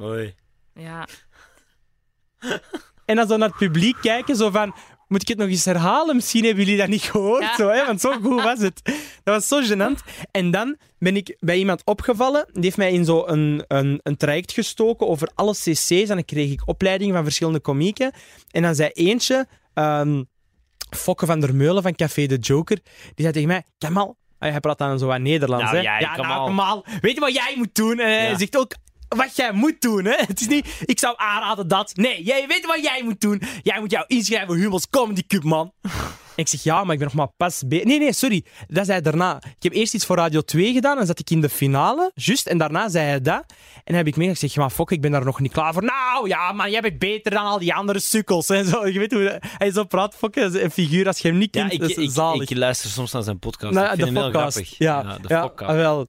Oei. 0.01 0.36
Ja. 0.73 1.07
En 3.05 3.15
dan 3.15 3.27
zo 3.27 3.38
naar 3.38 3.47
het 3.47 3.57
publiek 3.57 3.95
kijken, 4.01 4.36
zo 4.36 4.49
van... 4.49 4.75
Moet 5.07 5.21
ik 5.21 5.27
het 5.27 5.38
nog 5.38 5.47
eens 5.47 5.65
herhalen? 5.65 6.15
Misschien 6.15 6.43
hebben 6.45 6.63
jullie 6.63 6.79
dat 6.79 6.88
niet 6.88 7.01
gehoord, 7.03 7.41
Ja. 7.41 7.55
zo, 7.55 7.67
hè? 7.69 7.86
want 7.86 8.01
zo 8.01 8.11
goed 8.23 8.41
was 8.43 8.59
het. 8.59 8.81
Dat 9.23 9.36
was 9.36 9.47
zo 9.47 9.61
gênant. 9.75 10.25
En 10.31 10.51
dan 10.51 10.77
ben 10.99 11.15
ik 11.15 11.36
bij 11.39 11.57
iemand 11.57 11.81
opgevallen, 11.83 12.45
die 12.53 12.63
heeft 12.63 12.77
mij 12.77 12.91
in 12.91 13.05
zo'n 13.05 13.31
een, 13.31 13.63
een, 13.67 13.99
een 14.03 14.17
traject 14.17 14.51
gestoken 14.51 15.07
over 15.07 15.29
alle 15.36 15.51
cc's 15.53 15.91
en 15.91 16.05
dan 16.07 16.25
kreeg 16.25 16.51
ik 16.51 16.61
opleidingen 16.67 17.13
van 17.13 17.23
verschillende 17.23 17.59
komieken. 17.59 18.11
En 18.51 18.61
dan 18.61 18.75
zei 18.75 18.89
eentje, 18.93 19.47
ehm 19.73 20.23
Fokke 20.89 21.25
van 21.25 21.39
der 21.39 21.55
Meulen 21.55 21.83
van 21.83 21.95
Café 21.95 22.25
de 22.25 22.38
Joker, 22.38 22.75
die 22.83 23.13
zei 23.15 23.31
tegen 23.31 23.47
mij, 23.47 23.63
Kamal, 23.77 24.17
Ah, 24.39 24.51
hij 24.51 24.59
praat 24.59 24.77
dan 24.77 24.99
zo 24.99 25.09
aan 25.09 25.21
Nederlands, 25.21 25.63
Nou, 25.63 25.75
hè? 25.77 25.81
jij, 25.81 25.99
ja, 25.99 26.13
Kamal. 26.13 26.36
nou, 26.36 26.45
Kamal, 26.47 26.86
weet 27.01 27.13
je 27.13 27.19
wat 27.19 27.33
jij 27.33 27.53
moet 27.57 27.75
doen? 27.75 27.99
En 27.99 28.07
hij 28.07 28.29
Ja. 28.29 28.38
zegt 28.38 28.57
ook 28.57 28.71
wat 29.07 29.35
jij 29.35 29.51
moet 29.51 29.81
doen, 29.81 30.05
hè? 30.05 30.15
Het 30.17 30.41
is 30.41 30.47
niet, 30.47 30.81
ik 30.85 30.99
zou 30.99 31.13
aanraden 31.17 31.67
dat. 31.67 31.91
Nee, 31.95 32.23
jij 32.23 32.47
weet 32.47 32.65
wat 32.65 32.83
jij 32.83 33.01
moet 33.03 33.21
doen. 33.21 33.41
Jij 33.63 33.79
moet 33.79 33.91
jou 33.91 34.03
inschrijven 34.07 34.47
voor 34.47 34.55
Humo's 34.57 34.89
Comedy 34.89 35.23
Cup, 35.27 35.43
man. 35.43 35.71
En 35.81 35.91
ik 36.43 36.47
zeg, 36.47 36.63
ja, 36.63 36.83
maar 36.83 36.93
ik 36.93 36.99
ben 36.99 37.07
nog 37.07 37.13
maar 37.17 37.31
pas 37.37 37.63
bezig. 37.67 37.85
Nee, 37.85 37.99
nee, 37.99 38.13
sorry. 38.13 38.45
Dat 38.67 38.85
zei 38.85 38.91
hij 38.91 39.01
daarna. 39.01 39.35
Ik 39.37 39.63
heb 39.63 39.73
eerst 39.73 39.93
iets 39.93 40.05
voor 40.05 40.15
Radio 40.15 40.41
2 40.41 40.73
gedaan, 40.73 40.97
dan 40.97 41.05
zat 41.05 41.19
ik 41.19 41.29
in 41.29 41.41
de 41.41 41.49
finale, 41.49 42.11
juist. 42.13 42.47
En 42.47 42.57
daarna 42.57 42.89
zei 42.89 43.05
hij 43.07 43.21
dat. 43.21 43.43
En 43.75 43.81
dan 43.83 43.95
heb 43.95 44.07
ik 44.07 44.15
meegezegd, 44.15 44.43
ik 44.43 44.49
zeg, 44.51 44.57
maar 44.57 44.69
fok, 44.69 44.91
ik 44.91 45.01
ben 45.01 45.11
daar 45.11 45.25
nog 45.25 45.39
niet 45.39 45.51
klaar 45.51 45.73
voor. 45.73 45.83
Nou, 45.83 46.27
ja, 46.27 46.51
maar 46.51 46.69
jij 46.69 46.81
bent 46.81 46.99
beter 46.99 47.31
dan 47.31 47.45
al 47.45 47.59
die 47.59 47.73
andere 47.73 47.99
sukkels. 47.99 48.49
En 48.49 48.65
zo. 48.65 48.87
Je 48.87 48.99
weet 48.99 49.11
hoe 49.11 49.39
hij 49.41 49.71
zo 49.71 49.83
praat, 49.83 50.17
is 50.31 50.53
een 50.53 50.71
figuur. 50.71 51.07
Als 51.07 51.19
je 51.19 51.27
hem 51.27 51.37
niet 51.37 51.55
Ja, 51.55 51.67
kent, 51.67 51.81
ik, 51.83 51.89
is 51.89 51.95
ik, 51.95 52.09
zalig. 52.11 52.49
ik 52.49 52.57
luister 52.57 52.89
soms 52.89 53.11
naar 53.11 53.23
zijn 53.23 53.39
podcast. 53.39 53.73
Nou, 53.73 53.85
ik 53.85 53.89
vind 53.91 53.99
de 53.99 54.05
hem 54.05 54.15
heel 54.15 54.31
podcast. 54.31 54.55
grappig. 54.55 54.77
Ja, 54.77 55.17
de 55.21 55.27
ja, 55.27 55.41
podcast. 55.41 55.69
ah, 55.71 55.75
wel. 55.75 56.07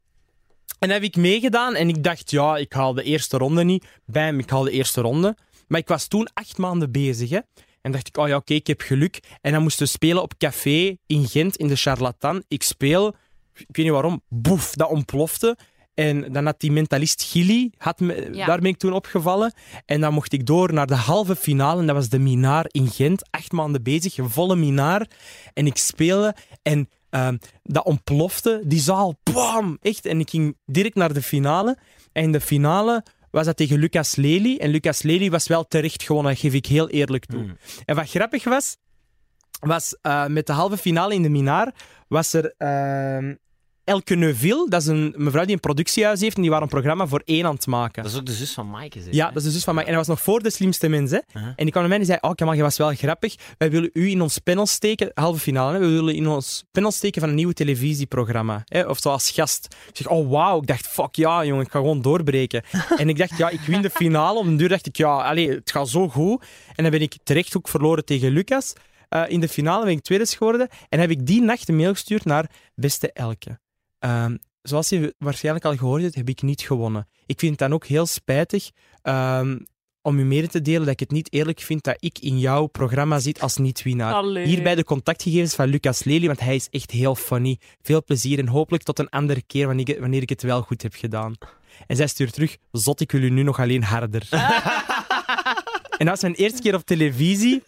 En 0.79 0.91
heb 0.91 1.03
ik 1.03 1.17
meegedaan 1.17 1.75
en 1.75 1.89
ik 1.89 2.03
dacht, 2.03 2.31
ja, 2.31 2.57
ik 2.57 2.73
haal 2.73 2.95
de 2.95 3.03
eerste 3.03 3.37
ronde 3.37 3.65
niet. 3.65 3.85
Bam, 4.07 4.39
ik 4.39 4.51
haal 4.51 4.63
de 4.63 4.71
eerste 4.71 5.01
ronde. 5.01 5.37
Maar 5.69 5.81
ik 5.81 5.89
was 5.89 6.07
toen 6.07 6.29
acht 6.35 6.59
maanden 6.59 6.91
bezig. 6.93 7.31
Hè. 7.31 7.39
En 7.83 7.93
dacht 7.93 8.09
ik, 8.09 8.17
oh 8.17 8.29
ja, 8.29 8.37
oké, 8.37 8.55
ik 8.55 8.67
heb 8.67 8.81
geluk. 8.81 9.19
En 9.41 9.53
dan 9.53 9.63
moesten 9.63 9.85
we 9.85 9.91
spelen 9.91 10.23
op 10.23 10.39
café 10.39 10.97
in 11.07 11.27
Gent, 11.29 11.57
in 11.57 11.69
de 11.69 11.77
Charlatan. 11.77 12.43
Ik 12.49 12.63
speel, 12.63 13.09
ik 13.55 13.67
weet 13.77 13.85
niet 13.85 13.91
waarom, 13.95 14.23
boef, 14.29 14.71
dat 14.75 14.89
ontplofte. 14.91 15.57
En 15.95 16.33
dan 16.33 16.45
had 16.45 16.61
die 16.61 16.73
mentalist 16.73 17.23
Gilly, 17.23 17.73
had 17.79 18.01
me, 18.01 18.29
Ja. 18.33 18.47
daar 18.47 18.59
ben 18.61 18.71
ik 18.71 18.77
toen 18.79 18.93
opgevallen. 18.93 19.55
En 19.85 20.01
dan 20.01 20.13
mocht 20.13 20.33
ik 20.33 20.47
door 20.47 20.73
naar 20.73 20.87
de 20.87 20.95
halve 20.95 21.37
finale. 21.37 21.81
En 21.81 21.87
dat 21.87 21.97
was 21.97 22.09
de 22.09 22.19
Minaar 22.19 22.65
in 22.69 22.89
Gent. 22.89 23.23
Acht 23.31 23.53
maanden 23.53 23.83
bezig, 23.83 24.17
een 24.19 24.31
volle 24.31 24.57
Minaar. 24.57 25.07
En 25.53 25.67
ik 25.67 25.77
speelde. 25.77 26.35
En 26.63 26.89
Ehm, 27.11 27.37
dat 27.63 27.85
ontplofte, 27.85 28.63
die 28.65 28.81
zaal, 28.81 29.19
bam, 29.23 29.79
echt. 29.83 30.07
En 30.07 30.21
ik 30.21 30.31
ging 30.31 30.57
direct 30.65 30.95
naar 30.95 31.13
de 31.13 31.23
finale. 31.23 31.77
En 32.13 32.23
in 32.23 32.33
de 32.33 32.41
finale 32.41 33.05
was 33.31 33.47
dat 33.47 33.57
tegen 33.57 33.79
Lucas 33.79 34.17
Lely. 34.17 34.57
En 34.57 34.71
Lucas 34.71 35.03
Lely 35.03 35.31
was 35.31 35.47
wel 35.47 35.65
terecht 35.65 36.03
gewonnen, 36.03 36.33
dat 36.33 36.41
geef 36.41 36.55
ik 36.55 36.67
heel 36.67 36.89
eerlijk 36.89 37.25
toe. 37.25 37.43
Mm. 37.43 37.57
En 37.85 37.97
wat 37.97 38.11
grappig 38.11 38.45
was, 38.45 38.77
was 39.61 39.97
eh, 40.03 40.27
met 40.27 40.47
de 40.47 40.53
halve 40.53 40.77
finale 40.77 41.15
in 41.15 41.23
de 41.23 41.29
Minaar, 41.29 41.75
was 42.09 42.33
er 42.33 42.55
ehm, 42.59 43.35
Elke 43.87 44.15
Neuville, 44.15 44.67
dat 44.69 44.81
is 44.81 44.87
een 44.87 45.15
mevrouw 45.17 45.45
die 45.45 45.55
een 45.55 45.61
productiehuis 45.61 46.21
heeft, 46.21 46.37
en 46.37 46.41
die 46.43 46.51
waren 46.51 46.65
een 46.65 46.71
programma 46.73 47.07
voor 47.07 47.23
één 47.25 47.47
aan 47.47 47.55
het 47.55 47.67
maken. 47.67 48.03
Dat 48.03 48.13
is 48.13 48.19
ook 48.19 48.27
de 48.27 48.33
zus 48.33 48.53
van 48.53 48.71
Maaike, 48.71 49.03
zeg. 49.03 49.15
Ja, 49.15 49.27
dat 49.27 49.37
is 49.37 49.43
de 49.43 49.51
zus 49.51 49.65
van 49.65 49.75
mij. 49.75 49.85
En 49.85 49.89
dat 49.89 49.99
was 49.99 50.07
nog 50.07 50.23
voor 50.23 50.43
de 50.43 50.51
slimste 50.51 50.89
mens. 50.89 51.11
Hè. 51.11 51.19
Uh-huh. 51.29 51.47
En 51.47 51.55
die 51.57 51.71
kwam 51.71 51.83
naar 51.83 51.89
mij 51.89 51.99
en 51.99 52.05
die 52.05 52.13
zei: 52.13 52.19
Oh, 52.21 52.37
Kamal, 52.37 52.55
je 52.55 52.63
was 52.63 52.77
wel 52.77 52.95
grappig. 52.95 53.35
Wij 53.59 53.71
willen 53.71 53.91
u 53.93 54.11
in 54.11 54.23
ons 54.23 54.39
panel 54.39 54.67
steken, 54.67 55.11
halve 55.15 55.41
finale. 55.41 55.73
Hè. 55.73 55.79
We 55.79 55.89
willen 55.89 56.15
in 56.15 56.27
ons 56.27 56.65
panel 56.73 56.91
steken 56.91 57.21
van 57.21 57.31
een 57.31 57.37
nieuw 57.37 57.51
televisieprogramma. 57.51 58.63
Hè. 58.65 58.83
Of 58.83 58.99
zo 58.99 59.09
als 59.09 59.31
gast. 59.31 59.77
Ik 59.89 59.97
zeg: 59.97 60.09
Oh, 60.09 60.31
wauw. 60.31 60.61
Ik 60.61 60.67
dacht: 60.67 60.87
Fuck 60.87 61.15
ja, 61.15 61.45
jongen, 61.45 61.65
ik 61.65 61.71
ga 61.71 61.79
gewoon 61.79 62.03
doorbreken. 62.03 62.65
en 62.97 63.09
ik 63.09 63.19
dacht: 63.19 63.39
Ja, 63.39 63.49
ik 63.49 63.61
win 63.61 63.83
de 63.83 63.91
finale. 63.91 64.39
Op 64.39 64.47
een 64.47 64.57
duur 64.57 64.69
dacht 64.69 64.87
ik: 64.87 64.97
Ja, 64.97 65.17
allez, 65.17 65.55
het 65.55 65.71
gaat 65.71 65.89
zo 65.89 66.09
goed. 66.09 66.45
En 66.75 66.83
dan 66.83 66.93
ben 66.93 67.03
ik 67.03 67.17
terecht 67.23 67.57
ook 67.57 67.69
verloren 67.69 68.05
tegen 68.05 68.31
Lucas. 68.31 68.73
Eh, 69.09 69.23
in 69.29 69.41
de 69.41 69.49
finale 69.49 69.85
ben 69.85 69.93
ik 69.93 70.03
tweede 70.03 70.27
geworden. 70.27 70.69
En 70.89 71.01
heb 71.01 71.11
ik 71.11 71.27
die 71.27 71.43
nacht 71.43 71.69
een 71.69 71.77
mail 71.77 71.93
gestuurd 71.93 72.25
naar 72.25 72.51
Beste 72.75 73.13
Elke. 73.13 73.59
Ehm, 74.07 74.37
zoals 74.63 74.89
je 74.89 75.15
waarschijnlijk 75.19 75.65
al 75.65 75.77
gehoord 75.77 76.03
hebt, 76.03 76.15
heb 76.15 76.29
ik 76.29 76.43
niet 76.43 76.61
gewonnen. 76.61 77.09
Ik 77.27 77.39
vind 77.39 77.51
het 77.51 77.61
dan 77.61 77.73
ook 77.73 77.87
heel 77.87 78.07
spijtig 78.07 78.71
ehm, 79.03 79.59
om 80.03 80.19
u 80.19 80.25
mede 80.25 80.49
te 80.49 80.63
delen 80.63 80.81
dat 80.81 80.91
ik 80.91 81.01
het 81.01 81.11
niet 81.11 81.33
eerlijk 81.33 81.61
vind 81.61 81.85
dat 81.85 81.97
ik 81.99 82.19
in 82.19 82.39
jouw 82.39 82.67
programma 82.67 83.19
zit 83.19 83.41
als 83.41 83.57
niet-winnaar. 83.57 84.13
Hierbij 84.45 84.75
de 84.75 84.85
contactgegevens 84.85 85.55
van 85.55 85.69
Lucas 85.69 86.05
Lely, 86.05 86.27
want 86.27 86.41
hij 86.41 86.55
is 86.55 86.69
echt 86.71 86.91
heel 86.91 87.15
funny. 87.15 87.59
Veel 87.83 88.05
plezier 88.05 88.39
en 88.39 88.49
hopelijk 88.49 88.83
tot 88.83 88.99
een 88.99 89.09
andere 89.09 89.43
keer 89.43 89.67
wanneer 89.67 89.89
ik, 89.89 90.01
wanneer 90.01 90.23
ik 90.23 90.29
het 90.29 90.43
wel 90.43 90.63
goed 90.63 90.83
heb 90.83 90.95
gedaan. 90.95 91.35
En 91.87 91.97
zij 91.97 92.07
stuurt 92.07 92.33
terug, 92.33 92.57
zot, 92.73 93.01
ik 93.01 93.13
wil 93.13 93.23
u 93.23 93.31
nu 93.31 93.43
nog 93.43 93.61
alleen 93.61 93.83
harder. 93.83 94.29
en 95.99 96.07
dat 96.07 96.09
was 96.09 96.23
mijn 96.23 96.35
eerste 96.35 96.63
keer 96.63 96.75
op 96.75 96.85
televisie. 96.85 97.63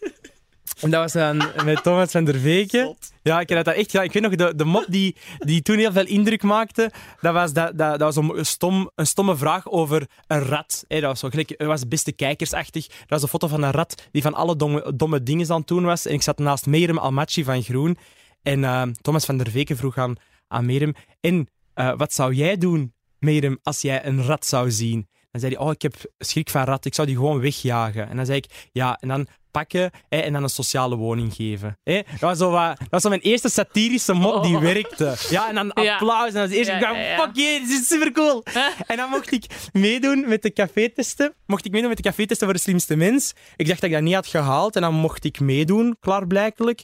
En 0.81 0.89
dat 0.89 1.01
was 1.01 1.11
dan 1.11 1.43
met 1.65 1.83
Thomas 1.83 2.11
van 2.11 2.23
der 2.23 2.39
Veken. 2.39 2.97
Ja, 3.21 3.39
ik 3.39 3.47
dat 3.47 3.67
echt 3.67 3.91
gedaan. 3.91 4.05
Ik 4.05 4.13
weet 4.13 4.23
nog, 4.23 4.35
de, 4.35 4.55
de 4.55 4.65
mop 4.65 4.85
die, 4.87 5.15
die 5.37 5.61
toen 5.61 5.77
heel 5.77 5.91
veel 5.91 6.05
indruk 6.05 6.43
maakte, 6.43 6.91
dat 7.21 7.33
was, 7.33 7.53
dat, 7.53 7.77
dat, 7.77 7.99
dat 7.99 8.15
was 8.15 8.15
een, 8.15 8.45
stom, 8.45 8.91
een 8.95 9.07
stomme 9.07 9.37
vraag 9.37 9.67
over 9.67 10.07
een 10.27 10.43
rat. 10.43 10.85
Dat 10.87 11.01
was 11.01 11.19
zo 11.19 11.29
gelijk, 11.29 11.57
dat 11.57 11.67
was 11.67 11.87
beste 11.87 12.11
kijkersachtig. 12.11 12.87
Dat 12.87 12.97
was 13.07 13.21
een 13.21 13.27
foto 13.27 13.47
van 13.47 13.63
een 13.63 13.71
rat 13.71 14.07
die 14.11 14.21
van 14.21 14.33
alle 14.33 14.55
domme, 14.55 14.93
domme 14.95 15.23
dingen 15.23 15.49
aan 15.49 15.59
het 15.59 15.67
doen 15.67 15.83
was. 15.83 16.05
En 16.05 16.13
ik 16.13 16.21
zat 16.21 16.39
naast 16.39 16.65
Merem 16.65 16.97
Almachi 16.97 17.43
van 17.43 17.63
Groen. 17.63 17.97
En 18.41 18.63
eh, 18.63 18.81
Thomas 19.01 19.25
van 19.25 19.37
der 19.37 19.51
Veken 19.51 19.77
vroeg 19.77 19.97
aan, 19.97 20.15
aan 20.47 20.65
Merem, 20.65 20.93
en 21.19 21.47
eh, 21.73 21.93
wat 21.97 22.13
zou 22.13 22.33
jij 22.33 22.57
doen, 22.57 22.93
Merem, 23.19 23.59
als 23.63 23.81
jij 23.81 24.05
een 24.05 24.23
rat 24.23 24.45
zou 24.45 24.71
zien? 24.71 25.07
Dan 25.31 25.41
zei 25.41 25.53
hij, 25.53 25.63
oh, 25.63 25.71
ik 25.71 25.81
heb 25.81 25.95
schrik 26.17 26.49
van 26.49 26.63
rat, 26.63 26.85
ik 26.85 26.93
zou 26.93 27.07
die 27.07 27.15
gewoon 27.15 27.39
wegjagen. 27.39 28.09
En 28.09 28.15
dan 28.15 28.25
zei 28.25 28.37
ik, 28.37 28.69
ja, 28.71 28.97
en 29.01 29.07
dan 29.07 29.27
pakken 29.51 29.91
hè, 30.09 30.17
en 30.17 30.33
dan 30.33 30.43
een 30.43 30.49
sociale 30.49 30.95
woning 30.95 31.33
geven. 31.33 31.77
Hè? 31.83 32.01
Dat, 32.11 32.19
was 32.19 32.37
zo 32.37 32.51
wat, 32.51 32.77
dat 32.79 32.87
was 32.89 33.01
zo 33.01 33.09
mijn 33.09 33.21
eerste 33.21 33.49
satirische 33.49 34.13
mop 34.13 34.43
die 34.43 34.55
Oh. 34.55 34.61
werkte. 34.61 35.15
Ja, 35.29 35.49
en 35.49 35.55
dan 35.55 35.71
Ja. 35.83 35.93
applaus. 35.93 36.27
En 36.27 36.33
dan 36.33 36.41
was 36.41 36.49
het 36.49 36.51
eerst, 36.57 36.69
Ja, 36.69 36.75
ik 36.75 36.81
dacht, 36.81 36.95
ja, 36.95 37.01
ja. 37.01 37.17
fuck 37.23 37.35
yeah, 37.35 37.59
dit 37.61 37.69
is 37.69 37.87
super 37.87 38.11
cool. 38.11 38.43
En 38.87 38.97
dan 38.97 39.09
mocht 39.09 39.31
ik 39.31 39.45
meedoen 39.73 40.25
met 40.27 40.41
de 40.41 40.53
café-testen. 40.53 41.33
Mocht 41.45 41.65
ik 41.65 41.71
meedoen 41.71 41.87
met 41.89 41.97
de 41.97 42.03
café-testen 42.03 42.47
voor 42.47 42.55
de 42.55 42.61
slimste 42.63 42.95
mens. 42.95 43.33
Ik 43.55 43.67
dacht 43.67 43.81
dat 43.81 43.89
ik 43.89 43.95
dat 43.95 44.05
niet 44.05 44.13
had 44.13 44.27
gehaald. 44.27 44.75
En 44.75 44.81
dan 44.81 44.93
mocht 44.93 45.23
ik 45.23 45.39
meedoen, 45.39 45.97
klaarblijkelijk. 45.99 46.83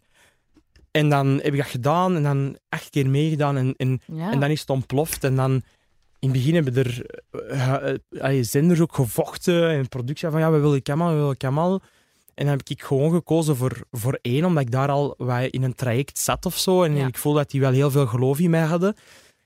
En 0.91 1.09
dan 1.09 1.27
heb 1.27 1.53
ik 1.53 1.57
dat 1.57 1.67
gedaan. 1.67 2.15
En 2.15 2.23
dan 2.23 2.57
acht 2.69 2.89
keer 2.89 3.09
meegedaan. 3.09 3.57
En, 3.57 3.73
en, 3.77 4.01
en 4.17 4.39
dan 4.39 4.49
is 4.49 4.59
het 4.59 4.69
ontploft. 4.69 5.23
En 5.23 5.35
dan... 5.35 5.61
In 6.19 6.31
het 6.31 6.39
begin 6.39 6.53
hebben 6.55 6.75
er 6.75 7.05
eh, 7.49 8.37
eh, 8.37 8.43
zenders 8.43 8.79
ook 8.79 8.95
gevochten 8.95 9.69
en 9.69 9.87
productie 9.89 10.29
van 10.29 10.39
ja, 10.39 10.51
we 10.51 10.57
willen 10.59 10.81
Kamal, 10.81 11.09
we 11.09 11.15
willen 11.15 11.37
Kamal. 11.37 11.81
En 12.35 12.45
dan 12.45 12.57
heb 12.57 12.69
ik 12.69 12.83
gewoon 12.83 13.11
gekozen 13.11 13.55
voor, 13.55 13.83
voor 13.91 14.19
één, 14.21 14.45
omdat 14.45 14.63
ik 14.63 14.71
daar 14.71 14.89
al 14.89 15.15
in 15.49 15.63
een 15.63 15.75
traject 15.75 16.19
zat 16.19 16.45
of 16.45 16.57
zo. 16.57 16.83
En 16.83 16.95
Ja. 16.95 17.07
ik 17.07 17.17
voelde 17.17 17.39
dat 17.39 17.51
die 17.51 17.59
wel 17.61 17.71
heel 17.71 17.91
veel 17.91 18.07
geloof 18.07 18.39
in 18.39 18.49
mij 18.49 18.61
hadden. 18.63 18.95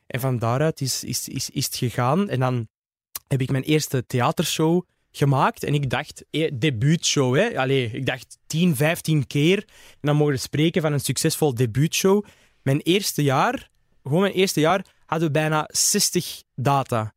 En 0.07 0.19
van 0.19 0.39
daaruit 0.39 0.81
is, 0.81 1.03
is, 1.03 1.27
is, 1.27 1.49
is 1.49 1.65
het 1.65 1.75
gegaan. 1.75 2.29
En 2.29 2.39
dan 2.39 2.67
heb 3.27 3.41
ik 3.41 3.51
mijn 3.51 3.63
eerste 3.63 4.05
theatershow 4.05 4.81
gemaakt. 5.11 5.63
En 5.63 5.73
ik 5.73 5.89
dacht, 5.89 6.25
eh, 6.31 6.51
debuutshow, 6.53 7.35
hè. 7.35 7.59
Allee, 7.59 7.89
ik 7.91 8.05
dacht 8.05 8.37
10, 8.47 8.75
15 8.75 9.27
keer. 9.27 9.57
En 9.91 9.97
dan 10.01 10.15
mogen 10.15 10.33
we 10.33 10.39
spreken 10.39 10.81
van 10.81 10.93
een 10.93 10.99
succesvol 10.99 11.53
debuutshow. 11.55 12.25
Mijn 12.61 12.79
eerste 12.81 13.23
jaar, 13.23 13.69
gewoon 14.03 14.21
mijn 14.21 14.33
eerste 14.33 14.59
jaar, 14.59 14.85
hadden 15.05 15.27
we 15.27 15.33
bijna 15.33 15.69
60 15.71 16.43
data. 16.55 17.13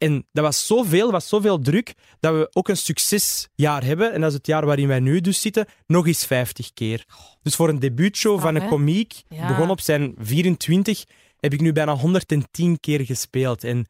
En 0.00 0.26
dat 0.32 0.44
was 0.44 0.66
zoveel, 0.66 1.10
was 1.10 1.28
zoveel 1.28 1.58
druk, 1.58 1.94
dat 2.20 2.34
we 2.34 2.48
ook 2.52 2.68
een 2.68 2.76
succesjaar 2.76 3.84
hebben. 3.84 4.12
En 4.12 4.20
dat 4.20 4.30
is 4.30 4.36
het 4.36 4.46
jaar 4.46 4.66
waarin 4.66 4.88
wij 4.88 5.00
nu 5.00 5.20
dus 5.20 5.40
zitten, 5.40 5.66
nog 5.86 6.06
eens 6.06 6.26
50 6.26 6.72
keer. 6.74 7.04
Dus 7.42 7.54
voor 7.54 7.68
een 7.68 7.78
debuutshow 7.78 8.40
van 8.40 8.54
een 8.54 8.68
komiek, 8.68 9.22
Ja. 9.28 9.46
begon 9.46 9.70
op 9.70 9.80
zijn 9.80 10.14
24, 10.18 11.04
heb 11.40 11.52
ik 11.52 11.60
nu 11.60 11.72
bijna 11.72 11.94
110 11.96 12.80
keer 12.80 13.00
gespeeld. 13.04 13.64
En, 13.64 13.86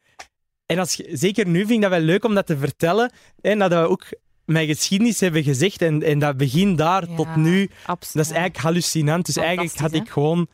en 0.65 0.79
als, 0.79 0.93
je- 0.93 1.09
zeker 1.13 1.47
nu 1.47 1.59
vind 1.59 1.71
ik 1.71 1.81
dat 1.81 1.89
wel 1.89 1.99
leuk 1.99 2.25
om 2.25 2.33
dat 2.35 2.45
te 2.45 2.57
vertellen. 2.57 3.11
En 3.41 3.59
dat 3.59 3.71
we 3.71 3.75
ook 3.87 4.05
mijn 4.45 4.67
geschiedenis 4.67 5.19
hebben 5.19 5.43
gezegd. 5.43 5.81
En, 5.81 6.03
en 6.03 6.19
dat 6.19 6.37
begin 6.37 6.75
daar 6.75 7.09
Ja, 7.09 7.15
tot 7.15 7.35
nu, 7.35 7.69
Absoluut. 7.85 8.13
dat 8.13 8.25
is 8.25 8.31
eigenlijk 8.31 8.57
hallucinant. 8.57 9.25
Dus 9.25 9.37
eigenlijk 9.37 9.77
had 9.77 9.93
ik 9.93 10.09
gewoon 10.09 10.47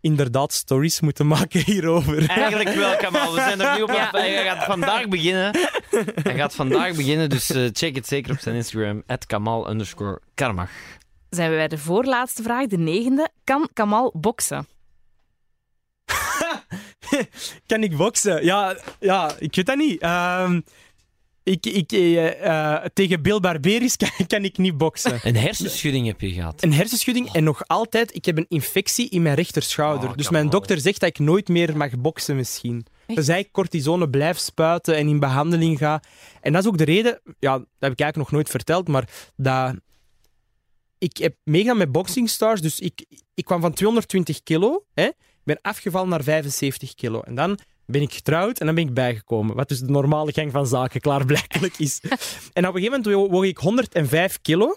inderdaad 0.00 0.52
stories 0.52 1.00
moeten 1.00 1.26
maken 1.26 1.64
hierover. 1.64 2.28
Eigenlijk 2.28 2.74
wel, 2.74 2.96
Kamal. 2.96 3.34
We 3.34 3.40
zijn 3.40 3.60
er 3.60 3.76
nu 3.76 3.82
op. 3.82 3.90
Ja. 3.90 4.08
Hij 4.10 4.44
gaat 4.44 4.64
vandaag 4.64 5.08
beginnen. 5.08 5.58
Hij 6.22 6.36
gaat 6.36 6.54
vandaag 6.54 6.94
beginnen, 6.94 7.28
dus 7.28 7.50
eh, 7.50 7.68
check 7.72 7.94
het 7.94 8.06
zeker 8.06 8.32
op 8.32 8.38
zijn 8.38 8.54
Instagram. 8.54 9.02
Kamal 9.26 9.70
underscore 9.70 10.20
Karmach. 10.34 10.70
Zijn 11.30 11.50
we 11.50 11.56
bij 11.56 11.68
de 11.68 11.78
voorlaatste 11.78 12.42
vraag, 12.42 12.66
de 12.66 12.78
negende. 12.78 13.28
Kan 13.44 13.68
Kamal 13.72 14.12
boksen? 14.14 14.66
Kan 17.66 17.82
ik 17.82 17.96
boksen? 17.96 18.44
Ja, 18.44 18.76
ja 19.00 19.30
ik 19.38 19.54
weet 19.54 19.66
dat 19.66 19.76
niet. 19.76 20.00
Ehm, 20.00 20.60
ik, 21.48 21.66
ik, 21.66 21.92
eh, 21.92 22.74
eh, 22.74 22.84
tegen 22.92 23.22
Bill 23.22 23.40
Barberis 23.40 23.96
kan, 24.16 24.26
kan 24.26 24.44
ik 24.44 24.58
niet 24.58 24.78
boksen. 24.78 25.20
Een 25.22 25.36
hersenschudding 25.36 26.06
heb 26.06 26.20
je 26.20 26.32
gehad. 26.32 26.62
Een 26.62 26.72
hersenschudding 26.72 27.32
en 27.32 27.44
nog 27.44 27.66
altijd, 27.66 28.14
ik 28.14 28.24
heb 28.24 28.36
een 28.36 28.46
infectie 28.48 29.08
in 29.08 29.22
mijn 29.22 29.34
rechterschouder. 29.34 30.08
Oh, 30.08 30.16
dus 30.16 30.28
mijn 30.28 30.50
dokter 30.50 30.80
zegt 30.80 31.00
dat 31.00 31.08
ik 31.08 31.18
nooit 31.18 31.48
meer 31.48 31.76
mag 31.76 31.98
boksen 31.98 32.36
misschien. 32.36 32.86
Echt? 33.06 33.18
Dus 33.18 33.26
hij 33.26 33.48
cortisone 33.52 34.10
blijft 34.10 34.40
spuiten 34.40 34.96
en 34.96 35.08
in 35.08 35.18
behandeling 35.18 35.78
ga. 35.78 36.02
En 36.40 36.52
dat 36.52 36.62
is 36.62 36.68
ook 36.68 36.78
de 36.78 36.84
reden, 36.84 37.20
ja, 37.38 37.52
dat 37.58 37.66
heb 37.78 37.92
ik 37.92 38.00
eigenlijk 38.00 38.16
nog 38.16 38.30
nooit 38.30 38.48
verteld, 38.48 38.88
maar 38.88 39.08
dat... 39.36 39.74
Ik 40.98 41.16
heb 41.16 41.36
meegedaan 41.44 41.76
met 41.76 41.92
Boxing 41.92 42.30
Stars, 42.30 42.60
dus 42.60 42.80
ik, 42.80 43.04
ik 43.34 43.44
kwam 43.44 43.60
van 43.60 43.72
220 43.72 44.42
kilo, 44.42 44.84
hè, 44.94 45.04
ik 45.04 45.44
ben 45.44 45.58
afgevallen 45.62 46.08
naar 46.08 46.22
75 46.22 46.94
kilo. 46.94 47.20
En 47.20 47.34
dan 47.34 47.58
ben 47.90 48.02
ik 48.02 48.12
getrouwd 48.12 48.58
en 48.58 48.66
dan 48.66 48.74
ben 48.74 48.86
ik 48.86 48.94
bijgekomen. 48.94 49.56
Wat 49.56 49.68
dus 49.68 49.80
de 49.80 49.90
normale 49.90 50.32
gang 50.32 50.52
van 50.52 50.66
zaken 50.66 51.00
klaarblijkelijk 51.00 51.78
is. 51.78 52.00
en 52.52 52.66
op 52.68 52.74
een 52.74 52.80
gegeven 52.80 53.02
moment 53.04 53.30
woog 53.30 53.44
ik 53.44 53.56
105 53.58 54.38
kilo. 54.42 54.76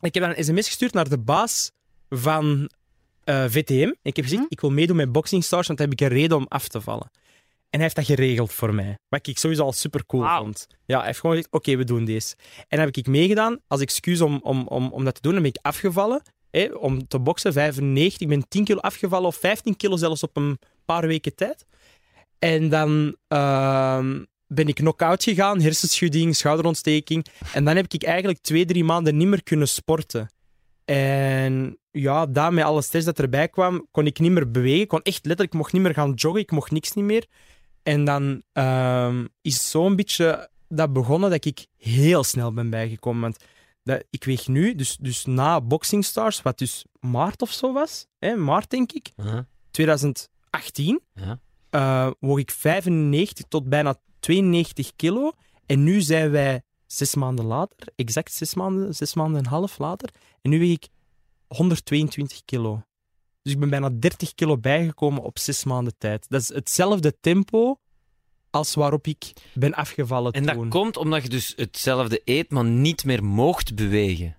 Ik 0.00 0.14
heb 0.14 0.22
dan 0.22 0.34
een 0.36 0.44
sms 0.44 0.66
gestuurd 0.66 0.92
naar 0.92 1.08
de 1.08 1.18
baas 1.18 1.70
van 2.08 2.70
eh, 3.24 3.44
VTM. 3.48 3.92
Ik 4.02 4.16
heb 4.16 4.24
gezegd, 4.24 4.42
Hm? 4.42 4.46
ik 4.48 4.60
wil 4.60 4.70
meedoen 4.70 4.96
met 4.96 5.12
Boxing 5.12 5.44
Stars, 5.44 5.66
want 5.66 5.78
dan 5.78 5.88
heb 5.88 6.00
ik 6.00 6.06
een 6.06 6.16
reden 6.16 6.36
om 6.36 6.46
af 6.48 6.68
te 6.68 6.80
vallen. 6.80 7.10
En 7.70 7.80
hij 7.80 7.82
heeft 7.82 7.96
dat 7.96 8.04
geregeld 8.04 8.52
voor 8.52 8.74
mij. 8.74 8.98
Wat 9.08 9.26
ik 9.26 9.38
sowieso 9.38 9.62
al 9.62 9.72
super 9.72 10.06
cool 10.06 10.28
vond. 10.38 10.66
Ja, 10.86 10.96
hij 10.96 11.06
heeft 11.06 11.20
gewoon 11.20 11.36
gezegd, 11.36 11.54
oké, 11.54 11.76
we 11.76 11.84
doen 11.84 12.04
deze. 12.04 12.34
En 12.58 12.76
dan 12.76 12.86
heb 12.86 12.96
ik 12.96 13.06
meegedaan 13.06 13.58
als 13.66 13.80
excuus 13.80 14.20
om, 14.20 14.40
om, 14.42 14.66
om, 14.66 14.92
om 14.92 15.04
dat 15.04 15.14
te 15.14 15.20
doen. 15.20 15.32
Dan 15.32 15.42
ben 15.42 15.50
ik 15.50 15.58
afgevallen 15.62 16.22
hè, 16.50 16.64
om 16.64 17.08
te 17.08 17.18
boksen, 17.18 17.52
95. 17.52 18.20
Ik 18.20 18.28
ben 18.28 18.48
10 18.48 18.64
kilo 18.64 18.80
afgevallen, 18.80 19.26
of 19.26 19.36
15 19.36 19.76
kilo 19.76 19.96
zelfs 19.96 20.22
op 20.22 20.36
een 20.36 20.58
paar 20.84 21.06
weken 21.06 21.34
tijd. 21.34 21.66
En 22.38 22.68
dan 22.68 23.16
ehm, 23.28 24.24
ben 24.46 24.68
ik 24.68 24.74
knock-out 24.74 25.22
gegaan, 25.22 25.60
hersenschudding, 25.60 26.36
schouderontsteking. 26.36 27.26
En 27.52 27.64
dan 27.64 27.76
heb 27.76 27.92
ik 27.92 28.02
eigenlijk 28.04 28.38
twee, 28.42 28.64
drie 28.64 28.84
maanden 28.84 29.16
niet 29.16 29.28
meer 29.28 29.42
kunnen 29.42 29.68
sporten. 29.68 30.28
En 30.84 31.78
ja, 31.90 32.26
daar 32.26 32.52
met 32.52 32.64
alle 32.64 32.82
stress 32.82 33.06
dat 33.06 33.18
erbij 33.18 33.48
kwam, 33.48 33.86
kon 33.90 34.06
ik 34.06 34.18
niet 34.18 34.30
meer 34.30 34.50
bewegen. 34.50 34.80
Ik 34.80 34.88
kon 34.88 35.02
echt 35.02 35.24
letterlijk, 35.24 35.52
ik 35.52 35.58
mocht 35.58 35.72
niet 35.72 35.82
meer 35.82 35.94
gaan 35.94 36.12
joggen, 36.12 36.40
ik 36.42 36.50
mocht 36.50 36.70
niks 36.70 36.92
niet 36.92 37.04
meer. 37.04 37.26
En 37.82 38.04
dan 38.04 38.42
ehm, 38.52 39.26
is 39.42 39.70
zo'n 39.70 39.96
beetje 39.96 40.50
dat 40.68 40.92
begonnen 40.92 41.30
dat 41.30 41.44
ik 41.44 41.66
heel 41.76 42.24
snel 42.24 42.52
ben 42.52 42.70
bijgekomen. 42.70 43.20
Want 43.20 43.36
dat, 43.82 44.04
ik 44.10 44.24
weeg 44.24 44.48
nu, 44.48 44.74
dus, 44.74 44.96
dus 44.96 45.24
na 45.24 45.60
Boxing 45.60 46.04
Stars, 46.04 46.42
wat 46.42 46.58
dus 46.58 46.84
maart 47.00 47.42
of 47.42 47.52
zo 47.52 47.72
was, 47.72 48.06
hè, 48.18 48.36
maart 48.36 48.70
denk 48.70 48.92
ik, 48.92 49.12
Huh? 49.16 49.38
2018, 49.70 51.00
Ja. 51.14 51.40
Eh, 51.70 52.10
woog 52.20 52.38
ik 52.38 52.50
95 52.50 53.44
tot 53.48 53.68
bijna 53.68 53.94
92 54.20 54.92
kilo. 54.96 55.32
En 55.66 55.84
nu 55.84 56.00
zijn 56.00 56.30
wij 56.30 56.62
zes 56.86 57.14
maanden 57.14 57.44
later, 57.44 57.88
exact 57.96 58.32
zes 58.32 58.54
maanden, 58.54 58.94
zes 58.94 59.14
maanden 59.14 59.38
en 59.38 59.44
een 59.44 59.50
half 59.50 59.78
later. 59.78 60.10
En 60.42 60.50
nu 60.50 60.58
weeg 60.58 60.72
ik 60.72 60.88
122 61.46 62.44
kilo. 62.44 62.82
Dus 63.42 63.52
ik 63.52 63.58
ben 63.58 63.70
bijna 63.70 63.90
30 63.90 64.34
kilo 64.34 64.58
bijgekomen 64.58 65.22
op 65.22 65.38
zes 65.38 65.64
maanden 65.64 65.94
tijd. 65.98 66.26
Dat 66.28 66.40
is 66.40 66.48
hetzelfde 66.48 67.16
tempo 67.20 67.78
als 68.50 68.74
waarop 68.74 69.06
ik 69.06 69.32
ben 69.54 69.74
afgevallen 69.74 70.32
En 70.32 70.46
dat 70.46 70.54
toen. 70.54 70.68
komt 70.68 70.96
omdat 70.96 71.22
je 71.22 71.28
dus 71.28 71.52
hetzelfde 71.56 72.20
eet, 72.24 72.50
maar 72.50 72.64
niet 72.64 73.04
meer 73.04 73.24
moogt 73.24 73.74
bewegen. 73.74 74.36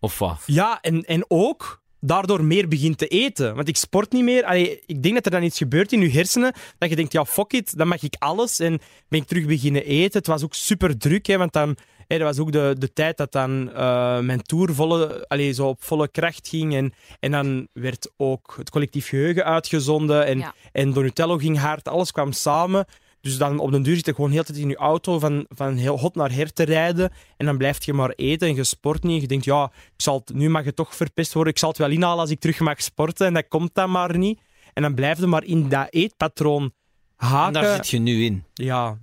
Of 0.00 0.18
wat? 0.18 0.42
Ja, 0.46 0.80
en, 0.80 1.02
en 1.02 1.24
ook 1.28 1.82
daardoor 2.00 2.44
meer 2.44 2.68
begint 2.68 2.98
te 2.98 3.06
eten. 3.06 3.54
Want 3.54 3.68
ik 3.68 3.76
sport 3.76 4.12
niet 4.12 4.24
meer. 4.24 4.44
Allee, 4.44 4.82
ik 4.86 5.02
denk 5.02 5.14
dat 5.14 5.24
er 5.24 5.30
dan 5.30 5.42
iets 5.42 5.58
gebeurt 5.58 5.92
in 5.92 6.00
je 6.00 6.10
hersenen, 6.10 6.52
dat 6.78 6.88
je 6.88 6.96
denkt, 6.96 7.12
ja, 7.12 7.24
fuck 7.24 7.52
it, 7.52 7.76
dan 7.78 7.88
mag 7.88 8.02
ik 8.02 8.14
alles. 8.18 8.58
En 8.60 8.80
ben 9.08 9.20
ik 9.20 9.26
terug 9.26 9.46
beginnen 9.46 9.84
eten. 9.84 10.18
Het 10.18 10.26
was 10.26 10.44
ook 10.44 10.54
super 10.54 10.98
druk, 10.98 11.26
hè, 11.26 11.36
want 11.38 11.52
dan... 11.52 11.76
Dat 12.06 12.20
was 12.20 12.38
ook 12.38 12.52
de, 12.52 12.74
de 12.78 12.92
tijd 12.92 13.16
dat 13.16 13.32
dan 13.32 13.72
eh, 13.72 14.18
mijn 14.18 14.42
tour 14.42 14.74
volle, 14.74 15.24
allee, 15.28 15.52
zo 15.52 15.66
op 15.68 15.82
volle 15.82 16.08
kracht 16.08 16.48
ging. 16.48 16.74
En, 16.74 16.92
en 17.20 17.30
dan 17.30 17.68
werd 17.72 18.10
ook 18.16 18.54
het 18.58 18.70
collectief 18.70 19.08
geheugen 19.08 19.44
uitgezonden. 19.44 20.26
En, 20.26 20.38
Ja. 20.38 20.54
en 20.72 20.92
Donatello 20.92 21.36
ging 21.36 21.58
hard. 21.58 21.88
Alles 21.88 22.12
kwam 22.12 22.32
samen. 22.32 22.86
Dus 23.20 23.38
dan 23.38 23.58
op 23.58 23.70
den 23.70 23.82
duur 23.82 23.94
zit 23.96 24.06
je 24.06 24.14
gewoon 24.14 24.30
heel 24.30 24.40
de 24.40 24.46
tijd 24.46 24.58
in 24.58 24.68
je 24.68 24.76
auto 24.76 25.18
van, 25.18 25.46
van 25.48 25.74
heel 25.74 25.98
hot 25.98 26.14
naar 26.14 26.32
her 26.32 26.52
te 26.52 26.62
rijden. 26.62 27.12
En 27.36 27.46
dan 27.46 27.56
blijf 27.58 27.84
je 27.84 27.92
maar 27.92 28.10
eten 28.10 28.48
en 28.48 28.54
je 28.54 28.64
sport 28.64 29.02
niet. 29.02 29.14
En 29.14 29.20
je 29.20 29.26
denkt, 29.26 29.44
ja, 29.44 29.64
ik 29.74 30.02
zal 30.02 30.18
het, 30.18 30.34
nu 30.34 30.48
mag 30.48 30.64
het 30.64 30.76
toch 30.76 30.96
verpest 30.96 31.32
worden. 31.32 31.52
Ik 31.52 31.58
zal 31.58 31.68
het 31.68 31.78
wel 31.78 31.90
inhalen 31.90 32.18
als 32.18 32.30
ik 32.30 32.40
terug 32.40 32.60
mag 32.60 32.82
sporten. 32.82 33.26
En 33.26 33.34
dat 33.34 33.48
komt 33.48 33.74
dan 33.74 33.90
maar 33.90 34.18
niet. 34.18 34.40
En 34.72 34.82
dan 34.82 34.94
blijf 34.94 35.18
je 35.18 35.26
maar 35.26 35.44
in 35.44 35.68
dat 35.68 35.86
eetpatroon 35.90 36.62
En 37.16 37.26
haken. 37.26 37.52
daar 37.52 37.74
zit 37.74 37.88
je 37.88 37.98
nu 37.98 38.24
in. 38.24 38.44
Ja, 38.54 38.98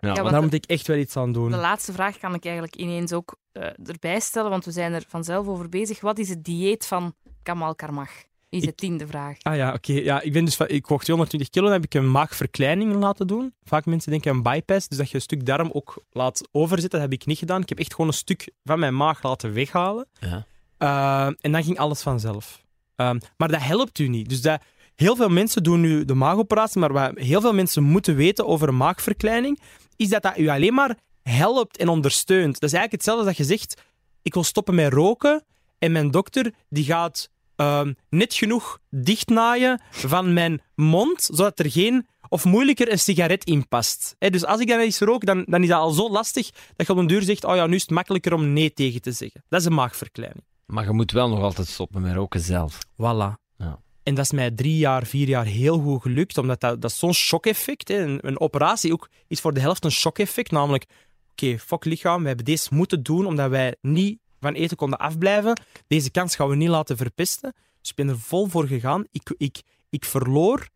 Ja, 0.00 0.14
daar 0.14 0.42
moet 0.42 0.52
ik 0.52 0.64
echt 0.64 0.86
wel 0.86 0.96
iets 0.96 1.16
aan 1.16 1.32
doen. 1.32 1.50
De 1.50 1.56
laatste 1.56 1.92
vraag 1.92 2.18
kan 2.18 2.34
ik 2.34 2.44
eigenlijk 2.44 2.76
ineens 2.76 3.12
ook 3.12 3.36
eh, 3.52 3.62
erbij 3.84 4.20
stellen, 4.20 4.50
want 4.50 4.64
we 4.64 4.70
zijn 4.70 4.92
er 4.92 5.04
vanzelf 5.08 5.46
over 5.46 5.68
bezig. 5.68 6.00
Wat 6.00 6.18
is 6.18 6.28
het 6.28 6.44
dieet 6.44 6.86
van 6.86 7.14
Kamal 7.42 7.74
Karmach? 7.74 8.10
Is 8.48 8.62
de 8.62 8.74
tiende 8.74 9.06
vraag. 9.06 9.36
Ah 9.42 9.56
ja, 9.56 9.72
oké. 9.72 9.92
Ja, 9.92 10.20
ik, 10.20 10.32
ben 10.32 10.44
dus 10.44 10.56
ik 10.56 10.86
woog 10.86 11.02
220 11.02 11.50
kilo, 11.50 11.64
dan 11.64 11.74
heb 11.74 11.84
ik 11.84 11.94
een 11.94 12.10
maagverkleining 12.10 12.94
laten 12.94 13.26
doen. 13.26 13.54
Vaak 13.64 13.86
mensen 13.86 14.10
denken 14.10 14.30
een 14.30 14.42
bypass, 14.42 14.88
dus 14.88 14.98
dat 14.98 15.08
je 15.08 15.14
een 15.14 15.20
stuk 15.20 15.46
darm 15.46 15.70
ook 15.72 16.04
laat 16.10 16.48
overzitten. 16.52 17.00
Dat 17.00 17.10
heb 17.10 17.20
ik 17.20 17.26
niet 17.26 17.38
gedaan. 17.38 17.62
Ik 17.62 17.68
heb 17.68 17.78
echt 17.78 17.94
gewoon 17.94 18.06
een 18.06 18.16
stuk 18.16 18.52
van 18.64 18.78
mijn 18.78 18.96
maag 18.96 19.22
laten 19.22 19.52
weghalen. 19.52 20.06
Ja. 20.20 20.46
Uh, 20.78 21.34
en 21.40 21.52
dan 21.52 21.64
ging 21.64 21.78
alles 21.78 22.02
vanzelf. 22.02 22.64
Um, 22.96 23.20
maar 23.36 23.48
dat 23.48 23.62
helpt 23.62 23.98
u 23.98 24.08
niet. 24.08 24.28
Dus 24.28 24.42
dat, 24.42 24.62
heel 24.94 25.16
veel 25.16 25.28
mensen 25.28 25.62
doen 25.62 25.80
nu 25.80 26.04
de 26.04 26.14
maagoperatie, 26.14 26.80
maar 26.80 26.92
wat 26.92 27.18
heel 27.18 27.40
veel 27.40 27.54
mensen 27.54 27.82
moeten 27.82 28.16
weten 28.16 28.46
over 28.46 28.68
een 28.68 28.76
maagverkleining, 28.76 29.60
is 29.96 30.08
dat 30.08 30.22
dat 30.22 30.38
u 30.38 30.48
alleen 30.48 30.74
maar 30.74 30.96
helpt 31.22 31.76
en 31.76 31.88
ondersteunt. 31.88 32.60
Dat 32.60 32.70
is 32.70 32.76
eigenlijk 32.76 32.92
hetzelfde 32.92 33.26
als 33.26 33.36
dat 33.36 33.46
je 33.46 33.56
zegt, 33.56 33.82
ik 34.22 34.34
wil 34.34 34.44
stoppen 34.44 34.74
met 34.74 34.92
roken 34.92 35.44
en 35.78 35.92
mijn 35.92 36.10
dokter 36.10 36.54
die 36.68 36.84
gaat 36.84 37.30
um, 37.56 37.96
net 38.08 38.34
genoeg 38.34 38.78
dichtnaaien 38.90 39.80
van 39.90 40.32
mijn 40.32 40.62
mond, 40.74 41.22
zodat 41.22 41.58
er 41.58 41.70
geen 41.70 42.06
of 42.28 42.44
moeilijker 42.44 42.92
een 42.92 42.98
sigaret 42.98 43.44
in 43.44 43.68
past. 43.68 44.16
He, 44.18 44.30
dus 44.30 44.44
als 44.44 44.60
ik 44.60 44.68
dan 44.68 44.78
eens 44.78 44.98
rook, 44.98 45.24
dan, 45.24 45.44
dan 45.48 45.62
is 45.62 45.68
dat 45.68 45.78
al 45.78 45.90
zo 45.90 46.10
lastig 46.10 46.50
dat 46.76 46.86
je 46.86 46.92
op 46.92 46.98
een 46.98 47.06
duur 47.06 47.22
zegt, 47.22 47.44
oh 47.44 47.54
ja, 47.54 47.66
nu 47.66 47.74
is 47.74 47.82
het 47.82 47.90
makkelijker 47.90 48.32
om 48.32 48.52
nee 48.52 48.72
tegen 48.72 49.02
te 49.02 49.12
zeggen. 49.12 49.42
Dat 49.48 49.60
is 49.60 49.66
een 49.66 49.74
maagverkleining. 49.74 50.44
Maar 50.66 50.84
je 50.84 50.92
moet 50.92 51.12
wel 51.12 51.28
nog 51.28 51.40
altijd 51.40 51.66
stoppen 51.66 52.02
met 52.02 52.14
roken 52.14 52.40
zelf. 52.40 52.78
Voilà. 52.92 53.44
Ja. 53.56 53.80
En 54.02 54.14
dat 54.14 54.24
is 54.24 54.32
mij 54.32 54.50
drie 54.50 54.76
jaar, 54.76 55.06
vier 55.06 55.28
jaar 55.28 55.44
heel 55.44 55.78
goed 55.78 56.02
gelukt, 56.02 56.38
omdat 56.38 56.60
dat, 56.60 56.82
dat 56.82 56.92
zo'n 56.92 57.14
shock-effect. 57.14 57.90
Een, 57.90 58.18
een 58.20 58.40
operatie 58.40 58.92
ook 58.92 59.08
is 59.26 59.40
voor 59.40 59.54
de 59.54 59.60
helft 59.60 59.84
een 59.84 59.90
shock-effect, 59.90 60.50
namelijk, 60.50 60.84
oké, 61.30 61.58
fuck 61.58 61.84
lichaam, 61.84 62.20
we 62.20 62.26
hebben 62.26 62.44
deze 62.44 62.68
moeten 62.74 63.02
doen 63.02 63.26
omdat 63.26 63.50
wij 63.50 63.76
niet 63.80 64.18
van 64.40 64.54
eten 64.54 64.76
konden 64.76 64.98
afblijven. 64.98 65.60
Deze 65.86 66.10
kans 66.10 66.36
gaan 66.36 66.48
we 66.48 66.56
niet 66.56 66.68
laten 66.68 66.96
verpesten. 66.96 67.54
Dus 67.80 67.90
ik 67.90 67.96
ben 67.96 68.08
er 68.08 68.18
vol 68.18 68.46
voor 68.46 68.66
gegaan. 68.66 69.04
Ik, 69.10 69.34
ik, 69.36 69.62
ik 69.90 70.04
verloor, 70.04 70.68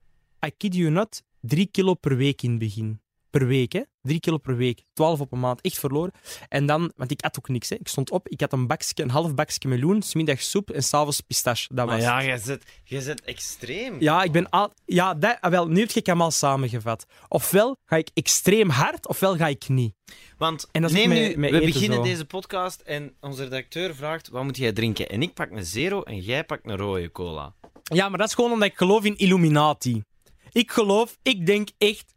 I 0.47 0.51
kid 0.57 0.75
you 0.75 0.91
not, 0.91 1.23
drie 1.41 1.67
kilo 1.67 1.95
per 1.95 2.17
week 2.17 2.43
in 2.43 2.51
het 2.51 2.59
begin. 2.59 3.01
Per 3.31 3.47
week, 3.47 3.73
hè? 3.73 3.81
Drie 4.03 4.21
kilo 4.21 4.39
per 4.39 4.57
week. 4.57 4.83
Twaalf 4.93 5.21
op 5.21 5.33
een 5.33 5.41
maand. 5.41 5.61
Echt 5.61 5.79
verloren. 5.79 6.13
En 6.49 6.67
dan, 6.67 6.93
want 6.97 7.11
ik 7.11 7.21
at 7.23 7.39
ook 7.39 7.49
niks, 7.49 7.69
hè. 7.69 7.77
Ik 7.77 7.89
stond 7.89 8.11
op, 8.11 8.29
ik 8.29 8.41
had 8.41 8.53
een, 8.53 8.67
bakje, 8.67 9.03
een 9.03 9.11
half 9.11 9.35
bakje 9.35 9.69
meloen, 9.69 10.03
smiddags 10.03 10.51
soep 10.51 10.71
en 10.71 10.83
s'avonds 10.83 11.21
pistache. 11.21 11.75
Dat 11.75 11.87
was 11.87 11.95
Maar 11.95 12.05
ja, 12.05 12.25
jij 12.25 12.39
zit, 12.39 12.65
jij 12.85 13.01
zit 13.01 13.21
extreem. 13.25 13.97
Ja, 14.01 14.23
ik 14.23 14.33
ben 14.33 14.51
al... 14.51 14.73
Ja, 14.85 15.15
dat... 15.15 15.37
ah, 15.41 15.51
wel, 15.51 15.69
nu 15.69 15.81
heb 15.81 15.91
je 15.91 16.01
hem 16.05 16.21
al 16.21 16.31
samengevat. 16.31 17.07
Ofwel 17.29 17.77
ga 17.85 17.97
ik 17.97 18.11
extreem 18.15 18.69
hard, 18.69 19.09
ofwel 19.09 19.37
ga 19.37 19.47
ik 19.47 19.69
niet. 19.69 19.95
Want 20.39 20.69
En 20.73 20.93
neem 20.93 21.09
nu, 21.09 21.37
we 21.37 21.61
beginnen 21.61 21.97
zo. 21.99 22.03
deze 22.03 22.25
podcast 22.25 22.81
en 22.81 23.15
onze 23.21 23.43
redacteur 23.43 23.95
vraagt, 23.95 24.29
wat 24.29 24.45
moet 24.45 24.57
jij 24.57 24.73
drinken? 24.73 25.09
En 25.09 25.23
ik 25.23 25.35
pak 25.35 25.51
een 25.51 25.65
zero 25.65 26.03
en 26.03 26.19
jij 26.21 26.45
pakt 26.45 26.69
een 26.69 26.77
rode 26.77 27.13
cola. 27.13 27.55
Ja, 27.83 28.09
maar 28.09 28.19
dat 28.19 28.29
is 28.29 28.35
gewoon 28.35 28.53
omdat 28.53 28.69
ik 28.69 28.77
geloof 28.77 29.05
in 29.05 29.17
Illuminati. 29.17 30.03
Ik 30.53 30.71
geloof, 30.71 31.19
ik 31.23 31.47
denk 31.47 31.69
echt 31.79 32.15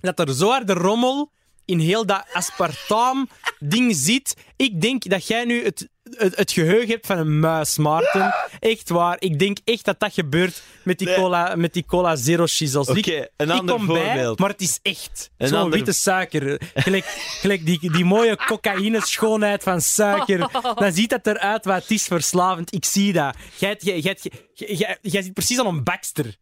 dat 0.00 0.18
er 0.28 0.34
zo 0.34 0.48
harde 0.50 0.72
rommel 0.72 1.30
in 1.64 1.78
heel 1.78 2.06
dat 2.06 2.24
aspartaam-ding 2.32 3.94
zit. 4.06 4.36
Ik 4.56 4.80
denk 4.80 5.08
dat 5.08 5.26
jij 5.26 5.44
nu 5.44 5.64
het, 5.64 5.88
het, 6.10 6.36
het 6.36 6.52
geheugen 6.52 6.88
hebt 6.88 7.06
van 7.06 7.18
een 7.18 7.40
muis, 7.40 7.76
Maarten. 7.78 8.34
Echt 8.60 8.88
waar. 8.88 9.16
Ik 9.18 9.38
denk 9.38 9.58
echt 9.64 9.84
dat 9.84 10.00
dat 10.00 10.12
gebeurt 10.14 10.62
met 10.84 10.98
die 10.98 11.06
Nee. 11.06 11.16
cola, 11.16 11.54
met 11.56 11.72
die 11.72 11.84
cola 11.86 12.16
zero 12.16 12.46
shizzles. 12.46 12.88
Oké, 12.88 13.26
een 13.36 13.50
ik 13.50 13.58
ander 13.58 13.86
bij, 13.86 13.86
voorbeeld. 14.04 14.38
maar 14.38 14.48
het 14.50 14.60
is 14.60 14.78
echt. 14.82 15.30
Een 15.36 15.48
Zo'n 15.48 15.58
ander- 15.58 15.72
witte 15.78 15.92
suiker. 15.92 16.60
Gelijk, 16.74 17.04
gelijk 17.40 17.66
die, 17.66 17.90
die 17.92 18.04
mooie 18.04 18.36
cocaïne-schoonheid 18.46 19.62
van 19.62 19.80
suiker. 19.80 20.48
Dan 20.74 20.92
ziet 20.92 21.10
dat 21.10 21.26
eruit 21.26 21.64
wat 21.64 21.82
het 21.82 21.90
is 21.90 22.04
verslavend. 22.06 22.74
Ik 22.74 22.84
zie 22.84 23.12
dat. 23.12 23.36
Jij, 23.58 23.76
jij, 23.80 23.98
jij, 23.98 24.16
jij, 24.54 24.98
jij, 25.02 25.22
zit 25.22 25.32
precies 25.32 25.58
aan 25.58 25.66
een 25.66 25.84
bakster. 25.84 26.36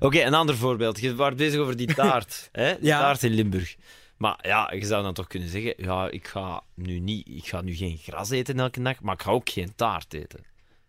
Oké, 0.00 0.20
een 0.22 0.34
ander 0.34 0.56
voorbeeld. 0.56 1.00
Je 1.00 1.14
was 1.14 1.34
bezig 1.34 1.60
over 1.60 1.76
die 1.76 1.94
taart. 1.94 2.48
hè? 2.52 2.74
Die 2.78 2.86
Ja. 2.86 3.00
taart 3.00 3.22
in 3.22 3.32
Limburg. 3.32 3.76
Maar 4.16 4.38
ja, 4.42 4.72
je 4.74 4.84
zou 4.86 5.02
dan 5.02 5.14
toch 5.14 5.26
kunnen 5.26 5.48
zeggen, 5.48 5.74
ja, 5.76 6.08
ik 6.10 6.26
ga 6.26 6.62
nu, 6.74 6.98
niet, 6.98 7.28
ik 7.28 7.46
ga 7.46 7.60
nu 7.60 7.74
geen 7.74 7.96
gras 7.96 8.30
eten 8.30 8.58
elke 8.58 8.82
dag, 8.82 9.00
maar 9.00 9.14
ik 9.14 9.22
ga 9.22 9.30
ook 9.30 9.48
geen 9.50 9.72
taart 9.76 10.14
eten. 10.14 10.44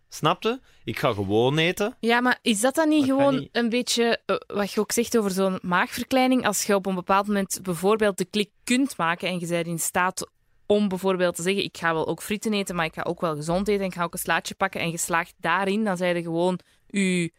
Snapte? 0.08 0.60
Ik 0.84 0.98
ga 0.98 1.12
gewoon 1.12 1.58
eten. 1.58 1.96
Ja, 2.00 2.20
maar 2.20 2.38
is 2.42 2.60
dat 2.60 2.74
dan 2.74 2.88
niet 2.88 3.06
Dat 3.06 3.08
gewoon 3.18 3.34
niet. 3.38 3.48
een 3.52 3.68
beetje 3.68 4.20
eh, 4.26 4.36
wat 4.46 4.72
je 4.72 4.80
ook 4.80 4.92
zegt 4.92 5.18
over 5.18 5.30
zo'n 5.30 5.58
maagverkleining? 5.62 6.46
Als 6.46 6.62
je 6.62 6.74
op 6.74 6.86
een 6.86 6.94
bepaald 6.94 7.26
moment 7.26 7.58
bijvoorbeeld 7.62 8.18
de 8.18 8.24
klik 8.24 8.50
kunt 8.64 8.96
maken 8.96 9.28
en 9.28 9.40
je 9.40 9.46
bent 9.46 9.66
in 9.66 9.78
staat 9.78 10.30
om 10.66 10.88
bijvoorbeeld 10.88 11.34
te 11.36 11.42
zeggen: 11.42 11.64
Ik 11.64 11.76
ga 11.76 11.92
wel 11.94 12.06
ook 12.06 12.22
frieten 12.22 12.52
eten, 12.52 12.74
maar 12.76 12.84
ik 12.84 12.94
ga 12.94 13.02
ook 13.02 13.20
wel 13.20 13.36
gezond 13.36 13.68
eten 13.68 13.82
en 13.82 13.88
ik 13.88 13.94
ga 13.94 14.02
ook 14.02 14.12
een 14.12 14.18
slaatje 14.18 14.54
pakken 14.54 14.80
en 14.80 14.90
je 14.90 14.98
slaagt 14.98 15.34
daarin, 15.36 15.84
dan 15.84 15.96
zijn 15.96 16.16
je 16.16 16.22
gewoon 16.22 16.58
je 16.86 17.32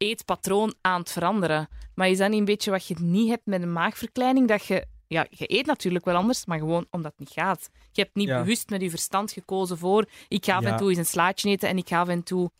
eetpatroon 0.00 0.74
aan 0.80 1.00
het 1.00 1.10
veranderen. 1.10 1.68
Maar 1.94 2.08
is 2.08 2.18
dat 2.18 2.28
niet 2.30 2.38
een 2.38 2.44
beetje 2.44 2.70
wat 2.70 2.86
je 2.86 2.94
niet 2.98 3.28
hebt 3.28 3.46
met 3.46 3.62
een 3.62 3.72
maagverkleining? 3.72 4.48
Dat 4.48 4.64
je, 4.64 4.86
ja, 5.06 5.26
je 5.30 5.44
eet 5.58 5.66
natuurlijk 5.66 6.04
wel 6.04 6.14
anders, 6.14 6.46
maar 6.46 6.58
gewoon 6.58 6.86
omdat 6.90 7.10
het 7.10 7.20
niet 7.20 7.30
gaat. 7.38 7.68
Je 7.92 8.02
hebt 8.02 8.14
niet 8.14 8.28
Ja. 8.28 8.38
bewust 8.40 8.70
met 8.70 8.80
je 8.82 8.90
verstand 8.90 9.32
gekozen 9.32 9.78
voor: 9.78 10.06
Ik 10.28 10.44
ga 10.44 10.56
af 10.56 10.64
en 10.64 10.76
toe 10.76 10.88
eens 10.88 10.98
een 10.98 11.06
slaatje 11.06 11.48
eten 11.50 11.68
en 11.68 11.76
ik 11.76 11.88
ga 11.88 12.00
af 12.00 12.08
en 12.08 12.22
toe 12.22 12.50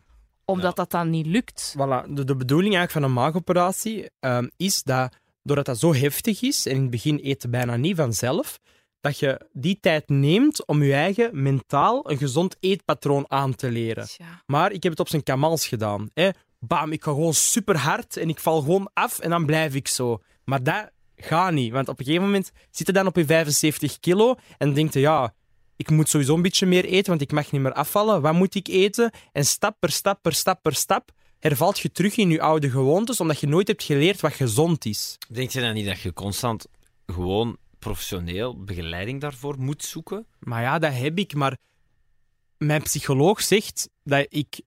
omdat 0.44 0.76
dat 0.76 0.90
dan 0.90 1.10
niet 1.10 1.26
lukt. 1.26 1.74
Voilà. 1.76 2.08
De, 2.08 2.24
de 2.24 2.36
bedoeling 2.36 2.74
eigenlijk 2.74 2.90
van 2.92 3.02
een 3.02 3.12
maagoperatie 3.24 4.10
ehm, 4.20 4.48
is 4.56 4.82
dat, 4.82 5.16
doordat 5.42 5.66
dat 5.66 5.78
zo 5.78 5.94
heftig 5.94 6.42
is, 6.42 6.66
en 6.66 6.74
in 6.74 6.80
het 6.80 6.90
begin 6.90 7.18
eet 7.22 7.42
je 7.42 7.48
bijna 7.48 7.76
niet 7.76 7.96
vanzelf, 7.96 8.58
dat 9.00 9.18
je 9.18 9.48
die 9.52 9.78
tijd 9.80 10.08
neemt 10.08 10.66
om 10.66 10.82
je 10.82 10.92
eigen 10.92 11.42
mentaal 11.42 12.10
een 12.10 12.18
gezond 12.18 12.56
eetpatroon 12.60 13.24
aan 13.28 13.54
te 13.54 13.70
leren. 13.70 14.06
Maar 14.46 14.72
ik 14.72 14.82
heb 14.82 14.92
het 14.92 15.00
op 15.00 15.08
zijn 15.08 15.22
kamals 15.22 15.66
gedaan. 15.66 16.08
Hè. 16.14 16.30
Bam, 16.60 16.92
ik 16.92 17.02
ga 17.02 17.10
gewoon 17.10 17.34
super 17.34 17.76
hard 17.76 18.16
en 18.16 18.28
ik 18.28 18.40
val 18.40 18.60
gewoon 18.60 18.90
af 18.94 19.18
en 19.18 19.30
dan 19.30 19.46
blijf 19.46 19.74
ik 19.74 19.88
zo. 19.88 20.20
Maar 20.44 20.62
dat 20.62 20.90
gaat 21.16 21.52
niet, 21.52 21.72
want 21.72 21.88
op 21.88 21.98
een 21.98 22.04
gegeven 22.04 22.26
moment 22.26 22.50
zit 22.70 22.86
je 22.86 22.92
dan 22.92 23.06
op 23.06 23.16
je 23.16 23.24
75 23.24 24.00
kilo 24.00 24.34
en 24.58 24.72
denkt 24.72 24.94
je, 24.94 25.00
ja, 25.00 25.34
ik 25.76 25.90
moet 25.90 26.08
sowieso 26.08 26.34
een 26.34 26.42
beetje 26.42 26.66
meer 26.66 26.84
eten, 26.84 27.08
want 27.08 27.20
ik 27.20 27.32
mag 27.32 27.52
niet 27.52 27.60
meer 27.60 27.72
afvallen. 27.72 28.22
Wat 28.22 28.32
moet 28.32 28.54
ik 28.54 28.68
eten? 28.68 29.10
En 29.32 29.44
stap 29.44 29.76
per 29.78 29.90
stap 29.90 30.22
per 30.22 30.32
stap 30.32 30.62
per 30.62 30.74
stap 30.74 31.10
hervalt 31.38 31.78
je 31.78 31.92
terug 31.92 32.16
in 32.16 32.30
je 32.30 32.40
oude 32.40 32.70
gewoontes, 32.70 33.20
omdat 33.20 33.40
je 33.40 33.46
nooit 33.46 33.68
hebt 33.68 33.82
geleerd 33.82 34.20
wat 34.20 34.32
gezond 34.32 34.84
is. 34.84 35.18
Denk 35.28 35.50
je 35.50 35.60
dan 35.60 35.74
niet 35.74 35.86
dat 35.86 36.00
je 36.00 36.12
constant 36.12 36.66
gewoon 37.06 37.56
professioneel 37.78 38.64
begeleiding 38.64 39.20
daarvoor 39.20 39.58
moet 39.58 39.84
zoeken? 39.84 40.26
Maar 40.38 40.62
ja, 40.62 40.78
dat 40.78 40.92
heb 40.92 41.18
ik. 41.18 41.34
Maar 41.34 41.56
mijn 42.56 42.82
psycholoog 42.82 43.42
zegt 43.42 43.88
dat 44.02 44.26
ik 44.28 44.60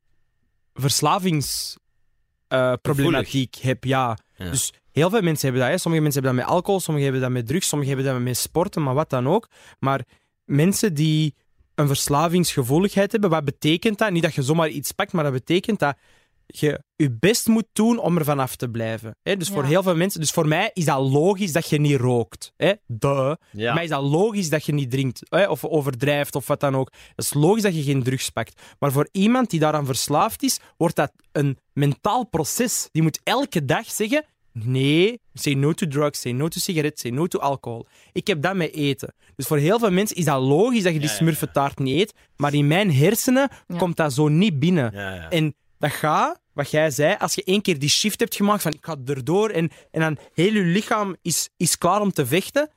verslavingsproblematiek 2.57 3.55
heb. 3.55 3.83
Ja. 3.83 4.17
Ja. 4.35 4.49
Dus 4.49 4.73
heel 4.91 5.09
veel 5.09 5.21
mensen 5.21 5.47
hebben 5.47 5.61
dat. 5.65 5.71
Hè. 5.71 5.77
Sommige 5.77 6.03
mensen 6.03 6.21
hebben 6.21 6.39
dat 6.39 6.47
met 6.49 6.57
alcohol, 6.57 6.79
sommigen 6.79 7.11
hebben 7.11 7.29
dat 7.29 7.37
met 7.37 7.47
drugs, 7.47 7.67
sommigen 7.67 7.95
hebben 7.95 8.13
dat 8.13 8.23
met 8.23 8.37
sporten, 8.37 8.83
maar 8.83 8.93
wat 8.93 9.09
dan 9.09 9.27
ook. 9.27 9.49
Maar 9.79 10.01
mensen 10.45 10.93
die 10.93 11.35
een 11.75 11.87
verslavingsgevoeligheid 11.87 13.11
hebben, 13.11 13.29
wat 13.29 13.45
betekent 13.45 13.97
dat? 13.97 14.11
Niet 14.11 14.23
dat 14.23 14.35
je 14.35 14.41
zomaar 14.41 14.69
iets 14.69 14.91
pakt, 14.91 15.11
maar 15.11 15.23
dat 15.23 15.33
betekent 15.33 15.79
dat 15.79 15.97
je 16.59 16.79
je 16.95 17.11
best 17.11 17.47
moet 17.47 17.67
doen 17.73 17.99
om 17.99 18.17
er 18.17 18.23
vanaf 18.23 18.55
te 18.55 18.69
blijven. 18.69 19.15
Hè? 19.21 19.37
Dus 19.37 19.49
voor 19.49 19.63
heel 19.65 19.83
veel 19.83 19.95
mensen... 19.95 20.19
Dus 20.19 20.31
voor 20.31 20.47
mij 20.47 20.71
is 20.73 20.85
dat 20.85 20.99
logisch 20.99 21.51
dat 21.51 21.69
je 21.69 21.79
niet 21.79 21.99
rookt. 21.99 22.53
Hè? 22.55 22.73
Duh. 22.87 23.33
Ja. 23.51 23.65
Voor 23.65 23.73
mij 23.73 23.83
is 23.83 23.89
dat 23.89 24.03
logisch 24.03 24.49
dat 24.49 24.65
je 24.65 24.73
niet 24.73 24.91
drinkt 24.91 25.21
hè? 25.29 25.45
of 25.49 25.65
overdrijft 25.65 26.35
of 26.35 26.47
wat 26.47 26.59
dan 26.59 26.75
ook. 26.75 26.91
Het 27.15 27.25
is 27.25 27.33
logisch 27.33 27.63
dat 27.63 27.75
je 27.75 27.83
geen 27.83 28.03
drugs 28.03 28.29
pakt. 28.29 28.61
Maar 28.79 28.91
voor 28.91 29.09
iemand 29.11 29.49
die 29.49 29.59
daaraan 29.59 29.85
verslaafd 29.85 30.43
is, 30.43 30.59
wordt 30.77 30.95
dat 30.95 31.11
een 31.31 31.57
mentaal 31.73 32.25
proces. 32.25 32.87
Die 32.91 33.01
moet 33.01 33.19
elke 33.23 33.65
dag 33.65 33.91
zeggen... 33.91 34.25
Nee, 34.51 35.19
say 35.33 35.53
no 35.53 35.73
to 35.73 35.87
drugs, 35.87 36.21
say 36.21 36.31
no 36.31 36.47
to 36.47 36.59
sigaretten, 36.59 36.99
say 36.99 37.11
no 37.11 37.27
to 37.27 37.39
alcohol. 37.39 37.85
Ik 38.11 38.27
heb 38.27 38.41
dat 38.41 38.55
met 38.55 38.73
eten. 38.73 39.13
Dus 39.35 39.47
voor 39.47 39.57
heel 39.57 39.79
veel 39.79 39.91
mensen 39.91 40.15
is 40.15 40.25
dat 40.25 40.41
logisch 40.41 40.83
dat 40.83 40.93
je 40.93 40.99
die 40.99 41.09
smurfentaart 41.09 41.79
niet 41.79 41.99
eet. 42.01 42.13
Maar 42.35 42.53
in 42.53 42.67
mijn 42.67 42.93
hersenen 42.93 43.49
Ja. 43.67 43.77
komt 43.77 43.95
dat 43.97 44.13
zo 44.13 44.27
niet 44.27 44.59
binnen. 44.59 44.91
Ja, 44.93 45.13
ja. 45.15 45.29
En 45.29 45.55
dat 45.83 45.91
gaat, 45.91 46.39
wat 46.53 46.71
jij 46.71 46.91
zei, 46.91 47.15
als 47.19 47.33
je 47.35 47.43
één 47.43 47.61
keer 47.61 47.79
die 47.79 47.89
shift 47.89 48.19
hebt 48.19 48.35
gemaakt 48.35 48.61
van 48.61 48.71
ik 48.71 48.85
ga 48.85 48.95
erdoor 49.05 49.49
en, 49.49 49.71
en 49.91 49.99
dan 50.01 50.17
heel 50.33 50.53
je 50.53 50.61
lichaam 50.61 51.15
is, 51.21 51.49
is 51.57 51.77
klaar 51.77 52.01
om 52.01 52.11
te 52.11 52.25
vechten. 52.25 52.69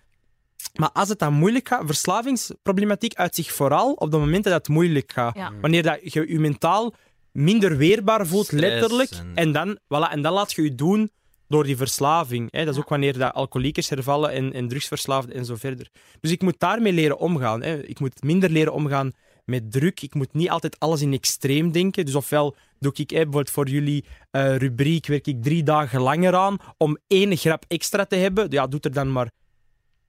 Maar 0.75 0.91
als 0.93 1.09
het 1.09 1.19
dan 1.19 1.33
moeilijk 1.33 1.69
gaat, 1.69 1.83
verslavingsproblematiek 1.87 3.15
uit 3.15 3.35
zich 3.35 3.53
vooral 3.53 3.93
op 3.93 4.11
de 4.11 4.19
momenten 4.19 4.51
dat 4.51 4.67
het 4.67 4.77
moeilijk 4.77 5.13
gaat. 5.13 5.35
Ja. 5.35 5.53
Wanneer 5.61 5.83
dat 5.83 6.13
je 6.13 6.25
je 6.29 6.39
mentaal 6.39 6.95
minder 7.33 7.77
weerbaar 7.77 8.27
voelt, 8.27 8.47
Stress 8.47 8.63
letterlijk. 8.63 9.11
en- 9.11 9.33
En... 9.35 9.53
dan, 9.53 9.79
voilà, 9.79 10.11
en 10.11 10.23
dan 10.23 10.33
laat 10.33 10.53
je 10.53 10.63
je 10.63 10.75
doen 10.75 11.11
door 11.49 11.65
die 11.65 11.77
verslaving. 11.77 12.49
Hè. 12.53 12.65
Dat 12.65 12.75
is 12.75 12.81
ook 12.81 12.89
wanneer 12.89 13.19
dat 13.19 13.35
alcoholiekers 13.35 13.89
hervallen 13.89 14.31
en, 14.33 14.53
en 14.53 14.69
drugsverslaafden 14.69 15.35
en 15.35 15.45
zo 15.45 15.55
verder. 15.57 15.89
Dus 16.21 16.31
ik 16.31 16.43
moet 16.43 16.59
daarmee 16.59 16.93
leren 16.93 17.19
omgaan. 17.19 17.63
Hè. 17.63 17.83
Ik 17.83 18.01
moet 18.01 18.23
minder 18.23 18.51
leren 18.51 18.73
omgaan 18.73 19.13
met 19.45 19.73
druk. 19.73 20.03
Ik 20.03 20.15
moet 20.15 20.33
niet 20.35 20.51
altijd 20.51 20.79
alles 20.79 21.01
in 21.01 21.13
extreem 21.13 21.73
denken. 21.73 22.05
Dus 22.05 22.15
ofwel 22.15 22.57
doe 22.79 22.93
ik 22.93 23.11
hè, 23.11 23.17
bijvoorbeeld 23.17 23.51
voor 23.51 23.69
jullie 23.69 24.05
eh, 24.31 24.57
rubriek, 24.57 25.07
werk 25.07 25.27
ik 25.27 25.43
drie 25.43 25.63
dagen 25.63 26.01
langer 26.01 26.35
aan 26.35 26.57
om 26.77 26.99
één 27.07 27.37
grap 27.37 27.65
extra 27.69 28.05
te 28.05 28.17
hebben. 28.17 28.51
Ja, 28.51 28.67
doet 28.67 28.85
er 28.85 28.93
dan 28.93 29.13
maar 29.13 29.31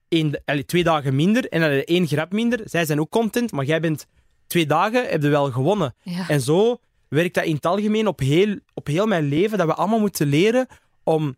één, 0.08 0.42
allee, 0.44 0.64
twee 0.64 0.84
dagen 0.84 1.16
minder 1.16 1.48
en 1.48 1.60
dan 1.60 1.70
één 1.70 2.06
grap 2.06 2.32
minder. 2.32 2.60
Zij 2.64 2.84
zijn 2.84 3.00
ook 3.00 3.10
content, 3.10 3.52
maar 3.52 3.64
jij 3.64 3.80
bent 3.80 4.06
twee 4.46 4.66
dagen, 4.66 5.08
heb 5.08 5.22
je 5.22 5.28
wel 5.28 5.50
gewonnen. 5.50 5.94
Ja. 6.02 6.28
En 6.28 6.40
zo 6.40 6.78
werkt 7.08 7.34
dat 7.34 7.44
in 7.44 7.54
het 7.54 7.66
algemeen 7.66 8.06
op 8.06 8.20
heel, 8.20 8.58
op 8.74 8.86
heel 8.86 9.06
mijn 9.06 9.24
leven, 9.24 9.58
dat 9.58 9.66
we 9.66 9.74
allemaal 9.74 10.00
moeten 10.00 10.26
leren 10.26 10.66
om 11.04 11.36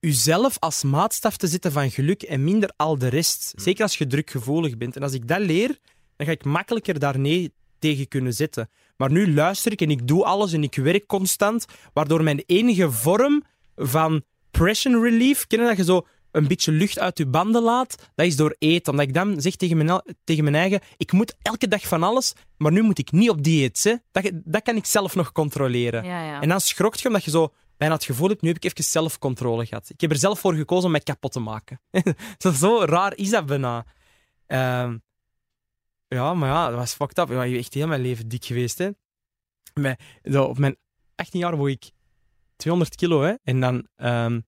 uzelf 0.00 0.58
als 0.58 0.82
maatstaf 0.82 1.36
te 1.36 1.46
zetten 1.46 1.72
van 1.72 1.90
geluk 1.90 2.22
en 2.22 2.44
minder 2.44 2.72
al 2.76 2.98
de 2.98 3.08
rest. 3.08 3.52
Zeker 3.56 3.82
als 3.82 3.98
je 3.98 4.06
drukgevoelig 4.06 4.76
bent. 4.76 4.96
En 4.96 5.02
als 5.02 5.12
ik 5.12 5.28
dat 5.28 5.40
leer, 5.40 5.78
dan 6.16 6.26
ga 6.26 6.32
ik 6.32 6.44
makkelijker 6.44 6.98
daar 6.98 7.18
nee 7.18 7.52
tegen 7.78 8.08
kunnen 8.08 8.32
zetten. 8.32 8.70
Maar 8.98 9.12
nu 9.12 9.34
luister 9.34 9.72
ik 9.72 9.80
en 9.80 9.90
ik 9.90 10.06
doe 10.06 10.24
alles 10.24 10.52
en 10.52 10.62
ik 10.62 10.74
werk 10.74 11.06
constant, 11.06 11.64
waardoor 11.92 12.22
mijn 12.22 12.42
enige 12.46 12.90
vorm 12.90 13.42
van 13.76 14.22
pressure 14.50 15.00
relief, 15.00 15.46
kennen 15.46 15.68
dat 15.68 15.76
je 15.76 15.84
zo 15.84 16.06
een 16.30 16.46
beetje 16.46 16.72
lucht 16.72 16.98
uit 16.98 17.18
je 17.18 17.26
banden 17.26 17.62
laat, 17.62 18.10
dat 18.14 18.26
is 18.26 18.36
door 18.36 18.56
eten. 18.58 18.92
Omdat 18.92 19.06
ik 19.06 19.14
dan 19.14 19.40
zeg 19.40 19.56
tegen 19.56 19.76
mijn, 19.76 20.02
tegen 20.24 20.44
mijn 20.44 20.56
eigen, 20.56 20.80
ik 20.96 21.12
moet 21.12 21.36
elke 21.42 21.68
dag 21.68 21.88
van 21.88 22.02
alles, 22.02 22.32
maar 22.56 22.72
nu 22.72 22.82
moet 22.82 22.98
ik 22.98 23.12
niet 23.12 23.30
op 23.30 23.42
dieet. 23.42 23.84
Hè. 23.84 23.94
Dat, 24.12 24.30
dat 24.44 24.62
kan 24.62 24.76
ik 24.76 24.86
zelf 24.86 25.14
nog 25.14 25.32
controleren. 25.32 26.04
Ja, 26.04 26.24
ja. 26.24 26.40
En 26.40 26.48
dan 26.48 26.60
schrokt 26.60 27.00
je 27.00 27.08
omdat 27.08 27.24
je 27.24 27.30
zo 27.30 27.52
bijna 27.76 27.94
het 27.94 28.04
gevoel 28.04 28.28
hebt, 28.28 28.42
nu 28.42 28.48
heb 28.48 28.56
ik 28.56 28.64
even 28.64 28.84
zelfcontrole 28.84 29.66
gehad. 29.66 29.90
Ik 29.90 30.00
heb 30.00 30.10
er 30.10 30.16
zelf 30.16 30.40
voor 30.40 30.54
gekozen 30.54 30.84
om 30.84 30.90
mij 30.90 31.00
kapot 31.00 31.32
te 31.32 31.40
maken. 31.40 31.80
zo, 32.38 32.50
zo 32.52 32.84
raar 32.84 33.16
is 33.16 33.30
dat 33.30 33.46
bijna. 33.46 33.86
Ehm, 34.46 34.96
ja, 36.08 36.34
maar 36.34 36.48
ja, 36.48 36.68
dat 36.68 36.78
was 36.78 36.94
fucked 36.94 37.18
up. 37.18 37.28
Ja, 37.28 37.44
ik 37.44 37.50
ben 37.50 37.58
echt 37.60 37.74
heel 37.74 37.86
mijn 37.86 38.00
leven 38.00 38.28
dik 38.28 38.44
geweest. 38.44 38.78
Hè. 38.78 38.88
Zo, 40.32 40.44
op 40.44 40.58
mijn 40.58 40.76
18 41.14 41.40
jaar 41.40 41.56
woog 41.56 41.68
ik 41.68 41.90
200 42.56 42.94
kilo. 42.96 43.22
Hè. 43.22 43.32
En 43.44 43.60
dan 43.60 43.86
ehm, 43.96 44.40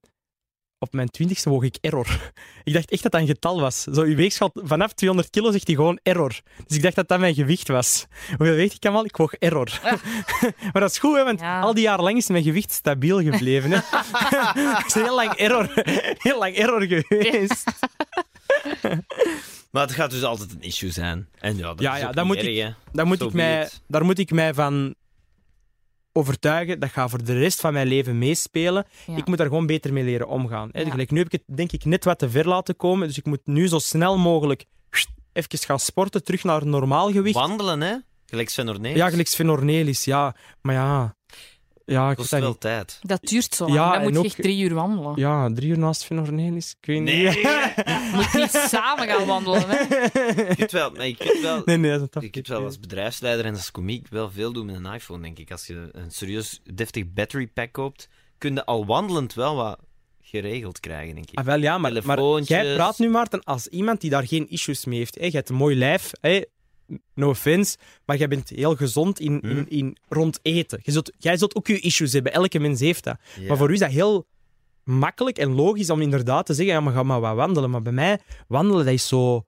op 0.79 0.93
mijn 0.93 1.09
20ste 1.23 1.43
woog 1.43 1.63
ik 1.63 1.77
error. 1.81 2.33
Ik 2.65 2.73
dacht 2.73 2.91
echt 2.91 3.03
dat 3.03 3.13
dat 3.13 3.21
een 3.21 3.27
getal 3.27 3.61
was. 3.61 3.83
Zo, 3.83 4.03
uw 4.03 4.15
weegschaal 4.17 4.51
vanaf 4.55 4.93
200 4.93 5.31
kilo 5.31 5.51
zegt 5.53 5.67
hij 5.67 5.77
gewoon 5.77 5.99
error. 6.03 6.41
Dus 6.67 6.77
ik 6.77 6.83
dacht 6.83 6.95
dat 6.95 7.09
dat 7.09 7.19
mijn 7.21 7.35
gewicht 7.35 7.69
was. 7.69 8.07
Hoeveel 8.37 8.55
weegt 8.55 8.75
ik 8.75 8.87
al? 8.87 9.05
Ik 9.05 9.17
woog 9.17 9.33
error. 9.35 9.81
maar 10.73 10.81
dat 10.81 10.91
is 10.91 10.99
goed, 10.99 11.17
hè, 11.17 11.25
want 11.25 11.41
Ja. 11.41 11.61
al 11.61 11.75
die 11.75 11.83
jaren 11.83 12.05
lang 12.05 12.17
is 12.17 12.29
mijn 12.29 12.43
gewicht 12.43 12.73
stabiel 12.73 13.23
gebleven. 13.23 13.71
Hè. 13.71 13.77
Ik 14.79 14.87
is 14.87 14.95
heel 14.95 15.15
lang 15.15 15.33
error, 15.33 15.71
heel 16.19 16.39
lang 16.39 16.55
error 16.55 16.83
geweest. 16.87 17.65
Maar 19.71 19.83
het 19.83 19.93
gaat 19.93 20.11
dus 20.11 20.23
altijd 20.23 20.51
een 20.53 20.63
issue 20.63 20.91
zijn. 20.91 21.29
En 21.39 21.57
ja, 21.57 21.67
dat 21.69 21.81
Ja, 21.81 21.95
is 21.95 22.01
ja, 22.01 22.09
ook 22.09 22.15
dan 22.15 22.27
niet 22.27 22.37
moet 22.37 22.45
erg, 22.45 22.59
hè. 22.59 22.71
Daar 22.93 23.07
moet, 23.07 23.19
So 23.19 23.27
ik 23.27 23.33
mij, 23.33 23.69
daar 23.87 24.05
moet 24.05 24.19
ik 24.19 24.31
mij 24.31 24.55
van 24.55 24.95
overtuigen. 26.13 26.81
Dat 26.81 26.91
gaat 26.91 27.11
voor 27.11 27.25
de 27.25 27.39
rest 27.39 27.61
van 27.61 27.73
mijn 27.73 27.87
leven 27.87 28.19
meespelen. 28.19 28.87
Ja. 29.07 29.17
Ik 29.17 29.27
moet 29.27 29.39
daar 29.39 29.47
gewoon 29.47 29.67
beter 29.67 29.93
mee 29.93 30.05
leren 30.05 30.29
omgaan. 30.29 30.69
Hè. 30.73 30.81
Ja. 30.81 30.91
Gelijk, 30.91 31.11
nu 31.11 31.19
heb 31.19 31.33
ik 31.33 31.41
het 31.47 31.57
denk 31.57 31.73
ik 31.73 31.85
net 31.85 32.05
wat 32.05 32.19
te 32.19 32.31
ver 32.31 32.49
laten 32.49 32.77
komen. 32.77 33.09
Dus 33.09 33.19
ik 33.19 33.27
moet 33.27 33.41
nu 33.45 33.69
zo 33.69 33.79
snel 33.79 34.19
mogelijk 34.19 34.65
even 35.33 35.59
gaan 35.59 35.81
sporten, 35.81 36.25
terug 36.25 36.45
naar 36.45 36.67
normaal 36.67 37.13
gewicht. 37.13 37.35
Wandelen, 37.35 37.81
hè? 37.81 37.97
Gelijk 38.27 38.49
Sven 38.49 38.69
Ornelis. 38.69 38.97
Ja, 38.97 39.09
gelijk 39.11 39.29
Sven 39.29 39.51
Ornelis, 39.51 40.05
ja. 40.05 40.37
Maar 40.61 40.75
ja... 40.75 41.15
Ja, 41.91 42.11
ik 42.11 42.17
kost 42.17 42.31
wel 42.31 42.49
niet. 42.49 42.61
tijd. 42.61 42.99
Dat 43.03 43.21
duurt 43.23 43.55
zo 43.55 43.65
lang. 43.65 43.77
Ja, 43.77 43.85
dan 43.91 43.95
en 43.99 44.03
moet 44.03 44.13
je 44.13 44.19
ook- 44.19 44.25
echt 44.25 44.35
drie 44.37 44.63
uur 44.65 44.75
wandelen. 44.75 45.13
Ja, 45.17 45.51
drie 45.55 45.69
uur 45.71 45.79
naast 45.79 46.01
Sven 46.01 46.19
Ornelis. 46.19 46.77
Ik 46.81 46.87
weet 46.87 47.01
Nee. 47.03 47.25
niet. 47.27 47.35
Je 47.43 48.11
moet 48.15 48.33
niet 48.35 48.65
samen 48.69 49.09
gaan 49.09 49.27
wandelen. 49.27 49.65
Hè. 49.69 49.79
Ik 50.51 50.59
heb 50.59 50.71
wel, 50.71 50.91
maar 50.91 51.07
ik 51.07 51.19
heb 51.23 51.43
wel, 51.43 51.63
Nee, 51.65 51.77
nee, 51.77 51.91
dat 51.91 52.01
is 52.01 52.07
een 52.11 52.23
ik 52.23 52.35
heb 52.35 52.47
wel 52.47 52.65
als 52.65 52.81
bedrijfsleider 52.81 53.45
en 53.45 53.55
als 53.55 53.71
komiek 53.71 54.09
wel 54.09 54.31
veel 54.31 54.53
doen 54.53 54.67
met 54.67 54.75
een 54.75 54.93
iPhone, 54.93 55.23
denk 55.23 55.39
ik. 55.39 55.51
Als 55.51 55.67
je 55.67 55.89
een 55.93 56.11
serieus 56.11 56.61
deftig 56.75 57.13
battery 57.13 57.47
pack 57.47 57.73
koopt, 57.73 58.09
kun 58.39 58.55
je 58.55 58.65
al 58.65 58.87
wandelend 58.87 59.35
wel 59.35 59.55
wat 59.57 59.79
geregeld 60.23 60.81
krijgen, 60.81 61.15
denk 61.15 61.31
ik. 61.31 61.39
Ah, 61.39 61.45
wel 61.45 61.61
ja, 61.61 61.79
maar, 61.79 61.93
maar 62.05 62.41
jij 62.43 62.75
praat 62.75 62.99
nu, 62.99 63.09
Maarten, 63.09 63.45
als 63.45 63.67
iemand 63.67 64.01
die 64.01 64.11
daar 64.11 64.27
geen 64.27 64.49
issues 64.51 64.85
mee 64.85 64.99
heeft. 64.99 65.15
Hè? 65.15 65.25
Je 65.25 65.31
hebt 65.31 65.49
een 65.49 65.55
mooi 65.55 65.77
lijf, 65.77 66.11
hè? 66.21 66.41
No 67.15 67.29
offense, 67.29 67.77
maar 68.05 68.17
jij 68.17 68.29
bent 68.29 68.49
heel 68.49 68.77
gezond 68.77 69.21
in, 69.21 69.41
in, 69.41 69.69
in, 69.69 69.97
rond 70.09 70.39
eten. 70.43 70.81
Je 70.83 70.93
zult, 70.93 71.13
jij 71.19 71.37
zult 71.37 71.55
ook 71.55 71.67
je 71.67 71.81
issues 71.81 72.13
hebben, 72.13 72.33
elke 72.33 72.59
mens 72.59 72.81
heeft 72.81 73.05
dat. 73.05 73.17
Ja. 73.41 73.49
Maar 73.49 73.57
voor 73.57 73.71
u 73.71 73.73
is 73.73 73.79
dat 73.79 73.91
heel 73.91 74.27
makkelijk 74.85 75.39
en 75.39 75.55
logisch 75.55 75.91
om 75.91 76.01
inderdaad 76.01 76.47
te 76.47 76.55
zeggen, 76.55 76.75
ja, 76.75 76.81
maar 76.81 76.93
ga 76.93 77.03
maar 77.03 77.21
wat 77.21 77.35
wandelen. 77.35 77.71
Maar 77.71 77.83
bij 77.83 77.93
mij, 77.93 78.19
wandelen, 78.49 78.85
dat 78.85 78.95
is 78.95 79.09
zo... 79.09 79.45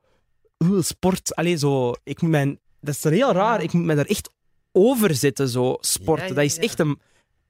oeh, 0.64 0.82
sport, 0.82 1.34
allee, 1.34 1.56
zo... 1.56 1.92
Ik 2.04 2.22
moet 2.22 2.30
mijn, 2.30 2.58
dat 2.80 2.94
is 2.94 3.04
heel 3.04 3.32
raar, 3.32 3.62
ik 3.62 3.72
moet 3.72 3.84
me 3.84 3.94
daar 3.94 4.04
echt 4.04 4.30
over 4.72 5.14
zetten, 5.14 5.48
zo, 5.48 5.76
sporten. 5.80 6.24
Ja, 6.24 6.30
ja, 6.30 6.34
Dat 6.34 6.44
is 6.44 6.58
echt 6.58 6.78
een... 6.78 6.98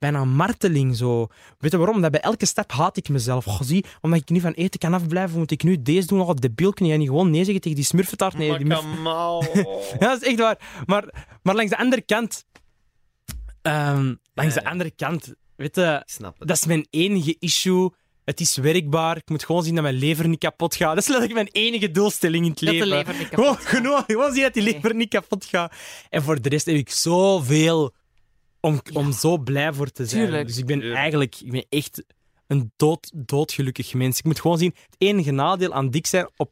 Bijna 0.03 0.21
een 0.21 0.35
marteling 0.35 0.97
zo. 0.97 1.27
Weet 1.59 1.71
je 1.71 1.77
waarom? 1.79 2.01
Dat 2.01 2.11
bij 2.11 2.21
elke 2.21 2.47
stap 2.47 2.73
haat 2.73 2.97
ik 2.97 3.09
mezelf. 3.09 3.59
Zie, 3.61 3.85
omdat 4.01 4.21
ik 4.21 4.29
niet 4.29 4.43
van 4.43 4.53
eten 4.53 4.81
kan 4.81 4.95
afblijven, 4.95 5.39
moet 5.39 5.51
ik 5.51 5.63
nu 5.63 5.83
deze 5.83 6.07
doen, 6.07 6.19
nog 6.19 6.35
de 6.35 6.51
bilknie 6.51 6.93
en 6.93 6.99
niet 6.99 7.09
gewoon 7.09 7.31
nee 7.31 7.43
zeggen 7.45 7.61
tegen 7.61 7.77
die 7.77 7.87
smurfentaart. 7.87 8.37
Nee, 8.39 8.57
die 8.57 8.67
murf- 8.67 8.85
ja, 10.01 10.09
dat 10.09 10.23
is 10.23 10.29
echt 10.29 10.39
waar. 10.39 10.83
Maar, 10.87 11.27
maar 11.43 11.55
langs 11.55 11.71
de 11.71 11.79
andere 11.79 12.03
kant... 12.03 12.45
ehm, 13.63 14.15
langs 14.35 14.55
de 14.55 14.65
andere 14.65 14.91
kant, 14.91 15.35
weet 15.57 15.77
je, 15.77 15.99
Ik 16.05 16.11
snap 16.11 16.39
het. 16.39 16.49
dat 16.49 16.57
is 16.57 16.67
mijn 16.67 16.87
enige 16.91 17.37
issue. 17.39 17.91
Het 18.25 18.41
is 18.41 18.57
werkbaar. 18.57 19.17
Ik 19.17 19.29
moet 19.29 19.45
gewoon 19.45 19.63
zien 19.63 19.75
dat 19.75 19.83
mijn 19.83 19.95
lever 19.95 20.29
niet 20.29 20.39
kapot 20.39 20.75
gaat. 20.75 20.89
Dat 20.95 20.99
is 21.03 21.09
letterlijk 21.09 21.35
mijn 21.35 21.65
enige 21.67 21.91
doelstelling 21.91 22.45
in 22.45 22.51
het 22.51 22.61
Dat 22.61 22.69
de 22.69 22.87
leven. 22.87 22.89
lever 22.89 23.15
niet 23.19 23.29
Gewoon, 23.29 23.45
kapot 23.55 23.67
gaat. 23.67 23.77
gewoon, 23.83 24.03
gewoon 24.07 24.33
zien 24.33 24.43
dat 24.43 24.55
die 24.55 24.63
lever 24.63 24.95
niet 24.95 25.09
kapot 25.09 25.45
gaat. 25.45 25.75
En 26.11 26.23
voor 26.23 26.41
de 26.41 26.49
rest 26.49 26.67
heb 26.67 26.77
ik 26.77 26.91
zoveel 26.91 27.93
om, 28.63 28.81
om 28.93 29.13
zo 29.13 29.39
blij 29.39 29.73
voor 29.73 29.91
te 29.91 30.07
zijn. 30.07 30.25
Tuurlijk. 30.25 30.47
Dus 30.47 30.59
ik 30.59 30.67
ben 30.67 30.95
eigenlijk 30.95 31.37
ik 31.41 31.51
ben 31.51 31.67
echt 31.69 32.05
een 32.47 32.73
dood, 32.77 33.11
doodgelukkig 33.15 33.95
mens. 33.95 34.19
Ik 34.19 34.25
moet 34.25 34.41
gewoon 34.41 34.59
zien, 34.59 34.75
het 34.85 34.95
enige 34.99 35.31
nadeel 35.31 35.73
aan 35.73 35.91
dik 35.91 36.07
zijn 36.07 36.29
op, 36.37 36.51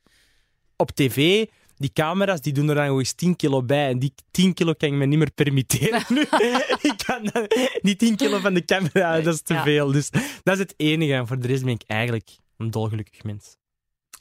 op 0.76 0.90
tv, 0.90 1.46
die 1.76 1.92
camera's, 1.92 2.40
die 2.40 2.52
doen 2.52 2.68
er 2.68 2.74
dan 2.74 2.86
nog 2.86 2.98
eens 2.98 3.12
10 3.12 3.36
kilo 3.36 3.62
bij. 3.62 3.88
En 3.88 3.98
die 3.98 4.14
10 4.30 4.54
kilo 4.54 4.72
kan 4.72 4.88
ik 4.88 4.94
me 4.94 5.06
niet 5.06 5.18
meer 5.18 5.30
permitteren 5.34 6.02
nu. 6.14 6.20
ik 6.90 6.94
kan 7.06 7.24
dan- 7.32 7.46
die 7.82 7.96
10 7.96 8.16
kilo 8.16 8.38
van 8.38 8.54
de 8.54 8.64
camera, 8.64 9.20
dat 9.20 9.34
is 9.34 9.42
te 9.42 9.54
Ja. 9.54 9.62
veel. 9.62 9.92
Dus 9.92 10.10
dat 10.42 10.54
is 10.54 10.58
het 10.58 10.74
enige. 10.76 11.14
En 11.14 11.26
voor 11.26 11.38
de 11.38 11.46
rest 11.46 11.64
ben 11.64 11.72
ik 11.74 11.82
eigenlijk 11.86 12.28
een 12.56 12.70
dolgelukkig 12.70 13.22
mens. 13.22 13.56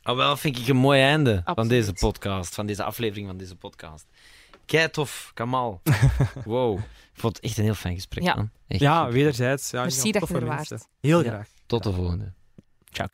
Ah, 0.02 0.16
wel, 0.16 0.38
vind 0.38 0.58
ik 0.60 0.68
een 0.68 0.76
mooi 0.78 1.02
einde 1.02 1.42
van 1.46 1.68
deze 1.68 1.94
podcast, 1.94 2.56
van 2.56 2.66
deze 2.66 2.84
aflevering 2.84 3.28
van 3.28 3.38
deze 3.38 3.56
podcast. 3.56 4.06
Kei 4.66 4.90
tof, 4.90 5.32
Kamal. 5.34 5.82
Wow. 6.46 6.80
Ik 7.20 7.26
vond 7.26 7.36
het 7.36 7.46
echt 7.46 7.58
een 7.58 7.64
heel 7.64 7.74
fijn 7.74 7.96
gesprek, 7.96 8.24
Ja. 8.24 8.36
man. 8.36 8.50
Echt 8.68 8.82
Ja, 8.82 8.98
super. 9.00 9.14
wederzijds. 9.14 9.70
Ja, 9.72 9.82
Merci 9.82 10.12
dat 10.12 10.28
je 10.28 10.34
er 10.36 10.46
waart. 10.46 10.88
Heel 11.00 11.24
Ja. 11.24 11.30
graag. 11.30 11.48
Tot 11.66 11.84
de 11.84 11.94
volgende. 11.94 12.34
Ciao. 12.92 13.08